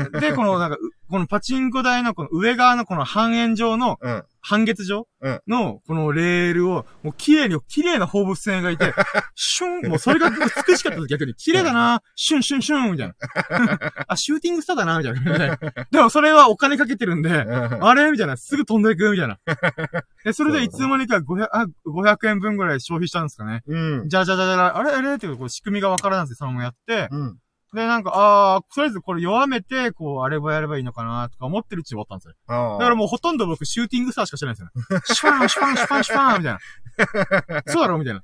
[0.00, 0.20] いな。
[0.20, 4.24] で、このなんか、うこのパチンコ台のこの上側のこの半円状の、うん。
[4.48, 8.94] 半月状うんの、このレールを、もう綺麗に、綺麗な放物線がいて、
[9.34, 11.34] シュン、もうそれが美しかったです、逆に。
[11.34, 13.14] 綺麗だなシュンシュンシュンみたいな。
[14.06, 15.58] あ、シューティングスターだなみたいな。
[15.90, 18.36] でもそれはお金かけてるんで、あれみたいな。
[18.36, 19.40] すぐ飛んでいくみたいな。
[20.24, 23.64] で、それでいつの間にか500、あ、500円分ぐらい消費したんですかね。
[23.66, 24.08] うん。
[24.08, 25.14] じゃあじゃあじゃあじゃあ、あれあれ？
[25.16, 27.08] っていうこう仕組みがわからないんですよ、そのままやって。
[27.10, 27.38] うん。
[27.76, 32.34] で、なんか、あー、とりあえずこれ弱めて、こう、あれをやればいいのかなとか思ってるうちに終わったんですよ。
[32.46, 32.78] ああ。
[32.78, 35.02] だからもうほとんど僕シューティングスターしかしてないんですよね。
[35.04, 37.62] シュパン、シュパン、シュパン、シュパン、みたいな。
[37.68, 38.22] そうだろみたいな。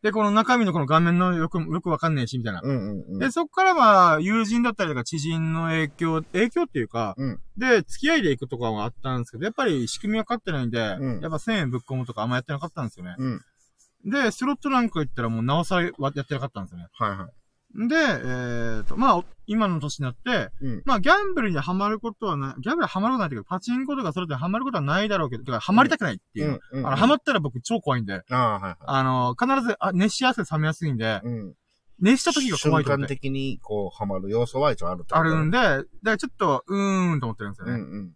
[0.00, 2.62] で、この中身のこの画面のよく、よくわかんねえし、みたいな。
[2.62, 3.18] うんうんうん。
[3.18, 13.14] で、そっからまあ、友人だったりとか知人の影響、影響っていうか、うんで、付き合いで行くとかはあったんですけど、やっぱり仕組み分かってないんで、うんやっぱ1000円ぶっ込むとかあんまやってなかったんですよね。
[13.18, 13.40] うん。
[14.04, 16.86] で、スロットなんか行ったらもうなおさらやってなかったんですよね。
[16.92, 17.41] はいはい。
[17.74, 20.82] で、えっ、と、まあ、今の年になって、うん。
[20.84, 26.76] まあ、ギャンブルにはまることはない、ギャンブルにはまることはないけど、パチンコとかそれではまることはないだろうけど、てか、はまりたくないっていうう。
[26.76, 26.80] ん。
[26.80, 26.86] うん。
[26.86, 31.54] あの、はまったら僕超怖いんで、ああ、はいはあの、必ず、あ、熱しやすい、冷めやすいんでい。、うん。
[31.98, 33.14] 熱した時が怖い瞬間と思って。
[33.14, 37.72] 的に、こう、ハマる要素は一応あるあるんで、だからちょっと、うーんと思ってるんですよね。
[37.74, 38.06] うんうん。
[38.06, 38.10] い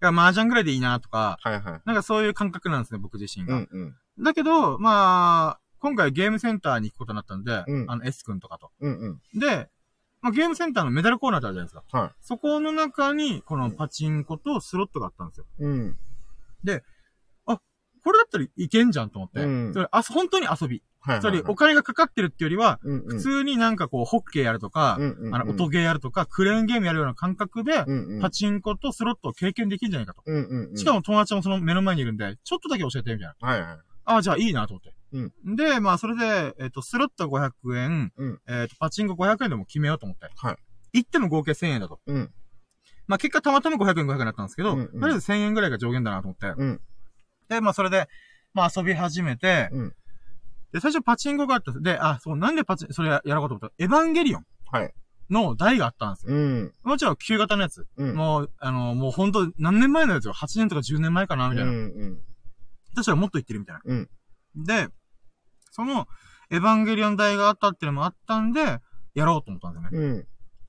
[0.00, 1.80] や、麻雀ぐらいでいいなとか、はいはい。
[1.84, 3.56] なんかそういう感覚なんですね、僕自身が。
[3.56, 4.24] うんうん。
[4.24, 8.70] だけど、まあ、今回ゲームセンターに行くことになったんで、うんあの S 君とかと。
[8.80, 9.40] うんうん。
[9.40, 9.68] で、
[10.20, 11.98] まあ、ゲームセンターのメダルコーナーってあるじゃないですか。
[11.98, 15.46] はそこの中に、このパチンコとスロットがあったんですよ。
[15.58, 15.64] い。
[15.64, 15.96] うん。
[18.02, 19.40] これだったらいけんじゃんと思って。
[19.40, 20.82] うんそれあ本当に遊び。
[21.00, 21.20] はい。
[21.20, 24.98] つまりお金がかかってるっていうよりは、普通になんかこう、ホッケーやるとか、
[25.32, 27.84] あの、音ゲーやるとか、クレーンゲームやるような感覚で、
[28.20, 30.22] パチンコとスロットを経験できるんじゃないかと。
[30.26, 33.48] うんうんうん、しかも友達もその目の前にいるんで、ちょっとだけ教えて、みたいな。
[33.48, 33.78] はいはい。
[34.04, 34.94] ああ、じゃあいいなと思って。
[35.12, 40.28] うんで、まあ、それで、えっ、と、スロット500円、うんえっ、と、パチンコ500円でも決めようと思って。
[40.36, 40.56] はい。
[40.92, 42.00] 行っても合計1000円だと。
[42.06, 42.30] うん。
[43.06, 46.46] まあ、結果たまたま500円500円だったんですけど、うんうんとりあえず1000円ぐらいが上限だなと思って。
[46.56, 46.80] うん。
[47.48, 48.08] で、まあ、それで、
[48.54, 49.92] まあ、遊び始めて、うん。
[50.72, 54.94] で、最初パチンコがあったんですで、あ、そう、なんでパチン、それややろうかと思ったら、エヴァンゲリオンはい。
[55.30, 56.34] の台があったんですよ。
[56.34, 56.72] うん。
[56.84, 57.86] もちろん旧型のやつ。
[57.96, 58.14] うん。
[58.14, 60.32] もう、あの、もう本当何年前のやつよ。
[60.32, 61.70] 8年とか10年前かな、みたいな。
[61.70, 62.20] うんうん。
[62.94, 63.80] 確かにもっと言ってるみたいな。
[63.84, 64.08] うん。
[64.64, 64.88] で、
[65.70, 66.06] その、
[66.50, 68.80] エヴァンゲリオン台があったっていうのもあったんで、
[69.14, 70.26] やろうと思ったんですよね。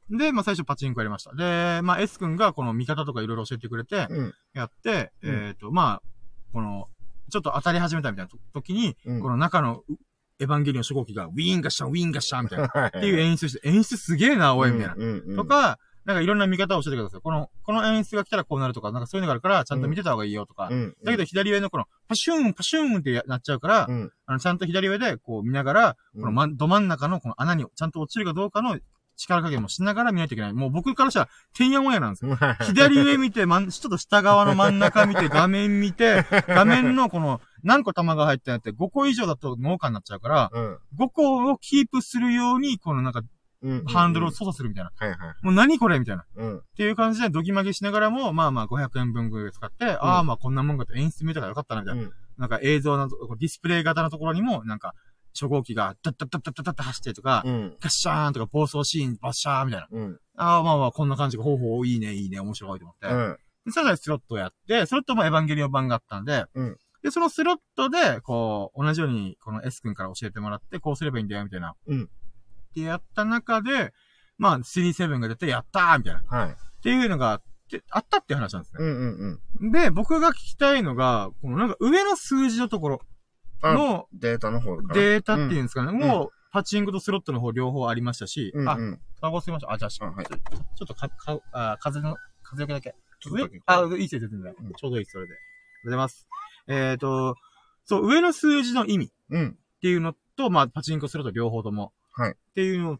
[0.09, 0.17] うん。
[0.17, 1.33] で、まあ最初パチンコやりました。
[1.33, 4.33] で、まあ S 君がこの見方とかいろいろ教えてくれて、うん。
[4.53, 6.09] やって、うんえっ、と、まあ、
[6.53, 6.87] この、
[7.31, 9.93] ちょっと当たり始めたみたいな時に、うんこの中のう
[10.39, 12.67] エヴァンゲリオン初号機がウィーンガッシャン、ウィーンガッシャンみたいな。
[12.67, 12.87] はい。
[12.87, 14.95] っていう演出して、演出すげえな、おい、みたいな。
[14.95, 15.35] うんうんうん。
[15.35, 17.21] とか、なんかいろんな見方を教えてください。
[17.21, 20.69] この、この演出が来たらこうなるとか、なんかそういうのがあるから、ちゃんと見てた方がいいよとか。
[20.71, 20.95] うん。
[21.03, 24.11] だけど左上のこの、パシューン、パシューンってやなっちゃうから、うん。
[24.25, 28.79] あの、ちゃんと左上でこう見ながら、うんこの、ま、ど真ん中のこの穴にちゃんと落ちるかどうかの
[29.21, 30.53] 力加減もしながら見ないといけない。
[30.53, 32.35] もう僕からしたら、てんやもんやなんですよ。
[32.65, 40.77] 左上見て、まん、ちょっと下側の真ん中見て、 画面見て、画面のこの、何個玉が入ってなって5個以上だと農家になっちゃうから、うん。
[40.97, 43.21] 5個をキープするように、このなんか、
[43.61, 43.85] うん。
[43.85, 44.91] ハンドルを操作するみたいな。
[44.95, 45.17] はいはい。
[45.43, 46.25] もう何これみたいな。
[46.35, 46.57] うん。
[46.57, 52.01] っていう感じで、ドギマギしながらも、まあまあ500円分ぐらい使って、ああまあこんなもんかと演出見たからよかったな、みたいな。
[52.03, 52.11] うん。
[52.37, 54.93] なんか映像のディスプレイ型のところにも、なんか、
[55.33, 57.77] 初号機が、ダッダッダッダッダッダッ走ってとか、うん。
[57.79, 59.87] ガッシャーンとか暴走シーン、バッシャーみたいな。
[59.91, 60.19] うん。
[60.37, 63.07] ああまあまあこんな感じが、ほうほう、いいね、いいね、面白いと思って。
[63.07, 63.37] うん。
[63.65, 71.73] で、それでスロットをやって、スロットもエヴァンゲリオン版があったんで、うんで、そのスロットで、こう、同じように、この S 君から教えてもらって、こうすればいいんだよ、みたいな。
[71.87, 72.09] うん
[72.71, 73.93] ってやった中で、
[74.37, 76.21] まあ、37が出て、やったーみたいな。
[76.21, 76.57] っはい。
[76.81, 78.83] ていうのがあって、あったっていう話なんですね。
[78.83, 79.71] うんうんうん。
[79.71, 83.01] で、僕が聞きたいのが、このなんか上の数字のところ
[83.61, 84.81] あのデータの方。
[84.93, 85.91] データっていうんですかね。
[85.91, 88.99] んもう、パチンコとスロットの方両方ありましたし、あ、うんうん。
[89.21, 89.71] タバコ吸いました。
[89.71, 92.95] あ、じゃあ、ちょちょっとか、か、あ、風の、風よけだけ。
[93.19, 93.61] ちょっとだけ。
[93.67, 94.53] あ、いいですよ、全然。
[94.59, 95.33] うんちょうどいいです、それで。
[95.33, 96.27] ありがとうございます。
[96.67, 97.35] えっ、と、
[97.85, 99.57] そう、上の数字の意味っうん。
[99.81, 101.93] ていうのと、まあ、パチンコスロット両方とも。
[102.11, 102.99] はいっていうの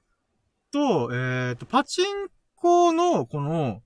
[0.71, 3.81] と、えっ、と、パチンコの、この、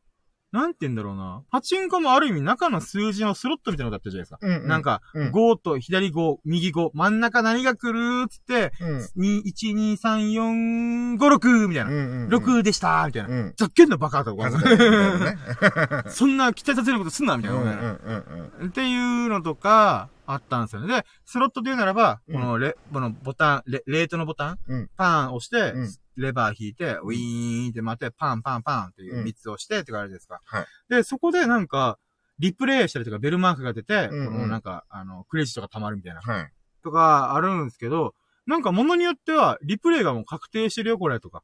[0.52, 1.44] なんて言うんだろうな。
[1.52, 4.38] パチンコもある意味中の数字のスロットみたいなのだったじゃないですか。
[4.42, 4.68] うんうん。
[4.70, 8.98] なんか、うん5と左5、右5、真ん中何が来るっつって、うん。
[9.22, 11.92] 2、1、2、3、4、5、6みたいな。
[11.92, 12.30] うんうん。
[12.30, 13.30] 6でしたみたいな。
[13.30, 13.54] うん。
[13.58, 14.50] ざっけんなバカとか。
[16.08, 17.60] そんな期待させることすんなみたいな。
[17.60, 18.68] うんうんうんうん。
[18.70, 20.88] っていうのとか、あったんですよね。
[20.88, 30.40] で、スロットで言うならば、うんこのレ、このボタン、レ、レートのボタン、うんパン押して、うんレバー引いて、ウィーンって待って、パンパンパンっていううん3つ押してって感じですか。
[30.46, 32.00] はいで、そこでなんか、
[32.40, 36.22] リプレイしたりとか、ベルマークが出て、うんうんこのなんか、あの、クレジットが溜まるみたいな。
[36.22, 36.52] はい。
[36.84, 38.14] とか、あるんですけど、
[38.46, 41.44] なんか物によっては、リプレイがもう確定してるよ、これ、とか。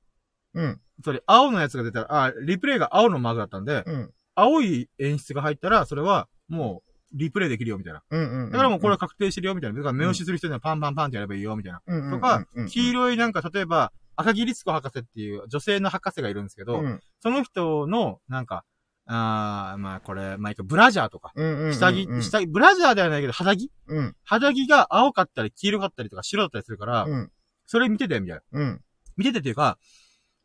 [0.54, 0.82] うん。
[1.04, 4.14] それ、青のやつが出たら、あ、リプレイが青のマークだったんで、うん。
[4.36, 8.04] 青い演出が入ったら、それは、もう、リプレイできるよ、みたいな。
[8.10, 8.52] うんうん。
[8.52, 9.78] だからもうこれは確定してるよ、みたいな。
[9.78, 11.82] だから目押しする人にはパンパンパンってやればいいよ、みたいな。
[11.86, 18.64] うんうん、とかうん、黄色いなんか、例えば、赤木律子博士っていう女性の博士がいるんですけど、うんその人の、なんか、
[19.06, 21.74] あー、まあこれ、まあブラジャーとか、うんうんうん。
[21.74, 24.16] 下着、うん下着、ブラジャーではないけど、肌着うん。
[24.24, 27.32] 肌着が青かったり、黄色かったりとか、白だったりするから、うん。
[27.66, 28.60] それ見てて、みたいな。
[28.60, 28.82] うん。
[29.18, 29.78] 見ててっていうか、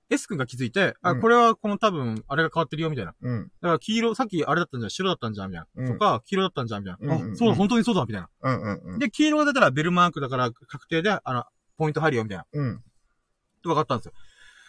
[0.09, 3.15] S 君が気づいて、あ、うんこれはこの多分、あれが変わってるよ、みたいな。
[3.21, 3.43] うん。
[3.61, 5.83] だから黄色、さっきあれだったんじゃん、白だったんじゃん、みたいな。
[5.85, 7.15] うんとか、黄色だったんじゃん、みたいな。
[7.15, 8.29] うんうんうんあ、そうだ、本当にそうだ、みたいな。
[8.43, 8.99] うんうんうん。
[8.99, 11.45] で、黄色が出たらベルマークだから確定で、あの、
[11.77, 12.45] ポイント入るよ、みたいな。
[12.53, 12.83] うん。
[13.63, 14.13] と分かったんですよ。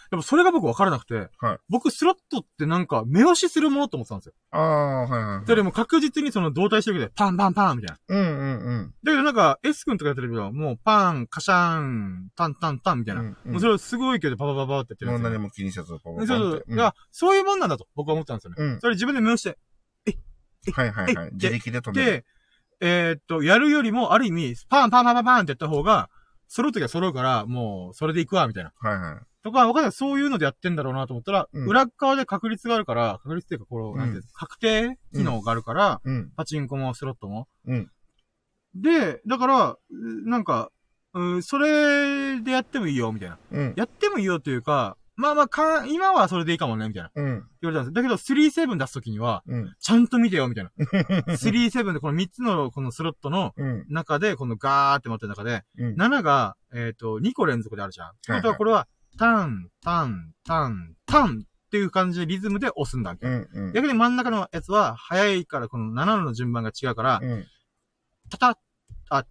[0.10, 4.34] でもそれが僕分からなくて、はい僕スロットってなんか目押しするものと思ってたんですよ。
[4.52, 5.46] ああ、はいはいはい。
[5.46, 8.16] それでも確実にその動体してるけど、パンパンパンみたいな。
[8.16, 8.94] うんうんうん。
[9.04, 13.22] だけどなんか S 君とかやってるけど、もうパン、カシャン、タンタンタンみたいな。
[13.22, 15.30] うんうんもうそれすごいけどパパパパってやってるんもうですよ。
[15.32, 16.26] 何も気にせず、こう。
[16.26, 16.94] そうそうそう。
[17.12, 18.56] そういうもんなんだと僕は思ったんですよね。
[18.60, 18.80] うん。
[18.80, 19.58] それ自分で目押して。
[20.74, 21.32] はいはいはいえ。
[21.34, 22.12] 自力で止める。
[22.12, 22.26] で、
[22.80, 26.10] えーっと、やるよりも、ある意味、パンパンパンパンパンってやった方が、
[26.48, 28.72] 揃うときは揃うから、もう、それで行くわ、みたいな。
[28.78, 29.22] はいはい。
[29.44, 29.92] とか、わかんない。
[29.92, 36.32] そういうのでやってんだろうなと思ったら、うん裏側で確率があるから、確率っていうか、この、うんなんていうの確定機能があるから、うん。
[36.36, 37.48] パチンコもスロットも。
[37.66, 37.92] うん。
[38.76, 39.78] で、だから、う
[40.30, 40.72] なんか、
[41.14, 43.38] うん、それでやってもいいよ、みたいな。
[43.52, 43.74] うん。
[43.76, 47.12] やってもいいよというか、まあまあか、今はそれでいいかもね、みたいな。
[47.16, 47.26] うん。
[47.62, 47.94] 言われたんです。
[47.94, 49.76] だけど、3-7出すときには、うん。
[49.80, 50.72] ちゃんと見てよ、みたいな。
[51.34, 53.86] 3-7でこの3つのこのスロットのうん。
[53.90, 55.96] 中で、このガーって待ってる中で、うん。
[55.96, 58.08] 7が、えっ、と、2個連続であるじゃん。
[58.08, 63.38] いはい本当はこれは、タン、タン、タン、タンっていう感じでリズムで押すんだ、みたいな。
[63.38, 63.48] うん。
[63.68, 63.74] うん。
[63.74, 67.46] 逆に真ん中のやつは、早いから、この7の順番が違うから、うん。
[68.30, 68.56] タタッ、
[69.10, 69.26] あ、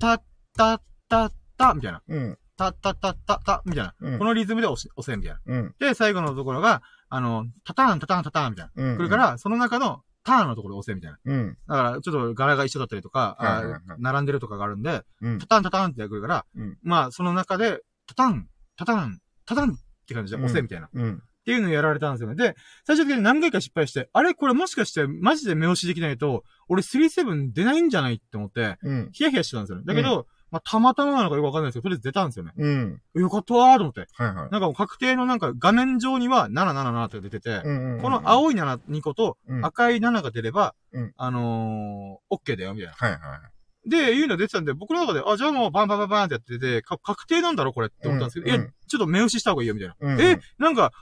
[0.00, 0.22] タ
[0.56, 2.02] タタタ、みたいな。
[2.08, 2.38] うん。
[2.56, 3.94] タタタタタ、みたいな。
[4.00, 5.40] うんこのリズムで押し、押せ、みたいな。
[5.60, 5.74] うん。
[5.78, 8.90] で、最後のところが、あの、タタン、タタン、タタン、みたいな。
[8.90, 8.96] うん。
[8.96, 11.18] それか、ら、その中のターンのところで押せ、みたいな。
[11.24, 11.58] うん。
[11.68, 15.46] だから、ちょっと柄が一緒だったりとか、はいはいはいあ並んでるとかがあるんで、うんタ。
[15.46, 20.86] タン、タタンってやるから、うんまあ、その中で、タタン、タタン、タタンって感じで押せ、みたいな。
[20.86, 21.22] っうん。
[21.44, 22.34] ていうのをやられたんですよね。
[22.34, 29.08] で、最終的に何回か失敗して、あれこれもしかして、マジで目押しできないと、俺3-7出ないんじゃないって思って、うん。
[29.12, 29.84] ヒヤヒヤしてたんですよね。
[29.86, 32.52] だけど、まあ、たまたまなのかよくわかんないですけど、とりあえず出たんですよね。
[32.56, 33.00] うん。
[33.14, 34.06] よかったーと思って。
[34.12, 34.34] はいはい。
[34.36, 38.00] なんかもう確定のなんか画面上には777って出てて、うん。
[38.00, 42.92] この、青い7、2個とうん赤い7が出れば、うんあのー、OK だよ、みたいな。
[42.94, 43.40] はいはい。
[43.86, 49.96] で、いうのが出てたんで、僕の中で、あ、じゃあもうバンバンバンバンってやってて、か確定なんだろ、これって思ったんですけど、うんいや、ちょっと目押しした方がいいよ、みたいな。
[50.00, 50.92] うんえ、なんか、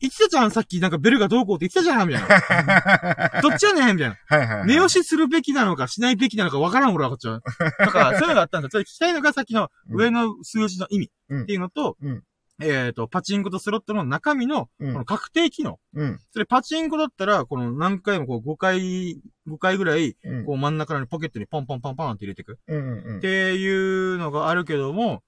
[0.00, 3.40] 言ってたじゃん、さっきなんかベルがどうこうって言ってたじゃん、みたいな。
[3.42, 4.16] どっちやねん、みたいな。
[4.26, 4.66] はいはい。
[4.66, 7.40] 目押しするべきなのか、しないべきなのかわからん、俺はこっちは。
[7.78, 8.82] だから、そういうのがあったんですよ。
[8.82, 11.10] ちょっと聞きたいのが、さっきの上の数字の意味
[11.42, 12.22] っていうのと、うん
[12.64, 15.78] えっ、と、パチンコとスロットの中身の、こうんの確定機能。
[15.94, 16.18] うん。
[16.30, 20.44] それパチンコだったら、この何回もこう5回、5回ぐらい、うん。
[20.44, 22.58] こう真ん中のポケットにポンポンポンポンって入れていく。
[22.66, 23.04] うん。
[23.04, 23.20] うんっ。
[23.20, 25.22] ていうのがあるけども、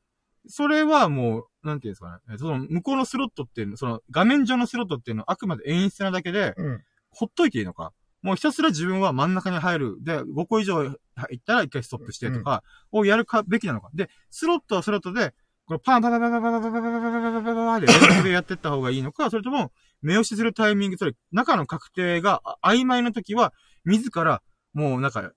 [0.47, 2.35] それはもう、なんていうんですかね。
[2.35, 6.83] えその向こうのスロットっていうの、その画面上のスロットっていうのはあくまで演出なだけで、うん。
[7.11, 7.93] ほっといていいのか。
[8.25, 9.97] もうひたすら自分は真ん中に入る。
[10.03, 10.97] で、5個以上入
[11.37, 13.91] ったら一回ストップしてとか、をやるか、べきなのか。
[13.93, 15.35] で、スロットはスロットで、
[15.67, 19.73] このパンパンパンパンパンパンパンパンパンパンパンパンパンで連続でやってった方がいいのか、それとも、
[20.03, 23.55] 目押しするタイミング、それ、中の確定が曖昧な時は、
[23.87, 24.43] 自ら、
[24.75, 25.33] もうなんか、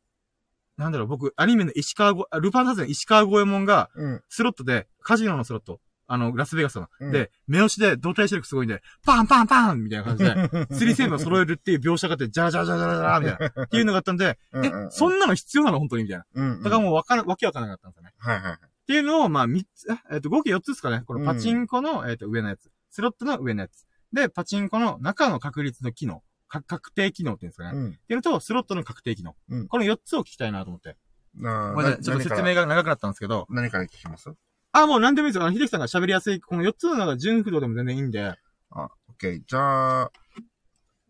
[0.75, 3.89] なんだろう、僕、アニメの石川ご、ルパン三世の石川五右衛門が、
[4.27, 6.87] スロットで、カジノのスロット、あの、ラスベガスの。
[6.99, 10.31] うんで、目押しで動体視力すごいんで、パンパンパンみたいな感じで、
[10.75, 13.63] スリーセーブを揃えるっていう描写があって、ジャラジャラジャラジャラみたいな。
[13.63, 16.25] っていうのがあったんで、え、そんなの必要なの本当にみたいな。
[16.33, 16.63] うん。
[16.63, 18.13] だからもうわから、わけわからなかったんですよね。
[18.17, 18.57] はいはい。
[18.87, 21.03] っていうのを、まあ、三つ、ええっと、合計四つですかね。
[21.05, 22.71] このパチンコの、えっと、上のやつ。
[22.89, 23.85] スロットの上のやつ。
[24.13, 26.23] で、パチンコの中の確率の機能。
[26.47, 27.77] か確定機能っていうんですかね。
[27.77, 27.91] っうん。
[27.91, 29.35] ていうのと、スロットの確定機能。
[29.49, 30.95] うんこの四つを聞きたいなと思って。
[31.35, 33.45] なごめんなさいちょっと説明が長くなったんですけど。
[33.49, 34.31] 何から聞きます？
[34.71, 35.45] あ、もう何でもいいですよ。
[35.45, 38.23] あの、秀樹さんが喋りやすい、この四つの中、純不動でも全然いいんで。
[38.23, 38.35] あ、
[38.83, 38.89] オッ
[39.19, 39.41] ケー。
[39.45, 40.11] じゃあ、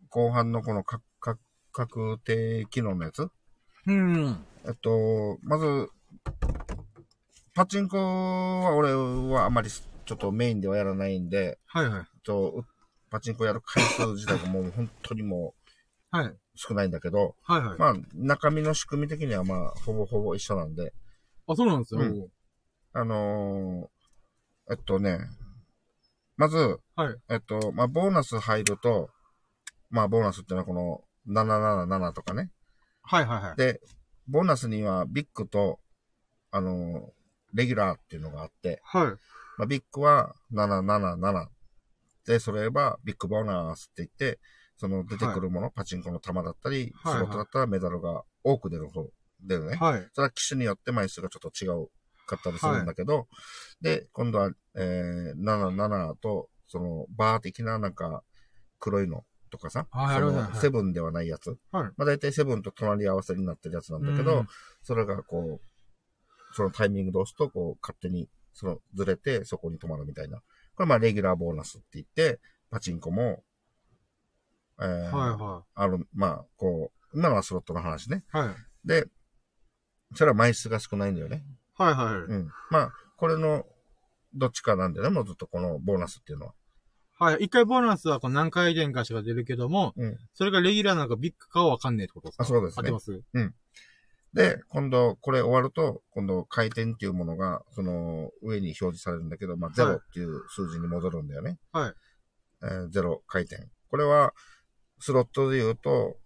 [0.10, 1.38] 後半のこのか、か、
[1.72, 3.30] 確定機能のやつ？
[3.86, 4.44] うん。
[4.66, 5.90] えっと、まず、
[7.58, 12.04] パチンコは俺はあまりちょっとメインではやらないんで、はいはい。
[12.24, 12.64] と、
[13.10, 15.56] パチンコやる回数自体がもう本当にも
[16.12, 16.26] はい。
[16.28, 17.80] う少ないんだけど、はいはい。
[17.80, 20.94] まあ、中身の仕組み的にはまあ、ほぼほぼ一緒なんで、
[21.48, 22.02] あ、そうなんですよ。
[22.02, 22.28] うん
[22.94, 25.18] あのーえっとね、
[26.36, 27.16] まず、はい。
[27.32, 29.10] えっと、まあ、ボーナス入ると、
[29.90, 32.52] まあ、ボーナスっていうのはこの777とかね。
[33.02, 33.56] はいはいはい。
[33.56, 33.82] で、
[34.28, 35.80] ボーナスにはビッグと、
[36.52, 37.17] あのー
[37.58, 39.06] レギュラーっていうのがあって、はい。
[39.58, 41.48] まあ、ビッグは777。
[42.26, 44.40] で、それ言えばビッグボーナスって言って、
[44.78, 49.08] その出てくるもの、パチンコの玉だったり、はいスロットだったらメダルが多く出る方、
[49.42, 49.76] 出るね。
[49.76, 50.08] はい。
[50.14, 51.88] それは機種によって枚数がちょっと違う
[52.28, 53.28] かったりするんだけど、
[53.82, 58.24] で、今度は、えー、77と、その、バー的ななんか、
[58.80, 61.58] 黒いのとかさ、はいそのセブンではないやつ。
[61.72, 64.48] はいまあ大体セブンと隣り合わせになってるやつなんだけどうん、
[64.84, 65.62] それがこう、
[66.58, 70.40] そのタイミングで押すと、こう、勝手に、その、ずれて、そこに止まるみたいな。
[70.76, 72.40] これまあ、レギュラーボーナスって言って、
[72.72, 73.44] パチンコも、
[74.80, 78.24] えーはいはある、まあ、こう、今のはスロットの話ね。
[78.34, 78.38] い。
[78.38, 78.56] はい。
[78.88, 79.06] で、
[80.16, 81.44] それは枚数が少ないんだよね。
[81.76, 82.16] はいはい。
[82.16, 82.50] うん。
[82.72, 83.64] まあ、これの、
[84.34, 86.54] どっちかなんだよね、もうずっとこのボーナスっていうのは。
[87.20, 87.44] はい。
[87.46, 90.18] 一回ボーナスはこう何回転かしか出るけども、うん。
[90.34, 92.44] それがレギュラーなのかビッグかはわかんねえってことですか？
[92.44, 93.22] あそうですね合ってます？
[94.38, 101.60] で、今度、これ終わると、今度、回転っていうものが、その、上に表示されるんだけど、まあ、ゼロっていう数字に戻るんだよね。
[101.72, 101.94] はい。
[102.64, 103.68] えーゼロ回転。
[103.90, 104.34] これは、
[105.00, 106.18] スロットで言うと、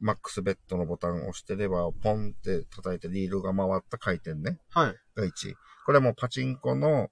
[0.00, 4.58] マックスベッドのボタンを押してレバーをポンって叩いてリールが回った回転ね。
[4.70, 4.94] はい。
[5.16, 5.54] が1。
[5.86, 7.08] これはもうパチンコの、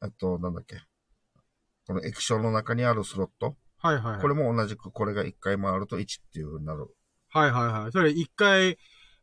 [0.00, 0.76] あと、なんだっけ。
[1.86, 3.56] この液晶の中にあるスロット。
[3.78, 4.20] はいはいはい。
[4.20, 6.86] これも同じくこれが1回回ると1っていう風になる。
[7.28, 7.92] はいはいはい。
[7.92, 8.78] それ一回、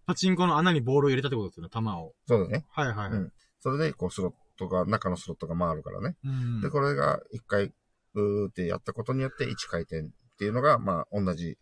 [0.05, 2.13] パチンコの穴にボールを入れたってことですよね、弾を。
[2.25, 2.65] そうだね。
[2.69, 3.09] はいはいはい。
[3.11, 6.17] うんそれで、こう、スロットが、中のスロットが回るからね。
[6.25, 6.59] うん。
[6.59, 7.71] で、これが一回、
[8.13, 10.05] うーってやったことによって1回転っ
[10.37, 11.57] ていうのが、まあ、同じ、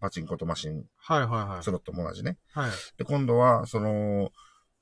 [0.00, 1.70] パチンコとマシン、はいはいはいス。
[1.70, 2.38] ロットも同じね。
[2.54, 2.70] はい。
[2.96, 4.30] で、今度は、その、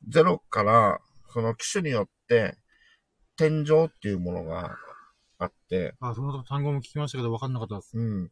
[0.09, 1.01] ゼロから、
[1.33, 2.57] その機種によって、
[3.37, 4.77] 天井っていうものが
[5.39, 7.99] あって、あ、その単語も聞きましたけど分かんなかったです。
[7.99, 8.31] うん。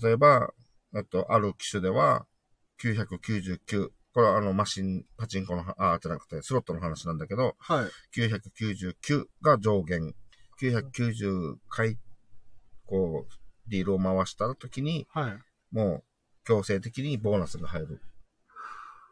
[0.00, 0.54] 例えば、
[0.94, 2.24] えっと、ある機種では、
[2.80, 3.90] 999。
[4.14, 7.90] これはあの、マシン、パチンコのは、あ、じゃなくて、スロットの話なんだけど、はい。
[8.16, 10.14] 999が上限。
[10.62, 11.98] 990回、
[12.86, 13.32] こう、
[13.66, 15.38] リールを回した時に、はい。
[15.72, 16.04] もう、
[16.44, 18.00] 強制的にボーナスが入る。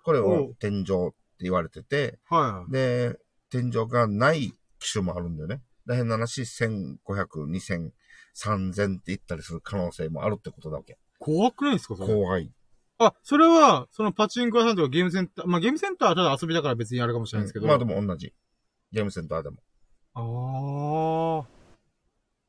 [0.04, 2.72] これおを天井って言われてて、はい。
[2.72, 3.18] で、
[3.50, 5.62] 天井がない機種もあるんだよね。
[5.84, 6.98] 大変な話、1500、
[7.48, 7.90] 2000、
[8.36, 10.96] 3000って言ったりする可能性もあるってことだわけ。
[11.18, 12.14] 怖くないですかそれ？
[12.14, 12.52] 怖い。
[12.98, 17.66] あ、それは、そのパチンコ屋さんとかゲームセンター、まあゲームセンターはただ遊びだから別にあるかもしれないですけど。
[17.66, 18.32] まあでも同じ。
[18.92, 19.56] ゲームセンターでも。
[20.14, 20.20] あ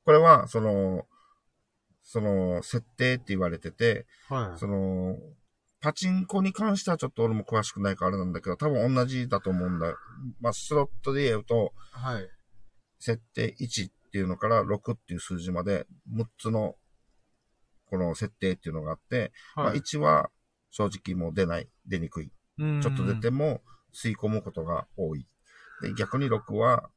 [0.05, 1.07] これは、その、
[2.03, 4.35] その、設定って言われてて、あ。
[4.35, 4.59] はい。
[4.59, 5.17] その、
[5.79, 9.95] パチンコに関してはちょっと俺も詳しくないからあれなんだけど、多分同じだと思うんだ。
[10.39, 12.29] まあ、スロットで言うと、はい。
[12.99, 16.75] 設定1っていうのから6っていう数字まで6つの、
[17.93, 19.77] この設定っていうのがあって、まあ、はい。
[19.77, 20.31] 1は
[20.71, 22.31] 正直もう出ない、出にくい。
[22.57, 23.61] うんちょっと出ても
[23.93, 25.27] 吸い込むことが多い。
[25.83, 26.89] で、逆に6は、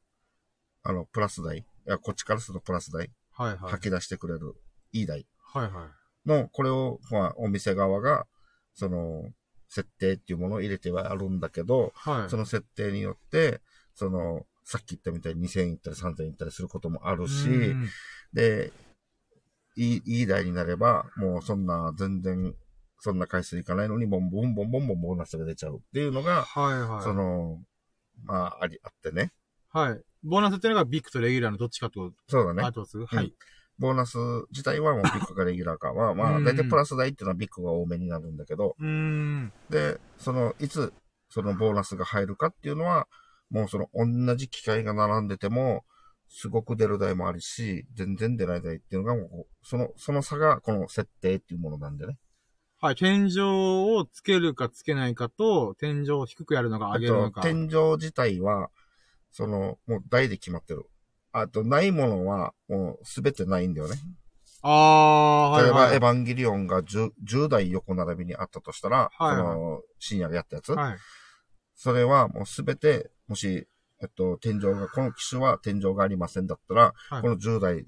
[0.82, 1.58] あの、プラス台。
[1.58, 3.10] いや、こっちからするとプラス台。
[3.32, 3.70] はいはい。
[3.72, 4.54] 吐き出してくれる、
[4.92, 5.90] いい台はいは
[6.24, 6.28] い。
[6.28, 8.26] の、これを、まあ、お店側が、
[8.72, 9.30] その、
[9.68, 12.30] 設定っていうものを入れてはあるんだけど、はい。
[12.30, 13.60] その設定によって、
[13.94, 17.88] その、さっき言ったみたいに2000いったり3000いったりすることもあるし、うん
[18.32, 18.72] で、
[19.76, 22.54] いい、いい台になれば、もうそんな、全然、
[22.98, 27.02] そんな回数いかないのに、ボンボンボンボンボンボーナスが出ちゃうっていうのが、はいはい。
[27.02, 27.60] その、
[28.24, 29.32] まあ、あり、あってね。
[29.72, 30.00] はい。
[30.22, 32.72] ボーナスっていうのがビッグとレギュラーのどっちかと、そうだねあ。
[32.72, 33.34] とすはい。
[33.78, 34.16] ボーナス
[34.50, 39.52] 自体はもうビッグかレギュラーかは、まあ、大体プラス台っていうのはビッグが多めになるんだけど、うん。
[39.68, 40.94] で、その、いつ、
[41.28, 43.06] そのボーナスが入るかっていうのは、
[43.50, 45.84] もうその、同じ機械が並んでても、
[46.38, 52.18] すごく出る台もあるし、全然出ない台っていうのが、もう、その、その差が、この設定っていうものなんでね。
[52.78, 52.94] はい。
[52.94, 57.40] 天井をつけるかつけないかと、天井を低くやるのか上げるのか。
[57.40, 58.68] 天井自体は、
[59.30, 60.84] その、もう台で決まってる。
[61.32, 63.96] あと、ないものは、もうすべてないんだよね。
[64.60, 65.94] あー、はい、例えば、はい。
[65.94, 70.98] エヴァンゲリオンが 10, 10台横並びにあったとしたら、はいはいその、深夜でやったやつ、はい。
[71.74, 73.66] それはもうすべて、もし、
[74.02, 77.86] えっと、天井が、この機種は天井がありませんだったら、はいこの10台、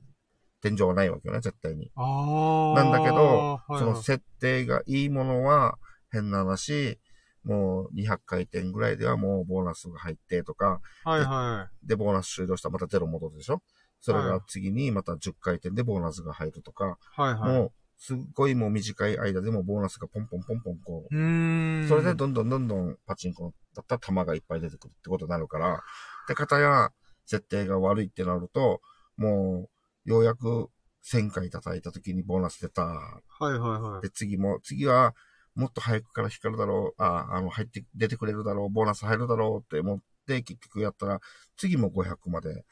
[0.61, 1.91] 天井はないわけよね、絶対に。
[1.97, 5.79] なんだけど、はいはいその設定がいいものは、
[6.11, 6.99] 変な話、
[7.45, 13.63] もう200回転ぐらいではもうボーナスが入ってとか、はいはで、ボーナス終了したらまたゼロ戻るでしょ？
[14.01, 17.21] それはいが次にまた10回転でボーナスが入るとか、い。
[17.21, 17.59] はいはい。
[17.59, 21.89] もう、すっごいもう短い間でもボーナスがポンポンポンポンこう、う。
[21.89, 25.83] それでどんどんどんどんパチンコだったら弾がいっぱい出てくるってことになるから、
[26.29, 26.91] で、方や
[27.27, 28.81] 設定が悪いってなると、
[29.17, 29.69] も
[30.07, 30.71] う、ようやく
[31.05, 32.83] 1000回叩いた時にボーナス出た。
[32.85, 34.03] はいはいはい。
[34.03, 35.15] で、次も、次は、
[35.57, 41.21] もっと早くから光るだろう、あ、あの、入って、出てくれるだろう、ボーナス入るだろうって思って、結局やったら、
[41.57, 42.65] 次も500まで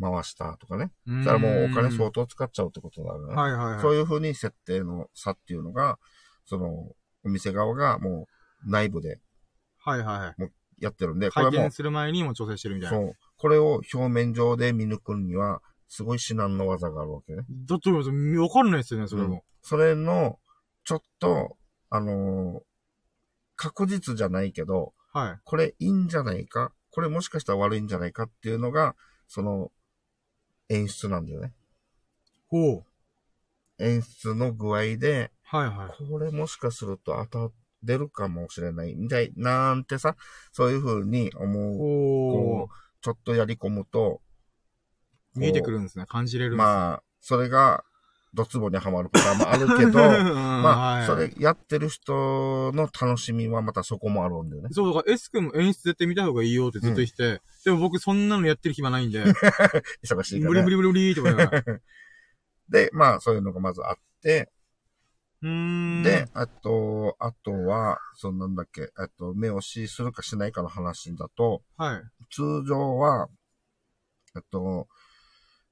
[0.00, 0.92] 回したとかね。
[1.06, 3.34] そしたらもうお金相当使っちゃうってことだからね。
[3.34, 3.80] はいはいはい。
[3.80, 5.98] そういう風に設定の差っていうのが、
[6.44, 6.92] その、
[7.24, 8.26] お店側がも
[8.66, 9.20] う内部で
[9.78, 10.52] はいはいはい。
[10.78, 12.98] やってるんで、こ回れも転、する前にも調整してるみたいな。
[12.98, 17.44] そう、これを表面上で見抜くには、すごい至難の技があるわけね。
[17.66, 18.02] だって、わ
[18.50, 19.42] かんないですよね、それも。
[19.62, 20.38] それの、
[20.84, 21.56] ちょっと、
[21.90, 22.68] あのー
[23.60, 25.38] 確実じゃないけど、はい。
[25.42, 26.70] これいいんじゃないか？
[26.92, 28.94] これもしかしたら悪いんじゃないかっていうのが、
[29.26, 29.72] その、
[30.68, 31.52] 演出なんだよね。
[32.48, 32.84] ほう。
[33.78, 36.08] 演出の具合で、はいはい。
[36.08, 40.16] これもしかすると当た出るかもしれない、みたいなんてさ、
[40.52, 45.40] そういう風に思う、おこう、ちょっとやり込むと、ー。
[45.40, 46.04] 見えてくるんですね。
[46.06, 46.64] 感じれるんですね。
[46.64, 47.84] まあ、それが、
[48.34, 54.68] ドツボにはまるパターンもあるけど、ま まあ、それやってる人の楽しみはまたそこもあるんだよね。
[54.72, 59.24] そう、だから、エス君も演出絶対見た方がいいよってずっと言って、でも僕そんなのやってる暇ないんで、
[60.04, 60.62] 忙しいから、ね。
[60.62, 61.82] 無理無理無理無理って。
[62.68, 64.50] で、まあ、そういうのがまずあって、
[65.42, 66.02] うーん。
[66.02, 72.02] で、、あと、あとは、そんなんだっけ、えっと、目押しするかしないかの話だと、はい。
[72.30, 73.28] 通常は、
[74.36, 74.88] えっと、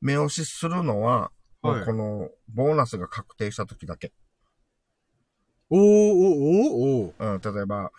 [0.00, 1.30] 目押しするのは、も
[1.66, 4.12] はいうこの、ボーナスが確定した時だけ。
[5.70, 7.34] おー、おー、おー、おー。
[7.34, 7.92] うん、例えば、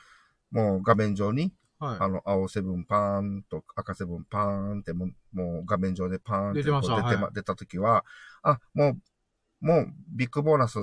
[0.51, 1.97] もう画面上に、はい。
[1.99, 8.03] あの、青セブンパーンと赤セブンパーンってもう、もう画面上でパーンって出て出て,、はい出た時は、
[8.41, 8.97] あ、も
[9.61, 10.79] う、もうビッグボーナス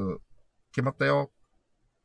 [0.73, 1.31] 決まったよ。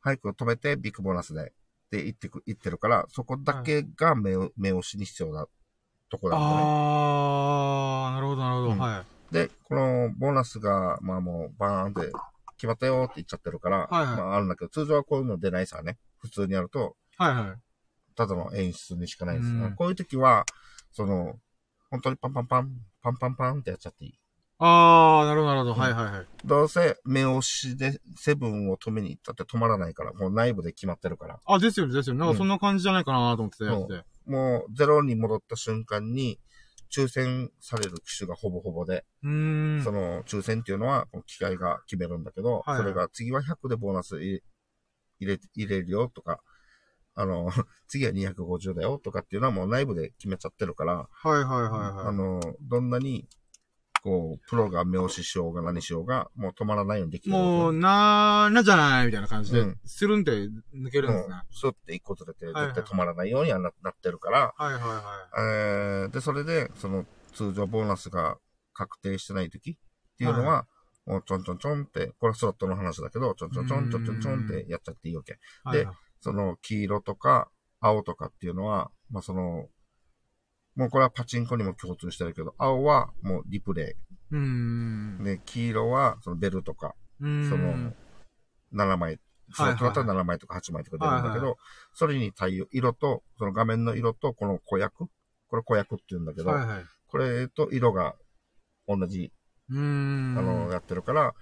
[0.00, 1.40] 早く止めてビッグボーナスで。
[1.42, 5.46] って言ってく、言ってるから、そこだけが目を、目押しに必要な
[6.08, 6.54] とこなんだね。
[6.62, 8.72] あー、なるほど、なるほど。
[8.72, 9.19] うんはい。
[9.70, 12.12] で、このボーナスが、まあもうバーンって
[12.56, 15.96] 決まったよって言っちゃってるから、はいはいまああるんだけど、通常はこういうの出ないさね。
[16.18, 17.58] 普通にやると、はいはい。
[18.14, 19.64] ただの演出にしかないですね。
[19.64, 20.44] うんこういう時は、
[20.92, 21.36] その、
[21.90, 22.70] 本当にパンパンパン、
[23.02, 24.14] パンパンパンってやっちゃっていい。
[24.58, 25.74] あー、なるほど、なるほど。
[25.74, 26.26] うんはいはいはい。
[26.44, 31.40] どうせ目押しでセブンを止めに行ったって止まらないから、もう内部で決まってるから。
[31.46, 32.20] あ、ですよね、ですよね。
[32.20, 34.04] なんかそんな感じじゃないかなと思ってたやつで。
[34.26, 36.38] もうゼロに戻った瞬間に、
[36.90, 39.04] 抽選される機種がほぼほぼで。
[39.22, 44.42] その抽選っていうのは、機械が決めるんだけど、はいそれが次は100でボーナス入れ
[45.20, 46.40] 入れ入れるよとか、
[47.14, 47.50] あの、
[47.88, 52.06] 次は250だよとかっていうのはもう内部で決めちゃってるから、はいはいはいはい。
[52.06, 53.28] あの、どんなに、
[54.02, 60.30] こう、プロが目押ししようが何しようが、もう止まらないようにできてるもう、なーなじゃないみたいな感じでうん、スルンって
[60.74, 61.36] 抜けるんですね。
[61.50, 68.38] スッて一個ずれて、絶はいはい対止まらないようにはななってるから、はいはいはえー、で、それで、その、通常ボーナスが
[68.72, 69.74] 確定してない時っ
[70.18, 70.66] ていうのは、
[71.06, 75.32] もうちょんちょんちょんって、これはスロットの話だけど、ちょんちょんちょんちょんちょんちょんってやっちゃっていいわけ。
[75.32, 75.36] い。
[75.64, 75.94] はいはい。
[76.20, 77.50] その、黄色とか、
[77.80, 79.68] 青とかっていうのは、まあ、その、
[80.80, 83.96] もうこれはパチンコにも共通してるけど、青はもうリプレ
[84.30, 85.24] うーんイ。。
[85.24, 87.92] で、黄色はそのベルとか、その、
[88.72, 89.20] 7枚、
[89.52, 91.56] スロットだったら7枚とか8枚とか出るんだけど、はい
[91.92, 95.08] それに対応、色と、その画面の色と、この子役、
[95.48, 96.84] これ子役って言うんだけど、はいはい。
[97.08, 98.14] これと色が
[98.88, 99.30] 同じ。
[99.68, 101.34] あの、やってるから、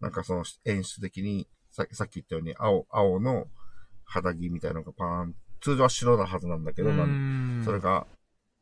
[0.00, 3.46] なんかその演出的に、ささっき言ったように、青、青の
[4.06, 6.88] 肌着みたいなのがパーン、通常は白なはずなんだけど、
[7.62, 8.06] それが、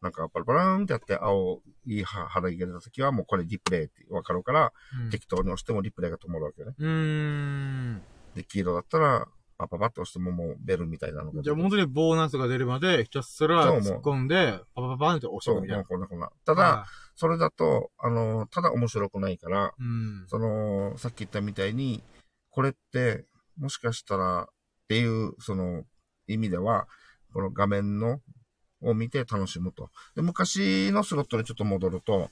[0.04, 4.72] なんかパラパラーンってやって、青いは肌着が出た時は、もうこれリプレイってわかるから、
[5.02, 6.74] うん適当に押してもリプレイが止まるわけよね。
[6.78, 8.02] うーん。
[8.34, 9.26] で、黄色だったら、
[9.56, 15.76] パパパッと押してももうベルみたいなのじゃあ、本当にボーナスが出るまで、ひたすら突っ込んで、パパパパンって押してみたいな。
[15.78, 16.30] もうこんなこんな。
[16.44, 16.86] ただ、は
[17.16, 20.24] それだと、あの、ただ面白くないから、い、うん。
[20.26, 22.02] その、さっき言ったみたいに、
[22.50, 23.24] これって、
[23.58, 25.84] もしかしたら、っていう、その、
[26.26, 26.86] 意味では、
[27.32, 28.20] この画面の、
[28.84, 29.90] を見て楽しむと。
[30.14, 32.30] で、昔のスロットにちょっと戻ると、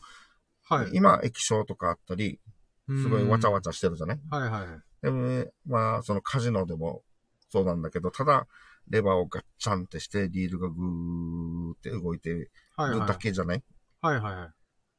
[0.69, 0.91] はい。
[0.93, 2.41] 今、液晶とかあったり、
[2.87, 4.21] すごいわちゃわちちゃしてるじゃない？
[4.31, 4.37] ゃ。
[4.37, 4.81] はいはいはい。
[5.03, 7.03] でもね、まあ、そのカジノでも
[7.49, 8.47] そうなんだけど、ただ、
[8.89, 12.51] レバーをガッチャンってして、リールがぐーって動いてる。
[12.77, 13.63] だけじゃない、
[14.01, 14.51] はいはいはい。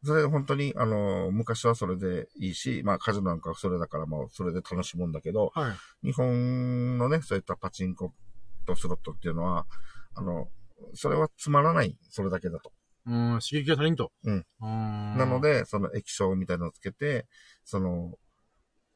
[0.05, 5.69] それ本当に、あの、昔はそれでいいし、まあカジノなんかはそれだから、まあそれで楽しむんだけど、は
[6.03, 6.07] い。
[6.07, 8.13] 日本のね、そういったパチンコ
[8.65, 9.65] とスロットっていうのは、
[10.15, 10.49] あの、
[10.93, 12.71] それはつまらない、それだけだと。
[13.05, 14.11] うん、刺激が足りんと。
[14.23, 17.25] うんななの、で、その液晶みたいなのをつけて、
[17.65, 18.13] その、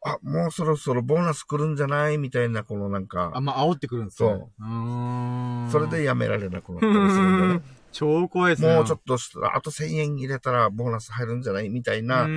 [0.05, 4.29] あ、もうそろそろボーナス来るんじゃないみたいな、このなんあ、か、まあ、煽ってくるんですね。。
[4.29, 5.69] そううーん。
[5.71, 7.61] それでやめられなくなったりするんだよね。
[7.91, 8.75] 超怖いですね。
[8.75, 12.29] もうちょっとしたら、あと1000円入れたらボーナス入るんじゃないみたいな、ここ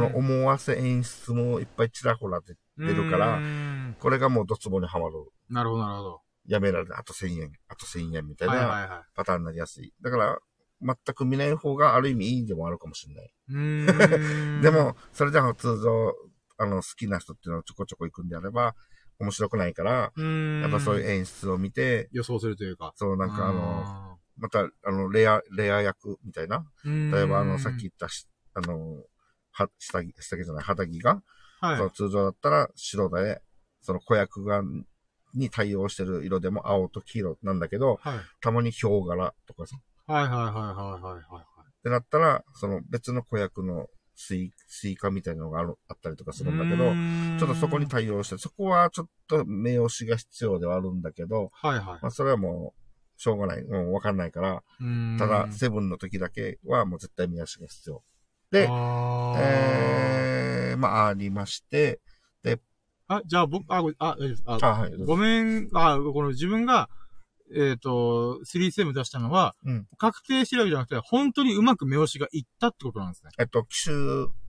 [0.00, 3.40] の思わせ演出もいっぱいちらほら出出るから
[4.00, 5.14] これがもうドツボにはまる。
[5.48, 6.20] なるほど、なるほど。
[6.46, 6.98] やめられない。
[7.00, 9.92] あと1000円、あと1000円みたいなパターンになりやすい。
[10.02, 10.38] だから、
[10.80, 13.34] 全く見ない方がある意味いいでもあるかもしれない。
[14.60, 16.14] で、も、それじゃ通常、
[16.58, 18.74] あの、好きな人っていうのはちょこちょこ行くんであれば、
[19.18, 20.12] 面白くないから。
[20.62, 22.92] やっぱそういう演出を見て、予想するというか。
[22.96, 26.64] そうなんかあの、また、あの、レア、レア役みたいな。
[26.84, 29.02] の例えばあの、さっき言ったし、あの、
[29.52, 31.22] は、下着、下着じゃない、肌着が、
[31.60, 31.76] はい。
[31.76, 33.42] その通常だったら白で、
[33.80, 34.62] その子役が、
[35.34, 38.18] に対応してる色でも青と黄色なんだけど、はい。
[38.40, 39.76] たまにヒョウ柄とかさ。
[40.06, 40.52] はいはいはいはい
[41.02, 41.40] はいはい。
[41.40, 41.44] っ
[41.82, 46.76] てなったら、その別の子役のスイスイカみたいなのがあるあったりとかするんだけど、
[47.38, 52.80] ちょっとそこに対応して、そこはちょっと目押しが必要ではあるんだけど、はいはいまあそれはもう、
[53.16, 53.64] しょうがない。
[53.64, 54.62] もうわかんないから。
[55.18, 58.02] ただ、セブンの時だけはもう絶対目押しが必要。
[58.50, 62.00] で、えー、まあ、ありまして、
[63.08, 64.42] あ、じゃあ僕、あ、ごあ、大丈夫です。
[64.46, 66.88] ああ、はい、ごめん、あ、この自分が、
[67.54, 73.30] えっ、と、37出したのは、うん確定してるわけじゃなくて、本当にうまく目押しがいったってことなんですね。
[73.38, 73.94] えっと、機種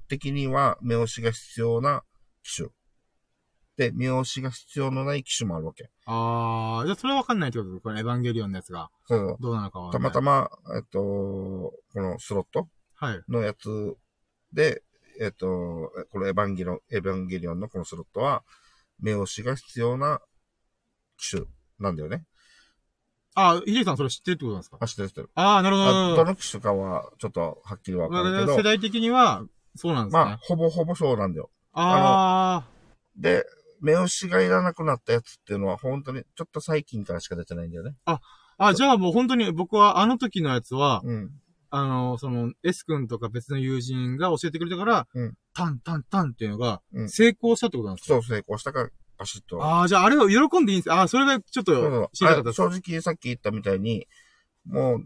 [0.07, 2.03] 的には目押しが必要な
[2.43, 2.69] 機種。
[3.77, 5.89] で、目押しが必要のない機種もあるわけ。
[6.05, 7.81] あー、じゃあそれはわかんないってことです。
[7.81, 9.91] このエヴァンゲリオンのやつが、そうどうなのかは。
[9.91, 10.21] たまた。
[10.21, 13.21] ま、えっと、このスロットはい。
[13.27, 13.97] のやつ
[14.53, 14.81] で、
[15.19, 18.43] えっと、このエヴァンゲリオン、エヴァンゲリオンのこのスロットは、
[18.99, 20.19] 目押しが必要な
[21.17, 21.43] 機種
[21.79, 22.23] なんだよね。
[23.35, 24.77] あ、ヒデさんそれ知ってるってことなんですか？
[24.79, 25.29] あ、知ってる知ってる。
[25.35, 26.25] ああ、なるほどなるほど。
[26.25, 29.43] の機種かは、ちょっとはっきりわかるけど世、代的には、
[29.75, 30.23] そうなんですね。
[30.23, 31.49] まあ、ほぼほぼそうなんだよ。
[31.73, 32.65] あ
[33.17, 33.45] で、
[33.81, 37.95] 目押しがいらなくなったやつっていうのは、本当に、ちょっと最近からしか出てないんだよね。
[38.05, 38.21] あ。
[38.57, 41.29] あ、じゃあもう本当に僕はあの時のやつは、うん。
[41.69, 45.33] あの、その、S 君とか別の友人が教えてくれたから、うん。
[45.53, 47.09] タンタンタンっていうのがう、ん。
[47.09, 49.63] 成功したってことなんですか、そう、成功したから、バシッと。
[49.63, 50.91] ああ、じゃああれを喜んでいいんです？
[50.91, 52.09] ああ、それがちょっとっ
[52.43, 54.07] た正直さっき言ったみたいに、
[54.65, 55.05] もう、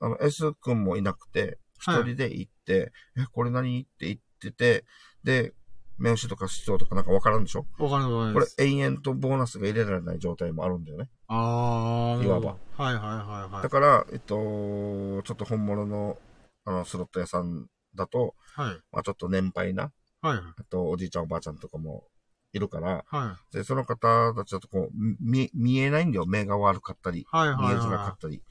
[0.00, 3.80] あの、S 君もいなくて、一はい人で行って、え、これ何？
[3.82, 4.84] って言ってて、
[5.22, 5.52] で、
[5.98, 7.66] 目押しとか必要とかなんかわからんでしょ？
[7.78, 8.46] わかんないこれ。
[8.64, 11.08] 延々とボーナスが入れられない状態もあるんだよね。
[11.26, 12.56] ああ、いわば。
[12.76, 13.62] はいはいはいはい。
[13.62, 16.18] だから、えっと、ちょっと本物の、
[16.64, 18.80] あの、スロット屋さんだと、はい。
[18.92, 20.44] まあちょっと年配な、はいはい。
[20.56, 22.04] あと、おじいちゃんおばあちゃんとかも
[22.52, 26.26] いるから、はで、その方たちだとこう、見、見えないんだよ。
[26.26, 27.20] 目が悪かったり。
[27.20, 27.26] い。
[27.28, 28.42] はいはい見えづらかはったり。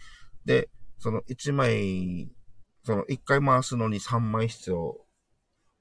[0.46, 0.70] で、
[1.00, 2.30] その1枚、
[2.84, 4.98] その1回回すのに3枚必要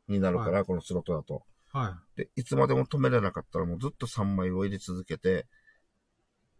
[0.08, 1.42] になるから、このスロットだと。
[1.82, 1.86] い。
[1.86, 5.46] はで、いつまでも止めれなかったらもうずっと3枚を入れ続けて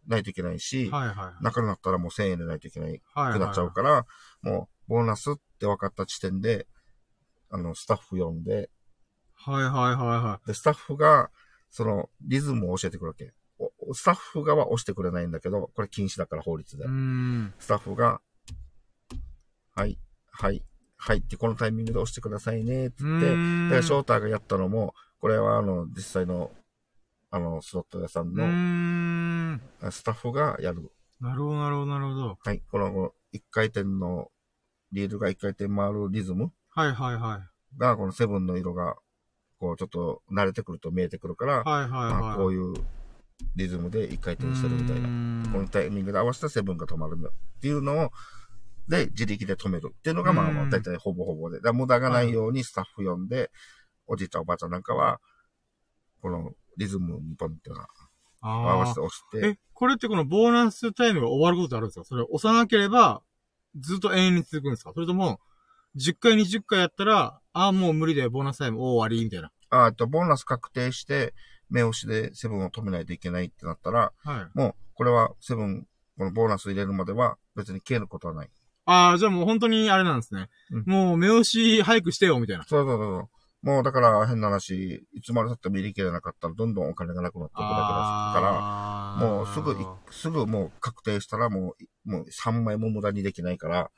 [0.06, 0.90] ないといけないし、い。
[0.90, 1.44] はいはい。
[1.44, 3.32] なくなったらもう1000円でないといけないはい。
[3.32, 4.06] くなっちゃうから、
[4.42, 6.66] もうボーナスって分かった時点で、
[7.50, 8.70] あの、スタッフ呼んで、
[9.34, 11.30] はいはいはいはで、スタッフが、
[11.70, 13.32] その、リズムを教えてくるわけ。
[13.58, 16.84] おスタッフ側は押してくれないんだけど、これ禁止だから法律で。
[17.58, 18.20] スタッフが、
[19.74, 19.98] はい、
[20.30, 20.62] はい、
[20.96, 23.70] はいってこのタイミングで押してくださいねってって、ーん。
[23.70, 26.50] で、ショーターがやったのも、これはあの、実際の、
[27.30, 29.60] あの、スロット屋さんのん。
[29.90, 30.90] スタッフがやる。
[31.20, 32.38] なるほどなるほどなるほど。
[32.42, 34.30] はい、この、この一回転の、
[34.92, 37.78] リールが一回転回るリズムはいはいはい。
[37.78, 38.96] が、このセブンの色が、
[39.58, 42.12] こう、ちょっと慣れてくると見えてくるから、はいはいはい。
[42.20, 42.74] まあ、こういう
[43.56, 45.08] リズムで一回転してるみたいな。
[45.08, 48.10] なこのタイミングで合わせたセブンが止まるっていうのを、
[48.88, 51.60] で、自力で止めるっていうのが、まあ、大体ほぼほぼで。
[51.60, 53.50] だ無駄がないようにスタッフ呼んで、
[54.06, 55.20] おじいちゃんおばあちゃんなんかは、
[56.22, 57.82] このリズムにポンっていうの
[58.40, 59.36] 合わあせて押しあ。
[59.40, 62.04] て、え、これってこのボーナスタイムが終わることってあるんですか？
[62.04, 63.22] それ押さなければ、
[63.78, 64.92] ずっと永遠に続くんですか？
[64.94, 65.40] それとも、
[65.96, 69.50] 10回20回やったら、ああ、もう無理だよ、ボーナスタイム終わり、みたいな。
[69.70, 71.34] ああと、ボーナス確定して、
[71.68, 74.58] 目押しでセブンを止めないといけないってなったら、はい。
[74.58, 78.50] もう、これはセブン、このボーナス入れるまでは別に消えることはない。
[78.84, 80.48] ああ、じゃあもう本当にあれなんですね。
[80.70, 82.64] うんもう目押し早くしてよ、みたいな。
[82.64, 83.28] そうそうそうそう。
[83.62, 89.76] もうだから変な話、いつまで経っても入れ切れなかったらどんどんお金がなくなっていくだけだから、あもうすぐい、
[90.10, 91.74] すぐもう確定したらも
[92.06, 93.90] う、もう3枚も無駄にできないから、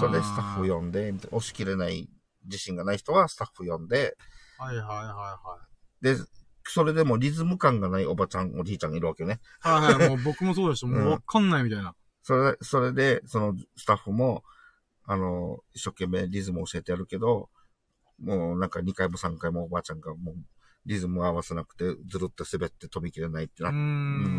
[0.00, 0.78] それでスタッフよ。
[0.78, 2.08] 呼んで、押し切れない
[2.46, 4.16] 自信がない人はスタッフ呼んで、
[4.58, 5.58] はいはいはいは
[6.00, 6.16] で、
[6.64, 9.40] それでもリズム感がないおばちゃん、おじいちゃんがいるわけよね。
[9.64, 9.68] い。
[9.68, 10.86] はいはい、もう僕もそうでした。
[10.88, 11.94] もうわかんないみたいな。
[12.22, 14.42] それで、それで、そのスタッフも、
[15.04, 17.50] あの、一生懸命リズム教えてやるけど、
[18.22, 20.34] もうなんか2回も3回もおばあちゃんがもう
[20.86, 23.78] リズム合わせなくてずるっと滑って飛びきれないってなの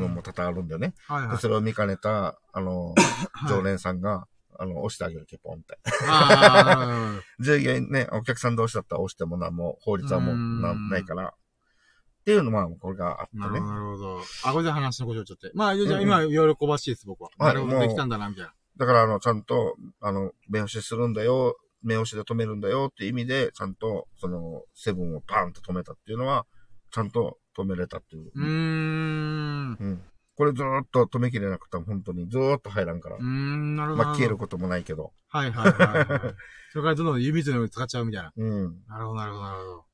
[0.08, 0.24] もん。
[0.24, 0.94] 多々あるんだよね。
[1.08, 1.36] はいはい。
[1.36, 4.28] でそれを見かねた、あの、はい常連さんが、
[4.60, 5.78] あの、押してあげるけ、ポンって。
[6.08, 11.28] あ 従業員ね、お客さん同士だったら押してもな、もう法律はもうなうんないから。
[11.28, 13.60] っていうのまあ、これがあったね。
[13.60, 14.22] なるほど。
[14.46, 15.50] あ、これで話のことちょっと。
[15.56, 17.30] まあ、じゃあうん今、喜ばしいです、僕は。
[17.38, 18.54] はいなるほど、できたんだな、みたいな。
[18.78, 26.46] だから、あの、ちゃんと、あの、目押しするんだよ、目押しで止めるんだよっていう意味で、ちゃんと、その、セブンをパーンと止めたっていうのは、
[26.92, 28.32] ちゃんと止めれたっていう。
[28.34, 29.74] うーん。
[29.74, 30.02] ううん。
[30.36, 33.22] これずーっと止めきれなくても本当にずーっと入らんからー。
[33.22, 34.04] ん、なるほど。
[34.04, 35.14] まあ、消えることもないけど。
[35.28, 36.36] はいはいはいはい。
[36.72, 38.34] それからどんどん指との使っちゃうみたいな。
[38.36, 38.84] うん。
[38.88, 39.86] なるほど、なるほど、なるほど。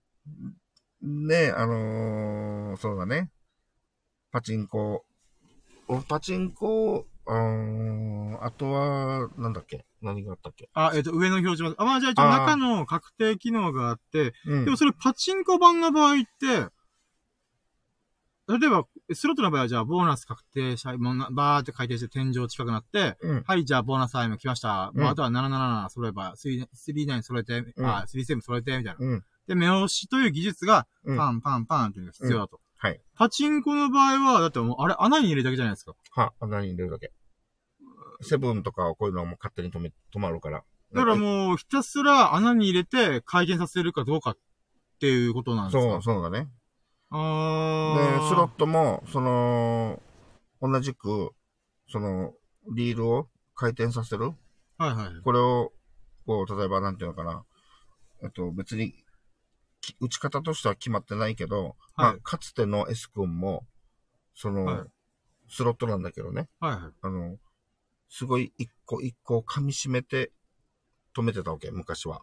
[1.02, 3.32] ねあのー、そうだね。
[4.32, 5.06] パチンコ。
[5.88, 9.86] おパチンコ、うーん、あとは、なんだっけ？
[10.02, 10.70] 何があったっけ？
[10.74, 11.76] あ、えっ、と、上の表示まで。
[11.78, 16.70] あ、まあじゃあ一応中の確定機能があって、うんでもそれパチンコ版の場合って、
[18.50, 18.84] 例えば、
[19.14, 23.44] スロットの場合はじゃあボーナス確定した、もうなバーって回転して天井近くなって、うん。
[23.46, 24.92] はい、じゃあボーナスタイム来ました。
[24.96, 29.06] うんまあ、あとは777揃えば、3 39揃えて、うんあ、37揃えて、みたいな。
[29.06, 29.24] うん。
[29.48, 32.60] で、目押しという技術が、うんパンパンパンっていうのが必要だと。
[32.82, 33.02] はい。
[33.16, 35.94] パチンコの場合は、だってもう、あれ、穴に入れるだけじゃないですか。
[36.12, 37.12] は、穴に入れるだけ。
[38.22, 40.64] セブンとかはこういうのはもう勝手に止め、止まるから。
[40.94, 44.38] だからもう、ひたすら穴に入れて回転させるかどうかっ
[45.00, 45.92] ていうことなんですか？
[45.92, 46.50] そう、そうだね。
[47.12, 50.02] あでー。、スロットも、その、
[50.62, 51.32] 同じく、
[51.90, 52.34] その、
[52.74, 54.34] リールを回転させる
[54.78, 55.22] はいはい。
[55.24, 55.74] これを、
[56.26, 57.44] こう、例えば、なんていうのかな。
[58.24, 58.99] えっと、別に、き
[60.00, 63.66] 打ち方としては決まってないけど、まはいあ、かつての S 君も、
[64.36, 64.88] その、はい
[65.52, 66.48] スロットなんだけどね。
[66.60, 66.92] はいはい。
[67.02, 67.40] あの、
[68.08, 70.32] すごい一個一個噛み締めて
[71.18, 72.22] 止めてたわけ、昔は。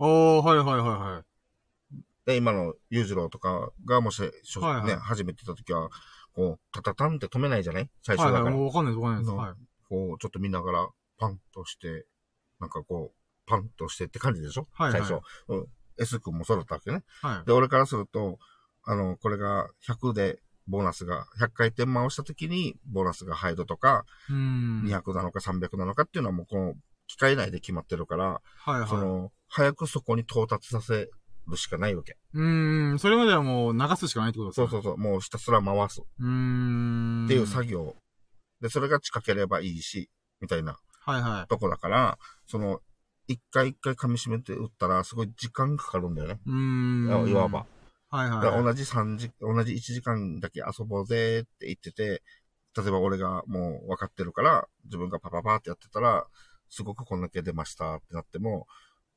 [0.00, 1.96] おー、はいはいはいはい。
[2.26, 4.30] で、今の裕次郎とかがもし、はい
[4.78, 5.90] はいね、初めてた時は、
[6.32, 7.90] こう、タタタンって止めないじゃない？
[8.02, 8.56] 最初はいはい、だから。
[8.56, 9.32] もうわかんないですわかんないです。
[9.32, 9.54] うんはい。
[9.88, 12.04] こう、ちょっと見ながら、パンとして、
[12.58, 13.16] なんかこう、
[13.46, 14.66] パンとしてって感じでしょ？
[14.72, 15.24] はいはい最初。
[15.46, 15.66] うん。
[15.98, 17.02] S 君もそうだったわけね。
[17.22, 17.46] はい。
[17.46, 18.38] で、俺からすると、
[18.84, 24.82] あの、これが100で、ボーナスが、100回転回した時に、ボーナスが入るとか、うーん。
[24.84, 26.74] 200なのか300なのかっていうのはもうこの、
[27.06, 28.88] 機械内で決まってるから、はいはい。
[28.88, 31.08] その、早くそこに到達させ
[31.46, 32.16] るしかないわけ。
[32.34, 32.98] うーん。
[32.98, 34.66] それまではもう流すしかないってことですね。
[34.68, 36.26] そうそうそう、もうひたすら回すっう。
[36.28, 37.26] ん。
[37.28, 37.94] ていう作業。
[38.60, 40.10] で、それが近ければいいし、
[40.40, 41.46] みたいなはいはい。
[41.48, 42.80] とこだから、その、
[43.28, 46.40] 一回一回噛み締めて打ったら、すごい時間かかるんだよね。
[46.46, 47.30] うーん。
[47.30, 47.66] いわば。。
[48.08, 48.44] はいはい。
[48.44, 52.22] だから同じ3時、同じ1時間だけ遊ぼうぜって言ってて、
[52.76, 56.26] 例えば俺がもう分かってるから、自分がパパパってやってたら、
[56.68, 58.66] すごくこんだけ出ましたってなっても、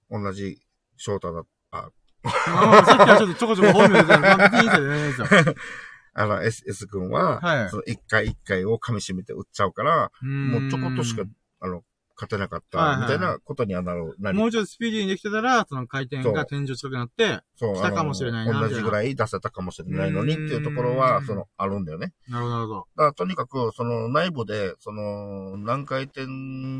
[0.10, 0.60] 同じ
[0.98, 1.90] 翔太だ、あ、
[2.24, 4.98] あさっきはちょっとちょこちょこ本名出てたの、別にいいですよね。
[4.98, 5.56] いいですよ。
[6.14, 11.24] あの、S、S 君は、はいその一回一回を噛み締めて打っちゃうから、ももうちょこっとしか、
[11.60, 11.84] あの、
[12.20, 14.16] 勝てなかった、みたいなことにはなる。
[14.20, 22.14] なりもうちょっとスピーディーにできてたら、その回転が天井近くなって、そう、来たかもしれないな同じぐらい出せたかもしれないのにっていうところは、うんその、あるんだよね。
[22.28, 22.80] なるほど、なるほど。
[22.80, 26.26] だからとにかく、その内部で、その、何回転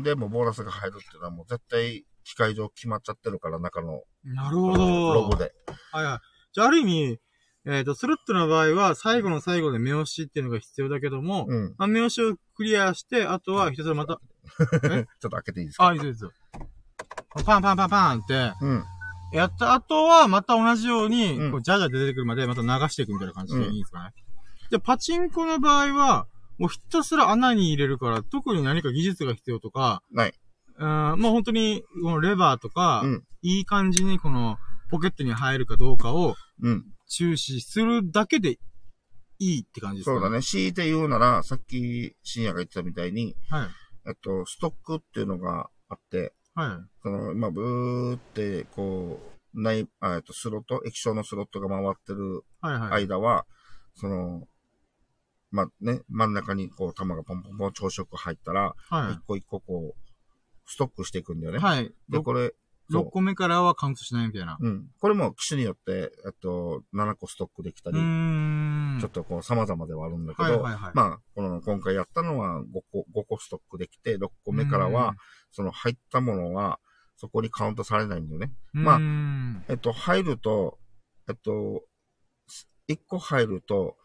[0.02, 5.14] でもボーナスが入るっていうのはもう絶対機械上決まっちゃってるから、中のなるほど。
[5.14, 5.54] ロゴで。
[5.92, 6.18] はいはい。
[6.52, 7.18] じゃあ、ある意味、
[7.66, 11.74] えっ、と、スロットの場合は、最後の最後で目押しっていうのが必要だけども、うん。
[11.76, 14.18] まあ、目押しをクリアして、あとはひたすらまた、
[14.58, 15.88] ちょっと開けていいですか？
[15.88, 16.32] あ、いいですよ。
[17.44, 18.84] パンパンパンパンって、うん。
[19.32, 24.12] やった後は、また同じように、うんこう、ジャジャ出てくるまで、また流していくみたいな感じでうんいいですかね？
[24.70, 26.26] じゃあ、パチンコの場合は、
[26.58, 30.34] もうひたすら穴に入れるから、特に何か技術が必要とか、ない。
[30.78, 34.58] うん、まあ本当に、このレバーとか、うんいい感じにこの、
[34.90, 36.84] ポケットに入るかどうかをうん。
[37.10, 38.58] 注視するだけで
[39.38, 40.30] いいって感じですかそうだ。
[40.30, 40.42] ね。
[40.42, 43.68] 強いて言うなら、さっき深夜が言ってたみたいに、はい。
[44.08, 46.68] えっと、ストックっていうのがあって、はい。
[47.02, 49.20] その、今、ブーって、こ
[49.54, 53.02] う、ない、あえっと、スロット、液晶のスロットが回ってるはいはい。
[53.06, 53.44] 間は、
[53.94, 54.46] その、
[55.50, 60.10] まあね、真ん中にこう、玉がポンポンポン朝食入ったら、は一個一個こう、
[60.66, 61.54] ストックしていくんだよい。
[61.54, 61.60] ね。
[61.60, 61.92] はい。
[62.08, 62.54] で、これ、
[62.90, 64.56] 6そ個目からはカウントしないみたいな。
[64.60, 64.66] う。
[64.66, 64.86] うん。
[65.00, 68.98] これも機種によって、えっと、7個ストックできたうり、ーん。
[69.00, 70.92] ちょっとこう、様々ではあるんだけど、はいはいはい。
[70.94, 75.14] まあ、この、今回やったのは5個、5個ストックできて、6個目からは、
[75.52, 76.78] その入ったものは、
[77.16, 78.52] そこにカウントされないんだよね。
[78.74, 80.78] うん、まあうーんえっと、入ると、
[81.28, 81.82] えっと、
[82.88, 83.96] 1個入ると、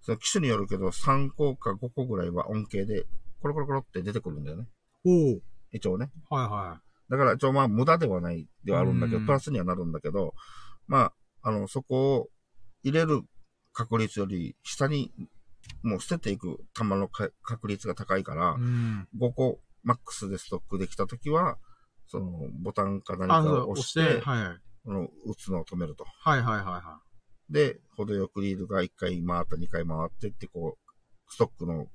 [0.00, 3.04] その機種によるけど、3個か5個ぐらいは恩恵で、
[3.40, 4.66] コロコロコロって出てくるんだよね。
[5.04, 6.10] おう一応ね。
[6.30, 10.34] はいはだから、一応まあ、無駄ではないではあるんだけど、うんプラスにはなるんだけど、
[10.86, 11.12] ま
[11.42, 12.28] あ、あの、そこを
[12.82, 13.22] 入れる
[13.72, 15.12] 確率より下に、
[15.82, 18.60] もう捨てていく球のか確率が高いからい。
[18.60, 19.08] う、ん。
[19.18, 21.58] 5個マックスでストックできたときは、
[22.06, 24.58] その、ボタンか何あ、かを押し、押してて、はいはい。
[24.84, 26.04] この、打つのを止めると。
[26.04, 27.00] はいはいはいは
[27.50, 30.92] で、程よくリールが1回回った、2回回ってって、こう、
[31.32, 31.86] ストックの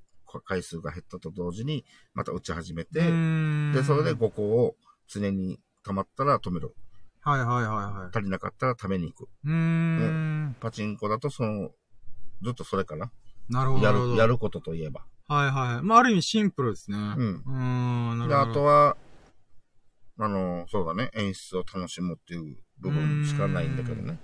[0.45, 2.85] 回数が減ったと同時に、また打ち始めい。
[2.85, 3.01] て、
[3.73, 4.75] で、それで5個を
[5.07, 6.75] 常に溜まったら止める。
[7.21, 8.17] はいはいはいはい。
[8.17, 9.29] 足りなかったら貯めに行く。
[9.45, 10.55] うーん。
[10.59, 11.71] パチンコだと、その、
[12.41, 13.11] ずっとそれかな。
[13.49, 13.85] なるほど。
[13.85, 14.15] やる。
[14.17, 15.05] やることといえば。
[15.27, 15.84] はいはい。
[15.84, 16.97] まあ、ある意味シンプルですね。
[16.97, 17.43] うん。
[17.45, 17.51] うー
[18.15, 18.19] ん。
[18.19, 18.51] なで、るほど。
[18.51, 18.97] あとは、
[20.19, 24.19] あの、そうだね、演出を楽しむっていう部分しかないんだけどね。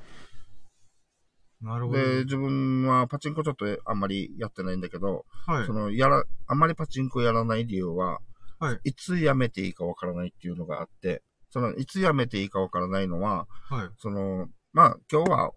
[1.61, 1.99] なるほど。
[1.99, 5.73] で、自分はパチンコちょっとあんまりやってないんだけど、はいそ。
[5.73, 8.19] の、やら、あんまりパチンコやらない理由は、
[8.63, 8.79] はい。
[8.83, 13.89] いつやめていいかわからないっていうのがあって、その、いつやめていいかわからないのは、はい。
[13.97, 15.51] その、まあ、今日は、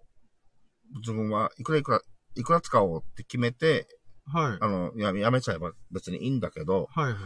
[1.01, 2.01] 自分はいくらいくら、
[2.35, 3.87] いくら使おうって決めて、
[4.27, 4.59] はい。
[4.61, 7.13] あの、ややめちゃえば別にいいんだけど、はい。
[7.13, 7.23] はい。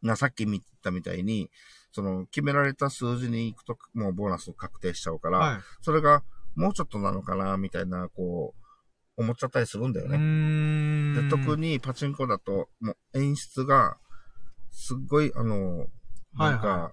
[0.06, 1.50] なさっき見たみたいに、
[1.90, 5.60] その、決められた数字に行くと、もうボーナス確定しちゃうから、はい。
[5.80, 6.22] それが
[6.54, 8.65] もうちょっとなのかな、みたいな、こう、
[9.16, 10.18] 思っちゃったりするんだよね。
[10.18, 11.14] ん。
[11.14, 13.96] で、特にパチンコだと、もう演出が、
[14.70, 15.86] すっごい、あの、
[16.34, 16.92] なんか、はいは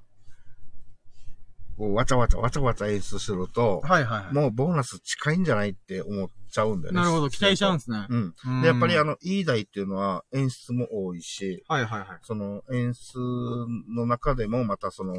[1.77, 4.33] こう、わちゃわちゃ、わちゃわちゃ演出すると、はいはいはい。
[4.33, 7.01] もうボーナス近いんじゃないって思っちゃうんだよね。
[7.01, 7.29] なるほど。
[7.29, 8.05] 期待しちゃうんですね。
[8.09, 8.33] うん。
[8.45, 12.07] うんで、やっぱりあの、いい台っていうのは演出も多いし、はいはいはい。
[12.21, 13.17] その演出
[13.95, 15.15] の中でもまたその、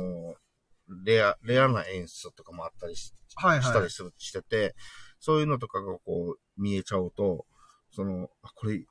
[1.04, 4.74] レア、レアな演出とかもあったりし,、はいはいたりするしてて、
[5.18, 7.46] そういうのとかがこう見えちゃうと、
[7.90, 8.86] その、あ、これい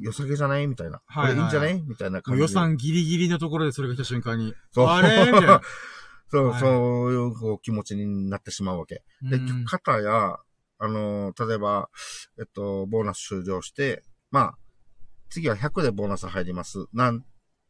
[0.00, 0.66] 良さげじゃない？
[0.66, 1.00] みたいな。
[1.06, 1.82] はいはいこれいいんじゃない？
[1.82, 5.26] みたいなも感じ予算ギリギリのところでそれが来た瞬間に、そうあれ？
[5.26, 5.60] みたいな。
[6.28, 6.66] そう、はいそ
[7.08, 9.02] ういうこう気持ちになってしまうわけ。
[9.22, 10.38] でうん、方や、
[10.78, 11.90] あのー例えば、
[12.38, 14.58] えっと、ボーナス終了して、まあ、
[15.28, 16.86] 次は100でボーナス入ります。
[16.94, 17.24] なん、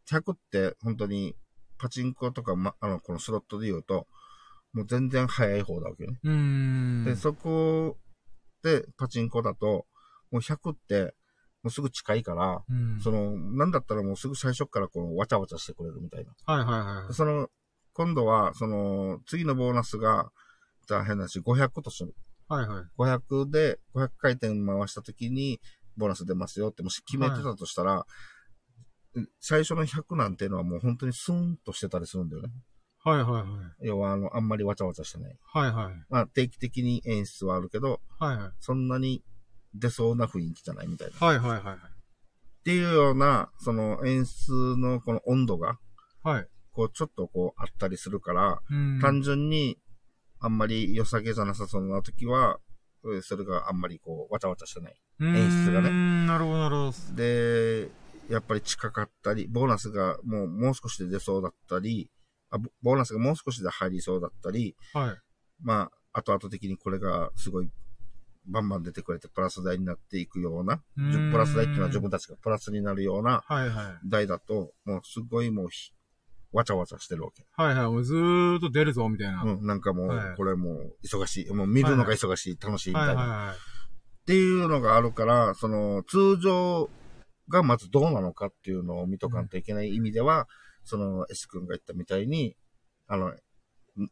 [0.09, 1.35] 100って本当に、
[1.77, 4.07] パチンコとか、ま、あの、このスロットで言うと、
[4.73, 6.21] もう全然早い方だわけよね。
[6.23, 7.05] うーん。
[7.05, 8.12] で、そこで、
[8.97, 9.87] パチンコだと、
[10.31, 11.15] もう100って、
[11.63, 16.33] もうすぐ近いから、うん、その、なんだったらもうすぐ最初からこの、わちゃわちゃしてくれるみたいな。
[16.45, 17.15] はいはいはいで。
[17.15, 17.49] その、
[17.93, 20.31] 今度は、その、次のボーナスが、
[20.89, 22.15] じゃあ変な話、500とする。
[22.49, 22.85] はいはい。
[22.99, 25.61] 500で、500回転回した時に、
[25.97, 28.07] ボーナス出ますよって、もし決めてたとしたら、
[29.41, 32.51] 最初の100なんていうのはもう本当にスーンとしてたりするんだよね。
[33.05, 33.41] はいはいは
[33.83, 33.87] い。
[33.87, 35.37] 要は、あの、あんまりわちゃわちゃしてない。
[35.43, 35.95] はいはい。
[36.09, 38.51] まあ、定期的に演出はあるけど、はいはい。
[38.61, 39.23] そんなに
[39.75, 41.15] 出そうな雰囲気じゃないみたいな。
[41.15, 41.79] っはいはいはいはい。
[42.65, 45.79] ていうような、その演出のこの温度が、
[46.23, 46.47] はい。
[46.73, 49.01] こう、ちょっとこう、あったりするから、うん。
[49.01, 49.79] 単純に、
[50.39, 52.59] あんまり良さげじゃなさそうな時は、
[53.05, 54.97] えーそれがあんまりこう、わちゃわちゃしてない。
[55.21, 57.17] 演出がねうーんなるほどなるほど。
[57.17, 57.89] で、
[58.29, 62.11] やっぱり近かったり、ボーナスがもう、もう少しで出そうだったり、
[62.53, 65.17] あボボーナスがもう少しで入りそうだったり、はい。
[65.63, 67.71] まあ、後々的にこれがすごい、
[68.47, 74.09] バンバン出てくれてプラス台になっていくような、うプラス台っていうのは自分たちがプラスになるようなはいはい。
[74.09, 75.93] 台だと、もうすごいもうひ、
[76.53, 77.47] わちゃわちゃしてるわけ。
[77.57, 77.87] はいはい。
[77.87, 79.43] もうずーっと出るぞ、みたいな。
[79.43, 81.51] うん、なんかもう、はいこれもう忙しい。
[81.55, 83.15] もう見るのが忙しい、楽しいみたいな。
[83.15, 83.57] はいはいはい。
[83.57, 83.59] っ
[84.27, 86.91] ていうのがあるから、その、通常
[87.49, 90.47] がまずどうなのかっていうのを見とかんといけない意味では、
[90.85, 92.57] その、S 君が言ったみたいに、
[93.07, 93.35] あの、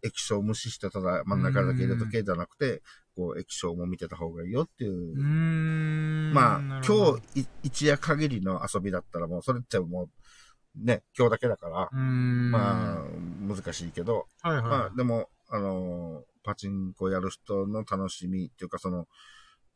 [0.02, 2.82] 液晶を無視してただ真ん中だけ入れとけじゃなくて、
[3.16, 6.34] こう、液晶も見てた方がいいよっていうう。
[6.34, 11.90] まあ、今日い一夜限りの遊びだったらもう、それってもう、ね、今日だけだから。
[11.92, 13.04] まあ、
[13.48, 14.62] 難しいけど、はいはい。
[14.62, 19.06] まあ、でも、あのーパチンコやる人の楽しみっていうか、その、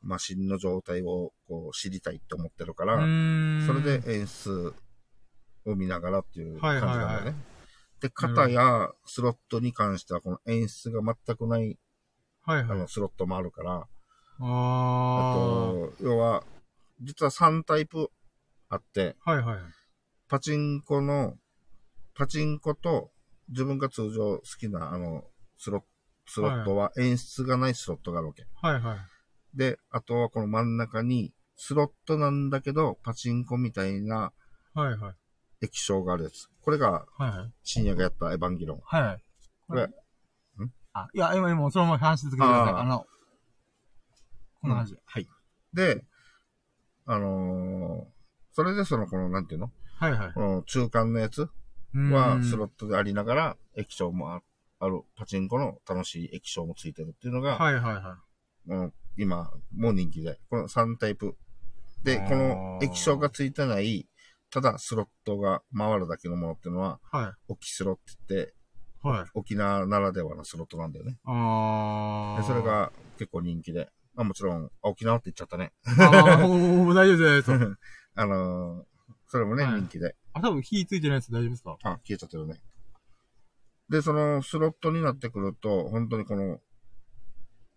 [0.03, 4.75] マシンの状態をこう知りたいって思ってるから、それで演出
[5.67, 7.07] を見ながらっていう感じなんだよね。
[7.07, 7.35] はいはいはい
[8.05, 11.79] で、型やスロットに関しては、この演出が全くない、
[12.43, 12.71] はいはい。
[12.71, 13.87] あの、スロットもあるから、あ
[14.41, 16.45] あと、要は、
[17.01, 18.11] 実は3タイプ
[18.69, 19.31] あって、あ。
[19.31, 19.59] はいはい。
[20.29, 21.39] パチンコの、
[22.15, 23.11] パチンコと
[23.49, 25.25] 自分が通常好きなあの、
[25.57, 25.87] スロット、
[26.27, 28.45] スロットは演出がないスロットがあるわけ。
[28.61, 28.99] はいはい。
[29.57, 34.33] で、あとはこの真ん中に、スロットなんだけど、パチンコみたいな
[34.75, 35.15] はいはい。
[35.65, 36.49] 液晶があるやつ。
[36.63, 37.07] これが。
[37.63, 38.81] 深夜がやったエヴァンゲロン。
[38.85, 39.23] はいはい。
[39.69, 39.89] これ、
[40.93, 42.75] あ、いや、今、今、そのまま話し続けてください。
[42.75, 43.07] あの、
[44.61, 44.97] こんな感じ。
[45.05, 45.29] はい。
[45.73, 46.05] で、
[47.07, 48.15] あのー
[48.57, 49.73] それでその、この、なんていうの？
[49.99, 50.33] はいはい。
[50.33, 51.51] この中間のやつ
[51.93, 54.43] はスロットでありながら、液晶もあ
[54.79, 58.19] ある、パチンコの楽しい液晶もついてるっていうのが、はいはいは
[58.67, 61.37] もう今、もう人気で、この3タイプ。
[62.05, 64.07] で、この液晶がついてない、
[64.55, 67.17] ただスロットが回るだけのものっていうのは、い。
[67.17, 67.33] はい。
[67.49, 68.55] 沖スロって言って、
[69.03, 69.31] はい。
[69.35, 71.19] 沖縄ならではのスロットなんだよね。
[71.25, 72.41] ああ。
[72.41, 72.63] で、それ。
[72.63, 73.91] が結構人気で。
[74.15, 75.73] まあもちろん、あ沖縄って言っちゃったね。
[75.85, 77.51] あ大丈夫です。
[78.15, 78.85] あのー
[79.27, 80.15] それもね、はい人気で。
[80.35, 81.77] あ、多分火ついてないやつ大丈夫ですか？
[81.83, 82.61] あ、消えちゃってるね。
[83.89, 86.61] で、そのスロットになってくると、本当にこの、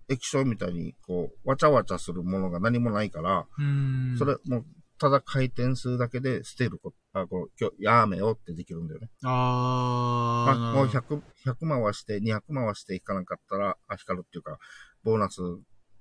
[0.10, 4.18] 液晶みたいに、こう、わちゃわちゃするものが何もないから、うーん。
[4.18, 4.66] それ、もう、
[5.00, 9.10] ただ回転数だけで捨てること、あ、こう、今日、やめようってできるんだよね。
[9.24, 10.58] ああ。
[10.58, 14.58] まあ、もう100、100回して、200回していかなかったら、あ、光るっていうか、
[15.04, 15.42] ボーナス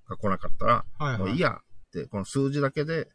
[0.09, 1.19] が来なかったら、はいはい。
[1.19, 3.09] もういいやって、この数字だけで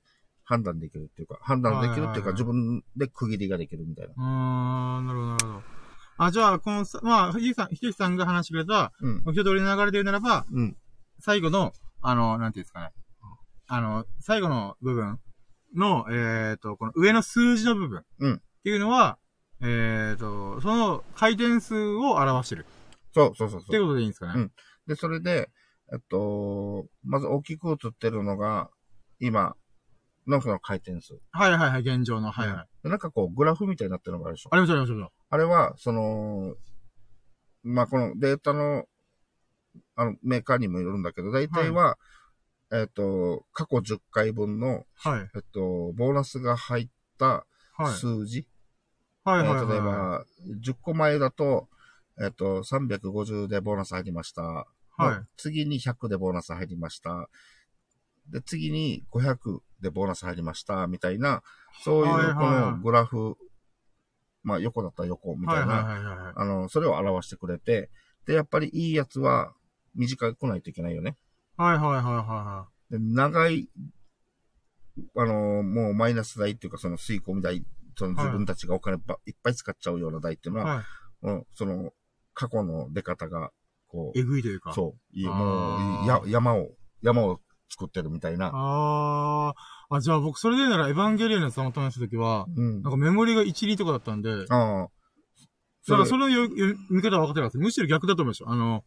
[0.44, 4.14] 判断できるっていうか、判断できるっていうか、自分で区切りができるみたいな。
[4.18, 5.64] あー、なるほど、なるほど。
[6.18, 9.24] あ、じゃあ、このさ、まあ、ひでさん、ひでさんが話してくれた、うん。
[9.34, 10.78] 一通りの流れで言うならば、うん。
[11.20, 12.92] 最後の、あの、なんていうんですかね。
[13.68, 15.20] あの、最後の部分
[15.76, 18.04] の、えっ、と、この上の数字の部分。
[18.20, 19.18] うんっていうのは、
[19.62, 22.66] えっ、と、その回転数を表してる。
[23.14, 23.82] そうそうそうってそう。
[23.82, 24.34] ことでいいんですかね。
[24.36, 24.52] うん
[24.88, 25.50] で、それで、
[25.94, 28.70] えっと、まず大きく映ってるのが、
[29.20, 29.56] 今
[30.28, 31.20] のその回転数。
[31.32, 32.32] はいはいはい、現状の。
[32.32, 32.68] はいはい。
[32.84, 34.50] でなんかこう、グラフみたいになってるのがあるでしょ。
[34.52, 35.12] ありました、ありました。
[35.30, 36.56] あれは、その、
[37.64, 38.86] まあ、このデータの、
[39.96, 41.98] あの、メーカーにもよるんだけど、大体は、
[42.72, 45.30] えっと、過去10回分の、はい。
[45.36, 47.94] えっと、ボーナスが入ったはい。
[47.94, 48.48] 数字？
[49.24, 49.64] はいはいはい。
[49.64, 50.26] えー例えば、
[50.64, 51.68] 10個前だと、
[52.22, 54.42] えっと、350でボーナス入りました。
[54.42, 54.68] は
[55.24, 55.28] い。
[55.38, 57.30] 次に100でボーナス入りました。
[58.30, 61.44] で、次に500でボーナス入りました、みたいな、
[61.84, 63.36] そういうこはいのグラフ、
[64.44, 66.34] まあ横だったら横みたいな、はいはいはいはい。
[66.36, 67.90] あの、それを表してくれて、
[68.26, 69.54] で、やっぱりいいやつは
[69.96, 71.18] 短くないといけないよね。
[71.58, 73.70] はいはいはいはで長い、
[75.16, 77.64] あの、もうマイナス代っていうか、その吸い込み代、
[77.98, 80.84] その自分たちがお金ばいっぱい使っちゃうような代っていうのは、
[81.24, 81.44] いはい。
[81.54, 81.92] その、
[82.34, 83.52] 過去の出方が、
[83.88, 84.72] こえぐいというか。
[84.72, 86.70] う、そう、いいあもーうや、山を、
[87.02, 88.52] 山を作ってるみたいな。
[88.54, 89.96] あー。
[89.96, 92.82] あ、じゃあ僕それで言うならエヴァンゲリオンのやつたまたました時は、うん。
[92.82, 94.88] なんかメモリが1、2とかだったんで、だかああ。
[95.98, 97.58] らそれのよよ見方は分かってなかった。
[97.58, 98.50] むしろ逆だと思いました。
[98.50, 98.84] あの、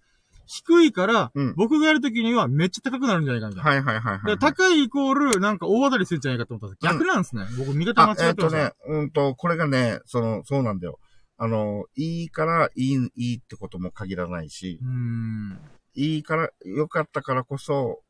[0.46, 3.70] 低いから、うん僕がやるときにはめっちゃ高くなるんじゃないかみたいな。
[3.70, 4.26] はいはいはいはい。
[4.26, 7.46] で高いイコール、なんか大当たりするんじゃないかと思ったんです逆なんですね。
[7.58, 8.64] 僕見方間違ってました。
[8.64, 10.98] ね、うんと、これがね、その、そうなんだよ。
[11.36, 15.58] あの、いいからいい、いいってことも限らないしう、ーん。
[15.94, 18.02] いいから、良かったからこそ、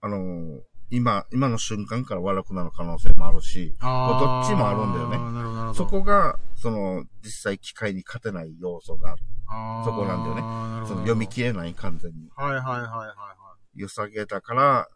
[0.00, 0.60] あの、
[0.90, 5.74] 今、今の瞬間から悪くなる可能性もあるし、あどっちもあるんだよね。
[5.74, 9.22] そこが、その、実際機械に勝てない要素がある。
[9.50, 10.88] あーそこなんだよね。
[10.88, 12.28] その読み切れない完全に。
[12.34, 13.14] はいはいはいはいは
[13.74, 14.88] 良さげだから、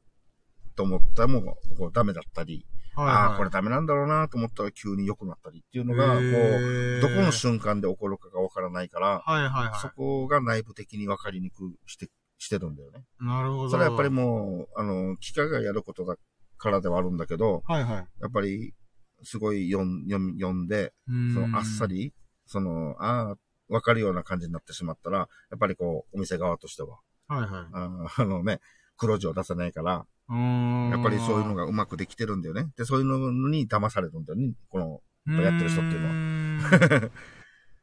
[0.76, 2.66] と思ったらもう、こうダメだったり、い。
[2.94, 9.80] はいはい、ああ、これダメなんだろうなと思ったら急に良くなったりっていうのが、こう、どこの瞬間で起こるかがわからないから、はいはいはい。
[9.80, 12.08] そこが内部的に分かりにくくして、
[12.42, 13.04] してるんだよね。
[13.20, 13.70] なるほど。
[13.70, 16.16] それはやっぱりもう、あの、機械がやることだ
[16.58, 17.94] からではあるんだけど、はいはい。
[18.20, 18.74] やっぱり、
[19.22, 21.86] すごい読ん読ん読んで、そのあっさ。
[21.86, 22.12] り、
[22.46, 23.36] その、ああ、
[23.68, 26.98] 分かるような感じになってしまったら、やっぱりこう、お店側としては、
[27.28, 27.48] はいはい。
[27.72, 28.60] あーあのね、
[28.96, 30.04] 黒字を出せないから。
[30.28, 32.70] やっぱりそういうのがうまくできてるんだよね。
[32.76, 34.54] で、そういうのに騙されるんだよね。
[34.68, 35.00] この、
[35.40, 37.10] やってる人っていうのはは。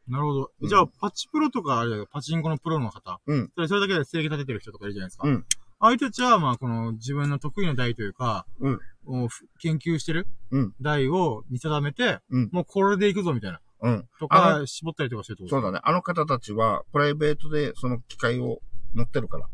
[0.09, 0.51] なるほど。
[0.61, 3.19] うんじゃあ、パチプロとかあパチンコのプロの方。
[3.25, 3.51] うん。
[3.67, 5.27] それだけで正義立ててる人とかいるじゃないですか。
[5.27, 5.45] うん。
[5.79, 8.79] ああいう人たちは、まあ、この自分の得意な台というか、うん。
[9.05, 10.73] もうふ研究してるうん。
[10.81, 12.49] 台を見定めて、うん。
[12.51, 13.61] もうこれでいくぞみたいな。
[13.81, 14.07] うん。
[14.19, 15.79] とあか、絞ったりとかしてるとそうだね。
[15.83, 18.59] あの方たちは、プライベートでその機械を
[18.93, 19.47] 持ってるから。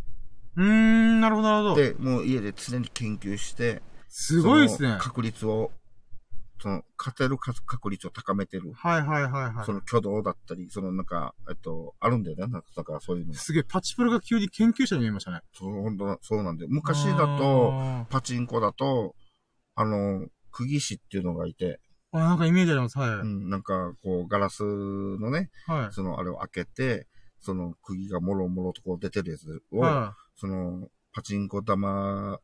[0.58, 1.82] うーん、なるほど、なるほど。
[1.82, 4.98] で、もう家で常に研究して、すごいですね。
[5.00, 5.72] 確率を、
[6.66, 8.72] その、勝てる確確率を高めてる。
[8.74, 9.72] はいはいはいはいそ。
[9.72, 12.48] の挙動だったり、そのなんか、えっと、あるんだよね。
[12.48, 13.36] なんか、だからそういうの。
[13.36, 15.42] すげえ、パチプロが急に研究者に見えましたね。
[15.54, 16.70] そう、本当だそうなんだよ。
[16.72, 19.14] 昔だと、あパチンコだと、
[19.76, 22.98] あの、釘師っていうのがいて、ー、あなんかイメージあります。
[22.98, 23.10] はい。
[23.10, 25.94] うん、なんか、こう、ガラスのね、はい。
[25.94, 27.06] その、あれを開けて、
[27.42, 32.40] その、釘がもろもろとこう出てるやつを、はその、パチンコ玉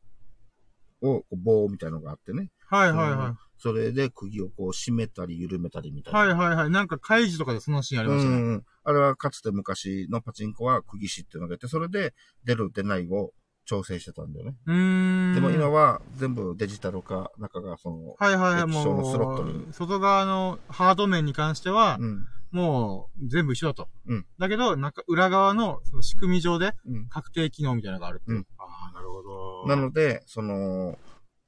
[1.01, 2.43] を、棒みたいのがあってね。
[2.43, 2.49] い。
[2.75, 3.50] はいはいはい。
[3.61, 6.19] それで釘をこう締めたり緩めたりみたいな。
[6.19, 6.69] はいはいはい。
[6.71, 8.35] なんか、開示とかでそのシーンありましたね。
[8.37, 8.63] うんうん。
[8.83, 13.33] あれはかつて昔のパチンコは釘師っていうのがいて、それで出る出ないを
[13.65, 14.55] 調整してたんだよね。
[14.65, 15.35] うーん。
[15.35, 23.89] でも今は全部デジタル化、中がその、はいはいはい、液晶のスロットもにう、外側のハード面に関しては、うん、もう、全部一緒だと。
[24.07, 27.09] うんだけど、なんか、裏側の、その仕組み上で、うん。
[27.09, 28.31] 確定機能みたいなのがあるって。
[28.31, 29.67] うんああ、なるほど。
[29.67, 30.97] なので、その、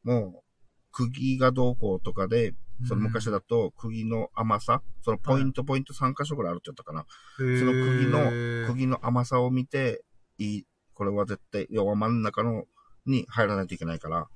[0.04, 0.43] もう、
[0.94, 2.54] 釘がどうこうとかで、
[2.88, 7.06] その昔だと釘の甘さ、そのポイントポイント3箇所ぐらいあるって言ったかな。
[7.38, 10.04] その釘の、釘の甘さを見て、
[10.38, 12.66] いい、これは絶対、要は真ん中の、
[13.06, 14.28] に入らないといけないから。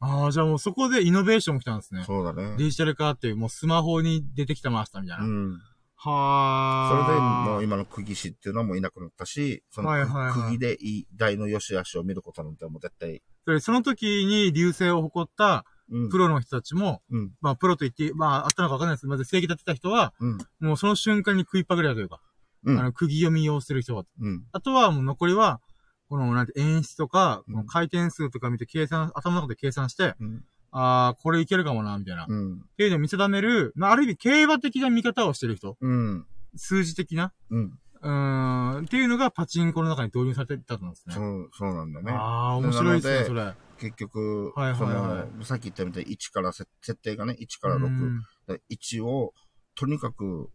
[0.00, 2.02] ああ、じゃあもうそこでイノベーションも来たんですね。
[2.04, 2.56] そうだね。
[2.58, 5.24] デジタル化っていう、もうスマホに出てきたマスターみたいな。
[5.24, 5.60] うん。
[5.96, 7.06] はあ。
[7.06, 16.08] それでもう今の釘師っていうのはもういなくなったし、そのはいはいはい釘でいい台の良し悪しを見ることなんてもう絶対、それその時に流星を誇ったうん。
[16.08, 17.32] プロの人たちも、うん。
[17.40, 20.38] まあプロと言って、まああったのかわかんないですけど、まず正義立てた人は、うん。
[20.60, 22.20] もうその瞬間に食いっぱぐれたというか、
[22.64, 24.04] うんあの、釘読みをする人が。
[24.20, 24.44] うん。
[24.52, 25.60] あとはもう残りは、
[26.08, 30.44] この、なんて演出とか、うんこの回転数とか見て計算、頭の中で計算して、うん。
[30.72, 32.24] ああ、これいけるかもな、みたいな。
[32.24, 32.62] っうん。
[32.76, 35.76] ていうのを見定める、まあある意味競馬的な見方をしてる人。
[35.80, 36.26] うん。
[36.56, 37.32] 数字的な。
[37.50, 37.78] うん。
[38.06, 41.14] うーん、っていうのがパチンコの中に導入されてたんですね。
[41.14, 42.12] そう、そうなんだね。
[42.12, 43.54] ああ、面白いですね、そなれ。
[43.78, 47.88] 結局、はいはいはいその、さっき言ったみたいに1からせ、設定がね、1からう6。
[47.88, 49.34] んで1を、
[49.74, 50.50] とにかく、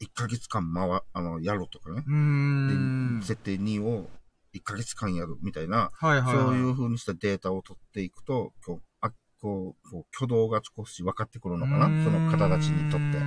[0.00, 2.04] 1ヶ月間回、あの、やるとかね。
[2.06, 3.26] うーんで、。
[3.26, 4.08] 設定2を
[4.54, 6.46] 1ヶ月間やるみたいな、はいはい、はい。
[6.46, 9.10] そういう風にしたデータを取っていくと、こう、あ、
[9.40, 13.18] こう、こう挙動が少し分かってくるのかなその方たちにとって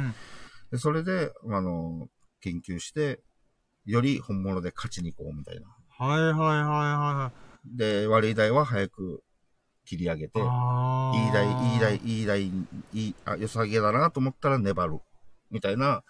[0.71, 2.07] で、それで、あの、
[2.41, 3.21] 研究して、
[3.87, 5.67] より本物で勝ちに行こうみたいな。
[5.97, 7.31] はいはいはいは
[7.73, 7.77] い。
[7.77, 9.23] で、悪い台は早く
[9.85, 10.45] 切り上げて、いい
[11.31, 12.51] 台、いい台、いい台、い
[12.93, 14.99] い、あ、良さげだなと思ったら粘る。
[15.49, 16.03] みたいな、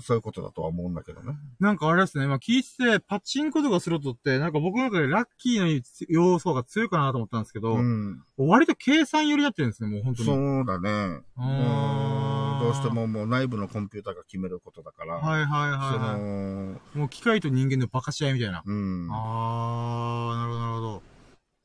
[0.00, 1.34] そういうことだとは思うんだけどね。
[1.60, 8.22] なんかあれですね、まあ聞いてて、パチンコとかスロットって、なんか僕の中でラッキーの要素が強いかなと思ったんですけど、うん。
[8.36, 10.28] 割と計算寄りになってるんですね、もう本当に。
[10.28, 11.22] そうだね。
[11.36, 16.20] うどうしてももう内部のコンピューターが決めることだから、はいはいそはい、はい。
[16.20, 18.62] の、もう機械と人間の馬鹿し合いみたいな。
[18.64, 19.08] うん。
[19.10, 21.02] あー、なるほどなるほど。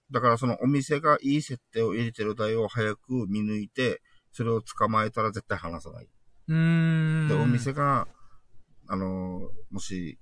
[0.09, 6.07] だからそのお店がいい設定を入れてる台を早く見抜いて、それを捕まえたら絶対離さない。
[6.47, 8.07] で、お店が、
[8.87, 10.17] あの、もし、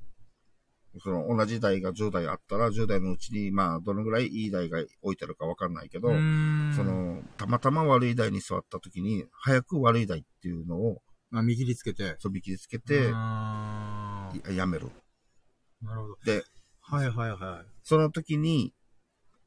[1.04, 6.08] その同じ台が10台あったら、10台のうちに、まあ、どのぐらいいい台が置いてるかわかんないけど。
[6.08, 12.16] そ、の、たまたま悪い台に座った時に、早く悪い台っていうのを、まあ、見切りつけて。
[12.20, 14.90] そびきりつけて、ややめる。
[15.82, 16.18] なるほど。
[16.24, 16.44] で、
[16.82, 17.68] はいはいはい。
[17.84, 18.74] その時に、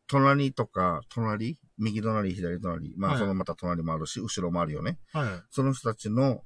[0.07, 4.99] 隣とか、隣、右隣、左隣、まはいあそのまた隣もあるし、後ろもあるよね。
[5.13, 5.29] はい。
[5.51, 6.43] その人たちの、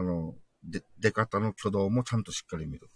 [0.00, 2.88] あの、で、出方の挙動もちゃんとしっかり見る。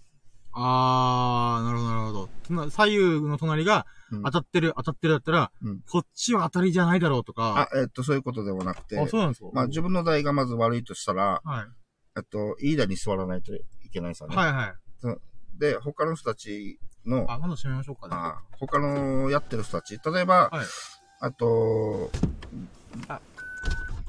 [0.52, 2.28] あー、なるほどなるほど。
[2.47, 7.68] とな左右の隣がうん当たってる、当たってるだったら、うんこっちは当たりじゃないだろうとか。
[7.72, 11.66] あ、えっと、そういうことではなくて、あ、そうなんですかまあ自分の台がまず悪いとしたら、はい。
[12.16, 13.60] えっと、いい台に座らないとい
[13.93, 14.36] けないさね。
[14.36, 14.74] はいはい。
[15.59, 18.14] で、他の人たちの、あ、窓閉めましょうかね。
[18.16, 20.66] あ他のやってる人たち、例えば、はい。
[21.20, 22.10] あと、
[23.09, 23.20] あ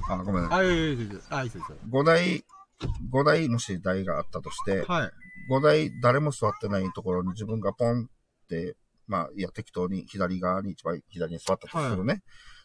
[0.10, 0.54] あ、ごめん。
[0.54, 1.78] あ、いやいやいやいやあ、いいですよ。
[1.90, 2.44] 5台、
[3.12, 5.12] 5台もし台があったとして、はい。
[5.52, 8.76] 5台誰も座ってないところに自分がポンって、
[9.08, 12.22] まあ、いや、適当に左側に一番左に座ったとするね。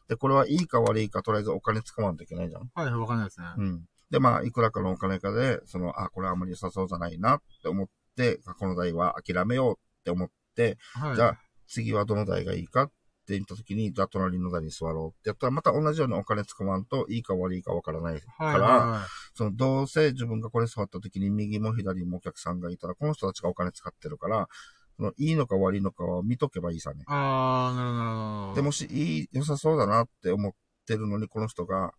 [0.08, 2.70] で、これはいいか悪いか、とりあえずお金使わんといけないじゃん。
[2.74, 3.46] はい、わかんないですね。
[3.56, 3.84] うん。
[4.10, 11.16] で、まあ、いくらかのお金かで、その、あ、これはあんまり良さそうじゃないなって思って、この台は諦めようって思って、はい。
[11.16, 11.38] じゃあ、
[11.68, 12.90] 次はどの台がいいかっ
[13.30, 19.08] て言った時に、じゃあ隣の台に座ろうってやったら、また同じようにお金使わんと、いいか悪いかわからないから、はいはいはい。
[19.34, 24.48] その、どうせ自分がこれ座った時に右も左もお客さんがいたら、この人たちがお金使ってるから、
[24.96, 27.04] その、いいのか悪いのかは見とけばいいさね。
[27.06, 28.54] あー、なるほどなるほど。
[28.56, 30.52] で、もし、いい、良さそうだなって思っ
[30.86, 31.92] てるのに、この人が、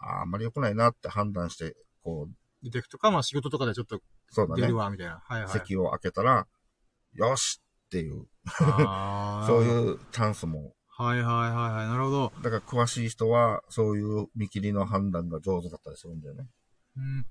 [0.00, 4.76] あーあんまり良くないなって判断して、こう、ディテクとか、まあ仕事とかでちょっとそうだね出る。
[4.76, 5.22] わ、みたいな。
[5.24, 5.50] はいはい。
[5.50, 6.46] 席を開けたら、
[7.14, 8.26] よしっていう、
[9.46, 10.74] そういうチャンスも。
[10.88, 11.86] はいはいはいはい。
[11.88, 12.32] なるほど。
[12.42, 16.48] だから詳しい人は、そういう見切りの判断が上手だったりするんだよね。
[16.96, 17.26] うん。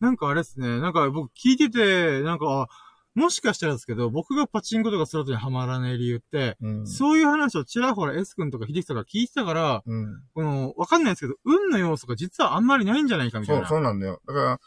[0.00, 0.80] なんかあれですね。
[0.80, 2.68] なんか僕聞いてて、なんか、あ
[3.14, 6.86] もしかしたらですけど、僕がパチンコとかスロットにはまらない理由って、うん。
[6.86, 10.22] そういう話をちらほら S 君とか秀樹とか聞いてたから、うん。
[10.32, 13.68] この、わかんないですけど、運の要素が実はあんまりないんじゃないかみたいそう、な。
[13.68, 14.22] そうなんだよ。
[14.26, 14.60] だから、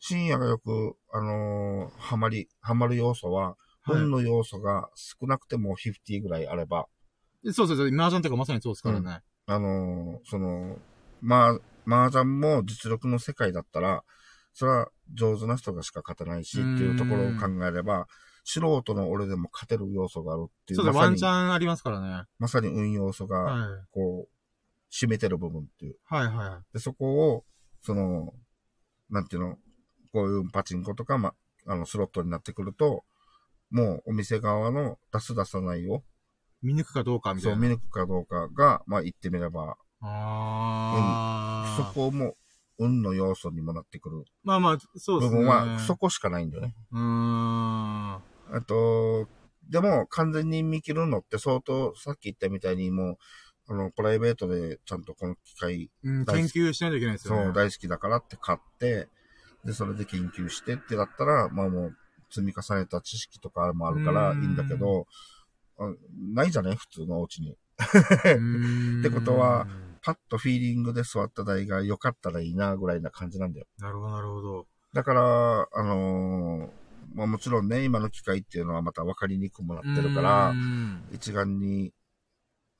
[0.00, 6.86] 深夜がよく、あのーハマり、ハマる要素は、はい運の要素が少なくても50ぐらいあれば、
[7.44, 9.20] そうそうそう、麻雀とかまさにそうですからね。
[9.46, 10.78] あのーその、
[11.22, 14.02] まあ、麻雀も実力の世界だったら、
[14.52, 18.06] それは上手な人がしか勝てないしっていうところを考えれば、
[18.44, 22.24] 素人の俺でも勝てる要素があるっていう、そうだ、ワンチャ、ンありますからね。
[22.38, 23.84] まさに運要素が、はい。
[23.92, 24.28] こう、
[24.92, 25.96] 占めてる部分っていう。
[26.04, 27.44] はいはで、そこを、
[27.82, 28.32] その、
[29.08, 29.56] なんていうの、
[30.12, 31.34] こういうパチンコとか、ま、
[31.66, 33.04] あの、スロットになってくると、
[33.70, 36.02] もうお店側の出す出さないを、
[36.62, 36.68] い。
[36.68, 37.56] 見抜くかどうかみたそう。
[37.56, 41.84] 見抜くかどうかが、まあ言ってみれば、あー。
[41.84, 42.36] そこも
[42.78, 45.38] 運の要素にもなってくるまあまあ、そうですね。
[45.38, 46.74] 部分は、そこしかないんだよね。
[46.92, 48.14] うーん。
[48.14, 48.22] あ
[48.66, 49.28] と、
[49.68, 53.18] でも完全に見切るのって相当、さっき言ったみたいにも
[53.68, 57.44] う、あの、プライベートでちゃんとこの機械、うん、大好き研究しないといけないですよね。
[57.44, 59.08] そう、大好きだからって買って、
[59.64, 61.96] で、それで研究してってだったら、まあもう、
[62.30, 65.06] 積み重ねた知識とかもあるからいいんだけど、
[65.78, 65.94] あ
[66.34, 67.52] ないじゃない普通のお家に。
[67.52, 69.66] ってことは、
[70.02, 73.66] パッとフィーリングで座った台が良かったらいいな、ぐらいな感じなんだよ。
[73.78, 74.66] なるほど、なるほど。
[74.92, 76.70] だから、あのー
[77.14, 80.54] まあもちろんね、今の機械っていうのはまた分かりにくくもなってるから
[81.12, 81.92] 一概に、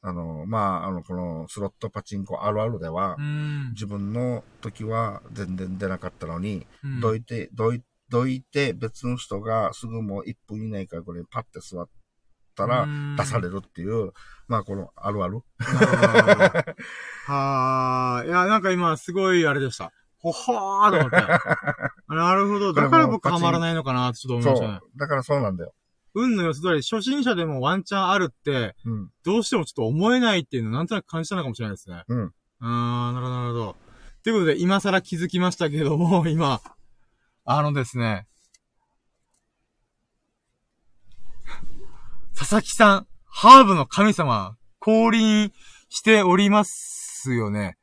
[0.02, 3.70] あの、まあ、あの、このスロットパチンコあるあるではう、ん。
[3.72, 11.88] 自分の時は全然出なかったのに、うんどいて、どい、どいて別の人がすぐもう1分以内からこれパッて座っ
[12.56, 14.12] たらうん出されるっていう、
[14.48, 15.40] まあこのあるある。
[17.26, 18.26] はー。
[18.26, 19.92] いや、なんか今、すごいあれでした。
[20.18, 21.16] ほほーと思って。
[22.14, 22.72] なるほど。
[22.72, 24.98] だから僕ハマらないのかなってちょっと思いそましたねう。。
[24.98, 25.72] だからそうなんだよ。
[26.14, 29.10] 運の要素通り、初心者でもワンチャンあるって、うん。
[29.24, 32.02] どうしてもちょっと思えないっていうのをなんとなく感じたのかもしれないですね。
[32.08, 32.32] うん。
[32.60, 33.76] あー、なるほど、なるほど。
[34.22, 36.60] ということで、今更気づきましたけども、今、
[37.44, 38.26] あのですね、
[42.36, 45.52] 佐々木さん、ハーブの神様、降臨
[45.88, 47.76] しておりますよね。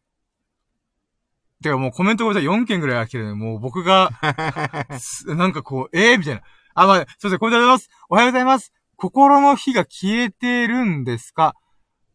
[1.62, 3.34] てかもうコメントごめんなさい、4件ぐらい来てるね。
[3.34, 4.12] もう僕が、
[5.00, 6.42] すなんかこう、えー、みたいな。
[6.76, 7.90] あ、まあ、すいません、コメントありがとうございます。
[8.10, 8.74] おはようございます。
[8.96, 11.56] 心の火が消えてるんですか？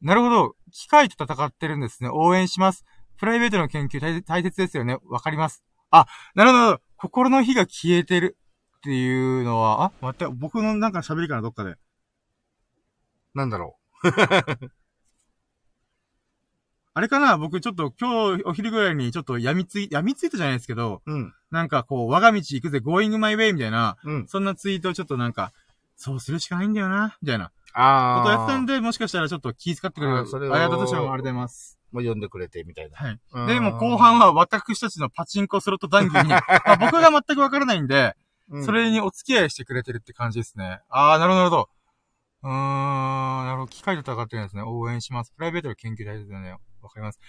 [0.01, 0.55] なるほど。
[0.73, 2.11] 機械と戦ってるんですね。
[2.13, 2.85] 応援します。
[3.19, 4.97] プライベートの研究大大切ですよね。
[5.05, 5.63] わかります。
[5.91, 6.81] あ、なるほど。
[7.03, 8.37] 心の火が消えてる
[8.79, 11.75] っていうのは、あ、待って、僕のなんか喋りかな、どっかで。
[13.35, 13.77] なんだろ
[16.95, 21.13] あれかな僕ちょっと今日お昼ぐらいにちょっと闇つい、闇ツイートじゃないですけど、う。
[21.13, 21.35] うん。
[21.51, 24.29] なんかこう、我が道行くぜ、going my way みたいな、うん。
[24.29, 25.53] そんなツイートをちょっとなんか、
[25.97, 30.19] そうするしかないんだよな、みたいなあことをやってたんで、もしかしたらちょっと気遣ってくれる。
[30.19, 31.01] あーそれをありがとうございます。
[31.01, 31.79] ありがとうございます。
[31.93, 32.97] もう読んでくれて、みたいな。
[32.97, 33.21] はい。
[33.33, 38.17] うんで、もう後、半は私たちのパチンコスロット談義に、 まあ僕が全くわからないんで、
[38.51, 40.81] うんそれにお付き合いしてくれてるって感じですね。
[40.91, 41.69] あー、なるほど、なるほど。
[42.43, 42.53] うーん、
[43.47, 43.69] なるほど。
[43.69, 44.63] 機械と戦ってるんですね。
[44.63, 45.33] 応援します。
[45.33, 46.57] プライベートの研究大切だね。
[46.83, 47.21] わかります。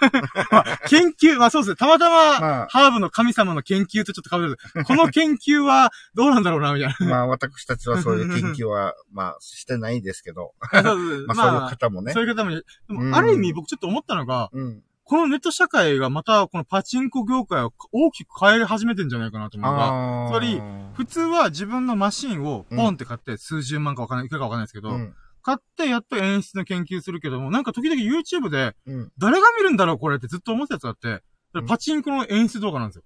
[0.50, 1.76] まあ、研究、まあそうですね。
[1.76, 4.56] たまたま、まあハーブの神様の研究とちょっと被る。
[4.84, 7.06] この研究はどうなんだろうな、みたいな。
[7.06, 10.52] まあ、私たちはそういう研究は、まあ、してないですけど。
[10.72, 12.26] まあ、そういう方もねそう。
[12.26, 12.50] いう方も。
[12.50, 14.82] でも、うんある意味僕ちょっと思ったのが、うん。
[15.04, 20.62] このネット社会がまたこのパチンコ業界を大きく変え始めてんじゃないかなと思うのが、あつまり
[20.94, 25.14] 普通は自分のマシンをポンって買って数十万かわかんない、いくらかわかんないですけど、うん。
[25.42, 29.12] 買ってやっと演出の研究するけども、なんか時々 YouTube でうん。
[29.18, 31.24] 誰が見るんだろうこれってずっと思ってたやつがあって、
[31.54, 33.02] うんパチンコの演出動画なんですよ。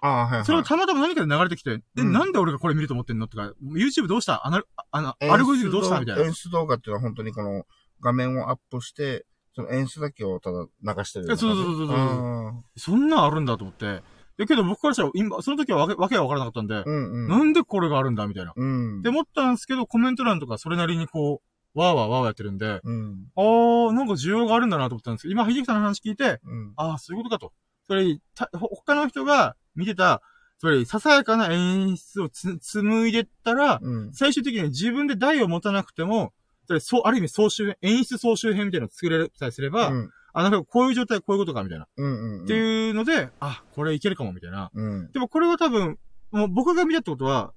[0.00, 0.44] ああ、はいはい。
[0.44, 4.46] それをたまたま何かで流れてきて、で、うんなんで俺がこれ見ると思ってんのとか、YouTube どうした？
[4.46, 4.62] あの、
[4.92, 5.98] あの、アルゴリズムどうした？
[5.98, 6.22] みたいな。
[6.22, 7.64] 演出動画っていうのは本当にこの
[8.00, 9.26] 画面をアップして、
[9.56, 11.26] その演出だけをただ流してる。
[11.26, 14.02] そうそうそうそうそうあそんなんあるんだと思って。
[14.36, 17.28] だけど僕からしたら、今、その時はわけ、わけがわからなかったんで、ーうんうん。
[17.28, 18.52] なんでこれがあるんだみたいな。
[18.54, 18.98] うん。
[19.00, 23.26] って思ったんですけど、コメント欄とかそれなりにこう、わーわーわーやってるんで、うん。
[23.36, 26.72] あー、なんか需要があるんだなと思ったんですけど、今、秀樹さんの話聞いて、うん。
[26.76, 27.52] あー、そういうことかと。
[27.86, 28.18] それ、
[28.52, 30.22] 他の人が見てた、
[30.58, 34.12] それ、ささやかな演出をつ、紡いでったら、うん。
[34.14, 36.32] 最終的に自分で台を持たなくても、
[36.66, 40.10] それ、そう、ある意味総集編、演出総集編みたいなのを作れるさえすれば、うん。
[40.32, 41.86] あ、なんかこういう状態、こういうことか、みたいな。
[41.96, 42.06] うん。
[42.06, 42.44] うん。
[42.44, 44.70] っていうので、あ、これいけるかも、みたいな。
[44.72, 45.12] うん。
[45.12, 45.98] でもこれは多分、
[46.30, 47.52] もう僕が見たってことは、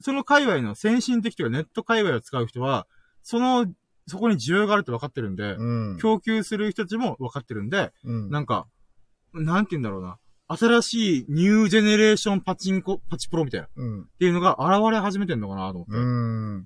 [0.00, 2.86] その界隈の先進的というかネット界隈を使う人は、
[3.28, 3.66] その、
[4.06, 5.62] そこに需要があるって分かってるんで、う
[5.96, 5.98] ん。
[5.98, 8.30] 供給する人たちも分かってるんで、うん。
[8.30, 8.66] なんか、
[9.34, 10.16] なんて言うんだろうな。
[10.48, 13.66] 新しいニュージェネレーションパチンコ、パチプロみたいな。
[13.66, 14.06] っうん。
[14.18, 15.92] ていうのが現れ始めてんのかなと思って。
[15.92, 16.64] うん。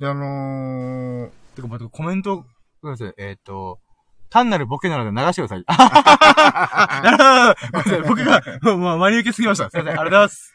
[0.00, 2.44] で、あのー、てか、待って、コメント、
[2.82, 3.14] ください。
[3.16, 3.80] えっ、と、
[4.28, 5.64] 単なるボケなので流してください。
[5.66, 8.08] あなるほどごめんなさい。
[8.08, 9.70] 僕が、もう、もう真に受けすぎました。
[9.70, 9.98] すいません。
[9.98, 10.54] ありがとうございます。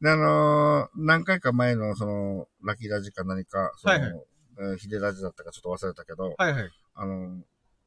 [0.00, 4.29] で、あのー、何回か前の、その、ラキラジか何か、その、はいはい
[4.60, 6.70] えーヒデラジだったかちょっと忘れたけど、はいはい。
[6.94, 7.40] あのー、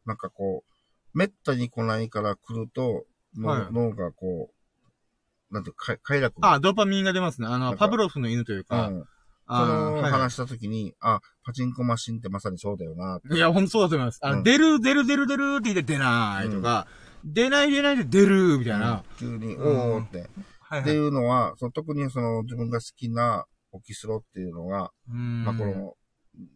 [0.05, 3.05] なんかこう、めったに来ないから来ると、
[3.37, 6.35] 脳はい脳がこう、なんていうか、快楽。
[6.41, 7.47] あ、ドーパミンが出ますね。
[7.47, 9.03] あの、なんかパブロフの犬といううか、ん。
[9.03, 9.07] そ
[9.45, 13.19] あのはいは話したときに、あ、パチンコマシンってまさにそうだよな。
[13.29, 13.35] い。
[13.35, 14.19] いや、ほんとそうだと思います。
[14.23, 16.87] あの、うん出る、出る、出る、出るって言って出ないとか、
[17.23, 19.03] 出ない、出ないで出るみたいな。
[19.19, 20.29] 急に、うんおーって。
[20.59, 25.43] はいっていうのは、その特にその自分が好きなオキスロっていうのが、うん。
[25.43, 25.91] まあこの、ん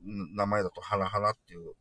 [0.03, 1.73] 名前だと花花っていう、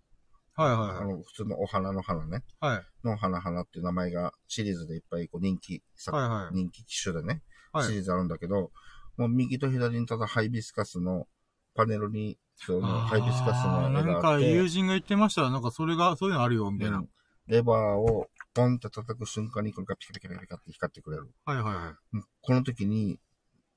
[0.55, 2.77] はいあはの、普通のお花の花ね、いはい。
[2.77, 2.85] はい。
[3.05, 7.43] の花花っていう名前がシリーズでいっぱいこう人気作、はいはい人気機種でね、
[7.73, 8.71] はいシリーズあるんだけど、
[9.17, 11.27] もう右と左にただハイビスカスの
[11.75, 15.51] パネルに、そのハイビスカスのあーなんか絵があって、友人が言ってました。
[15.51, 16.99] なんかそれが、そういうのあるよ、みたいな。
[16.99, 17.09] うん
[17.49, 21.31] レバーをポンって叩く瞬間にこれがピカピカピカピカって光ってくれる。
[21.45, 22.25] はいはいはい。
[22.41, 23.21] この時に、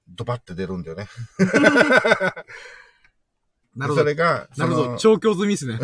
[0.08, 1.08] ドバって出るんだよね。
[3.80, 4.02] なるほど。
[4.02, 4.98] それが、なるほど。
[4.98, 5.80] 調教済みですね。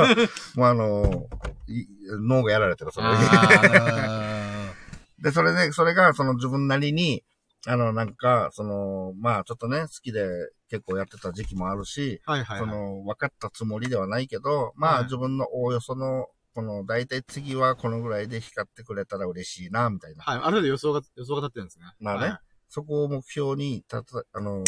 [0.56, 1.28] もうあの、
[1.68, 1.86] い
[2.26, 3.12] 脳がやられてる、それに。
[3.14, 4.72] あ
[5.20, 7.22] で、それで、それが、その自分なりに、
[7.66, 10.26] あの、なんか、その、まあ、ちょっとね、好きで
[10.70, 12.68] 結構やってた時期もあるし、ーはいはいはい。
[12.70, 20.24] その、分かったつもりではないけど、まあ、はい自分のおおよその、この、大体次はこのぐらいで光ってくれたら嬉しいな、みたいな。
[20.24, 20.36] はい。
[20.36, 21.84] ある程度予想が、予想が立ってるんですね。
[22.00, 22.38] まあねはい
[22.74, 24.64] そこを目標に、たた、あの、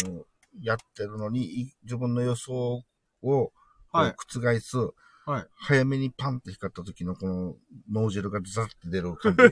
[0.61, 2.83] やってるのに、い自分の予想
[3.23, 3.51] を、
[3.91, 4.77] はい覆す、
[5.25, 7.55] はい早めにパンって光った時のこの
[7.91, 9.43] 脳汁がザッて出る感じ。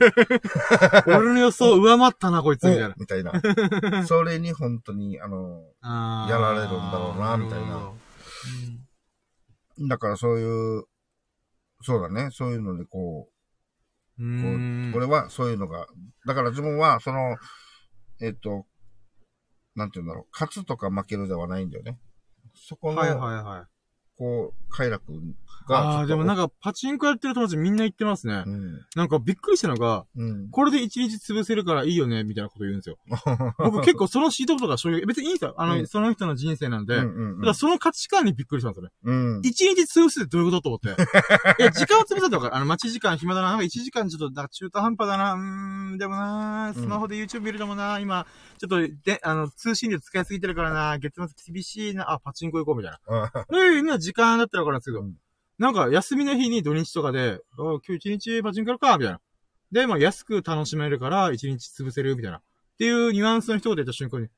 [1.06, 2.88] 俺の予想上回ったな、こいつ、みたいな。
[2.88, 4.06] おみたいな。
[4.06, 7.92] それに本当に、あの、あーやられるんだろうなみたいな
[9.88, 10.84] だからそういう、
[11.82, 13.28] そうだね、そういうのでこ
[14.18, 14.88] うう、こん。
[14.88, 15.86] う、これはそういうのが、
[16.26, 17.36] だから自分は、その、
[18.20, 18.66] えっと、
[19.76, 21.98] なんて言うんだろう、勝つとか負けるではないんだよね。
[22.54, 23.64] そこの、はいはいはい。
[24.18, 25.12] こう、快楽
[25.66, 25.78] が。
[25.78, 28.50] ああ、でもなんか、か、パチンコやってる友達みんな言ってますねう。
[28.50, 28.80] ん。
[28.94, 30.50] なんかびっくりしたのが、うん。
[30.50, 32.98] これで一日潰せるからいいよね、みたいなこと言うんですよ。
[33.58, 35.54] 僕結構その指導とか衝撃、別にいいんですよ。
[35.58, 36.96] あの、うんその人の人生なんで。
[36.96, 38.90] うんうんただその価値観にびっくりしたんですよね。
[39.04, 39.40] うん。
[39.44, 40.88] 一日潰すってどういうことと思って。
[41.62, 43.50] いや、時間を潰すとか、あの、待ち時間暇だな。
[43.50, 45.34] なんか1時間ちょっと、中途半端だな。
[45.34, 45.40] うー
[45.94, 48.26] ん、でもな、スマホで YouTube 見るのもな、今、
[48.58, 52.98] ちょっと、で、あの、通信量使いすぎてるからな、月末厳しいな、あ、パチンコ行こうみたいな。
[53.52, 55.14] ええ今時間だったらわかるんですけど、うん
[55.58, 59.20] なんか休みの日に土日とかで、あ今日一日パチンコやるか、みたいな。
[59.72, 62.38] で、まあ安く楽しめるから一日潰せる、みたいな。
[62.38, 62.42] っ
[62.78, 64.28] ていうニュアンスの一言言った瞬間に、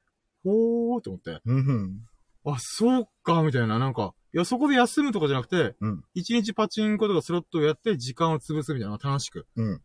[0.45, 2.01] ほーって思って、うん。
[2.45, 9.47] あ、そうか、みたいな、なんか、いや、そこで休むとかじゃなくて、うん一日パチンコとかスロットをやって時間を潰すみたいな、楽しく。
[9.57, 9.82] うん。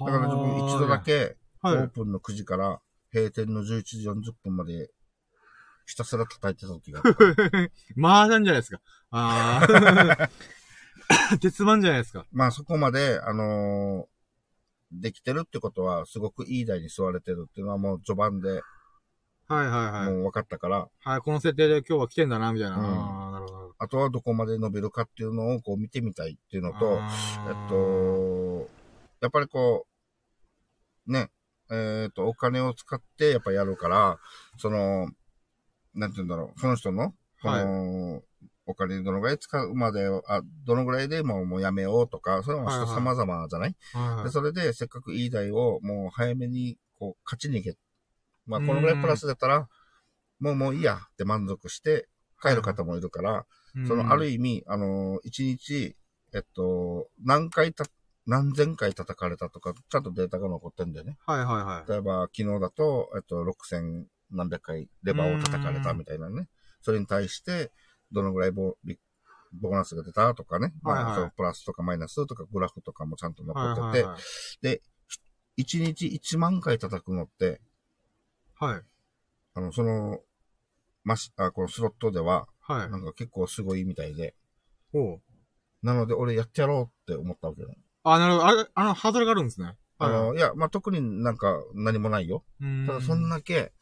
[0.00, 1.76] だから自分一度だけ、オはい。
[1.78, 2.80] ープンの9時から
[3.12, 4.90] 閉店の11時40分まで、
[5.86, 7.24] ひたすら叩いてた時があった。
[7.96, 8.80] 麻雀じゃないですか。
[9.10, 11.38] あー。
[11.38, 12.26] 鉄板じゃないですか。
[12.32, 14.16] まあそこまで、あのー
[14.92, 18.62] できてるってことは、すごくいい台に座れてるっていうのはもう序盤で
[19.48, 20.12] はいはいはい。
[20.12, 22.76] もう分かったから、はい、この設定で今日は来てんだな、みたいな。
[22.76, 23.74] うんあーなるほど。
[23.78, 27.08] あとはどこまで伸びるかっていうのをこう見てみたいっていうのと、あ
[27.48, 28.68] えーっ、と、
[29.20, 29.86] やっぱりこ
[31.06, 31.30] う、ね、
[31.70, 34.18] えっ、と、お金を使ってやっぱやるから、
[34.58, 35.08] その、
[35.96, 38.22] なんて言うんだろう、その人の、その、
[38.66, 47.78] お金どのぐらい使うまで、あ、どのぐらいでもうもうやめようとか、それは人様々じゃない、はいはいで、それでせっかくいい台をもう早めにこう勝ちに行け。
[48.46, 49.68] まあこのぐらいプラスだったら、
[50.40, 52.08] もうもういいやって満足して
[52.42, 53.46] 帰る方もいるから、
[53.86, 55.96] そのある意意味、あの、一日、
[56.32, 57.84] えっと、何回た、
[58.26, 61.16] 何千回叩かれたとか、ちゃんとデータが残ってんだよね。
[61.26, 61.90] はいはいはい。
[61.90, 66.48] 例えば、昨日だと、えっと、6000何百回レバーを叩かれたみたいなね。
[66.82, 67.72] それに対して、
[68.12, 68.98] どのぐらいボビ
[69.52, 70.72] ボーナスが出たとかね。
[70.82, 74.20] まあ、はいはいそのプラスとかマイナスとかグラフとかもちゃんと残ってて、はいはいはい。
[74.62, 74.82] で、
[75.56, 77.60] 一日1万回叩くのって、
[78.58, 78.82] はい。
[79.54, 80.20] あの、その、
[81.04, 82.98] マシ、あ、このスロットでは、はいな。
[82.98, 84.34] んか結構すごいみたいで、
[84.92, 85.86] ほう。
[85.86, 87.68] なので俺やってやろうって思ったわけよ。
[88.02, 88.46] あ、なるほど。
[88.46, 89.76] あれ、あの、ハードルがあるんですね。
[89.98, 92.44] あの、いや、まあ、特になんか何もないよ。
[92.86, 93.36] ただそんな。
[93.36, 93.72] だけ、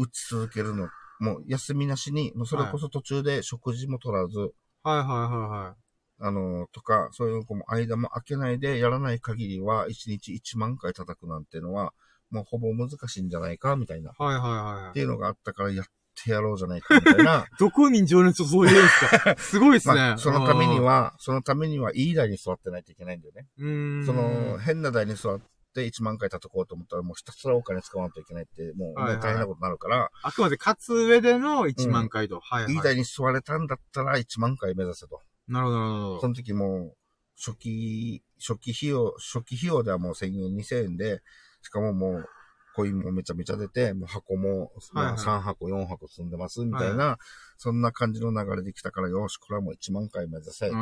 [0.00, 0.88] 打ち続けるの、
[1.20, 4.48] もう休みなしに、もうそれこそ途中で食事も取らず、はい
[4.86, 5.04] はいはい
[5.48, 5.76] は
[6.22, 11.92] あの、とか、そういうこう間も空けないでやらない限りは、1日1万回叩くなんていうのは、
[12.30, 14.10] もうほぼ難しいんじゃないか、みたいな。
[14.10, 14.22] っい。
[14.22, 15.84] はいはいはいていうのがあったから、やっ
[16.24, 17.46] てやろうじゃないか、みたいな。
[17.58, 19.36] どこに情熱を注いでるんですか？
[19.40, 19.94] すごいですね。
[19.94, 23.46] まあ、そのためには、そのためには、いい台に座ってないといけないんだよね。
[23.58, 24.06] うーん。
[24.06, 25.40] その、変な台に座っ
[25.72, 32.40] て1万回叩こうと思ったら、もうひたすらお金使わないといけないって、もう、はいはいね大変なことになるから、あくまで勝つ上での1万回と。
[32.40, 32.74] はいはい。
[32.74, 35.20] いい台に座れたんだったら1万回目指せと。
[35.48, 36.20] なるほどなるほど。
[36.20, 36.96] その時もう、
[37.36, 41.22] 初期、初期費用、初期費用ではもう1000円、2000円で、
[41.62, 42.28] しかももう、
[42.74, 47.18] コインもめちゃめちゃ出て、もう箱も、まあはいはい3箱、4箱積んでます、みたいな、
[47.56, 50.80] そんな感じの流れできたから、よし、これはもう1万回目指せ、つって、それで、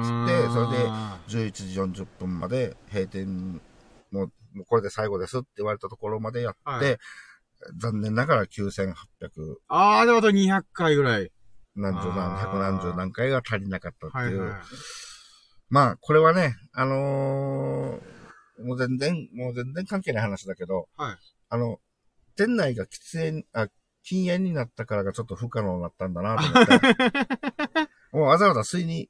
[0.89, 3.61] あ11時40分まで閉店
[4.11, 6.99] もう、もうこれで最後ですって言われたところまでやって、はい
[7.81, 8.95] 残念ながら9800
[9.67, 11.33] あー、でもあと200回ぐらい。
[11.75, 14.41] 何十何、百何十何回が足りなかったっていう。
[14.41, 14.61] はいはい。
[15.69, 18.19] まあ、これはね、あのー
[18.65, 21.17] もう全然、もう全然関係ない話だけど、はい
[21.49, 21.79] あの、
[22.37, 23.69] 店内が喫煙、あ、
[24.03, 27.89] 禁煙になったからがちょっと不可能になったんだなと思って。
[28.13, 29.09] もうわざわざ吸いに、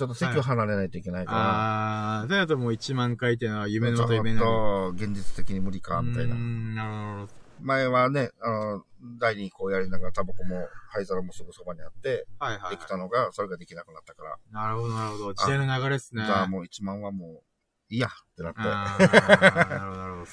[0.00, 6.34] ちょっと席を離れないといけないから、あー、それだともう1万回っていうのは夢のちょっまた夢なと現実的に無理か、みたいうな。
[6.36, 7.32] ん、なるほど。
[7.60, 8.84] 前はね、あの、
[9.18, 12.86] 第二こうやりながらタバコも灰皿もすぐそばにあって、はいはいでき。
[12.86, 15.34] たのが、それができなくなったから、なるほど、なるほど。
[15.34, 16.24] 時代の流れですね。
[16.24, 18.60] じゃあもう1万はもう、いいやってなって。
[18.60, 20.26] なるほど、なるほど。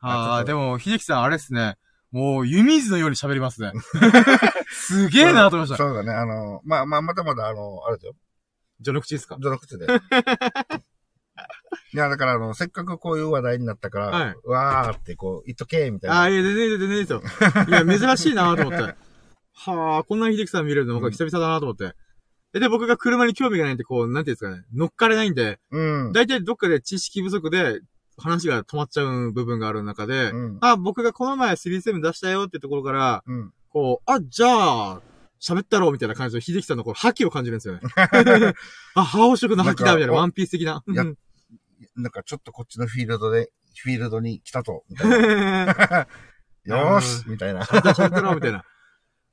[0.00, 1.76] ああ、でも、秀樹さん、あれっすね。
[2.12, 3.72] もう、湯水のように喋りますね。
[4.70, 5.76] すげえなと思いました。
[5.76, 6.12] そうだね。
[6.12, 8.14] あの、まあまあ、まだまだ、あの、あれだよ。
[8.82, 9.34] 序の口ですか？
[9.36, 9.86] 序の口で。
[11.92, 16.18] いや、だから、あの、せっかくこういう話題になったから、はいうわーってこう、言っとけ、みたいな。
[16.18, 17.22] ああ、いや、全然、全然、全然ですよ。
[17.68, 18.94] いや、珍しいなと思って。
[19.58, 20.94] はあ、こんな秀樹さん見れるの？
[20.94, 21.94] 僕は久々だなと思って。
[22.52, 26.12] で、で僕が車に興味がないんで、こう、なんていうんですかね、乗っかれないんで、うん。
[26.12, 27.80] 大体どっかで知識不足で、
[28.18, 30.58] 話が止まっちゃう部分がある中で、うん。
[30.62, 33.52] あ、僕がこの前37出したよってところから、うん。
[33.68, 34.46] こう、あ、じゃ
[34.92, 35.00] あ、
[35.40, 37.80] 喋ったろうみたいな感じで、秀樹さんのこう、覇気を感じるんですよね。
[38.94, 40.82] あ、覇色の覇気だみたいな、ワンピース的な。
[40.88, 41.18] やうん
[41.94, 43.50] なんかちょっとこっちのフィールドで、
[43.82, 45.16] フィールドに来たと、みたいな。
[46.64, 47.62] よーしみたいな。
[47.62, 48.64] 喋ったろうみたいな。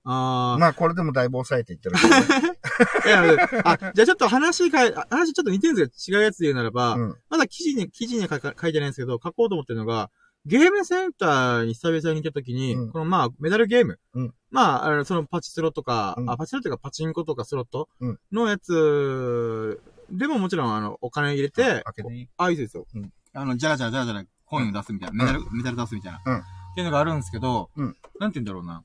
[0.06, 2.02] あー、まあ、これでもだいぶ抑えていってるね。
[3.06, 3.24] いや、
[3.64, 7.18] あ、じゃあちょっと話かい、あ話ちょっと似てるんですけど、違うやつで言うならば、うん。
[7.30, 10.12] まだ記事に、記事には書いてないんですけど、書こうと思ってるのが、
[10.46, 14.00] ゲームセンターに久々に行った時に、うんこのまあ、メダルゲーム。
[14.14, 17.88] うんまあ、あのそのパチスロとか、うんあ、パチスロというかパチンコとかスロット？
[18.02, 22.30] うんのやつ、でももちろんあの、お金入れて、開けていい？
[22.38, 22.86] あ、いいですよ。
[22.94, 26.22] うんあの、じゃらじゃらじゃらじゃらコインを出すみたいな、メダル、メダル出すみたいな。
[26.26, 28.84] うんっていうのがあるんですけど、うんなんて言うんだろうな。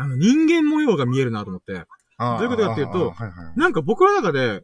[0.00, 1.84] あの、人間模様が見えるなと思って。
[2.16, 3.58] あーどういうことかっていうとはいはい。
[3.58, 4.62] なんか僕の中で、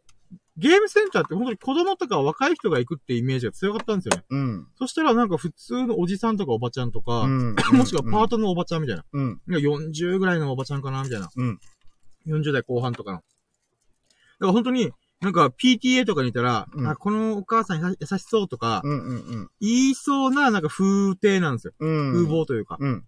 [0.57, 4.25] ゲームセンターって本当に子供とか若い人が行くってイメージが強かったんですよね。
[4.31, 4.67] うん。
[4.79, 7.57] そしたらなんか普通のおじさんとかおばちゃんとか、うん。
[7.73, 9.05] もしくはパートのおばちゃんみたいな。
[9.13, 9.41] うん。
[9.49, 11.29] いや40ぐらいのおばちゃんかなみたいな。
[11.35, 11.61] うん。
[12.27, 13.19] 40代後半とかの。
[13.19, 19.07] だから本当に、なんか PTA とかにいたら、うんあ、このお母さん優優しそうとか、うん。
[19.07, 19.51] うん。
[19.61, 21.73] 言いそうななんか風景なんですよ。
[21.81, 22.13] うん。
[22.13, 22.77] 風貌というか。
[22.79, 23.05] うん。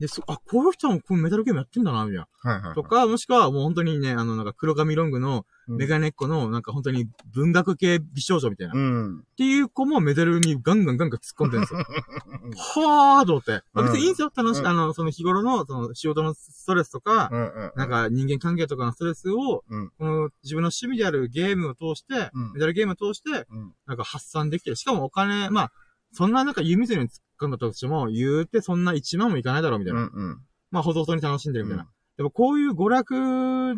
[0.00, 2.26] で、そ、あ、こういう人もこのメダルゲームやってんだな、みたいな。
[2.52, 2.74] はいはい。
[2.74, 8.72] とか、もしくはもう本当にね、あの、なんか黒髪ロングのうん、メガネっ子の、なんか本当に文学系美少女みたいな。
[8.72, 9.24] っうん。
[9.36, 11.80] ていう子もメダルにガンガンガンガン突っ込んでるんですよ。
[12.82, 13.62] はーと思って。
[13.72, 14.32] まあ別にいいんですよ。
[14.34, 17.40] 楽しい、うんあの、その日頃の、その仕事のストレスとか、うん。
[17.40, 17.72] うん。
[17.76, 23.74] なん、か人間関係とかのストレスを、うんこの自分の趣味であるゲームを通して、うんメダルゲームを通して、うん。
[23.86, 24.76] なんか発散できてる。
[24.76, 25.72] しかもお金、まあ、
[26.12, 27.10] そんななんか湯水に突っ
[27.40, 30.02] 込んだとしても、言うてそんな1万もいかないだろうみたいな。
[30.02, 30.40] うん。
[30.70, 31.88] まあ、ほどほどに楽しんでるみたいな。
[32.16, 33.14] でもこういう娯楽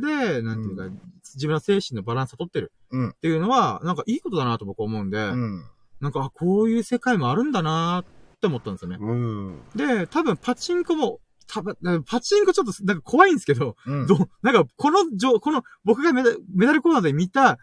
[0.01, 0.93] で、なんていうか、う
[1.35, 5.65] 自分の精神のバランスを取ってるうんっていうのは、なんかいいことだなと僕は思うんで、うん。
[6.01, 8.99] なんか、あこういう世界もあるんだなって思ったんですよね。
[9.01, 9.61] うん。
[9.77, 14.07] で、多分パチンコも、多分、パチンコちょっとなんか怖いんですけど、うん。
[14.09, 17.59] どう、なんか、この上、この、僕がメダメダルコーナーで見た、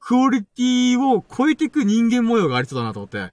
[0.00, 3.30] クオリティを超えていく人間模様がありそうだなと思って。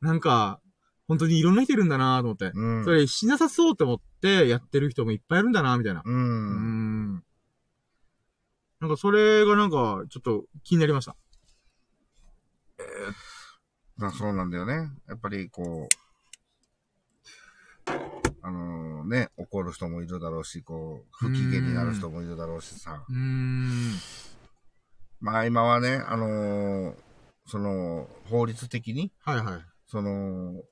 [0.00, 0.60] なんか、
[1.08, 2.84] 本当にいろんな人いるんだなと思って、うん。
[2.84, 6.02] それしなさそうと思ってやってる人もいっぱいいるんだなみたいな。
[6.04, 6.08] う。
[6.08, 7.24] うんん。
[8.80, 11.16] なんかそれがなんか、ちょっと気になりました。
[13.98, 14.90] だそうなんだよね。
[15.08, 15.88] やっぱりこ
[17.86, 17.92] う、
[18.42, 23.02] あのね、怒る人もいるだろうし、こう、不機嫌になる人もいるだろうしさ。
[23.08, 23.70] うーん。
[25.20, 26.94] まあ今はね、あのー
[27.48, 29.60] その、法律的に、はいはい。
[29.86, 30.62] その、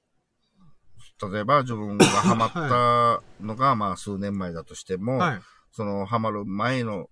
[1.30, 5.40] 例えば自分がハマったのが、まあ数年前だとしても、はい。
[5.72, 7.08] そのハマる前の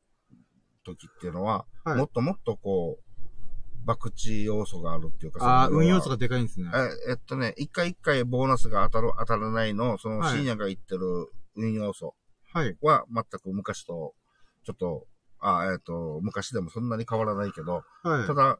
[0.85, 3.05] 時っていうのは、はいもっともっとこう、
[3.87, 6.71] 博打要素があるっていうか、ああ、運要素がでかいんですね。
[7.07, 12.15] ええっとね、一回一回ボーナスが当たる、当たらないの、そのはい深夜が言ってる運要素
[12.53, 12.77] はい。
[12.81, 14.15] は全く昔と、
[14.65, 15.07] ちょっと、
[15.41, 18.27] あえっと、昔でもそんなに変わらないけど、はい。
[18.27, 18.59] ただ、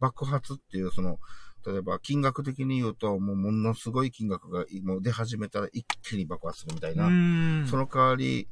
[0.00, 1.18] 爆発っていう、その、
[1.66, 7.06] 例えば金額的に言うと、もうものすごい金額がもう出始めたら一気に爆発するみたいうな。
[7.68, 8.48] その代わり、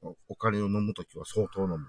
[0.00, 1.86] おお金を飲むときは相当飲む。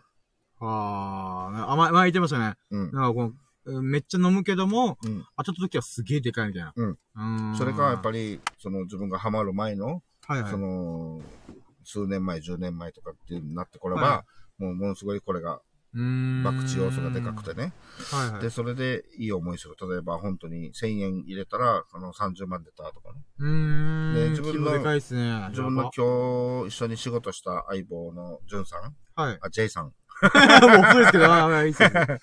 [0.60, 2.56] ああ、あ、前、前言ってましたね。
[2.72, 2.91] うん。
[2.91, 5.23] なんかこの、うんめっちゃ飲むけども、うん。
[5.38, 6.73] 当たった時はすげえでかいみたいな。
[6.76, 6.90] うん。
[6.90, 7.57] うーん。
[7.57, 10.52] それがやっぱり、り、その自分がハマる前の、はいはい。
[10.52, 11.22] その、
[11.86, 14.26] 数年前、10年前とかってなってこれば、は
[14.57, 15.61] もうものすごいこれが、
[15.94, 16.44] うーん。
[16.44, 17.74] 博打要素がでかくてね。
[18.11, 18.41] はいはい。
[18.41, 19.76] で、それでいい思いする。
[19.90, 23.22] 例えば本当に1000円入れたら、あの30万出たとかね。
[23.40, 24.14] うーん。
[24.14, 25.48] で自分の規模でかいっすね。
[25.49, 29.40] 自分の今日一緒に仕事した相棒のジュンさん、はい。
[29.41, 31.91] あ、ジェイさん、 もう遅いですけど、ああ、いいっすね。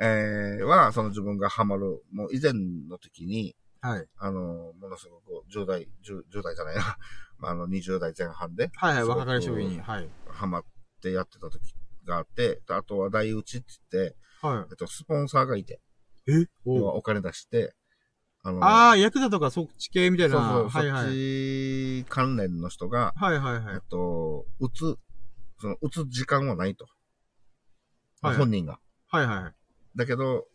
[0.00, 2.52] えー、は、その自分がハマる、もう以前
[2.88, 4.06] の時に、はい。
[4.16, 6.96] あの、ものすごく10代、10, 10代じゃないな、
[7.38, 9.80] まあ、あの20代前半で、はいはい、若かりしぶりに。
[9.80, 10.08] はい。
[10.28, 10.64] ハマっ
[11.00, 11.74] てやってた時
[12.08, 15.80] があって、であとは台打ちって言って、はえっと、スポンサーがいて、
[16.26, 16.32] い。
[16.32, 17.74] え要はお金出して、
[18.42, 20.34] あの、ああ、ヤクザとかそっち系みたいな。
[20.34, 21.02] そうそう、はいはい。
[21.02, 23.80] そっち関連の人が、はいはいはいえっ。
[23.88, 24.96] と、打つ、
[25.60, 26.86] その、打つ時間はないと。
[28.20, 28.80] はい本人が。
[29.08, 29.96] はいはい。
[29.96, 30.46] だけど、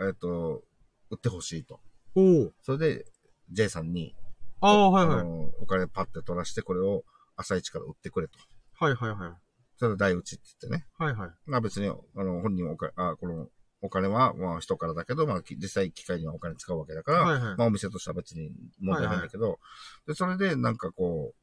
[0.00, 0.62] えっと、
[1.10, 1.80] 打ってほしいと。
[2.14, 2.52] おお。
[2.62, 3.04] それで、
[3.50, 4.14] J さんに、
[4.60, 5.26] ああ、はいはい。
[5.60, 7.04] お金パッて取らして、これを
[7.36, 8.38] 朝一から売ってくれと。
[8.78, 9.43] はいはいはい。
[9.76, 10.86] それで台打ちって言ってね。
[10.98, 11.30] はいはい。
[11.46, 13.48] まあ別に、あの、本人はお金、あ、この、
[13.80, 17.56] お金は、まあ人からだけど、まあき実際機械にはお金使うわけだから、はいはい。
[17.56, 19.58] まあお店としては別に問題ないんだけど、
[20.06, 21.40] で、それでなんかこう、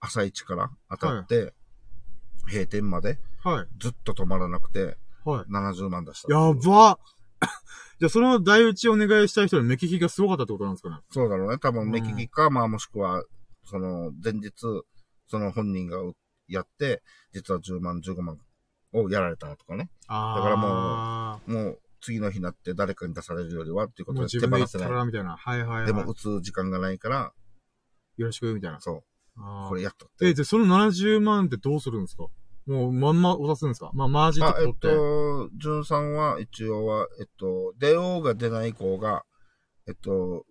[0.00, 1.52] 朝一から当たって、
[2.46, 3.66] 閉店まではい。
[3.78, 5.52] ずっと止まらなくて、はい。
[5.52, 6.32] 70万出した。
[6.32, 6.98] やば
[8.00, 11.00] じゃあ、その台打ちお願いしたい人の目利きがすごかったってことなんですかね？
[11.10, 11.58] そうだろうね。
[11.58, 13.24] 多分目利きか、まあもしくは、
[13.64, 14.52] その前日、
[15.26, 15.98] その本人が
[16.48, 17.02] やって、
[17.32, 18.38] 実は10万、15万
[18.94, 19.90] をやられたとかね。
[20.06, 20.36] ああ。
[20.38, 24.90] だからももう次の日になって誰かに出されるよりはっていうこう、とで手放せない。
[24.90, 25.36] らみたいな。
[25.36, 25.86] はいはいはい。
[25.86, 27.32] でも打つ時間がないから、
[28.16, 28.80] よろしく、みたいな。
[28.80, 30.34] そう、これやったっえ、て。
[30.34, 32.26] で、その70万ってどうするんですか？
[32.66, 33.90] もう、まんま渡すんですか？
[33.94, 34.88] まあ、マージンとあ、えっか取って。
[34.88, 39.24] と、じゅんさんは一応は、えっと、出ようが出ない子が、
[39.86, 40.44] えっと、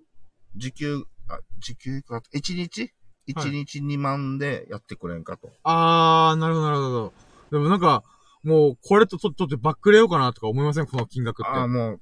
[0.56, 2.92] 時給、あ、時給か、1日？
[3.28, 5.50] ?1 日2万でやってくれんかと。
[5.64, 7.14] あー、なるほど、なるほど。
[7.52, 8.04] でもなんか、
[8.44, 10.86] もう、これとと取ってバックれようかなとか思いません？
[10.88, 11.50] この金額って。
[11.52, 12.02] ああ、もう、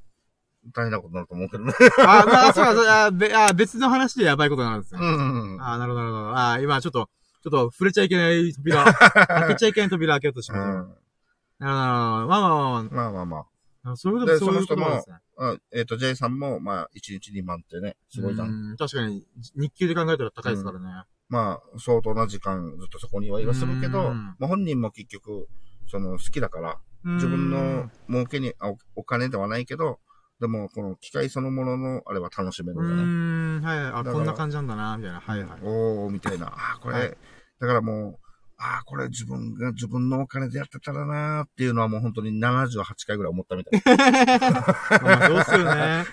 [0.73, 1.73] 大変なことになると思うけどね。
[1.99, 4.99] あー、まあ、そうか、そうあーべあー別の話でやばいことになるんですね。
[5.01, 5.57] うん。
[5.61, 6.37] あー、なるほど、なるほど。
[6.37, 7.09] あー、今ちょっと、
[7.43, 8.83] ちょっと触れちゃいけない扉、
[9.27, 10.71] 開けちゃいけない扉開けようとしうました。
[10.71, 10.83] なるん。
[10.83, 10.89] ほ
[11.59, 12.27] ど、なるほど。
[12.27, 13.95] まあまあまあままあまあまああ。
[13.97, 15.15] そういうことでそういうことですね。
[15.37, 15.51] あ。
[15.51, 18.47] あえっ、と、J さんも、まあ、1日2万ってね、すごいじゃん。
[18.47, 19.25] うん確かに、
[19.55, 21.03] 日給で考えたら高いですからね。
[21.29, 25.47] まあ、相当な時間ずっとそこにはいはするけど、うんまあ本人も結局、
[25.87, 26.79] その、好きだから、
[27.15, 29.99] 自分の儲けにあおお金ではないけど、
[30.39, 33.01] でも、この機械そのものの、あれは楽しめるうんだね。
[33.03, 33.93] ーん、はいはい。
[33.93, 35.19] あ、こんな感じなんだな、みたいな。
[35.19, 35.59] はいはい。
[35.63, 36.47] おー、みたいな。
[36.47, 37.17] ああ、これ、はい
[37.57, 38.24] だからもう、
[38.57, 43.81] ああ、これ自分が自分のお金でやってたらなーっていうのはもう本当に78回ぐらい思ったみたい。
[45.03, 46.05] まあ、そうっすよね。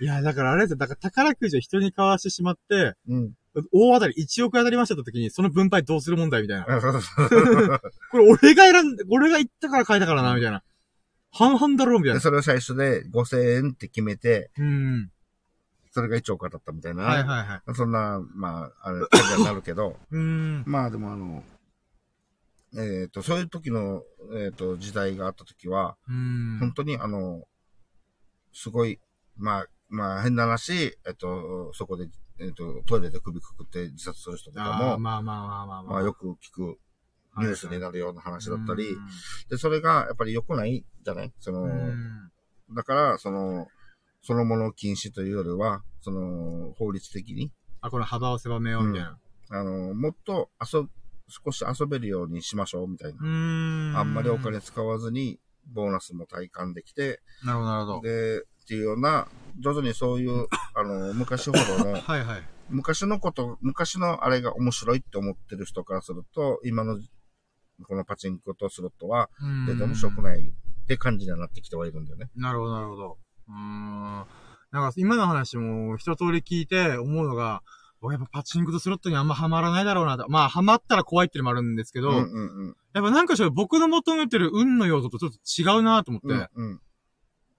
[0.00, 0.76] いや、だからあれですよ。
[0.76, 3.32] だから宝くじを人に買わしてしまって、うん。
[3.72, 6.66] 大当たり1億当たりました時に、その分配どうする問題みたいな。
[8.10, 10.62] これ俺が選んで、俺が言ったから買えたからな、みたいな。
[11.32, 12.14] 半々だろう、みたいな。
[12.14, 15.10] でそれを最初で5000円って決めて、うん。
[15.96, 17.04] それが1億当たったみたいな。
[17.04, 17.74] はいはいはい。
[17.74, 20.62] そんな、まあ、あれ、感じになるけど、 うーん。
[20.66, 21.42] まあでもあの、
[22.76, 24.02] えっ、と、そういう時の、
[24.34, 26.58] えっ、と、時代があった時は、うーん。
[26.58, 27.44] 本当にあの、
[28.52, 29.00] すごい、
[29.38, 32.10] まあ、まあ変な話、えっ、と、そこで、
[32.40, 35.82] えっ、と、トイレで首くくって自殺する人とかも、まあまあまあまあまあ。
[35.84, 36.78] まあよく聞く
[37.38, 38.98] ニュースになるような話だったり、う
[39.48, 41.32] で、それがやっぱり良くないじゃない？
[41.40, 41.94] その。
[42.74, 43.68] だから、その、
[44.26, 49.18] そのもの禁止というよりは、その、法律的に、あ、これ幅を狭めよう、みたいな。
[49.50, 50.90] あの、もっと遊ぶ、
[51.28, 53.20] 少し遊べるようにしましょう、みたいな。
[53.22, 55.38] あんまりお金使わずに、
[55.72, 58.00] ボーナスも体感できて、なるほど、なるほど。
[58.00, 59.28] で、っていうような、
[59.60, 62.48] 徐々にそういう、 あの、昔ほどの、 はいはい。
[62.68, 66.98] 昔のこと、昔のあれが面白いって思ってる人からすると、今の、
[67.84, 72.28] このパチンコとスロットは、うーん全然面白くないって感じにはなってきてはいるんだよね。
[72.34, 73.18] なるほど、なるほど。
[73.48, 74.24] うーん。
[74.72, 77.62] なんか、今の話も一通り聞いて思うのが、
[78.00, 80.28] 僕やっぱパチンコとスロットにあんまハマらないだろうなと。
[80.28, 82.76] まあ、ハマったら怖いっていうのもあるんですけど、うんうんうん。
[82.92, 85.38] やっぱなんかしら僕の求めてる運の要素とちょっと
[85.78, 86.80] 違うなと思って、うんうん。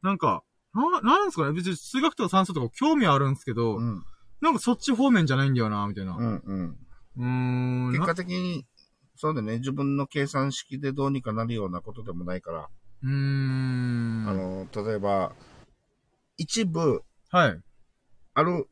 [0.01, 0.43] なんか、
[0.73, 1.53] な、なんですかね？
[1.53, 4.03] 別に数学とか算数とか興味あるんですけど、うん
[4.39, 6.15] なんかそっち方面じゃないんだよなみたいな。
[6.15, 6.77] うんうん。
[7.18, 7.88] うーん。
[7.88, 8.68] 結な果的に、
[9.15, 12.69] そうだね、自分の計算式でどうにかなるようなことでもないから、
[13.01, 14.26] うーん。
[14.27, 15.31] あの、例えば、
[16.38, 17.59] 一部、はい。
[18.35, 18.68] ある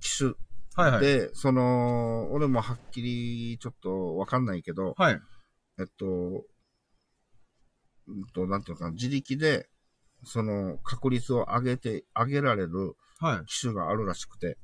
[0.00, 0.32] 機種
[0.76, 1.00] はいはい。
[1.00, 5.20] で、その、俺もはっきりちょっとわかんないけど、はい。
[5.80, 6.44] えっと、
[8.06, 9.68] うんと、なんていうのかな、自力で、
[10.24, 13.46] その、確率を上げて、上げられるはい。
[13.46, 14.58] 機種があるらしくて、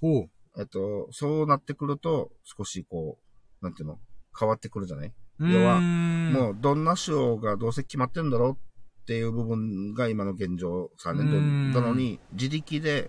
[0.00, 0.30] ほう。
[0.58, 3.18] えっと、そうなってくると、少しこ
[3.60, 3.98] う、なんていうの、
[4.38, 5.12] 変わってくるじゃない？
[5.38, 8.58] 要要はももう、どんな仕様がどうせ決まってんだろう
[9.06, 11.20] っていう部分が今の現状さね。
[11.20, 13.08] うんなのに、自力で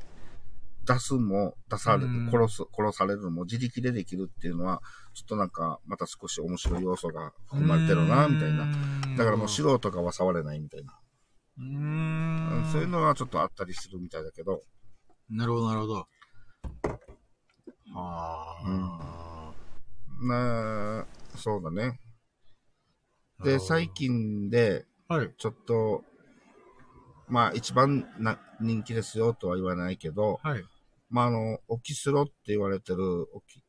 [0.86, 4.84] 出すも、出されるうん、殺す、殺されるも自力でできるっていうのは、
[5.16, 8.68] ちょっとなんか、また少し面白い要素が含まれてるな、みたいな。
[9.18, 11.00] だからもう素人がは触れないみたいな。
[11.58, 12.72] うーん。
[12.72, 14.62] そういうのはちょっとあったりするみたいだけど、
[15.32, 15.94] なるほど、なるほど。
[15.96, 16.06] は
[18.64, 19.54] あ。
[20.22, 22.00] なそうだね。
[23.44, 23.90] で、最。
[23.94, 25.34] 近で、はい。
[25.38, 26.04] ちょっと、
[27.28, 30.64] まあ一番な人気ですよとは言わないけど、はい。
[31.10, 33.64] まああの、オキスロって言われてる、オキ、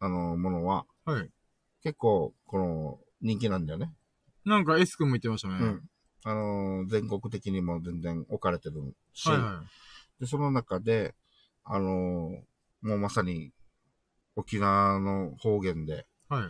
[0.00, 1.30] あの、ものは、はい。
[1.82, 3.92] 結構、この、人気なんだよね。
[4.44, 5.54] なんか S 君も言ってましたね。
[5.60, 5.82] うん。
[6.24, 9.62] あの、全国的にも全然置かれてるし、はいは
[10.20, 11.14] で、その中で、
[11.64, 12.30] あの、
[12.82, 13.52] もうまさに、
[14.36, 16.34] 沖縄の方言で、い。
[16.34, 16.44] はい。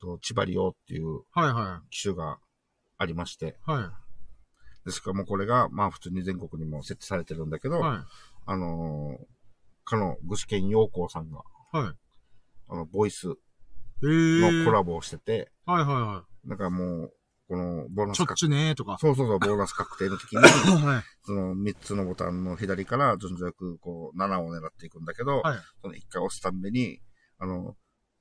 [0.00, 2.38] と千葉リオっていうはいは機種が
[2.98, 3.70] ありまして、い。
[3.70, 3.84] はい。
[4.84, 8.04] でしかもこれが、まあ普通に全国にも設置されてるんだけど、は
[8.46, 9.38] あのー
[9.88, 11.42] かの具志堅陽光さんが、
[11.72, 11.76] い。
[11.78, 11.94] はい。
[12.68, 13.28] あの、ボイス
[14.02, 14.62] えー。
[14.64, 17.12] のコラボをしてて、はいはいはだからもう、
[17.48, 18.14] このボーナい。
[18.14, 18.98] ちょっス確ちゅねーとか。
[19.00, 20.42] そうそうそう、ボーナス確定の時に、
[20.84, 21.02] はい。
[21.24, 25.58] その3つのボタンの左から順序よくこう7を狙っていくんだけど、はい。
[25.80, 27.00] その1回押すたんびに、
[27.38, 27.74] あの、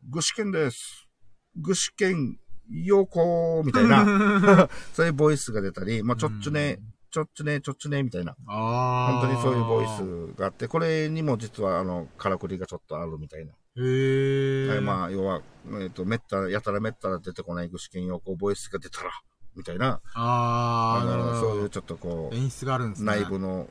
[0.10, 1.10] 具志堅です。
[1.58, 2.38] 具志堅
[2.70, 6.80] 陽光みたいな、 そういうボイスが出たり、まあちょっちゅね、
[7.10, 8.36] ちょっちゅね、ちょっちゅね、みたいな。
[8.48, 9.88] あ本当にそういうボイ
[10.34, 13.54] スがあって、これにも実はあの、からくりがちょっとあるみたいな。
[13.78, 14.68] へー。
[14.70, 15.42] はいまあ、要は、
[15.82, 19.12] えっ、と、めったら、やたらめったら出てこない具志堅用高ボイスが出たら、
[19.56, 21.40] みたいな、あー、なるほの、ど。
[21.40, 23.12] そういうちょっとこ演出があるんですう、ね。
[23.14, 23.70] 内部の、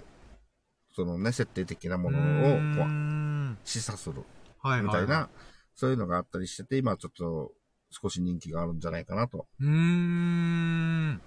[0.95, 4.25] そのね、設定的なものうーをこんう示唆する、
[4.61, 5.29] はいはいみたいな、
[5.75, 7.53] そういうのがあったりしてて、今ちょっと、
[8.01, 9.47] 少し人気があるんじゃないかなと。
[9.61, 11.21] うーん。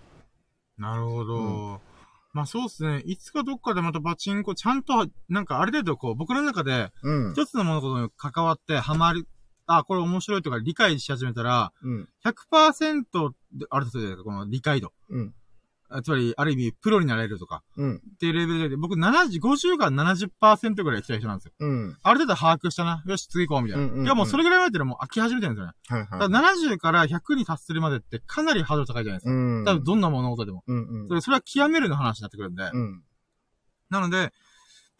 [0.77, 1.81] なるほど。
[2.31, 3.01] まあそうですね。
[3.05, 7.33] いつかどっかでまたパチンコ、ちゃんと、なんかある程度こう、僕の中で、うん。
[7.33, 9.27] 一つの物事に関わってハマる、
[9.65, 12.09] あ、これ面白いとか理解し始めたら、うん。
[12.23, 14.93] 100%で、あるとするじゃないですか、この理解度。
[15.09, 15.33] うん。
[15.89, 17.95] あつまり、ある意味、プロになれるとか、うん。
[17.95, 21.51] っていうレベルで、僕70、50から70%ぐらい来た人なんですよ。
[21.59, 21.97] うん。
[22.03, 23.03] ある程度把握したな。
[23.05, 23.85] よし、次行こう、みたいな。
[23.85, 25.73] うんうんうんいや、もうそれぐらいまででもう飽き始めてるんですよね。
[25.87, 26.29] はいはい。
[26.29, 29.31] だから70から100に達するまでってかなりハードル高いじゃないですか。
[29.31, 29.65] うん。
[29.65, 30.63] 多分どんな物事でも。
[30.67, 31.15] うんうんそ。
[31.15, 32.69] れそれは極めるの話になってくるんで。
[32.71, 33.03] うん。
[33.89, 34.31] なので、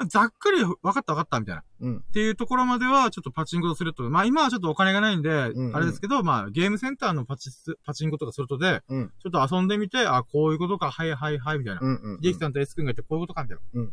[0.08, 1.64] ざっくり分かった分かったみたいな。
[1.82, 1.98] うん。
[1.98, 9.12] っていうところまでは、ちょっとパチンコとすると、まあ今はちょっとお金がないんで、んうんあれですけど、まあゲームセンターのパチス、パチンコとかするとで、うん。
[9.22, 11.82] ちょっと遊んでみて、あ、こういうことか、はいはいはい、みたいな。
[11.82, 11.96] うん。
[11.96, 12.22] うん。
[12.22, 13.90] ジェイキさんと S 君が言ってこういうことか、みたいな。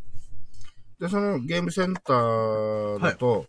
[0.99, 3.45] で、そのゲームセンターだと、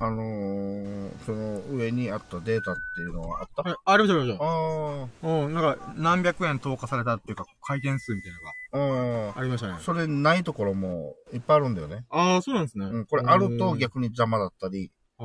[0.00, 5.28] あのー、その上にあったデータっていうのはあった、はい、ありました、ありましあた。
[5.28, 9.78] うん、なんか、何百円投下されたっていうか、回転数みたいなのあ、あがありましたねあ、。
[9.80, 12.04] それないところもいっぱいあるんだよね。
[12.10, 12.86] ああ、そうなんですね。
[12.86, 15.24] うん、これあるとうん逆に邪魔だったり、あ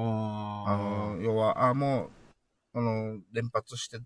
[0.67, 0.77] ああ。
[1.15, 2.09] の、要は、あも
[2.73, 3.99] う、あの、連発して、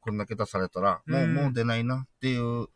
[0.00, 2.66] こんだけ出されたら、もう、うんもう出ないなっていう、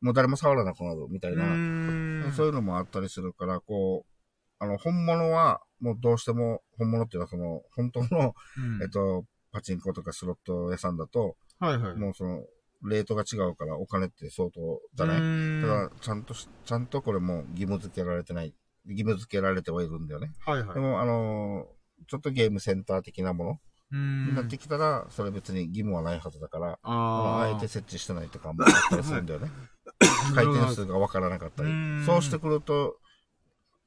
[0.00, 2.32] もう誰も触らなくなるみたいうな。
[2.32, 4.15] そういうのもあったりするから、こう、
[4.58, 11.96] あの、本物は、もうどうしても、本物っていうのはその、本当の、うんえっと、パチンコとかスロット屋さんだと、はいはい。
[11.96, 12.44] もうその、
[12.84, 18.54] レートが違うからお金って相当じゃない、うーんだから、ちゃんとし、ちゃんとこれも義務付けられてない、
[18.86, 20.32] 義務付けられてはいるんだよね。
[20.44, 20.74] はいはい。
[20.74, 21.76] でも、あのー
[22.08, 23.60] ちょっとゲームセンター的なもの
[23.92, 29.50] うーんになってきたら、それ別に義務はないはずだから、あのああえて設置してないとかもあったりするんだよね。
[30.34, 31.70] 回転数がわからなかったり。
[32.04, 32.98] そうしてくると、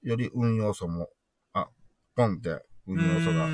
[0.04, 1.10] より運要素も、
[1.54, 1.68] あ、
[2.16, 3.48] ポンって運要素が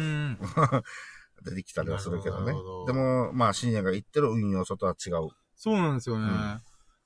[0.71, 0.83] が。
[1.43, 2.85] 出てきたりはするけどねど。
[2.85, 5.29] でも、まあ、深夜が言ってる運要素とは違う。
[5.55, 6.25] そうなんですよね。
[6.25, 6.61] うん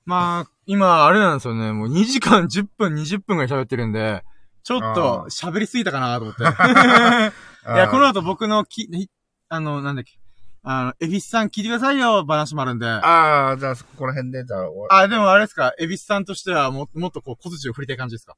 [0.06, 1.72] まあ、今、あれなんですよね。
[1.72, 4.24] もう2時間10分、20分ぐらい喋ってるんで、
[4.62, 6.42] ちょっと喋りすぎたかなと思って。
[6.42, 6.46] い
[7.76, 9.08] や、この後僕のき、ひ
[9.48, 10.18] あの、なんだっけ。
[10.62, 12.86] あの、エビスさん聞いてくださいよ、話もあるんで。
[12.86, 18.36] あああ、じゃあ、ここら辺で、じゃあ終わ、でもあれですか、エビスさんとしてはももっとこう、小槌を振りたい感じですか？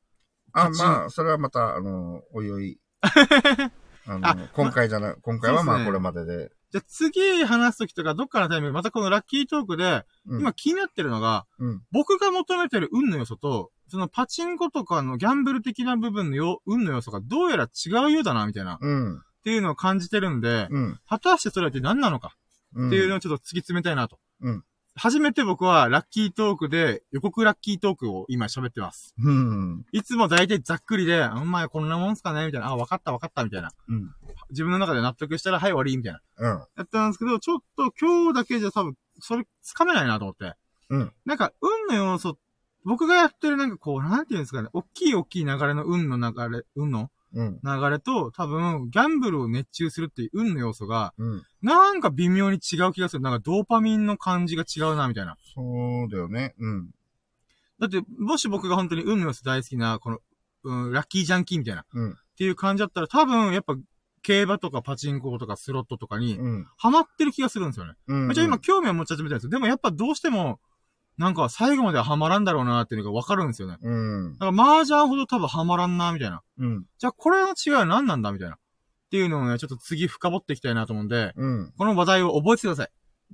[0.53, 2.79] あ、まあ、それはまた、あの、おいおい。
[4.05, 6.51] あのあ今回じゃない、今回はまあこれまでで。
[6.73, 11.83] じゃあ次話すときとか、どっかのタイミング、またこのラッキートークで、うん、今気になってるのが、うん。
[11.93, 19.23] 僕が求めてる運の要素と、そのパチンコとかのギャンブル的な部分のよ運の要素がどうやら違うようだな、みたいな、っうん。
[19.45, 21.01] ていうのを感じてるんで、うん。
[21.07, 22.35] 果たしてそれって何なのか
[22.75, 22.89] うん。
[22.89, 24.19] っていうのをちょっと突き詰めたいなと。
[24.41, 24.65] うん
[24.95, 29.15] 初めて僕はラッキートークで予告ラッキートークを今喋ってます。
[29.19, 29.87] うん。
[29.93, 32.69] いつも大体ざっくりで、あんまりこんなもんすかねみたいな。
[32.69, 33.73] あ、わかったわかったみたいな。
[33.89, 34.11] うん。
[34.51, 36.21] 自分の中で納得したら、はい終わりみたいな。
[36.37, 36.59] うん。
[36.77, 40.55] やったんですけど、ちょっと今日だけじゃ多分、それつかめないなと思って。
[40.91, 41.13] うん。
[41.25, 42.37] なんか、運の要素、
[42.85, 47.09] 僕がやってるなんかこう、なんていうんですかね、大きい大きい流れの運の流れ、運のうん。
[47.35, 51.43] 流れと、多分、ギャンブルを熱中するっていう運の要素が、うん。
[51.63, 53.23] なんか微妙に違う気がする。
[53.23, 55.37] なんかドーパミンの感じが違うな、みたいな。
[55.55, 55.63] そ
[56.07, 56.55] うだよね。
[56.59, 56.91] うん。
[57.81, 60.19] だって、もし僕が本当に運の要素大好きな、この、
[60.65, 62.17] うん、ラッキージャンキーみたいな、っうん。
[62.37, 63.77] ていう感じだったら、多分、やっぱ、
[64.23, 66.67] 競馬とかパチンコとかスロットとかに、うん。
[66.77, 67.95] ハマってる気がするんですよね。
[68.07, 68.33] うん。
[68.33, 69.51] じゃあ今、興味は持ち始めたんですよ。
[69.51, 70.61] でもやっぱどうしても、
[71.23, 73.77] なんか最後まではハマらんだろうなっていうのがわかるんですよね。
[73.81, 74.33] うん。
[74.39, 76.43] だから麻雀ほど多分ハマらんな、みたいな。
[76.59, 76.85] うん。
[76.99, 78.57] じゃあこれの違いは何なんだみたいな。
[78.57, 78.59] っ
[79.13, 81.73] ていうのをね、ちょっと次深掘っていきたいなと思うんで、うん。
[81.79, 82.89] この話題を覚えてください。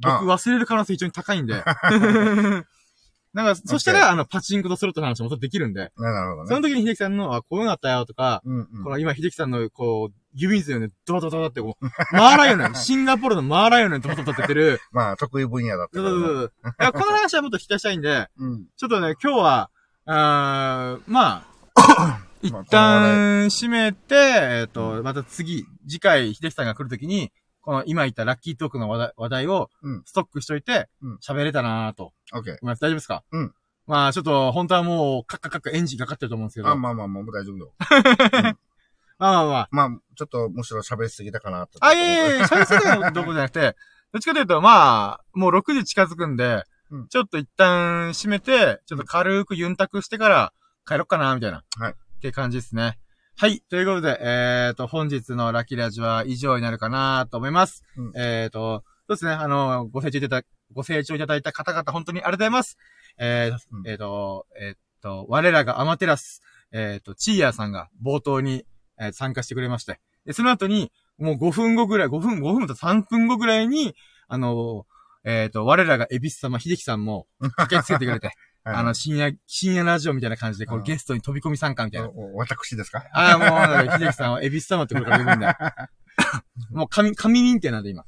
[0.05, 1.65] あ僕忘れる可能性非常に高いんで。
[3.33, 6.49] なんか、そしたら、あの、パチンコとスロットの話もできるんで、なるほどね。
[6.49, 8.68] その時に秀樹さんの、あ、こういうのあったよとか、うん。
[8.73, 11.86] うんこの今秀樹さんの、こう、指水をね、ドバドバドバってこう、
[12.17, 16.10] マーライオンね、 シンガポールのマーライオンね、ドバドバってってる、まあ、得意分野だったからな。
[16.10, 16.52] そうそうそう。
[16.81, 18.67] いや、この話はもっと聞きたしたいんで、うん。
[18.76, 19.70] ちょっとね、今日は、
[20.07, 21.44] あー ま
[21.75, 32.55] あ、一旦閉めて、えっ、と、また次、次回、秀樹さんが来るときに、この今言ったラッキートークの話題話題をうん、ストックしといてうん、喋れたなとオッケー。
[32.55, 32.81] 思います。
[32.81, 33.25] 大丈夫ですか？
[33.33, 33.55] うん。
[33.86, 36.68] まあ、ちょっと、本当はもう、カッカッカッカエンジンかかってると思うんですけど。
[36.68, 37.73] あ、まあまあまあ、もう大丈夫よ。
[39.19, 39.69] まあまあ。
[39.71, 41.79] まあ、ちょっとむしろ喋りすぎたかなと。
[41.81, 43.77] あ、いやいやいや、喋りすぎたのどこじゃなくて、
[44.13, 50.53] どっちかというと、まあ、もう6時近づくんで、うんちょっと一旦閉めて、ちょっと軽くユンタクしてから
[50.87, 51.63] 帰ろっかな、みたいな。
[51.79, 52.99] はいって感じですね。
[53.37, 53.61] はい。
[53.71, 57.85] ということで、えっ、と、本日のラッキーラジは以上になるかなと思います。
[57.97, 62.77] うんえっ、と、そうですね、あの、ご清聴いただ、ご清聴いただいた方々、本当にありがとうございます。
[63.19, 68.65] えーうんえっ、と、えっ、と、我らがアマテラス、えっ、と、チーヤーさんが冒頭に、
[69.01, 73.94] えー参加してくれまして、で、その後に、もう5分後ぐらい、5分、5分と3分後ぐらいに、
[74.28, 74.86] あの、
[75.25, 78.28] えっ、と、我らがエビス様、秀樹さんも駆けつけてくれて、
[78.65, 82.10] はいあの、深夜、深夜ラジオみたいな感じで、こう、うんゲストに飛び込み参加みたいな。
[82.35, 83.02] 私ですか？
[83.15, 83.39] ああ、
[83.86, 85.57] もう、秀樹さんはエビス様ってこれから呼ぶんだよ。
[86.73, 88.05] もう神、神認定なんで、今。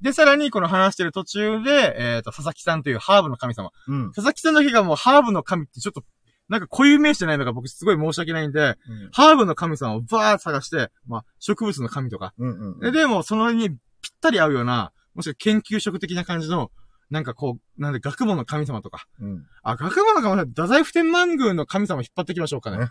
[0.00, 3.70] で、さらに、この話してる途中で、えっ、と、佐々木さんというハーブの神様。
[3.88, 4.12] うん。
[4.12, 6.04] 佐々木さんだけがもうハーブの神ってちょっと、
[6.48, 8.76] なんか固有名詞じゃないのが僕すごい申し訳ないんで、うん
[9.12, 12.34] ハーブの神様をバーッと探して、まあ、植物の神とか。
[12.38, 12.80] うんうん。
[12.80, 13.78] で、でも、そのにぴっ
[14.20, 16.70] たり合うような、もしくは研究職的な感じの、
[17.10, 19.06] なんかこう、なんで学問の神様とか。
[19.20, 19.46] うん。
[19.62, 22.88] あ、学問の神様、太宰府天満宮の神様引っ張ってきましょうかね。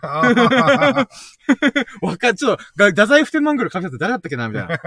[2.00, 4.78] わか、ちょっと、が太宰府天満宮の神様って誰だったっけなみたいな。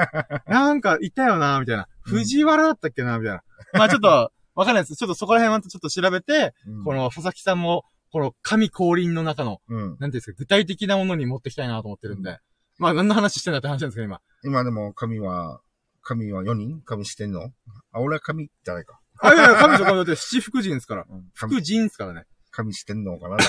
[0.48, 1.84] なんか、いたよなみたいな。
[1.84, 3.44] うん藤原だったっけなみたいな。
[3.74, 4.96] まあちょっと、わかんないです。
[4.96, 9.80] ちょっとそこら辺はちょっと調べて、うんこの佐々木さんも、この神降臨の中の、うん。
[9.80, 12.40] なんていうんですか、具体的なものに持ってきたいなと思ってるんで。
[12.78, 14.22] まあ何の話してんだって話なんですけど、今。
[14.44, 15.62] 今でも神は、
[16.02, 16.82] 神は4人？
[16.82, 17.52] 神してんの？
[17.92, 19.00] あ、俺は神じゃないか。
[19.20, 21.06] あ、いやいや、神と神だって七福神ですから。
[21.36, 22.26] 神福神ですからね。
[22.52, 23.38] 神してんのかな？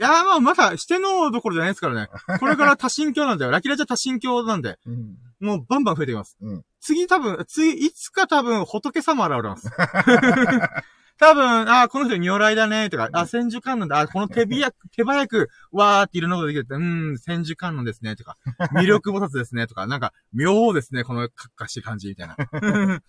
[0.00, 2.08] いやーまあ、まだ、してのどころじゃないですからね。
[2.40, 3.50] これから多神教なんだよ。
[3.50, 5.18] ラキラジは多神教なんで、うん。
[5.40, 6.38] もうバンバン増えていきます。
[6.40, 9.68] うん次多分、次、いつか多分、仏様現れます。
[11.20, 18.38] 多分、あーこの人如来だね、とか、あ、千手観音だ、あ、この手 早く、手早く、わーっていろんなことできるって、うん、千手観音ですね、とか、
[18.72, 22.34] 魅力菩薩ですね、とか、なんか、妙ですね、このかっかしい感じ、みたいな。
[22.40, 23.02] っ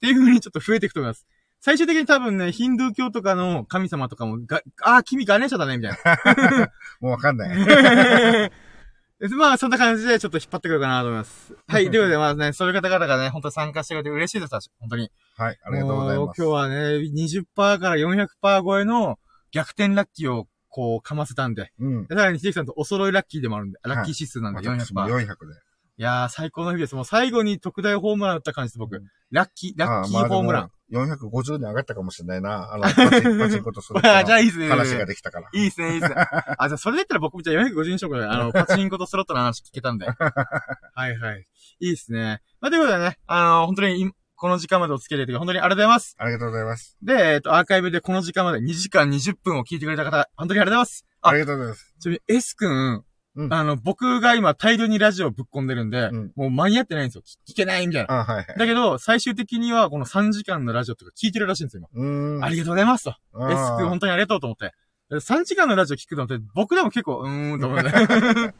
[0.00, 1.26] ていう風にちょっと増えていくと思います。
[1.60, 6.72] 最終的に多分ね、ヒンドゥー教とかの神様とかも、が、あー、君ガネーシャだね、みたいな。
[7.00, 8.50] もうわかんない。
[9.20, 11.52] でまあ、そんな感じでちょっと引っ張ってくるかなと思います。
[11.66, 11.90] はい。
[11.90, 15.10] ということで、まあね、そういう方々がね、本当に参加してくれて嬉しいです、私本当に。
[15.36, 16.40] はい、ありがとうございもます。
[16.40, 18.28] 今日はね、20%から400%
[18.64, 19.18] 超えの
[19.50, 21.72] 逆転ラッキーを、こう、かませたんで。
[21.80, 22.06] うん。
[22.06, 24.84] でさらに、秀樹さんとお揃いラッキーでもあるんで、ラッキー指数なんで400%。
[24.84, 25.34] 私も400で。
[25.96, 26.94] いやー、最高の日です。
[26.94, 29.02] もう最後に特大ホームラン打った感じです、僕。
[29.32, 30.70] ラッキー、ラッキーホームラン。
[30.90, 30.96] ン。
[30.96, 32.72] 450に上がったかもしれないな。
[32.72, 34.68] あの、 パチンパチンコとするあじゃあいいっすね。
[34.68, 35.48] 話ができたから。
[35.52, 36.14] いいっすね、いいっすね。
[36.16, 38.32] あ、じゃあそれで言ったら僕もじゃあ450にしようかな。
[38.32, 40.06] あの、 パチンコとスロットの話聞けたんで。
[40.06, 41.46] はいはい。
[41.80, 42.42] いいっすね。
[42.60, 46.14] まあ、ということでね、あの、本当にい、この時間までお付き合いいただき本当にありがとうございます。
[46.18, 46.96] ありがとうございます。
[47.02, 51.06] で、えっ、と、アーカイブでこの時間まで2時間20分を聞いてくれた方、本当にありがとうございます。
[51.20, 51.94] あありがとうございます。
[51.98, 53.04] ちなみに S 君、
[53.38, 57.22] うんあの、僕が今大量にラジオぶっ込んでるんで、うんもう間に合ってないんですよ。
[57.46, 58.12] 聞聞けないみたいな。
[58.12, 58.46] あ、はいはい。
[58.58, 62.36] だけど、最終的にはこの3時間のラジオとか聞いてるらしいんですよ、うーん。
[62.38, 62.46] 今。
[62.46, 63.10] ありがとうございますと。
[63.10, 64.74] あ S 君本当にありがとうと思って。
[65.10, 67.92] 3時間のラジオ聞くのって、僕でも結構、うーんと思うね。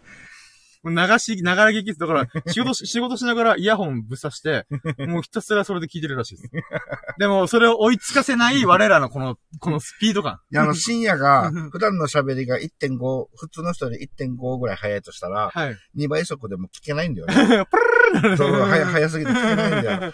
[0.84, 1.98] 流し、ながら聞きです。
[1.98, 4.66] だから、 仕事し、仕事しながらイヤホンぶっ刺して、
[4.98, 6.50] もうひたすらそれで聞いてるらしいです。
[7.18, 10.38] でも、それを追いつかせない我らのこの、このスピード感。
[10.50, 15.76] いや、あの、深夜が、普段の喋りが1.5、普通の人より1.5ぐらい早いとしたら、はい。
[15.96, 17.66] 2倍速でも聞けないんだよね。
[18.12, 20.12] プルルそう、早、早すぎて聞けないんだよ。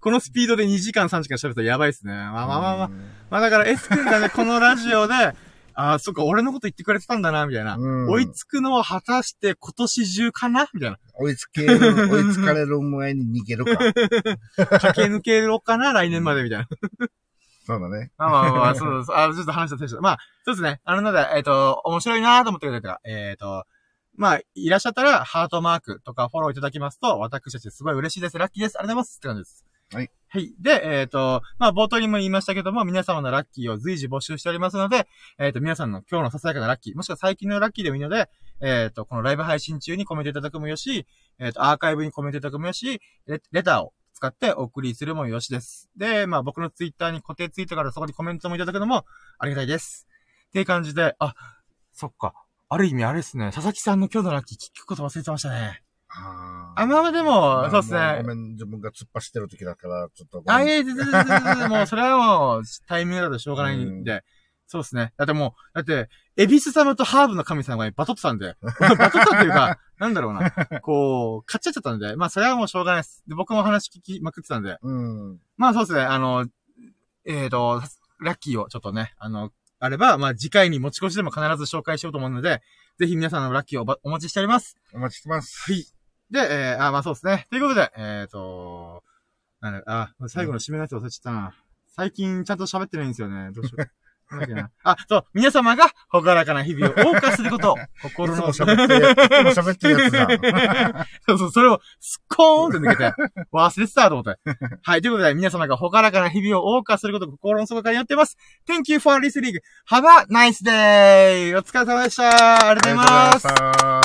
[0.00, 2.12] このスピードで2時間3時間喋ったらやばいっすね。
[2.12, 2.86] まあまあまあまあ。
[2.86, 5.14] うんまあだから S 君がね、このラジオで、
[5.74, 7.76] ああ、そっか、俺のこと言ってくれてたんだな、みたいな。
[7.76, 10.68] うん追いつくのは果たして今年中かな？
[10.74, 10.98] みたいな。
[11.14, 13.78] 追いつける、追いつかれる前に逃げるか。
[14.78, 15.92] 駆け抜けろかな？
[15.92, 16.68] 来年まで、みたいな。
[17.64, 18.10] そうだね。
[18.18, 20.00] まあまあまあ、そうそう、あちょっと話した選手だ。
[20.00, 20.80] まあ、そうですね。
[20.84, 23.64] あの、ので、えっ、と、面白いなと思ってくれた方が、えっ、と、
[24.16, 28.38] まあ、いらっしゃったら、ハートマークとかフォローいただきますと、私たちすごい嬉しいです。
[28.38, 28.78] ラッキーです。
[28.78, 29.16] ありがとうございます。
[29.18, 29.64] って感じです。
[29.92, 30.10] はい。
[30.28, 30.54] はい。
[30.60, 35.06] で、えっ、と、まあ、冒頭にも言いましたけども、皆様のラッキーを随時募集しておりますので、
[35.38, 38.30] えっ、と、皆さんの今日のささやかなラッキー、もしくは最近のラッキーでもいいので、
[38.60, 41.06] えっ、と、このライブ配信中にコメントいただくもよし、
[41.38, 45.90] えっ、と、アーカイブにコメントいただくもよし、レレターを使ってお送りするもよしです。
[45.96, 49.04] で、まあ僕のツイッターに固定ツイートからそこにコメントもいただくのも
[49.38, 50.06] ありがたいです。
[50.48, 51.34] っていう感じで、あ、
[51.92, 52.32] そっか。
[52.68, 53.46] ある意味あれですね。
[53.52, 55.81] 佐々木さんの今日のラッキー聞くこと忘れてましたね。
[56.14, 57.98] ああ、まあまあでも、そうですね。
[58.00, 60.42] もごめん、自分が突っ走ってる時だから、ちょっと。
[60.46, 64.22] あ、いえ、全然全然全然、もうそれはもうタイミングだとしょうがないんで。
[64.66, 65.12] そうですね。
[65.18, 70.50] だってもう、だって、エビス様とハーブの神様がバトってたんで、 バトったっていうか、なんだろうな。
[70.80, 73.22] こう、買っちゃっちゃったんで、まあそれはもうしょうがないです。
[73.26, 75.40] で、僕も話聞きまくってたんで、うん。
[75.58, 76.46] まあそうですね、あの、
[77.26, 77.82] えっ、と、
[78.20, 82.62] ラッキーをちょっとね、あの、あれば、まあ次回に持ち越しでも必ず紹介しようと思うので、
[82.98, 84.76] ぜひ皆さんのラッキーをお待ちしております。
[84.94, 85.70] お待ちしてます。
[85.70, 86.01] はい。
[86.32, 87.46] で、えー、あ、まあそうですね。
[87.50, 89.04] ということで、えっ、と、
[89.60, 91.54] なんだ、あ、最後の締めのやつ忘れちゃったな。
[91.86, 93.50] 最近ちゃんと喋ってないんですよね。
[93.52, 93.86] どうしよう。
[94.82, 101.06] あ、そう、皆様が、ほがらかな日々を謳歌すること、 心のいつも喋って喋ってるやつだ。
[101.28, 103.12] そうそう、それをスッコーンって抜けて、
[103.52, 104.40] 忘れてたと思って。
[104.82, 108.36] はい、ということで、皆様がほがらかな日々を謳歌すること、心の底からやってます。
[108.68, 109.60] Thank you for listening.
[109.88, 111.58] Have a nice day!
[111.58, 113.46] お疲れ様でしたありがとうございます。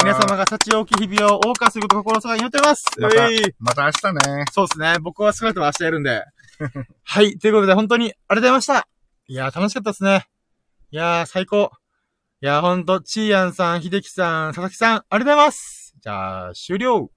[0.03, 2.85] 皆様が幸多き日々を謳歌すること、心の底からやってます。
[2.99, 4.45] またまた明日ね。
[4.51, 4.97] そうですね。
[5.01, 6.23] 僕は少なくとも明日やるんで。
[7.03, 8.96] はい、ということで、本当にありがとうございました。
[9.29, 10.25] いやー、楽しかったですね。
[10.89, 11.69] いやー、最高。
[12.41, 15.95] いやー、ほんと、ちーやんさん、ひできさん、佐々木さん、ありがとうございます。
[15.99, 17.11] じゃあ、終了。